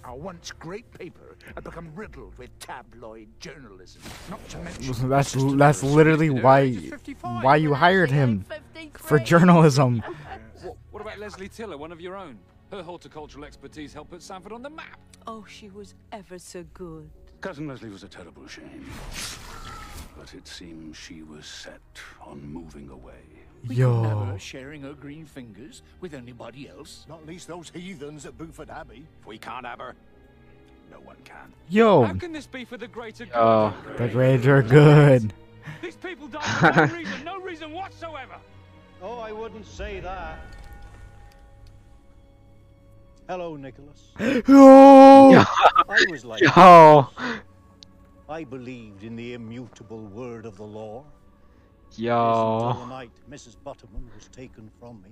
Our 0.02 0.16
once 0.16 0.51
great 0.51 0.90
paper 0.98 1.36
had 1.55 1.62
become 1.62 1.90
riddled 1.94 2.38
with 2.38 2.59
tabloid 2.59 3.28
journalism. 3.38 4.01
Not 4.30 4.47
to 4.48 4.59
mention 4.59 5.09
That's 5.10 5.34
that's 5.56 5.82
literally 5.82 6.30
why 6.30 6.74
why 7.20 7.56
you 7.56 7.74
hired 7.74 8.10
him 8.10 8.47
for 8.94 9.18
journalism. 9.18 10.02
What, 10.62 10.76
what 10.90 11.01
about 11.01 11.18
Leslie 11.18 11.48
Tiller, 11.48 11.78
one 11.78 11.90
of 11.90 12.02
your 12.02 12.14
own? 12.16 12.38
Her 12.70 12.82
horticultural 12.82 13.44
expertise 13.44 13.92
helped 13.92 14.10
put 14.12 14.22
Sandford 14.22 14.52
on 14.52 14.62
the 14.62 14.70
map. 14.70 14.98
Oh, 15.26 15.44
she 15.48 15.68
was 15.70 15.94
ever 16.12 16.38
so 16.38 16.64
good. 16.72 17.10
Cousin 17.40 17.66
Leslie 17.66 17.90
was 17.90 18.05
a 18.05 18.09
terrible 18.09 18.47
shame. 18.47 18.88
But 20.16 20.34
it 20.34 20.47
seems 20.47 20.97
she 20.97 21.22
was 21.22 21.47
set 21.47 21.80
on 22.20 22.40
moving 22.42 22.90
away. 22.90 23.24
We 23.66 23.76
Yo. 23.76 24.02
couldn't 24.02 24.18
have 24.18 24.28
her 24.28 24.38
sharing 24.38 24.82
her 24.82 24.92
green 24.92 25.26
fingers 25.26 25.82
with 26.01 26.14
anybody 26.14 26.68
else. 26.68 27.06
Not 27.09 27.26
least 27.26 27.48
those 27.48 27.70
heathens 27.70 28.24
at 28.24 28.38
Buford 28.38 28.70
Abbey. 28.70 29.06
If 29.20 29.26
we 29.26 29.38
can't 29.38 29.66
have 29.66 29.80
her, 29.80 29.94
no 30.90 30.98
one 31.01 31.16
can. 31.24 31.52
Yo, 31.68 32.05
How 32.05 32.14
can 32.14 32.32
this 32.32 32.47
be 32.47 32.64
for 32.64 32.76
the 32.76 32.88
greater 32.88 33.26
good? 33.26 33.34
Yo. 33.34 33.74
the 33.98 34.09
greater 34.09 34.62
good. 34.62 35.32
These 35.82 35.97
people 35.97 36.28
died 36.28 36.42
for 36.44 36.86
no 36.86 36.94
reason, 36.97 37.24
no 37.24 37.40
reason 37.40 37.72
whatsoever. 37.72 38.36
Oh, 39.02 39.18
I 39.18 39.32
wouldn't 39.32 39.66
say 39.66 40.01
that. 40.01 40.40
Hello, 43.31 43.55
Nicholas. 43.55 44.11
Yo! 44.19 45.44
I 45.89 46.05
was 46.11 46.24
like 46.24 46.40
Yo. 46.40 47.07
I 48.28 48.43
believed 48.43 49.05
in 49.05 49.15
the 49.15 49.35
immutable 49.35 50.05
word 50.07 50.44
of 50.47 50.57
the 50.57 50.65
law. 50.65 51.05
Yo. 51.94 52.70
Until 52.70 52.86
the 52.86 52.89
night 52.89 53.12
Mrs. 53.31 53.55
Butterman 53.62 54.11
was 54.16 54.27
taken 54.32 54.69
from 54.81 55.01
me. 55.02 55.11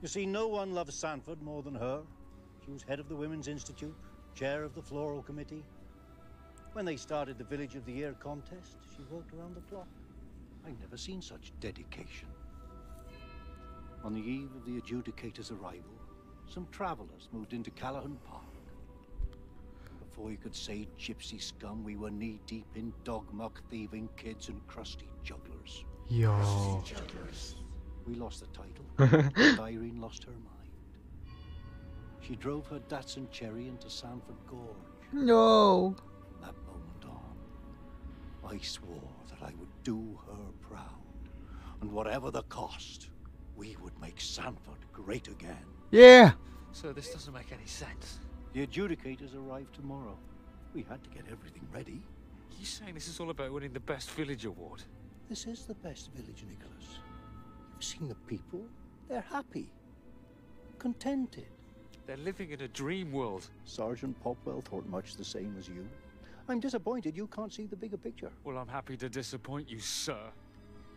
You 0.00 0.06
see, 0.06 0.26
no 0.26 0.46
one 0.46 0.72
loves 0.72 0.94
Sandford 0.94 1.42
more 1.42 1.60
than 1.60 1.74
her. 1.74 2.02
She 2.64 2.70
was 2.70 2.84
head 2.84 3.00
of 3.00 3.08
the 3.08 3.16
Women's 3.16 3.48
Institute, 3.48 3.96
chair 4.36 4.62
of 4.62 4.76
the 4.76 4.82
Floral 4.82 5.24
Committee. 5.24 5.64
When 6.72 6.84
they 6.84 6.96
started 6.96 7.36
the 7.36 7.42
Village 7.42 7.74
of 7.74 7.84
the 7.84 7.92
Year 7.94 8.14
contest, 8.20 8.76
she 8.94 9.02
worked 9.10 9.34
around 9.34 9.56
the 9.56 9.62
clock. 9.62 9.88
I've 10.64 10.78
never 10.78 10.96
seen 10.96 11.20
such 11.20 11.52
dedication. 11.58 12.28
On 14.04 14.14
the 14.14 14.20
eve 14.22 14.50
of 14.54 14.64
the 14.64 14.78
adjudicator's 14.78 15.50
arrival, 15.50 15.90
some 16.48 16.66
travellers 16.70 17.28
moved 17.32 17.52
into 17.52 17.70
Callahan 17.70 18.18
Park. 18.24 18.42
Before 20.00 20.30
you 20.30 20.36
could 20.36 20.54
say 20.54 20.86
gypsy 20.98 21.42
scum, 21.42 21.82
we 21.82 21.96
were 21.96 22.10
knee 22.10 22.40
deep 22.46 22.66
in 22.76 22.92
dog 23.02 23.24
muck 23.32 23.60
thieving 23.70 24.08
kids 24.16 24.48
and 24.48 24.64
crusty 24.68 25.08
jugglers. 25.24 25.84
Yo. 26.08 26.82
We 28.06 28.14
lost 28.14 28.40
the 28.40 28.46
title. 28.48 29.58
Irene 29.64 30.00
lost 30.00 30.24
her 30.24 30.30
mind. 30.30 30.54
She 32.20 32.36
drove 32.36 32.66
her 32.68 32.78
Datsun 32.88 33.30
Cherry 33.30 33.66
into 33.68 33.90
Sandford 33.90 34.36
Gorge. 34.46 34.60
No. 35.12 35.94
From 36.28 36.40
that 36.42 36.54
moment 36.66 37.04
on, 37.06 38.50
I 38.50 38.58
swore 38.58 39.10
that 39.28 39.42
I 39.42 39.52
would 39.58 39.82
do 39.82 40.18
her 40.26 40.52
proud. 40.60 40.80
And 41.80 41.90
whatever 41.90 42.30
the 42.30 42.42
cost, 42.44 43.10
we 43.56 43.76
would 43.82 43.98
make 44.00 44.20
Sandford 44.20 44.78
great 44.92 45.28
again. 45.28 45.66
Yeah. 45.94 46.32
So 46.72 46.92
this 46.92 47.12
doesn't 47.12 47.32
make 47.32 47.52
any 47.52 47.66
sense. 47.66 48.18
The 48.52 48.66
adjudicators 48.66 49.36
arrive 49.36 49.70
tomorrow. 49.72 50.18
We 50.74 50.82
had 50.82 51.04
to 51.04 51.10
get 51.10 51.22
everything 51.30 51.68
ready. 51.72 52.02
You 52.58 52.66
saying 52.66 52.94
this 52.94 53.06
is 53.06 53.20
all 53.20 53.30
about 53.30 53.52
winning 53.52 53.72
the 53.72 53.78
best 53.78 54.10
village 54.10 54.44
award? 54.44 54.82
This 55.30 55.46
is 55.46 55.66
the 55.66 55.74
best 55.74 56.10
village, 56.12 56.44
Nicholas. 56.48 56.98
You've 57.74 57.84
seen 57.84 58.08
the 58.08 58.16
people. 58.26 58.64
They're 59.08 59.20
happy. 59.20 59.70
Contented. 60.80 61.46
They're 62.08 62.16
living 62.16 62.50
in 62.50 62.62
a 62.62 62.68
dream 62.68 63.12
world. 63.12 63.48
Sergeant 63.64 64.20
Popwell 64.24 64.64
thought 64.64 64.86
much 64.86 65.14
the 65.14 65.24
same 65.24 65.54
as 65.60 65.68
you. 65.68 65.86
I'm 66.48 66.58
disappointed 66.58 67.16
you 67.16 67.28
can't 67.28 67.54
see 67.54 67.66
the 67.66 67.76
bigger 67.76 67.98
picture. 67.98 68.32
Well, 68.42 68.58
I'm 68.58 68.66
happy 68.66 68.96
to 68.96 69.08
disappoint 69.08 69.70
you, 69.70 69.78
sir. 69.78 70.18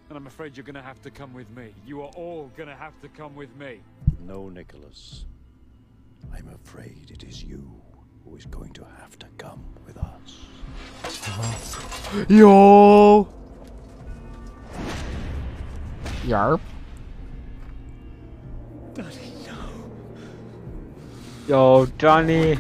And 0.10 0.18
I'm 0.18 0.28
afraid 0.28 0.56
you're 0.56 0.66
gonna 0.66 0.82
have 0.82 1.02
to 1.02 1.12
come 1.12 1.34
with 1.34 1.50
me. 1.50 1.74
You 1.86 2.02
are 2.02 2.12
all 2.16 2.50
gonna 2.56 2.76
have 2.76 3.00
to 3.02 3.10
come 3.10 3.36
with 3.36 3.54
me. 3.58 3.82
No, 4.26 4.50
Nicholas. 4.50 5.26
I'm 6.34 6.48
afraid 6.50 7.12
it 7.12 7.24
is 7.24 7.44
you 7.44 7.82
who 8.24 8.36
is 8.36 8.46
going 8.46 8.72
to 8.74 8.86
have 9.00 9.20
to 9.20 9.28
come 9.38 9.64
with 9.86 9.98
us. 9.98 10.46
Yo. 12.30 13.28
Yarp. 16.26 16.60
Daddy, 18.94 19.34
no. 19.46 19.56
Yo, 21.48 21.86
Johnny. 21.98 22.58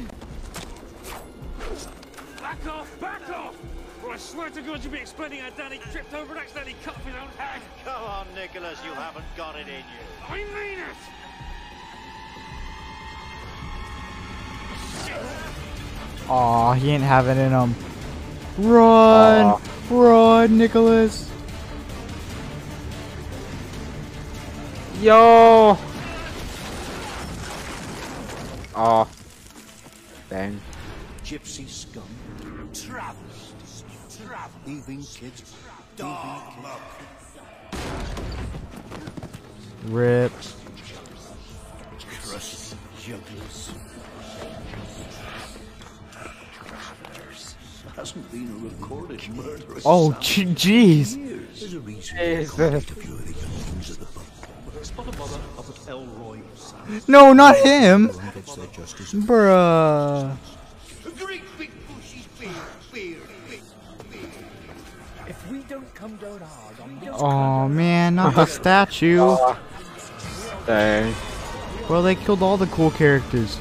Swear 4.37 4.49
to 4.51 4.61
God 4.61 4.83
you'll 4.83 4.93
be 4.93 4.99
explaining 4.99 5.39
how 5.39 5.49
Danny 5.49 5.79
tripped 5.91 6.13
over 6.13 6.33
and 6.33 6.39
accidentally 6.39 6.75
cut 6.83 6.95
off 6.95 7.03
his 7.03 7.15
own 7.15 7.27
head. 7.39 7.59
Come 7.83 8.03
on, 8.03 8.27
Nicholas, 8.35 8.79
you 8.85 8.91
haven't 8.91 9.25
got 9.35 9.55
it 9.55 9.67
in 9.67 9.77
you. 9.77 9.83
I 10.29 10.37
mean 10.37 10.77
it! 10.77 10.95
Aw, 16.29 16.73
he 16.73 16.91
ain't 16.91 17.01
having 17.01 17.35
it 17.35 17.47
in 17.47 17.51
him. 17.51 17.75
Run! 18.59 19.45
Aw. 19.45 19.59
Run, 19.89 20.55
Nicholas! 20.55 21.31
Yo. 25.01 25.79
Oh. 28.75 29.09
Dang. 30.29 30.61
Gypsy 31.23 31.67
scum. 31.67 32.03
Travels. 32.71 33.26
Travels. 34.67 34.85
Thieving 34.85 35.03
kids. 35.03 35.55
Dog 35.95 36.53
Rip. 39.85 40.31
Crushed 42.21 42.75
jugglers. 43.01 43.71
Hasn't 47.95 48.31
been 48.31 48.51
a 48.51 48.69
recorded 48.69 49.35
murder. 49.35 49.63
Oh, 49.85 50.15
jeez. 50.19 51.15
There's 51.57 51.73
a 51.73 51.79
reason 51.79 52.17
Jesus. 52.17 52.53
they 52.53 52.69
called 52.69 52.83
it 52.83 52.91
a 52.91 52.95
few 52.95 53.13
of 53.13 53.25
the 53.25 53.33
young 53.33 53.97
the 53.99 54.05
pub. 54.05 54.85
Spot 54.85 55.07
a 55.07 55.17
mother 55.17 55.39
up 55.57 55.89
Elroy. 55.89 56.41
No, 57.07 57.33
not 57.33 57.55
him. 57.55 58.09
One 58.09 58.31
gets 58.35 58.55
their 58.55 58.67
justice. 58.67 59.13
Bruh. 59.13 60.37
Oh 67.13 67.67
man, 67.67 68.15
not 68.15 68.35
the 68.35 68.45
statue. 68.45 69.35
Dang. 70.65 71.13
Well, 71.89 72.03
they 72.03 72.15
killed 72.15 72.43
all 72.43 72.57
the 72.57 72.67
cool 72.67 72.91
characters. 72.91 73.59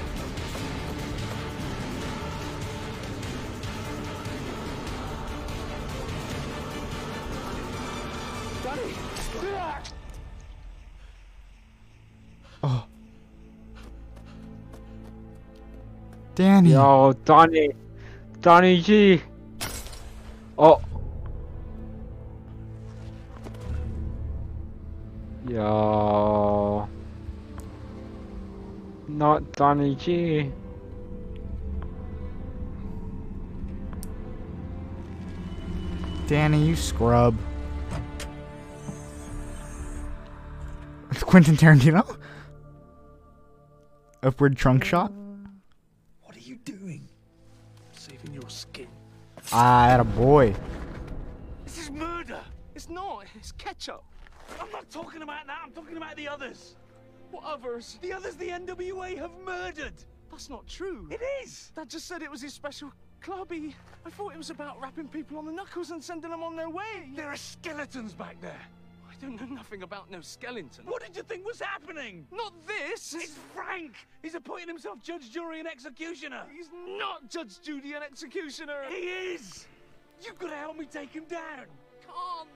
Oh. 12.63 12.85
Danny. 16.35 16.73
Yo, 16.73 17.13
Donnie. 17.25 17.71
Donnie 18.41 18.83
G. 18.83 19.23
Oh. 20.59 20.81
Yo. 25.49 26.89
Not 29.07 29.53
Donnie 29.53 29.95
G. 29.95 30.51
Danny, 36.27 36.67
you 36.67 36.75
scrub. 36.75 37.37
Quentin 41.21 41.57
Tarantino? 41.57 42.19
Upward 44.23 44.57
trunk 44.57 44.85
shot? 44.85 45.13
What 46.23 46.37
are 46.37 46.41
you 46.41 46.57
doing? 46.57 47.09
Saving 47.93 48.33
your 48.33 48.49
skin. 48.49 48.89
Ah, 49.53 49.89
at 49.91 50.01
a 50.01 50.05
boy. 50.05 50.55
Talking 54.97 55.23
about 55.23 55.47
that. 55.47 55.59
I'm 55.63 55.73
talking 55.73 55.97
about 55.97 56.17
the 56.17 56.27
others. 56.29 56.77
What 57.31 57.45
others? 57.45 57.99
The 58.01 58.13
others 58.13 58.37
the 58.37 58.49
NWA 58.49 59.19
have 59.19 59.33
murdered. 59.45 59.93
That's 60.31 60.49
not 60.49 60.67
true. 60.67 61.07
It 61.11 61.21
is. 61.43 61.71
Dad 61.77 61.91
just 61.91 62.07
said 62.07 62.23
it 62.23 62.31
was 62.31 62.41
his 62.41 62.55
special 62.55 62.93
club. 63.21 63.53
He, 63.53 63.75
I 64.07 64.11
thought 64.11 64.33
it 64.33 64.39
was 64.39 64.51
about 64.51 64.81
wrapping 64.81 65.09
people 65.09 65.37
on 65.39 65.45
the 65.45 65.53
knuckles 65.53 65.91
and 65.91 66.03
sending 66.03 66.31
them 66.31 66.43
on 66.43 66.57
their 66.57 66.71
way. 66.71 67.11
There 67.15 67.29
are 67.29 67.37
skeletons 67.37 68.15
back 68.15 68.41
there. 68.41 68.61
I 69.11 69.15
don't 69.21 69.39
know 69.39 69.55
nothing 69.55 69.83
about 69.83 70.11
no 70.11 70.21
skeleton. 70.21 70.85
What 70.87 71.05
did 71.05 71.17
you 71.17 71.23
think 71.23 71.47
was 71.47 71.61
happening? 71.61 72.27
Not 72.33 72.55
this. 72.67 73.15
It's 73.15 73.37
Frank. 73.55 73.93
He's 74.23 74.35
appointing 74.35 74.69
himself 74.69 75.03
judge, 75.03 75.31
jury, 75.31 75.59
and 75.59 75.69
executioner. 75.69 76.45
He's 76.55 76.71
not 76.99 77.29
judge, 77.29 77.61
jury, 77.61 77.93
and 77.93 78.05
executioner. 78.05 78.83
He 78.89 78.95
is. 78.97 79.67
You've 80.25 80.39
got 80.39 80.51
to 80.51 80.57
help 80.57 80.79
me 80.79 80.87
take 80.87 81.13
him 81.13 81.25
down. 81.29 81.67
Can't. 82.07 82.49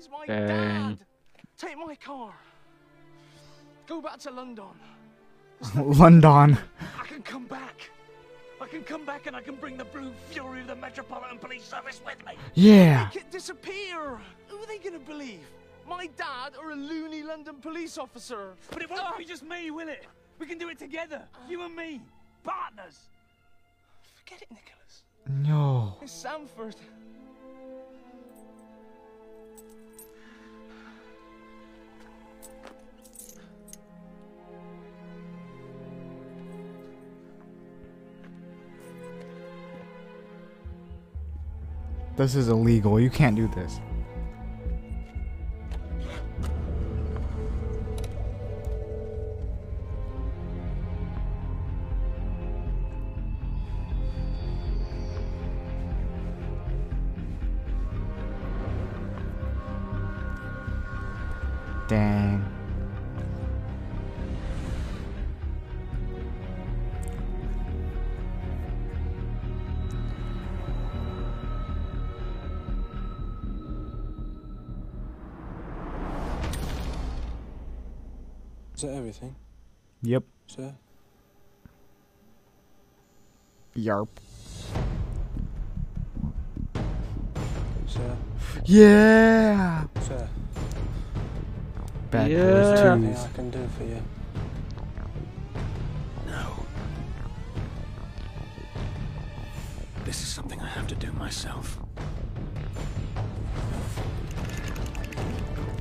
He's 0.00 0.08
my 0.08 0.24
Dang. 0.24 0.46
dad. 0.46 0.98
Take 1.58 1.76
my 1.76 1.94
car. 1.94 2.32
Go 3.86 4.00
back 4.00 4.18
to 4.20 4.30
London. 4.30 4.72
London. 5.76 6.56
I 6.98 7.06
can 7.06 7.20
come 7.20 7.44
back. 7.44 7.90
I 8.62 8.66
can 8.66 8.82
come 8.82 9.04
back 9.04 9.26
and 9.26 9.36
I 9.36 9.42
can 9.42 9.56
bring 9.56 9.76
the 9.76 9.84
blue 9.84 10.10
fury 10.30 10.62
of 10.62 10.68
the 10.68 10.74
Metropolitan 10.74 11.36
Police 11.36 11.64
Service 11.64 12.00
with 12.02 12.16
me. 12.24 12.32
Yeah. 12.54 13.10
Make 13.12 13.24
it 13.24 13.30
disappear. 13.30 14.18
Who 14.48 14.56
are 14.56 14.66
they 14.66 14.78
gonna 14.78 15.00
believe? 15.00 15.44
My 15.86 16.06
dad 16.16 16.54
or 16.58 16.70
a 16.70 16.76
loony 16.76 17.22
London 17.22 17.56
police 17.56 17.98
officer? 17.98 18.54
But 18.70 18.80
it 18.80 18.88
won't 18.88 19.18
be 19.18 19.26
just 19.26 19.42
me, 19.42 19.70
will 19.70 19.90
it? 19.90 20.06
We 20.38 20.46
can 20.46 20.56
do 20.56 20.70
it 20.70 20.78
together. 20.78 21.24
You 21.46 21.60
and 21.60 21.76
me. 21.76 22.00
Partners. 22.42 23.00
Forget 24.14 24.40
it, 24.40 24.48
Nicholas. 24.50 25.02
No. 25.28 25.98
It's 26.00 26.10
Sandford. 26.10 26.76
This 42.20 42.34
is 42.34 42.48
illegal. 42.48 43.00
You 43.00 43.08
can't 43.08 43.34
do 43.34 43.48
this. 43.48 43.80
Yarp. 83.80 84.08
Sir? 87.86 88.16
Yeah. 88.64 89.84
Sir? 90.02 90.28
Bad 92.10 92.30
Yeah. 92.30 92.44
Boys 92.44 92.80
Anything 92.80 93.14
2. 93.14 93.20
I 93.20 93.28
can 93.34 93.50
do 93.50 93.68
for 93.76 93.84
you? 93.84 94.02
No. 96.26 96.66
This 100.04 100.22
is 100.22 100.28
something 100.28 100.60
I 100.60 100.68
have 100.68 100.86
to 100.88 100.94
do 100.94 101.12
myself. 101.12 101.78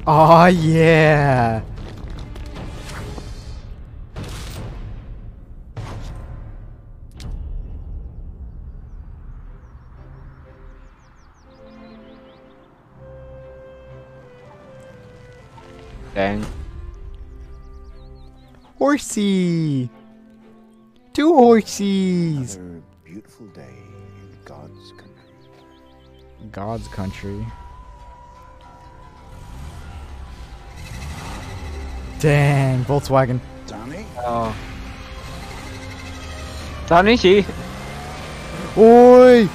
Oh 0.08 0.46
yeah. 0.46 1.62
Horsey. 19.20 19.90
Two 21.12 21.34
horsies. 21.34 22.56
Another 22.56 22.82
beautiful 23.04 23.48
day 23.48 23.76
in 24.22 24.38
God's 24.46 24.94
country. 24.94 26.52
God's 26.52 26.88
country. 26.88 27.46
Dang, 32.20 32.86
Volkswagen. 32.86 33.42
Donnie? 33.68 34.06
Oh. 34.20 34.56
Donnie 36.88 37.18
G. 37.18 37.46
Oi! 38.78 39.50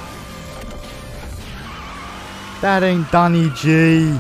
That 2.61 2.83
ain't 2.83 3.11
Donnie 3.11 3.51
G. 3.57 4.19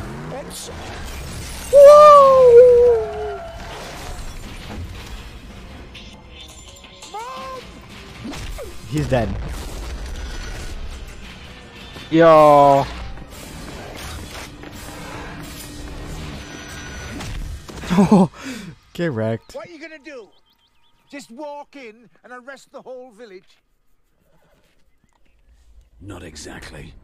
He's 8.94 9.08
dead. 9.08 9.28
Yo. 12.12 12.86
Oh, 17.90 18.30
get 18.92 19.10
wrecked. 19.10 19.56
What 19.56 19.66
are 19.66 19.72
you 19.72 19.80
gonna 19.80 19.98
do? 19.98 20.28
Just 21.10 21.32
walk 21.32 21.74
in 21.74 22.08
and 22.22 22.32
arrest 22.32 22.70
the 22.70 22.82
whole 22.82 23.10
village? 23.10 23.58
Not 26.00 26.22
exactly. 26.22 26.94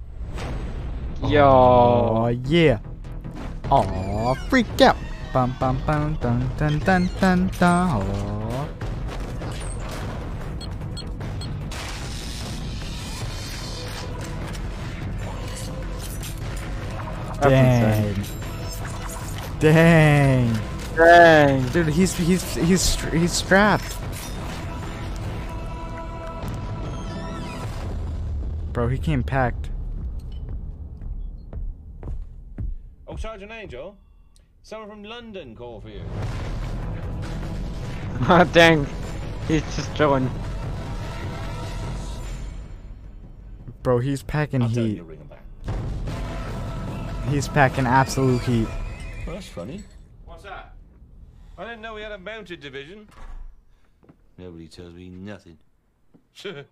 Yo. 1.26 1.44
Oh 1.44 2.28
yeah. 2.28 2.78
Aw, 3.68 4.34
freak 4.48 4.80
out. 4.80 4.96
Bum 5.32 5.56
bum 5.58 5.82
bum 5.84 6.16
dun 6.20 6.48
dun 6.56 6.78
dun 6.78 7.10
dun 7.18 7.50
dun. 7.58 7.60
Aw. 7.60 8.39
Dang. 17.40 18.14
Dang. 19.58 20.58
Dang. 20.96 21.66
Dude, 21.68 21.88
he's 21.88 22.14
he's 22.14 22.54
he's 22.56 23.02
he's 23.12 23.32
strapped. 23.32 23.96
Bro, 28.72 28.88
he 28.88 28.98
came 28.98 29.22
packed. 29.22 29.70
Oh, 33.08 33.16
Sergeant 33.16 33.50
Angel, 33.50 33.96
someone 34.62 34.88
from 34.88 35.02
London 35.02 35.56
called 35.56 35.82
for 35.82 35.88
you. 35.88 36.02
Ah, 38.22 38.44
Dang. 38.44 38.86
He's 39.48 39.62
just 39.74 39.94
chilling. 39.96 40.30
Bro, 43.82 44.00
he's 44.00 44.22
packing 44.22 44.60
I'll 44.60 44.68
heat. 44.68 45.02
He's 47.30 47.46
packing 47.46 47.86
absolute 47.86 48.42
heat. 48.42 48.68
Well, 49.24 49.36
that's 49.36 49.48
funny. 49.48 49.84
What's 50.24 50.42
that? 50.42 50.74
I 51.56 51.64
didn't 51.64 51.80
know 51.80 51.94
we 51.94 52.02
had 52.02 52.12
a 52.12 52.18
mounted 52.18 52.60
division. 52.60 53.08
Nobody 54.36 54.66
tells 54.66 54.94
me 54.94 55.08
nothing. 55.08 55.56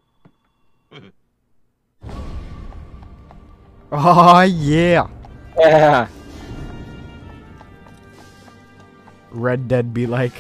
Oh 3.90 4.42
yeah. 4.42 5.08
Yeah. 5.58 6.08
Red 9.30 9.66
Dead 9.66 9.94
be 9.94 10.06
like. 10.06 10.34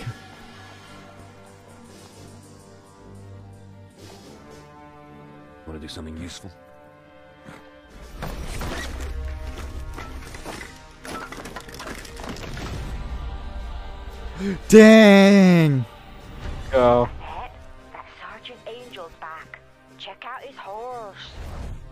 Want 5.66 5.80
to 5.80 5.86
do 5.86 5.88
something 5.88 6.16
useful? 6.18 6.50
Dang. 14.68 15.84
Go. 16.70 17.08
That 17.92 18.06
Sergeant 18.20 18.58
Angel's 18.68 19.10
back. 19.20 19.58
Check 19.98 20.24
out 20.24 20.42
his 20.42 20.56
horse. 20.56 21.16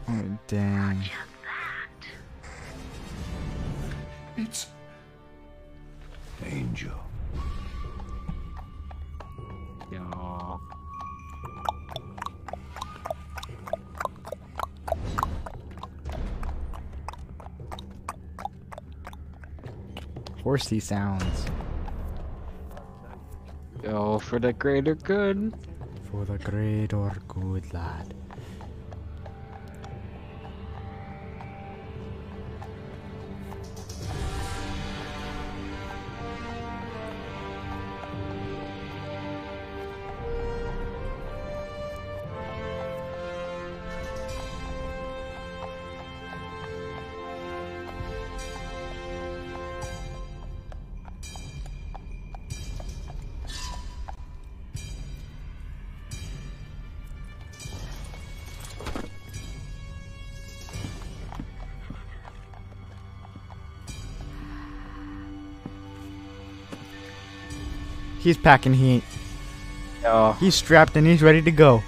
Oh, 0.09 0.39
dang. 0.47 1.02
It's 4.36 4.68
Angel. 6.44 6.93
Yo. 9.90 10.60
Horsey 20.44 20.78
sounds. 20.78 21.47
Yo, 23.86 24.18
for 24.18 24.40
the 24.40 24.52
greater 24.52 24.96
good. 24.96 25.54
For 26.10 26.24
the 26.24 26.38
greater 26.38 27.12
good, 27.28 27.72
lad. 27.72 28.26
He's 68.27 68.36
packing 68.36 68.74
heat. 68.74 69.05
Yo. 70.03 70.35
He's 70.40 70.57
strapped 70.57 70.97
and 70.97 71.07
he's 71.07 71.23
ready 71.23 71.40
to 71.43 71.53
go. 71.53 71.85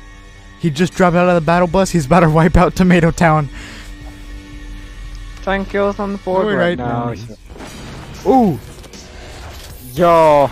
He 0.60 0.70
just 0.70 0.94
dropped 0.94 1.16
out 1.16 1.28
of 1.28 1.35
the 1.35 1.40
battle 1.40 1.66
bus. 1.66 1.90
He's 1.90 2.06
about 2.06 2.20
to 2.20 2.31
wipe 2.31 2.56
out 2.56 2.77
Tomato 2.77 3.10
Town. 3.10 3.48
Ten 5.43 5.65
kills 5.65 5.98
on 5.98 6.12
the 6.12 6.19
board 6.19 6.47
right, 6.47 6.78
right, 6.78 6.78
now. 6.78 7.12
Ooh. 8.24 8.56
Yo. 9.94 10.48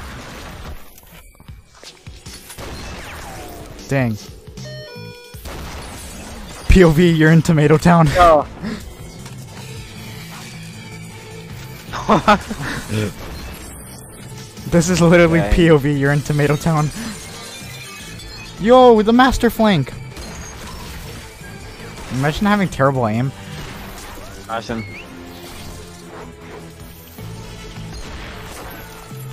Dang. 3.87 4.15
POV, 6.65 7.17
you're 7.17 7.31
in 7.31 7.43
Tomato 7.43 7.79
Town. 7.79 8.09
Yo. 8.09 8.45
This 14.67 14.91
is 14.91 15.01
literally 15.01 15.39
Dang. 15.39 15.53
POV, 15.53 15.99
you're 15.99 16.13
in 16.13 16.21
Tomato 16.21 16.57
Town. 16.57 16.89
Yo, 18.61 18.95
with 18.95 19.07
the 19.07 19.13
master 19.13 19.49
flank. 19.49 19.93
Imagine 22.15 22.47
having 22.47 22.69
terrible 22.69 23.07
aim. 23.07 23.31
Awesome. 24.49 24.85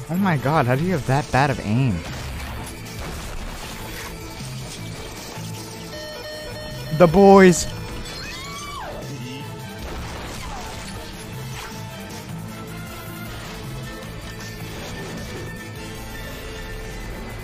Oh 0.10 0.16
my 0.18 0.38
god, 0.38 0.68
how 0.68 0.76
do 0.76 0.84
you 0.84 0.92
have 0.92 1.08
that 1.08 1.30
bad 1.32 1.50
of 1.50 1.60
aim? 1.62 1.98
The 6.98 7.08
boys. 7.08 7.66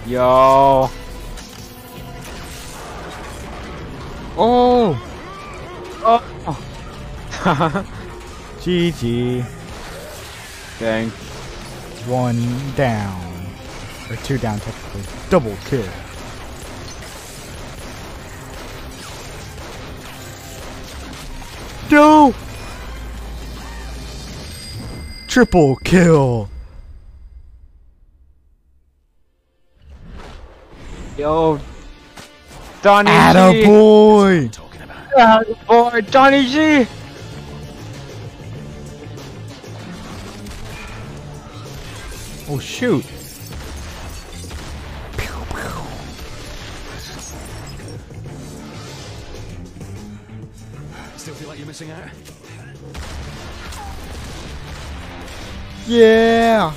Yo. 0.09 0.89
Oh. 4.35 4.97
Oh. 6.03 6.25
GG. 8.61 9.45
Dang. 10.79 11.09
One 12.07 12.75
down. 12.75 13.45
Or 14.09 14.15
two 14.15 14.39
down, 14.39 14.59
technically. 14.61 15.03
Double 15.29 15.55
kill. 15.65 15.85
No! 21.91 22.33
Triple 25.27 25.75
kill. 25.83 26.49
Yo, 31.19 31.59
Donnie 32.81 33.11
Atta 33.11 33.51
G. 33.51 33.65
boy. 33.65 34.49
Atta 35.17 35.53
boy, 35.67 36.01
Donnie 36.09 36.45
G. 36.45 36.87
Oh 42.49 42.57
shoot. 42.57 43.03
Still 51.17 51.35
feel 51.35 51.49
like 51.49 51.57
you're 51.57 51.67
missing 51.67 51.91
out? 51.91 52.07
Yeah. 55.85 56.73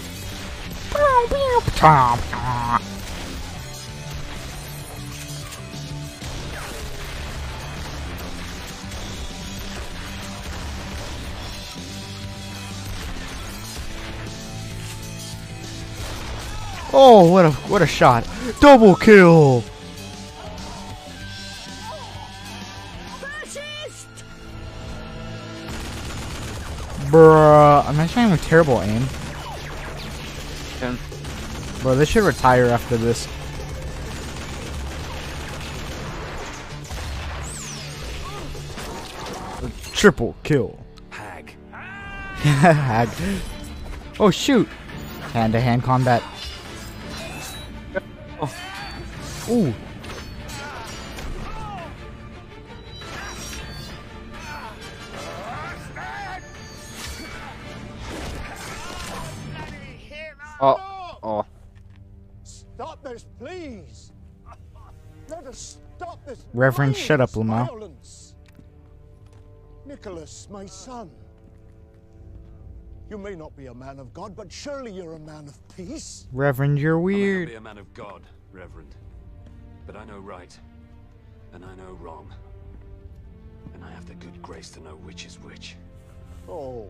Oh, 16.95 17.31
what 17.31 17.47
a 17.47 17.51
what 17.71 17.81
a 17.81 17.87
shot! 17.87 18.29
Double 18.61 18.95
kill. 18.95 19.65
Bruh, 27.13 27.87
I'm 27.87 28.01
actually 28.01 28.23
having 28.23 28.39
a 28.39 28.43
terrible 28.43 28.81
aim. 28.81 29.07
Yeah. 30.81 30.97
Bro, 31.83 31.97
they 31.97 32.05
should 32.05 32.25
retire 32.25 32.67
after 32.67 32.97
this. 32.97 33.27
Triple 39.93 40.35
kill. 40.43 40.79
Hag. 41.11 41.55
Hag. 42.41 43.09
Oh 44.19 44.31
shoot! 44.31 44.69
Hand 45.33 45.53
to 45.53 45.61
hand 45.61 45.83
combat. 45.83 46.23
Ooh. 49.51 49.75
Oh, 60.61 60.79
oh, 60.81 61.19
oh. 61.23 61.47
Stop 62.45 63.03
this, 63.03 63.27
please. 63.39 64.13
Let 65.29 65.47
us 65.47 65.79
stop 65.97 66.25
this. 66.27 66.45
Reverend, 66.55 66.97
shut 66.97 67.21
up, 67.21 67.31
Lamau. 67.31 67.67
violence. 67.67 68.35
Nicholas, 69.87 70.47
my 70.51 70.67
son. 70.67 71.11
You 73.11 73.19
may 73.19 73.35
not 73.35 73.55
be 73.57 73.67
a 73.67 73.75
man 73.75 73.99
of 73.99 74.15
God, 74.15 74.37
but 74.37 74.51
surely 74.51 74.93
you're 74.93 75.15
a 75.15 75.19
man 75.21 75.49
of 75.49 75.59
peace. 75.77 76.27
Reverend, 76.33 76.79
you're 76.79 76.97
I 76.97 77.03
may 77.05 77.13
not 77.13 77.19
weird. 77.19 77.49
be 77.49 77.55
a 77.57 77.61
man 77.61 77.79
of 77.79 77.93
God, 77.93 78.23
Reverend, 78.53 78.95
but 79.87 79.97
I 79.97 80.05
know 80.05 80.19
right, 80.19 80.57
and 81.53 81.65
I 81.65 81.75
know 81.75 81.93
wrong, 82.01 82.33
and 83.75 83.85
I 83.85 83.91
have 83.91 84.07
the 84.07 84.15
good 84.15 84.41
grace 84.43 84.71
to 84.71 84.81
know 84.81 84.97
which 84.97 85.27
is 85.27 85.37
which. 85.41 85.77
Oh, 86.49 86.89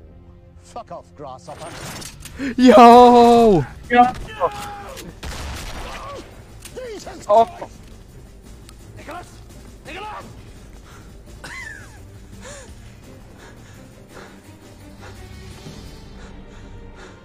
fuck 0.63 0.93
off, 0.93 1.15
grasshopper. 1.15 1.71
Yo! 2.57 3.65
Jesus! 6.75 7.27
Oh. 7.29 7.69
Nicholas! 8.97 9.39
Nicholas! 9.87 10.25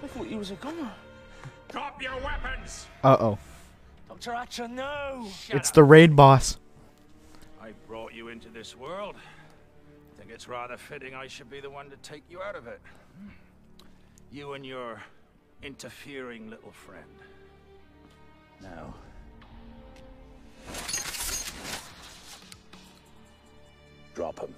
I 0.02 0.06
thought 0.06 0.28
you 0.28 0.38
was 0.38 0.50
a 0.50 0.54
goner. 0.54 0.92
Drop 1.68 2.02
your 2.02 2.16
weapons! 2.16 2.86
Uh 3.04 3.16
oh. 3.20 3.38
Dr. 4.20 4.36
Hatcher, 4.36 4.66
no! 4.66 5.28
It's 5.48 5.70
the 5.70 5.84
raid 5.84 6.16
boss. 6.16 6.58
I 7.62 7.70
brought 7.86 8.12
you 8.12 8.28
into 8.28 8.48
this 8.48 8.76
world. 8.76 9.14
I 9.14 10.18
think 10.18 10.32
it's 10.32 10.48
rather 10.48 10.76
fitting 10.76 11.14
I 11.14 11.28
should 11.28 11.48
be 11.48 11.60
the 11.60 11.70
one 11.70 11.88
to 11.90 11.96
take 11.98 12.24
you 12.28 12.42
out 12.42 12.56
of 12.56 12.66
it. 12.66 12.80
You 14.32 14.54
and 14.54 14.66
your 14.66 15.00
interfering 15.62 16.50
little 16.50 16.72
friend. 16.72 17.04
Now. 18.60 18.92
Drop 24.16 24.40
him. 24.40 24.54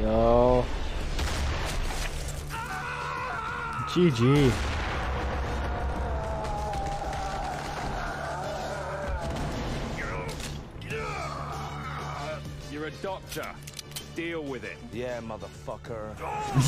Yo. 0.00 0.64
GG. 3.90 4.77
Doctor. 13.02 13.46
Deal 14.16 14.42
with 14.42 14.64
it. 14.64 14.76
Yeah, 14.92 15.20
motherfucker. 15.20 16.16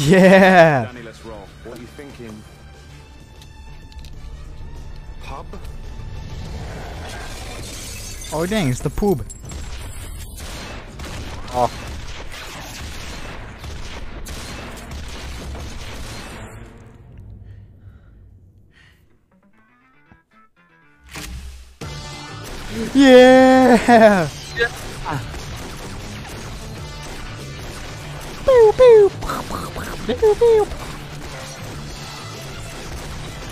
Yeah. 0.07 0.85
Danny, 0.85 1.03
let's 1.03 1.25
roll. 1.25 1.49
What 1.65 1.79
are 1.79 1.81
you 1.81 1.87
thinking? 1.89 2.43
Pub? 5.23 5.47
Oh 8.33 8.47
dang, 8.47 8.69
it's 8.69 8.81
the 8.81 8.91
poob. 8.91 9.25
Oh. 11.53 11.71
Yeah. 22.95 24.29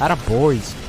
Atta 0.01 0.17
boys. 0.29 0.88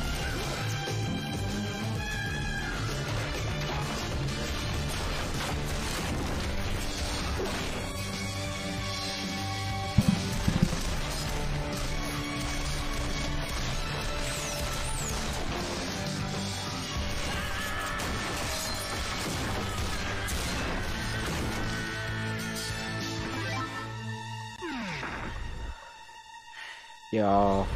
Yo. 27.19 27.67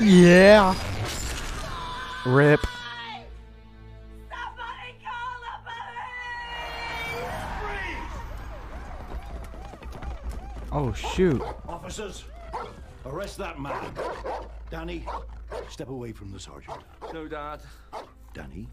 Yeah. 0.00 0.74
Rip. 2.26 2.58
Oh 10.72 10.92
shoot. 10.92 11.40
Officers, 11.68 12.24
arrest 13.06 13.38
that 13.38 13.60
man. 13.60 13.92
Danny, 14.68 15.06
step 15.68 15.88
away 15.88 16.10
from 16.10 16.32
the 16.32 16.40
sergeant. 16.40 16.80
No, 17.14 17.28
Dad. 17.28 17.60
Danny, 18.34 18.66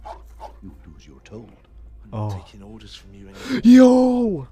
you 0.64 0.76
do 0.84 0.96
as 0.98 1.06
you're 1.06 1.20
told. 1.20 1.52
Oh. 2.12 2.32
Taking 2.32 2.64
orders 2.64 2.96
from 2.96 3.14
you 3.14 3.28
anymore. 3.28 3.62
Yo. 3.64 4.48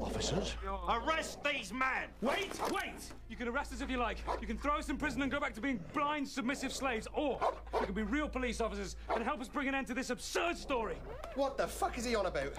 Officers, 0.00 0.54
arrest 0.88 1.42
these 1.42 1.72
men! 1.72 2.08
Wait, 2.20 2.52
wait! 2.70 3.12
You 3.28 3.36
can 3.36 3.48
arrest 3.48 3.72
us 3.72 3.80
if 3.80 3.90
you 3.90 3.96
like. 3.96 4.18
You 4.40 4.46
can 4.46 4.56
throw 4.56 4.76
us 4.76 4.88
in 4.88 4.96
prison 4.96 5.22
and 5.22 5.30
go 5.30 5.40
back 5.40 5.54
to 5.54 5.60
being 5.60 5.80
blind, 5.92 6.28
submissive 6.28 6.72
slaves, 6.72 7.08
or 7.14 7.38
you 7.74 7.86
can 7.86 7.94
be 7.94 8.02
real 8.02 8.28
police 8.28 8.60
officers 8.60 8.96
and 9.14 9.24
help 9.24 9.40
us 9.40 9.48
bring 9.48 9.66
an 9.68 9.74
end 9.74 9.88
to 9.88 9.94
this 9.94 10.10
absurd 10.10 10.56
story. 10.56 10.96
What 11.34 11.56
the 11.56 11.66
fuck 11.66 11.98
is 11.98 12.04
he 12.04 12.14
on 12.14 12.26
about? 12.26 12.54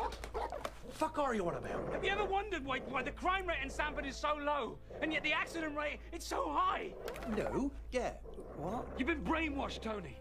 Fuck 0.90 1.18
are 1.18 1.34
you 1.34 1.48
on 1.48 1.56
about? 1.56 1.94
Have 1.94 2.04
you 2.04 2.12
ever 2.12 2.26
wondered 2.26 2.66
why, 2.66 2.80
why 2.90 3.02
the 3.02 3.12
crime 3.12 3.48
rate 3.48 3.60
in 3.64 3.70
Sandford 3.70 4.06
is 4.06 4.18
so 4.18 4.36
low, 4.40 4.78
and 5.02 5.14
yet 5.14 5.24
the 5.24 5.32
accident 5.32 5.78
rate 5.78 6.00
it's 6.12 6.28
so 6.28 6.50
high? 6.50 6.90
No. 7.38 7.72
Yeah. 7.91 8.12
What? 8.58 8.86
You've 8.98 9.08
been 9.08 9.24
brainwashed, 9.24 9.82
Tony. 9.82 10.18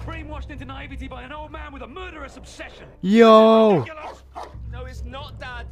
Brainwashed 0.00 0.50
into 0.50 0.64
naivety 0.64 1.06
by 1.06 1.22
an 1.22 1.32
old 1.32 1.52
man 1.52 1.72
with 1.72 1.82
a 1.82 1.86
murderous 1.86 2.38
obsession. 2.38 2.88
Yo! 3.02 3.80
Ridiculous. 3.80 4.22
No, 4.72 4.86
it's 4.86 5.04
not, 5.04 5.38
Dad. 5.38 5.66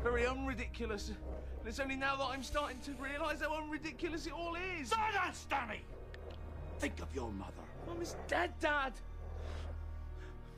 It's 0.00 0.08
very 0.08 0.26
unridiculous. 0.26 1.10
And 1.10 1.68
it's 1.68 1.78
only 1.78 1.94
now 1.94 2.16
that 2.16 2.24
I'm 2.24 2.42
starting 2.42 2.78
to 2.86 2.92
realise 2.92 3.42
how 3.42 3.54
unridiculous 3.54 4.26
it 4.26 4.32
all 4.32 4.56
is. 4.80 4.88
Silence, 4.88 5.46
Danny! 5.50 5.82
Think 6.78 7.02
of 7.02 7.14
your 7.14 7.30
mother. 7.30 7.52
Mum 7.86 8.00
is 8.00 8.16
dead, 8.26 8.54
Dad. 8.60 8.94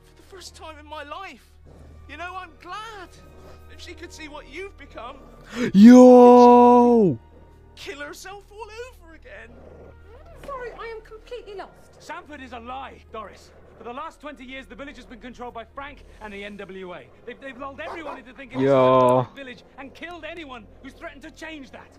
For 0.05 0.15
the 0.15 0.21
first 0.21 0.55
time 0.55 0.79
in 0.79 0.85
my 0.85 1.03
life. 1.03 1.51
You 2.07 2.15
know, 2.15 2.37
I'm 2.37 2.51
glad. 2.61 3.09
If 3.69 3.81
she 3.81 3.93
could 3.93 4.13
see 4.13 4.29
what 4.29 4.49
you've 4.49 4.77
become, 4.77 5.17
Yo! 5.73 7.19
kill 7.75 7.99
herself 7.99 8.45
all 8.49 8.67
over 8.93 9.15
again. 9.15 9.49
Sorry, 10.45 10.71
I 10.71 10.85
am 10.85 11.01
completely 11.01 11.55
lost. 11.55 12.01
Sandford 12.01 12.41
is 12.41 12.53
a 12.53 12.61
lie, 12.61 13.03
Doris. 13.11 13.51
For 13.77 13.83
the 13.83 13.93
last 13.93 14.21
20 14.21 14.43
years, 14.45 14.65
the 14.67 14.75
village 14.75 14.95
has 14.97 15.05
been 15.05 15.19
controlled 15.19 15.53
by 15.53 15.65
Frank 15.65 16.03
and 16.21 16.33
the 16.33 16.43
NWA. 16.43 17.05
They've, 17.25 17.39
they've 17.39 17.57
lulled 17.57 17.79
everyone 17.79 18.17
into 18.17 18.33
thinking 18.33 18.59
it's 18.59 18.67
Yo. 18.67 19.27
a 19.31 19.35
village 19.35 19.63
and 19.77 19.93
killed 19.93 20.23
anyone 20.23 20.65
who's 20.81 20.93
threatened 20.93 21.21
to 21.23 21.31
change 21.31 21.71
that. 21.71 21.89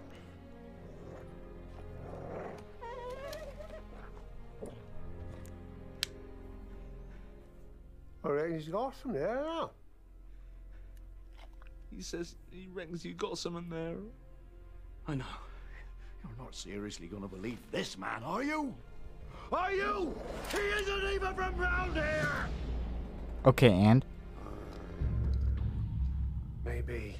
I 8.24 8.28
reckon 8.28 8.58
he's 8.58 8.68
got 8.68 8.94
some 8.96 9.12
there 9.12 9.42
now. 9.44 9.70
He 11.94 12.02
says 12.02 12.34
he 12.50 12.68
reckons 12.72 13.04
you 13.04 13.14
got 13.14 13.36
something 13.36 13.68
there. 13.68 13.96
I 15.06 15.14
know. 15.14 15.24
You're 16.22 16.44
not 16.44 16.54
seriously 16.54 17.06
gonna 17.06 17.28
believe 17.28 17.58
this 17.70 17.98
man, 17.98 18.22
are 18.24 18.42
you? 18.42 18.74
Are 19.52 19.72
you? 19.72 20.14
He 20.50 20.58
isn't 20.58 21.12
even 21.14 21.34
from 21.34 21.56
round 21.56 21.94
here! 21.94 22.48
Okay, 23.46 23.72
and? 23.72 24.04
Maybe. 26.64 27.16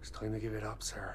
It's 0.00 0.10
time 0.10 0.32
to 0.32 0.38
give 0.38 0.54
it 0.54 0.64
up, 0.64 0.82
sir. 0.82 1.14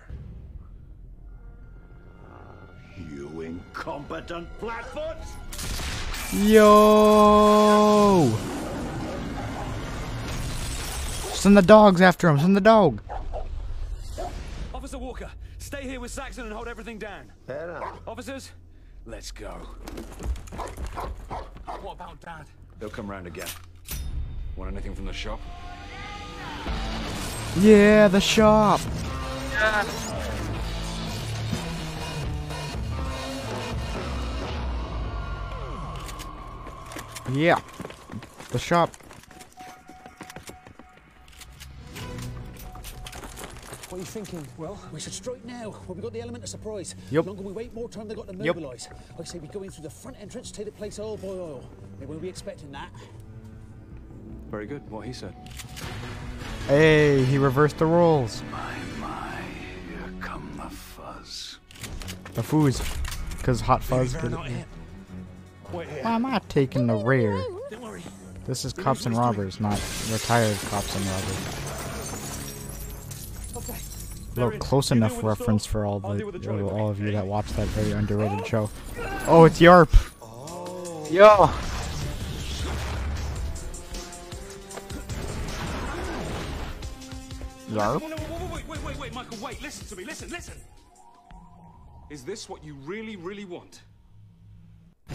You 2.97 3.41
incompetent 3.41 4.47
flatfoot! 4.59 5.17
Yo! 6.33 8.31
Send 11.33 11.57
the 11.57 11.61
dogs 11.61 12.01
after 12.01 12.29
him. 12.29 12.39
Send 12.39 12.55
the 12.55 12.61
dog. 12.61 13.01
Officer 14.73 14.97
Walker, 14.97 15.29
stay 15.57 15.83
here 15.83 15.99
with 15.99 16.11
Saxon 16.11 16.45
and 16.45 16.53
hold 16.53 16.67
everything 16.67 16.97
down. 16.97 17.31
Fair. 17.45 17.83
Officers, 18.07 18.51
let's 19.05 19.31
go. 19.31 19.51
What 21.81 21.93
about 21.93 22.19
Dad? 22.21 22.45
They'll 22.79 22.89
come 22.89 23.09
round 23.09 23.27
again. 23.27 23.47
Want 24.55 24.71
anything 24.71 24.95
from 24.95 25.05
the 25.05 25.13
shop? 25.13 25.39
Yeah, 27.59 28.07
the 28.07 28.19
shop. 28.19 28.81
Yeah. 37.31 37.59
The 38.51 38.59
shop. 38.59 38.91
What 43.95 43.99
are 43.99 44.01
you 44.01 44.25
thinking? 44.25 44.45
Well, 44.57 44.77
we 44.91 44.99
should 44.99 45.13
strike 45.13 45.45
now. 45.45 45.69
Well, 45.69 45.85
we've 45.95 46.01
got 46.03 46.11
the 46.11 46.19
element 46.19 46.43
of 46.43 46.49
surprise. 46.49 46.95
Yep. 47.11 47.23
The 47.23 47.31
longer 47.31 47.43
we 47.43 47.53
wait, 47.53 47.73
more 47.73 47.87
time 47.87 48.09
they've 48.09 48.17
got 48.17 48.27
to 48.27 48.35
Yep. 48.35 48.57
mobilise. 48.57 48.89
I 49.17 49.23
say 49.23 49.39
we 49.39 49.47
go 49.47 49.63
in 49.63 49.71
through 49.71 49.83
the 49.83 49.89
front 49.89 50.17
entrance, 50.19 50.51
take 50.51 50.65
the 50.65 50.73
place 50.73 50.99
oil 50.99 51.15
by 51.15 51.29
oil. 51.29 51.63
They 51.97 52.05
won't 52.05 52.21
be 52.21 52.27
expecting 52.27 52.73
that. 52.73 52.89
Very 54.51 54.67
good. 54.67 54.81
What 54.89 55.05
he 55.05 55.13
said. 55.13 55.33
Hey, 56.67 57.23
he 57.23 57.37
reversed 57.37 57.77
the 57.77 57.85
roles. 57.85 58.43
My, 58.51 58.75
my, 58.99 59.31
here 59.87 60.13
come 60.19 60.59
the 60.61 60.69
fuzz. 60.69 61.59
The 62.33 62.43
foods. 62.43 62.81
Because 63.37 63.61
hot 63.61 63.81
fuzz. 63.81 64.11
They're 64.11 64.29
not 64.29 64.49
him. 64.49 64.67
Wait 65.71 65.87
here. 65.87 66.03
Why 66.03 66.15
am 66.15 66.25
I 66.25 66.39
taking 66.49 66.85
the 66.85 66.95
rear? 66.95 67.31
Don't 67.71 67.81
worry. 67.81 68.03
This 68.45 68.65
is 68.65 68.73
cops 68.73 69.05
and 69.05 69.15
robbers, 69.15 69.61
not 69.61 69.81
retired 70.11 70.57
cops 70.69 70.93
and 70.97 71.05
robbers. 71.05 71.74
Okay. 74.35 74.41
A 74.41 74.45
little 74.47 74.59
close 74.59 74.91
enough 74.91 75.23
reference 75.23 75.65
for 75.65 75.85
all 75.85 76.01
the 76.01 76.21
all 76.69 76.89
of 76.89 76.99
you 76.99 77.09
that 77.13 77.25
watch 77.25 77.47
that 77.53 77.67
very 77.67 77.93
underrated 77.93 78.45
show. 78.45 78.69
Oh, 79.27 79.45
it's 79.45 79.61
Yarp. 79.61 79.89
Yo. 81.09 81.49
Yarp. 87.69 88.01
Oh, 88.03 88.07
no, 88.09 88.15
wait, 88.51 88.51
wait, 88.51 88.67
wait, 88.67 88.83
wait, 88.83 88.97
wait, 88.97 89.13
Michael, 89.13 89.37
wait, 89.41 89.61
listen 89.61 89.87
to 89.87 89.95
me, 89.95 90.03
listen, 90.03 90.29
listen. 90.29 90.55
Is 92.09 92.25
this 92.25 92.49
what 92.49 92.61
you 92.61 92.73
really, 92.83 93.15
really 93.15 93.45
want? 93.45 93.83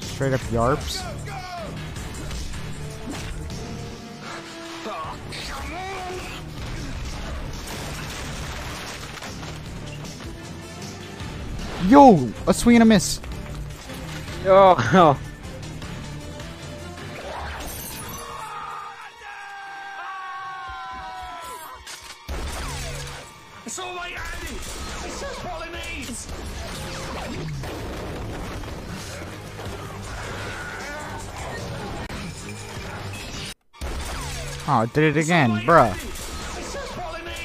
Straight 0.00 0.32
up 0.32 0.40
Yarps. 0.52 1.02
Yo, 11.86 12.28
a 12.46 12.54
swing 12.54 12.76
and 12.76 12.82
a 12.82 12.86
miss. 12.86 13.20
Yo. 14.44 15.16
It's 23.66 23.78
all 23.78 23.96
right, 23.96 24.12
Andy! 24.12 24.54
It's 24.54 25.20
just 25.20 25.44
what 25.44 25.66
it 25.66 25.72
needs! 25.98 26.28
Oh, 34.68 34.82
it 34.82 34.92
did 34.92 35.16
it 35.16 35.20
again, 35.20 35.50
bruh. 35.66 35.92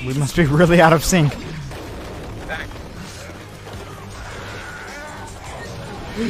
We 0.05 0.13
must 0.13 0.35
be 0.35 0.45
really 0.45 0.79
out 0.81 0.93
of 0.93 1.03
sync. 1.03 1.33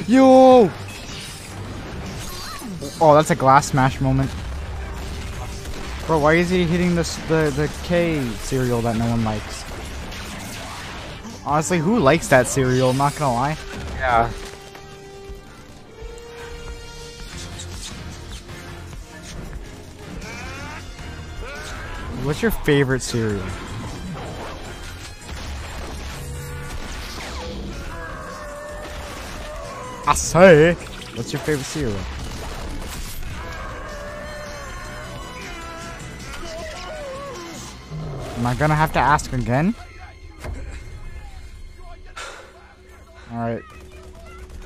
Yo! 0.09 0.71
Oh, 2.99 3.13
that's 3.13 3.29
a 3.29 3.35
glass 3.35 3.67
smash 3.67 4.01
moment. 4.01 4.31
Bro, 6.07 6.17
why 6.17 6.33
is 6.33 6.49
he 6.49 6.63
hitting 6.63 6.95
this 6.95 7.15
the 7.27 7.53
the 7.55 7.71
K 7.83 8.19
cereal 8.39 8.81
that 8.81 8.95
no 8.95 9.07
one 9.07 9.23
likes? 9.23 9.63
Honestly, 11.45 11.77
who 11.77 11.99
likes 11.99 12.27
that 12.29 12.47
cereal? 12.47 12.89
I'm 12.89 12.97
not 12.97 13.15
gonna 13.17 13.35
lie. 13.35 13.57
Yeah. 13.99 14.29
What's 22.23 22.41
your 22.41 22.49
favorite 22.49 23.03
cereal? 23.03 23.45
I 30.09 30.15
say, 30.15 30.73
what's 31.13 31.31
your 31.31 31.39
favorite 31.41 31.65
cereal? 31.65 31.95
Am 38.39 38.47
I 38.47 38.55
gonna 38.55 38.73
have 38.73 38.91
to 38.93 38.99
ask 38.99 39.31
again? 39.33 39.75
Alright. 43.31 43.61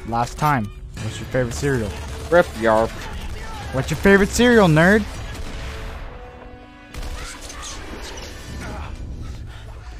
Last 0.07 0.37
time. 0.37 0.71
What's 1.01 1.19
your 1.19 1.27
favorite 1.27 1.55
cereal? 1.55 1.89
Rip 2.31 2.45
Yarp. 2.61 2.89
What's 3.73 3.89
your 3.89 3.97
favorite 3.97 4.29
cereal, 4.29 4.69
nerd? 4.69 5.01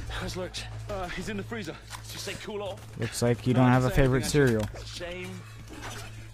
How's 0.08 0.38
Lurch? 0.38 0.64
Uh, 0.90 1.10
he's 1.10 1.28
in 1.28 1.36
the 1.36 1.44
freezer. 1.44 1.76
Just 2.24 2.40
say 2.40 2.46
cool 2.46 2.64
off. 2.64 2.80
Looks 3.00 3.22
like 3.22 3.46
you 3.46 3.54
don't 3.54 3.68
have 3.68 3.84
a 3.84 3.90
favorite 3.90 4.26
cereal. 4.26 4.64
Shame. 4.86 5.30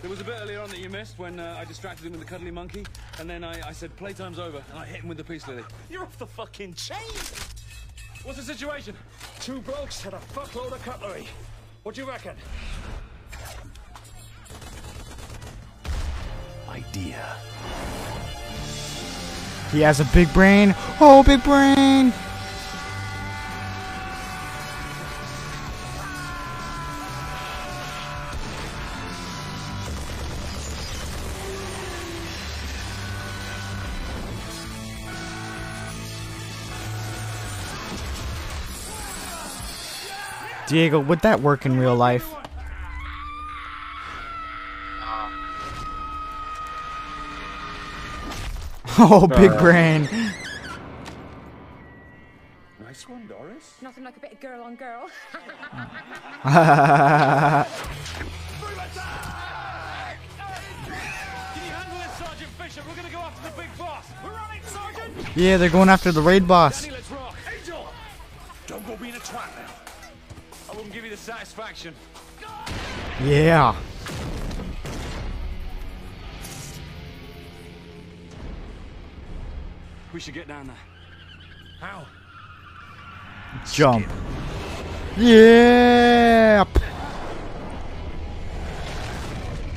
There 0.02 0.10
was 0.10 0.22
a 0.22 0.24
bit 0.24 0.36
earlier 0.40 0.62
on 0.62 0.70
that 0.70 0.78
you 0.78 0.88
missed 0.88 1.18
when 1.18 1.40
uh, 1.40 1.58
I 1.60 1.66
distracted 1.66 2.06
him 2.06 2.12
with 2.12 2.22
the 2.22 2.28
cuddly 2.28 2.52
monkey, 2.52 2.86
and 3.20 3.28
then 3.28 3.44
I, 3.44 3.60
I 3.68 3.72
said 3.72 3.96
playtime's 3.98 4.38
over, 4.38 4.62
and 4.70 4.80
I 4.80 4.86
hit 4.86 5.02
him 5.02 5.10
with 5.10 5.18
the 5.18 5.24
peace 5.24 5.48
lily. 5.48 5.64
You're 5.90 6.04
off 6.04 6.16
the 6.20 6.28
fucking 6.28 6.76
chain. 6.76 6.98
What's 8.24 8.38
the 8.38 8.44
situation? 8.44 8.96
Two 9.40 9.62
blokes 9.62 10.00
had 10.00 10.14
a 10.14 10.20
fuckload 10.34 10.74
of 10.74 10.84
cutlery. 10.84 11.28
What 11.82 11.96
do 11.96 12.02
you 12.02 12.08
reckon? 12.08 12.36
Idea. 16.70 17.36
He 19.72 19.82
has 19.82 20.00
a 20.00 20.06
big 20.14 20.32
brain. 20.34 20.76
Oh, 21.02 21.24
big 21.26 21.44
brain. 21.44 22.14
Diego, 40.70 41.00
would 41.00 41.22
that 41.22 41.42
work 41.42 41.66
in 41.66 41.78
real 41.80 41.96
life? 41.96 42.32
Oh, 48.98 49.28
big 49.28 49.52
Uh. 49.52 49.60
brain. 49.60 50.10
Nice 52.84 53.08
one, 53.08 53.28
Doris. 53.28 53.76
Nothing 53.82 54.04
like 54.04 54.18
a 54.18 54.20
bit 54.20 54.34
of 54.34 54.40
girl 54.42 54.64
on 54.64 54.76
girl. 54.76 55.10
Can 60.30 61.64
you 61.66 61.72
handle 61.72 61.98
this, 61.98 62.18
Sergeant 62.18 62.50
Fisher? 62.58 62.82
We're 62.88 62.96
gonna 62.96 63.10
go 63.10 63.20
after 63.20 63.50
the 63.50 63.56
big 63.62 63.78
boss. 63.78 64.06
We're 64.24 64.32
on 64.34 64.56
it, 64.56 64.66
Sergeant! 64.66 65.36
yeah, 65.38 65.58
they're 65.58 65.70
going 65.70 65.90
after 65.90 66.12
the 66.12 66.22
raid 66.22 66.48
boss. 66.48 66.88
Satisfaction. 71.70 71.94
Yeah. 73.24 73.76
We 80.14 80.20
should 80.20 80.34
get 80.34 80.48
down 80.48 80.68
there. 80.68 80.76
How? 81.80 82.06
Jump. 83.72 84.08
Yeah. 85.18 86.66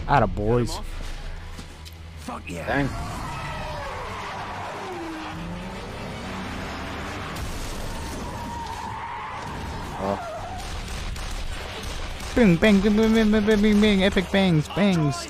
Atta 0.09 0.27
boys. 0.27 0.79
Fuck 2.19 2.43
yeah. 2.49 2.67
Dang. 2.67 2.89
Oh. 10.05 10.32
Bing, 12.35 12.57
bang, 12.57 12.81
bing, 12.81 12.97
bing, 12.97 13.13
bing, 13.13 13.31
bing, 13.31 13.45
bing, 13.45 13.61
bing, 13.63 13.81
bing, 13.81 14.05
epic 14.05 14.25
bangs, 14.33 14.67
bangs. 14.69 15.29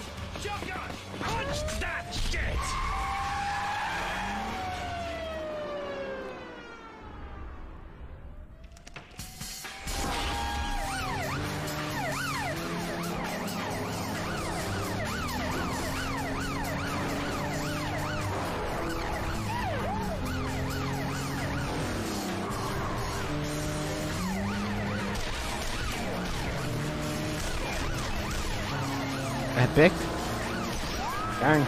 Epic. 29.75 29.93
Dang. 31.41 31.67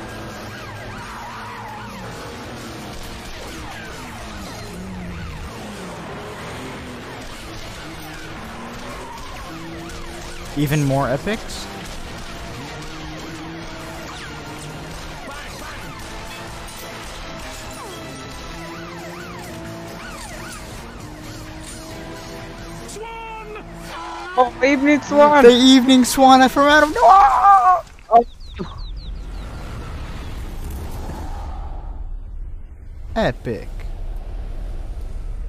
Even 10.58 10.84
more 10.84 11.08
epics. 11.08 11.66
Oh, 24.36 24.52
evening 24.62 25.00
swan. 25.00 25.44
The 25.44 25.50
evening 25.50 26.04
swan 26.04 26.42
I 26.42 26.48
forgot 26.48 26.82
of 26.82 26.94
no. 26.94 27.43
Epic. 33.24 33.68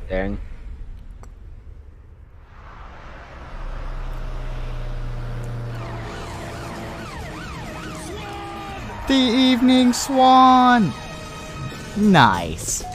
Dang. 0.07 0.39
The 9.09 9.13
evening 9.13 9.91
swan. 9.91 10.93
Nice. 11.97 12.79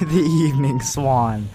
the 0.00 0.22
evening 0.46 0.80
swan. 0.80 1.48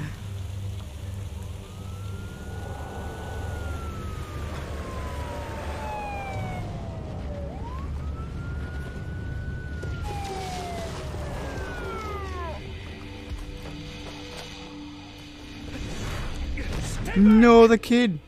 No, 17.20 17.68
the 17.68 17.78
kid. 17.78 18.20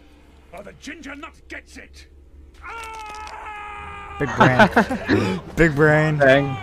Oh, 0.54 0.62
the 0.62 0.74
ginger 0.74 1.16
nut 1.16 1.34
gets 1.48 1.78
it. 1.78 2.08
Ah! 2.62 4.18
Big 4.20 4.30
brain. 4.36 5.42
Big 5.56 5.76
brain. 5.76 6.18
Dang. 6.18 6.58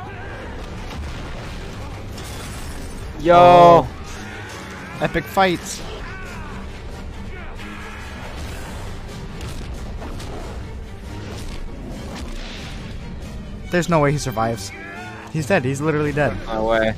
Yo. 3.20 3.34
Oh. 3.34 3.88
Epic 5.00 5.24
fights. 5.24 5.80
There's 13.70 13.88
no 13.88 14.00
way 14.00 14.12
he 14.12 14.18
survives. 14.18 14.70
He's 15.32 15.46
dead. 15.46 15.64
He's 15.64 15.80
literally 15.80 16.12
dead. 16.12 16.36
No 16.46 16.66
way. 16.66 16.94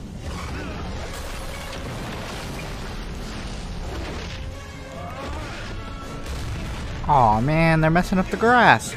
Aw, 7.10 7.40
man, 7.40 7.80
they're 7.80 7.90
messing 7.90 8.20
up 8.20 8.28
the 8.28 8.36
grass. 8.36 8.94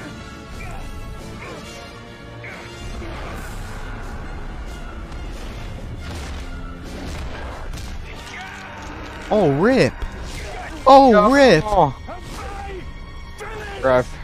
Oh, 9.32 9.52
rip. 9.60 9.94
Oh, 10.86 11.32
rip. 11.32 11.64
Rough. 13.84 14.16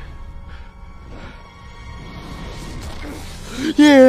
Yeah. 3.75 4.08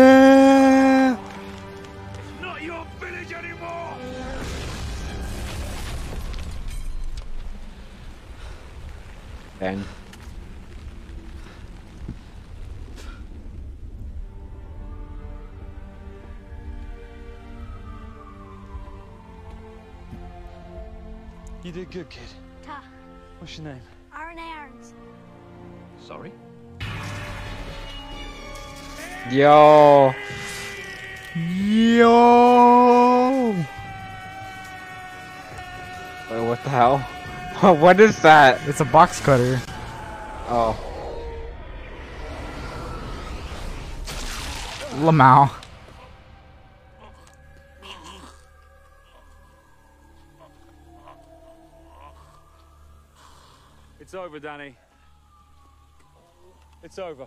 What's 23.51 23.59
your 23.59 23.73
name? 23.73 23.83
Aaron 24.17 24.39
Aarons. 24.39 24.95
Sorry? 26.01 26.33
Yo. 29.29 30.15
Yo. 31.35 32.07
Wait, 36.31 36.47
what 36.47 36.63
the 36.63 36.71
hell? 36.71 36.99
what 37.75 37.99
is 37.99 38.23
that? 38.23 38.61
It's 38.69 38.79
a 38.79 38.85
box 38.85 39.19
cutter. 39.19 39.61
Oh. 40.49 40.79
Lamau. 45.01 45.60
Over, 54.31 54.39
Danny. 54.39 54.77
It's 56.85 57.01
over. 57.01 57.27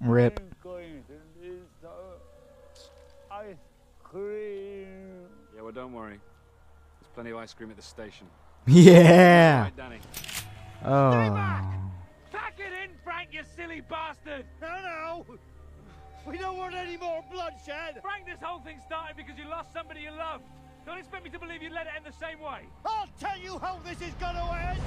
Rip. 0.00 0.40
Ice 3.30 3.56
cream. 4.02 4.86
Yeah, 5.54 5.62
well, 5.62 5.70
don't 5.70 5.92
worry. 5.92 6.18
There's 7.00 7.12
plenty 7.14 7.30
of 7.30 7.36
ice 7.36 7.54
cream 7.54 7.70
at 7.70 7.76
the 7.76 7.82
station. 7.82 8.26
Yeah. 8.66 9.62
Right, 9.62 9.76
Danny. 9.76 9.98
Oh. 10.84 11.71
We 16.24 16.38
don't 16.38 16.56
want 16.56 16.74
any 16.74 16.96
more 16.96 17.24
bloodshed! 17.30 18.00
Frank, 18.00 18.26
this 18.26 18.40
whole 18.40 18.60
thing 18.60 18.78
started 18.86 19.16
because 19.16 19.36
you 19.36 19.48
lost 19.48 19.72
somebody 19.72 20.02
you 20.02 20.12
loved. 20.12 20.44
Don't 20.86 20.98
expect 20.98 21.24
me 21.24 21.30
to 21.30 21.38
believe 21.38 21.62
you'd 21.62 21.72
let 21.72 21.86
it 21.86 21.92
end 21.96 22.04
the 22.06 22.12
same 22.12 22.40
way. 22.40 22.60
I'll 22.84 23.08
tell 23.18 23.38
you 23.38 23.58
how 23.58 23.80
this 23.84 24.00
is 24.00 24.14
gonna 24.20 24.40
end! 24.70 24.80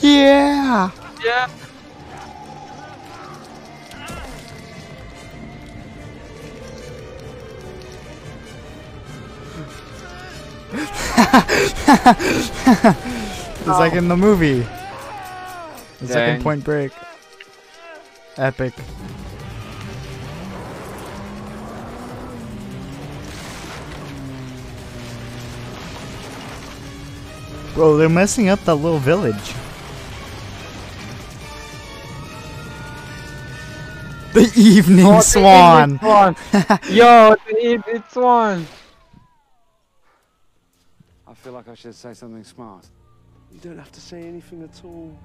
Yeah. 0.00 0.90
Yeah. 1.22 1.50
it's 13.60 13.66
like 13.66 13.92
in 13.92 14.08
the 14.08 14.16
movie. 14.16 14.66
The 16.00 16.06
second 16.06 16.34
Dang. 16.34 16.42
point 16.42 16.64
break. 16.64 16.92
Epic. 18.38 18.72
Bro, 27.74 27.96
they're 27.96 28.08
messing 28.08 28.48
up 28.48 28.60
that 28.64 28.74
little 28.76 28.98
village. 28.98 29.54
The 34.34 34.50
evening 34.56 35.06
Oh, 35.06 35.16
the 35.16 35.20
swan. 35.20 35.82
evening 35.94 35.98
swan. 36.00 36.36
Yo, 36.90 37.36
the 37.48 37.58
evening 37.66 38.04
swan. 38.10 38.66
I 41.26 41.34
feel 41.34 41.52
like 41.52 41.68
I 41.68 41.74
should 41.74 41.94
say 41.94 42.14
something 42.14 42.44
smart. 42.44 42.88
You 43.52 43.58
don't 43.60 43.78
have 43.78 43.92
to 43.92 44.00
say 44.00 44.22
anything 44.22 44.62
at 44.62 44.80
all. 44.84 45.16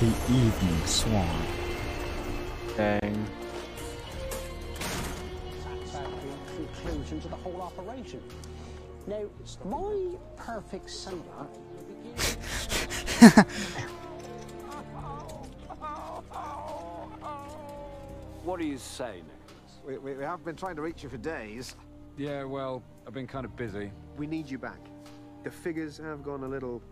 The 0.00 0.06
evening 0.30 0.86
swan. 0.86 1.46
Dang. 2.76 3.26
Conclusion 6.82 7.20
to 7.20 7.28
the 7.28 7.36
whole 7.36 7.60
operation. 7.62 8.20
Now, 9.06 9.24
my 9.64 10.16
perfect 10.36 10.90
summer 10.90 11.22
What 18.44 18.58
do 18.58 18.66
you 18.66 18.76
say, 18.78 19.22
Nicholas? 19.22 19.80
We, 19.86 19.98
we, 19.98 20.14
we 20.16 20.24
have 20.24 20.44
been 20.44 20.56
trying 20.56 20.74
to 20.74 20.82
reach 20.82 21.04
you 21.04 21.08
for 21.08 21.16
days. 21.16 21.76
Yeah, 22.18 22.42
well, 22.42 22.82
I've 23.06 23.14
been 23.14 23.28
kind 23.28 23.44
of 23.44 23.54
busy. 23.56 23.92
We 24.16 24.26
need 24.26 24.50
you 24.50 24.58
back. 24.58 24.80
The 25.44 25.50
figures 25.50 25.98
have 25.98 26.24
gone 26.24 26.42
a 26.42 26.48
little 26.48 26.82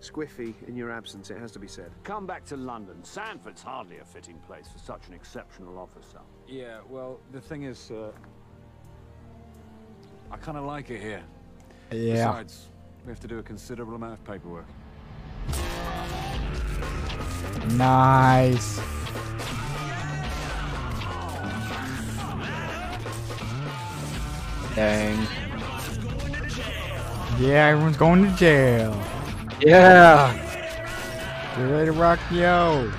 squiffy 0.00 0.54
in 0.68 0.76
your 0.76 0.90
absence, 0.92 1.30
it 1.30 1.38
has 1.38 1.50
to 1.52 1.58
be 1.58 1.66
said. 1.66 1.90
Come 2.04 2.26
back 2.26 2.44
to 2.46 2.56
London. 2.56 3.02
Sandford's 3.02 3.62
hardly 3.62 3.98
a 3.98 4.04
fitting 4.04 4.38
place 4.46 4.68
for 4.68 4.78
such 4.78 5.08
an 5.08 5.14
exceptional 5.14 5.78
officer. 5.78 6.20
Yeah, 6.46 6.80
well, 6.88 7.20
the 7.32 7.40
thing 7.40 7.64
is, 7.64 7.90
uh, 7.90 8.12
I 10.32 10.36
kind 10.38 10.56
of 10.58 10.64
like 10.64 10.90
it 10.90 11.00
here. 11.00 11.22
Yeah. 11.92 12.14
Besides, 12.32 12.68
we 13.04 13.10
have 13.10 13.20
to 13.20 13.28
do 13.28 13.38
a 13.38 13.42
considerable 13.42 13.94
amount 13.94 14.14
of 14.14 14.24
paperwork. 14.24 14.66
Nice. 17.74 18.80
Dang. 24.74 25.26
Yeah, 27.38 27.66
everyone's 27.66 27.98
going 27.98 28.24
to 28.24 28.30
jail. 28.36 29.00
Yeah. 29.60 30.32
Get 31.56 31.64
ready 31.64 31.86
to 31.86 31.92
rock, 31.92 32.18
yo. 32.30 32.90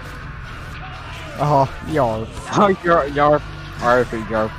Oh, 1.39 1.67
yo. 1.89 2.27
Oh, 2.55 2.77
you're, 2.83 3.07
you're, 3.07 3.41
Arthur, 3.81 4.23
you're. 4.29 4.51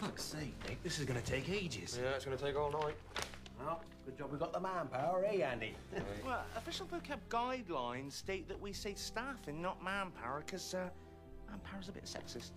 Fuck's 0.00 0.22
sake, 0.22 0.54
Nick, 0.66 0.82
this 0.82 0.98
is 0.98 1.04
gonna 1.04 1.20
take 1.20 1.50
ages. 1.50 1.91
Yeah, 2.02 2.16
it's 2.16 2.24
gonna 2.24 2.36
take 2.36 2.58
all 2.58 2.72
night. 2.72 2.96
Well, 3.60 3.80
good 4.04 4.18
job 4.18 4.32
we 4.32 4.38
got 4.38 4.52
the 4.52 4.58
manpower, 4.58 5.24
eh, 5.24 5.42
Andy? 5.42 5.76
Well, 6.26 6.42
official 6.56 6.86
vocab 6.86 7.20
guidelines 7.28 8.14
state 8.14 8.48
that 8.48 8.60
we 8.60 8.72
say 8.72 8.94
staffing, 8.94 9.62
not 9.62 9.84
manpower, 9.84 10.42
because 10.44 10.74
uh, 10.74 10.88
manpower's 11.48 11.88
a 11.88 11.92
bit 11.92 12.04
sexist. 12.04 12.50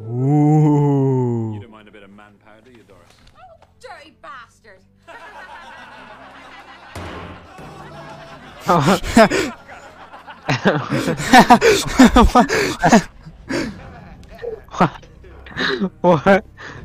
Ooh. 0.00 1.50
You 1.54 1.60
don't 1.60 1.72
mind 1.72 1.88
a 1.88 1.90
bit 1.90 2.04
of 2.04 2.10
manpower, 2.10 2.60
do 2.64 2.70
you, 2.70 2.84
Doris? 2.84 3.10
Oh, 3.36 3.40
dirty 3.80 4.16
bastard. 4.22 4.78
what? 14.78 15.11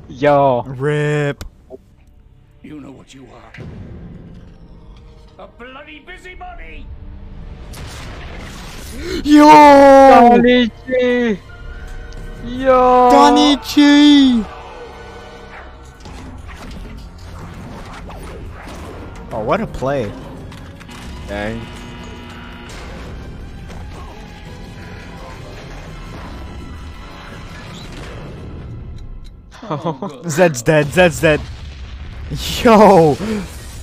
Yo. 0.10 0.64
Rip. 0.64 1.44
You 2.62 2.82
know 2.82 2.92
what 2.92 3.14
you 3.14 3.28
are. 3.34 3.54
A 5.40 5.48
bloody 5.48 6.00
busybody! 6.00 6.86
Yo! 9.24 9.46
Donichi! 9.46 11.40
Yo! 12.44 13.10
Donichi! 13.12 14.46
Oh, 19.32 19.44
what 19.44 19.62
a 19.62 19.68
play. 19.68 20.12
Dang. 21.28 21.77
Oh, 29.70 30.22
Zed's 30.28 30.62
dead. 30.62 30.88
Zed's 30.88 31.20
dead. 31.20 31.42
Yo! 32.64 33.18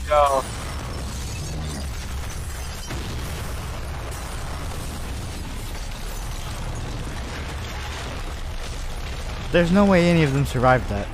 Yo. 0.09 0.44
There's 9.52 9.70
no 9.70 9.85
way 9.85 10.09
any 10.09 10.23
of 10.23 10.32
them 10.32 10.47
survived 10.47 10.89
that. 10.89 11.06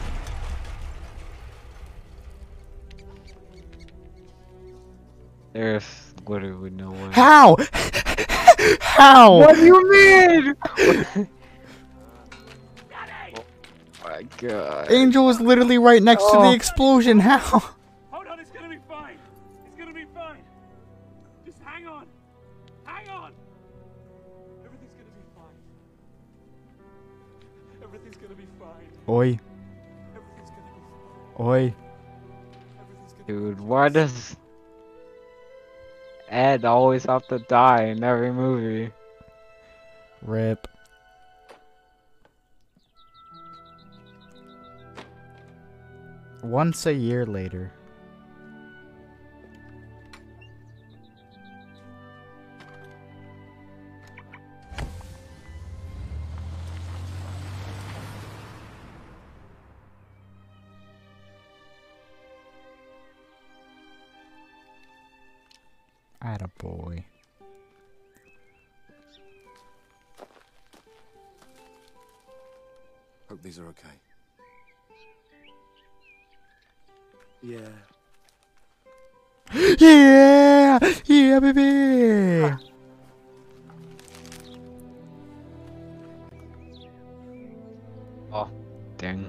There's 5.52 6.14
literally 6.26 6.70
no 6.70 6.90
way. 6.90 7.10
How? 7.12 7.56
How? 8.80 9.38
What 9.38 9.56
do 9.56 9.66
you 9.66 9.90
mean? 9.90 11.28
oh 14.20 14.26
my 14.40 14.48
god. 14.48 14.90
Angel 14.90 15.24
was 15.24 15.40
literally 15.40 15.78
right 15.78 16.02
next 16.02 16.24
to 16.30 16.32
the 16.38 16.48
Oh. 16.48 16.52
explosion. 16.52 17.18
How? 17.20 17.38
Hold 18.10 18.26
on, 18.26 18.40
it's 18.40 18.50
gonna 18.50 18.68
be 18.68 18.78
fine. 18.88 19.16
It's 19.66 19.78
gonna 19.78 19.92
be 19.94 20.04
fine. 20.14 20.38
Just 21.46 21.58
hang 21.64 21.86
on. 21.86 22.06
Hang 22.84 23.08
on. 23.08 23.32
Everything's 24.64 24.96
gonna 24.96 25.10
be 25.16 25.24
fine. 25.36 25.56
Everything's 27.82 28.16
gonna 28.16 28.34
be 28.34 28.46
fine. 28.58 28.88
Oi. 29.08 29.38
Everything's 30.14 30.50
gonna 30.50 30.62
be 30.74 30.80
fine. 31.36 31.46
Oi. 31.46 31.74
Dude, 33.26 33.60
why 33.60 33.88
does 33.88 34.36
Ed 36.28 36.64
always 36.64 37.04
have 37.04 37.26
to 37.28 37.38
die 37.38 37.84
in 37.84 38.02
every 38.02 38.32
movie? 38.32 38.90
Rip. 40.22 40.66
Once 46.42 46.86
a 46.86 46.92
year 46.92 47.26
later. 47.26 47.70
Add 66.22 66.42
a 66.42 66.48
boy. 66.58 67.04
Hope 73.28 73.42
these 73.42 73.58
are 73.58 73.66
okay. 73.66 74.09
Yeah. 77.42 77.58
yeah! 79.78 80.78
Yeah, 81.06 81.40
baby! 81.40 82.54
Oh, 88.32 88.48
dang. 88.98 89.28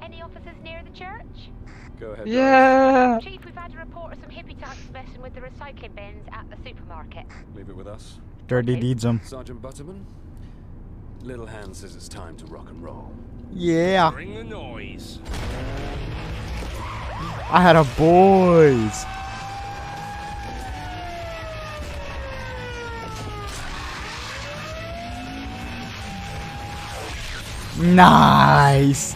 Any 0.00 0.22
officers 0.22 0.54
near 0.62 0.82
the 0.84 0.90
church? 0.96 1.50
Go 1.98 2.10
ahead. 2.12 2.28
Yeah! 2.28 3.18
Chief, 3.20 3.44
we've 3.44 3.54
had 3.54 3.74
a 3.74 3.78
report 3.78 4.12
of 4.12 4.20
some 4.20 4.30
hippie 4.30 4.58
types 4.60 4.78
messing 4.92 5.20
with 5.20 5.34
the 5.34 5.40
recycling 5.40 5.94
bins 5.96 6.26
at 6.32 6.48
the 6.48 6.56
supermarket. 6.64 7.26
Leave 7.56 7.68
it 7.68 7.76
with 7.76 7.88
us. 7.88 8.20
Dirty 8.46 8.78
deeds 8.78 9.04
'em. 9.04 9.20
Sergeant 9.24 9.60
Butterman, 9.60 10.06
Little 11.22 11.46
Hand 11.46 11.74
says 11.74 11.96
it's 11.96 12.08
time 12.08 12.36
to 12.36 12.46
rock 12.46 12.70
and 12.70 12.82
roll. 12.82 13.12
Yeah. 13.52 14.10
Bring 14.12 14.34
the 14.34 14.44
noise. 14.44 15.18
I 17.54 17.60
had 17.60 17.76
a 17.76 17.84
boys. 17.96 19.06
Nice. 27.78 29.14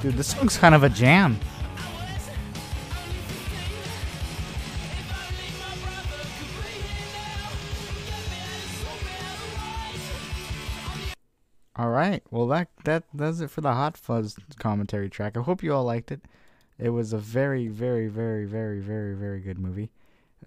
Dude, 0.00 0.14
this 0.14 0.28
song's 0.28 0.56
kind 0.56 0.76
of 0.76 0.84
a 0.84 0.88
jam. 0.88 1.40
All 11.82 11.90
right. 11.90 12.22
Well, 12.30 12.46
that 12.46 12.68
that 12.84 13.04
does 13.16 13.40
it 13.40 13.50
for 13.50 13.60
the 13.60 13.74
Hot 13.74 13.96
Fuzz 13.96 14.36
commentary 14.56 15.10
track. 15.10 15.36
I 15.36 15.40
hope 15.42 15.64
you 15.64 15.74
all 15.74 15.82
liked 15.82 16.12
it. 16.12 16.20
It 16.78 16.90
was 16.90 17.12
a 17.12 17.18
very, 17.18 17.66
very, 17.66 18.06
very, 18.06 18.44
very, 18.46 18.78
very, 18.78 19.16
very 19.16 19.40
good 19.40 19.58
movie. 19.58 19.90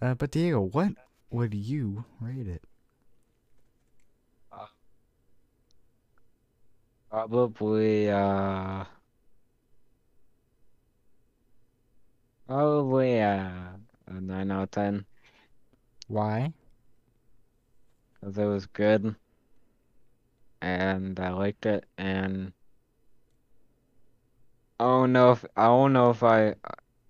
Uh, 0.02 0.14
but 0.14 0.32
Diego, 0.32 0.62
what 0.62 0.94
would 1.32 1.53
you 1.53 2.06
rate 2.22 2.48
it? 2.48 2.64
Probably, 7.10 8.10
uh. 8.10 8.86
Probably, 12.48 13.22
uh, 13.22 13.49
a 14.07 14.22
9 14.22 14.52
out 14.52 14.64
of 14.64 14.72
10. 14.72 15.06
Why? 16.07 16.53
Because 18.22 18.38
it 18.38 18.45
was 18.45 18.66
good. 18.68 19.18
And 20.61 21.19
I 21.19 21.30
liked 21.32 21.65
it, 21.65 21.86
and. 21.98 22.52
I 24.77 24.84
don't 24.84 25.14
know 25.14 25.32
if 25.32 25.45
I 25.56 25.68
don't 25.68 25.94
know 25.94 26.10
if 26.10 26.22
I 26.22 26.56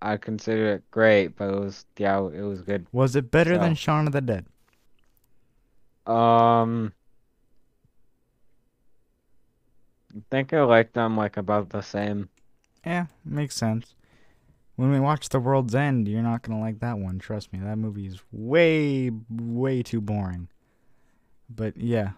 I 0.00 0.18
consider 0.18 0.74
it 0.74 0.88
great, 0.92 1.34
but 1.34 1.48
it 1.52 1.58
was 1.58 1.84
yeah 1.98 2.18
it 2.18 2.42
was 2.42 2.62
good. 2.62 2.86
Was 2.92 3.16
it 3.16 3.32
better 3.32 3.56
So- 3.56 3.60
than 3.60 3.74
Shaun 3.74 4.06
of 4.06 4.12
the 4.12 4.20
Dead? 4.20 4.46
Um, 6.06 6.92
I 10.16 10.20
think 10.30 10.52
I 10.52 10.62
like 10.62 10.92
them 10.92 11.16
like 11.16 11.36
about 11.36 11.70
the 11.70 11.80
same. 11.80 12.28
Yeah, 12.84 13.06
makes 13.24 13.56
sense. 13.56 13.96
When 14.76 14.92
we 14.92 15.00
watch 15.00 15.28
The 15.30 15.40
World's 15.40 15.74
End, 15.74 16.06
you're 16.06 16.22
not 16.22 16.42
gonna 16.42 16.60
like 16.60 16.78
that 16.78 16.98
one. 16.98 17.18
Trust 17.18 17.52
me, 17.52 17.58
that 17.58 17.76
movie 17.78 18.06
is 18.06 18.20
way, 18.30 19.10
way 19.28 19.82
too 19.82 20.00
boring. 20.00 20.48
But 21.50 21.76
yeah, 21.76 22.10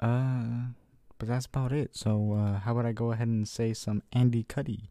uh, 0.00 0.72
but 1.18 1.28
that's 1.28 1.46
about 1.46 1.72
it. 1.72 1.96
So 1.96 2.32
uh, 2.32 2.60
how 2.60 2.72
about 2.72 2.86
I 2.86 2.92
go 2.92 3.12
ahead 3.12 3.28
and 3.28 3.48
say 3.48 3.72
some 3.72 4.02
Andy 4.12 4.42
Cuddy? 4.42 4.90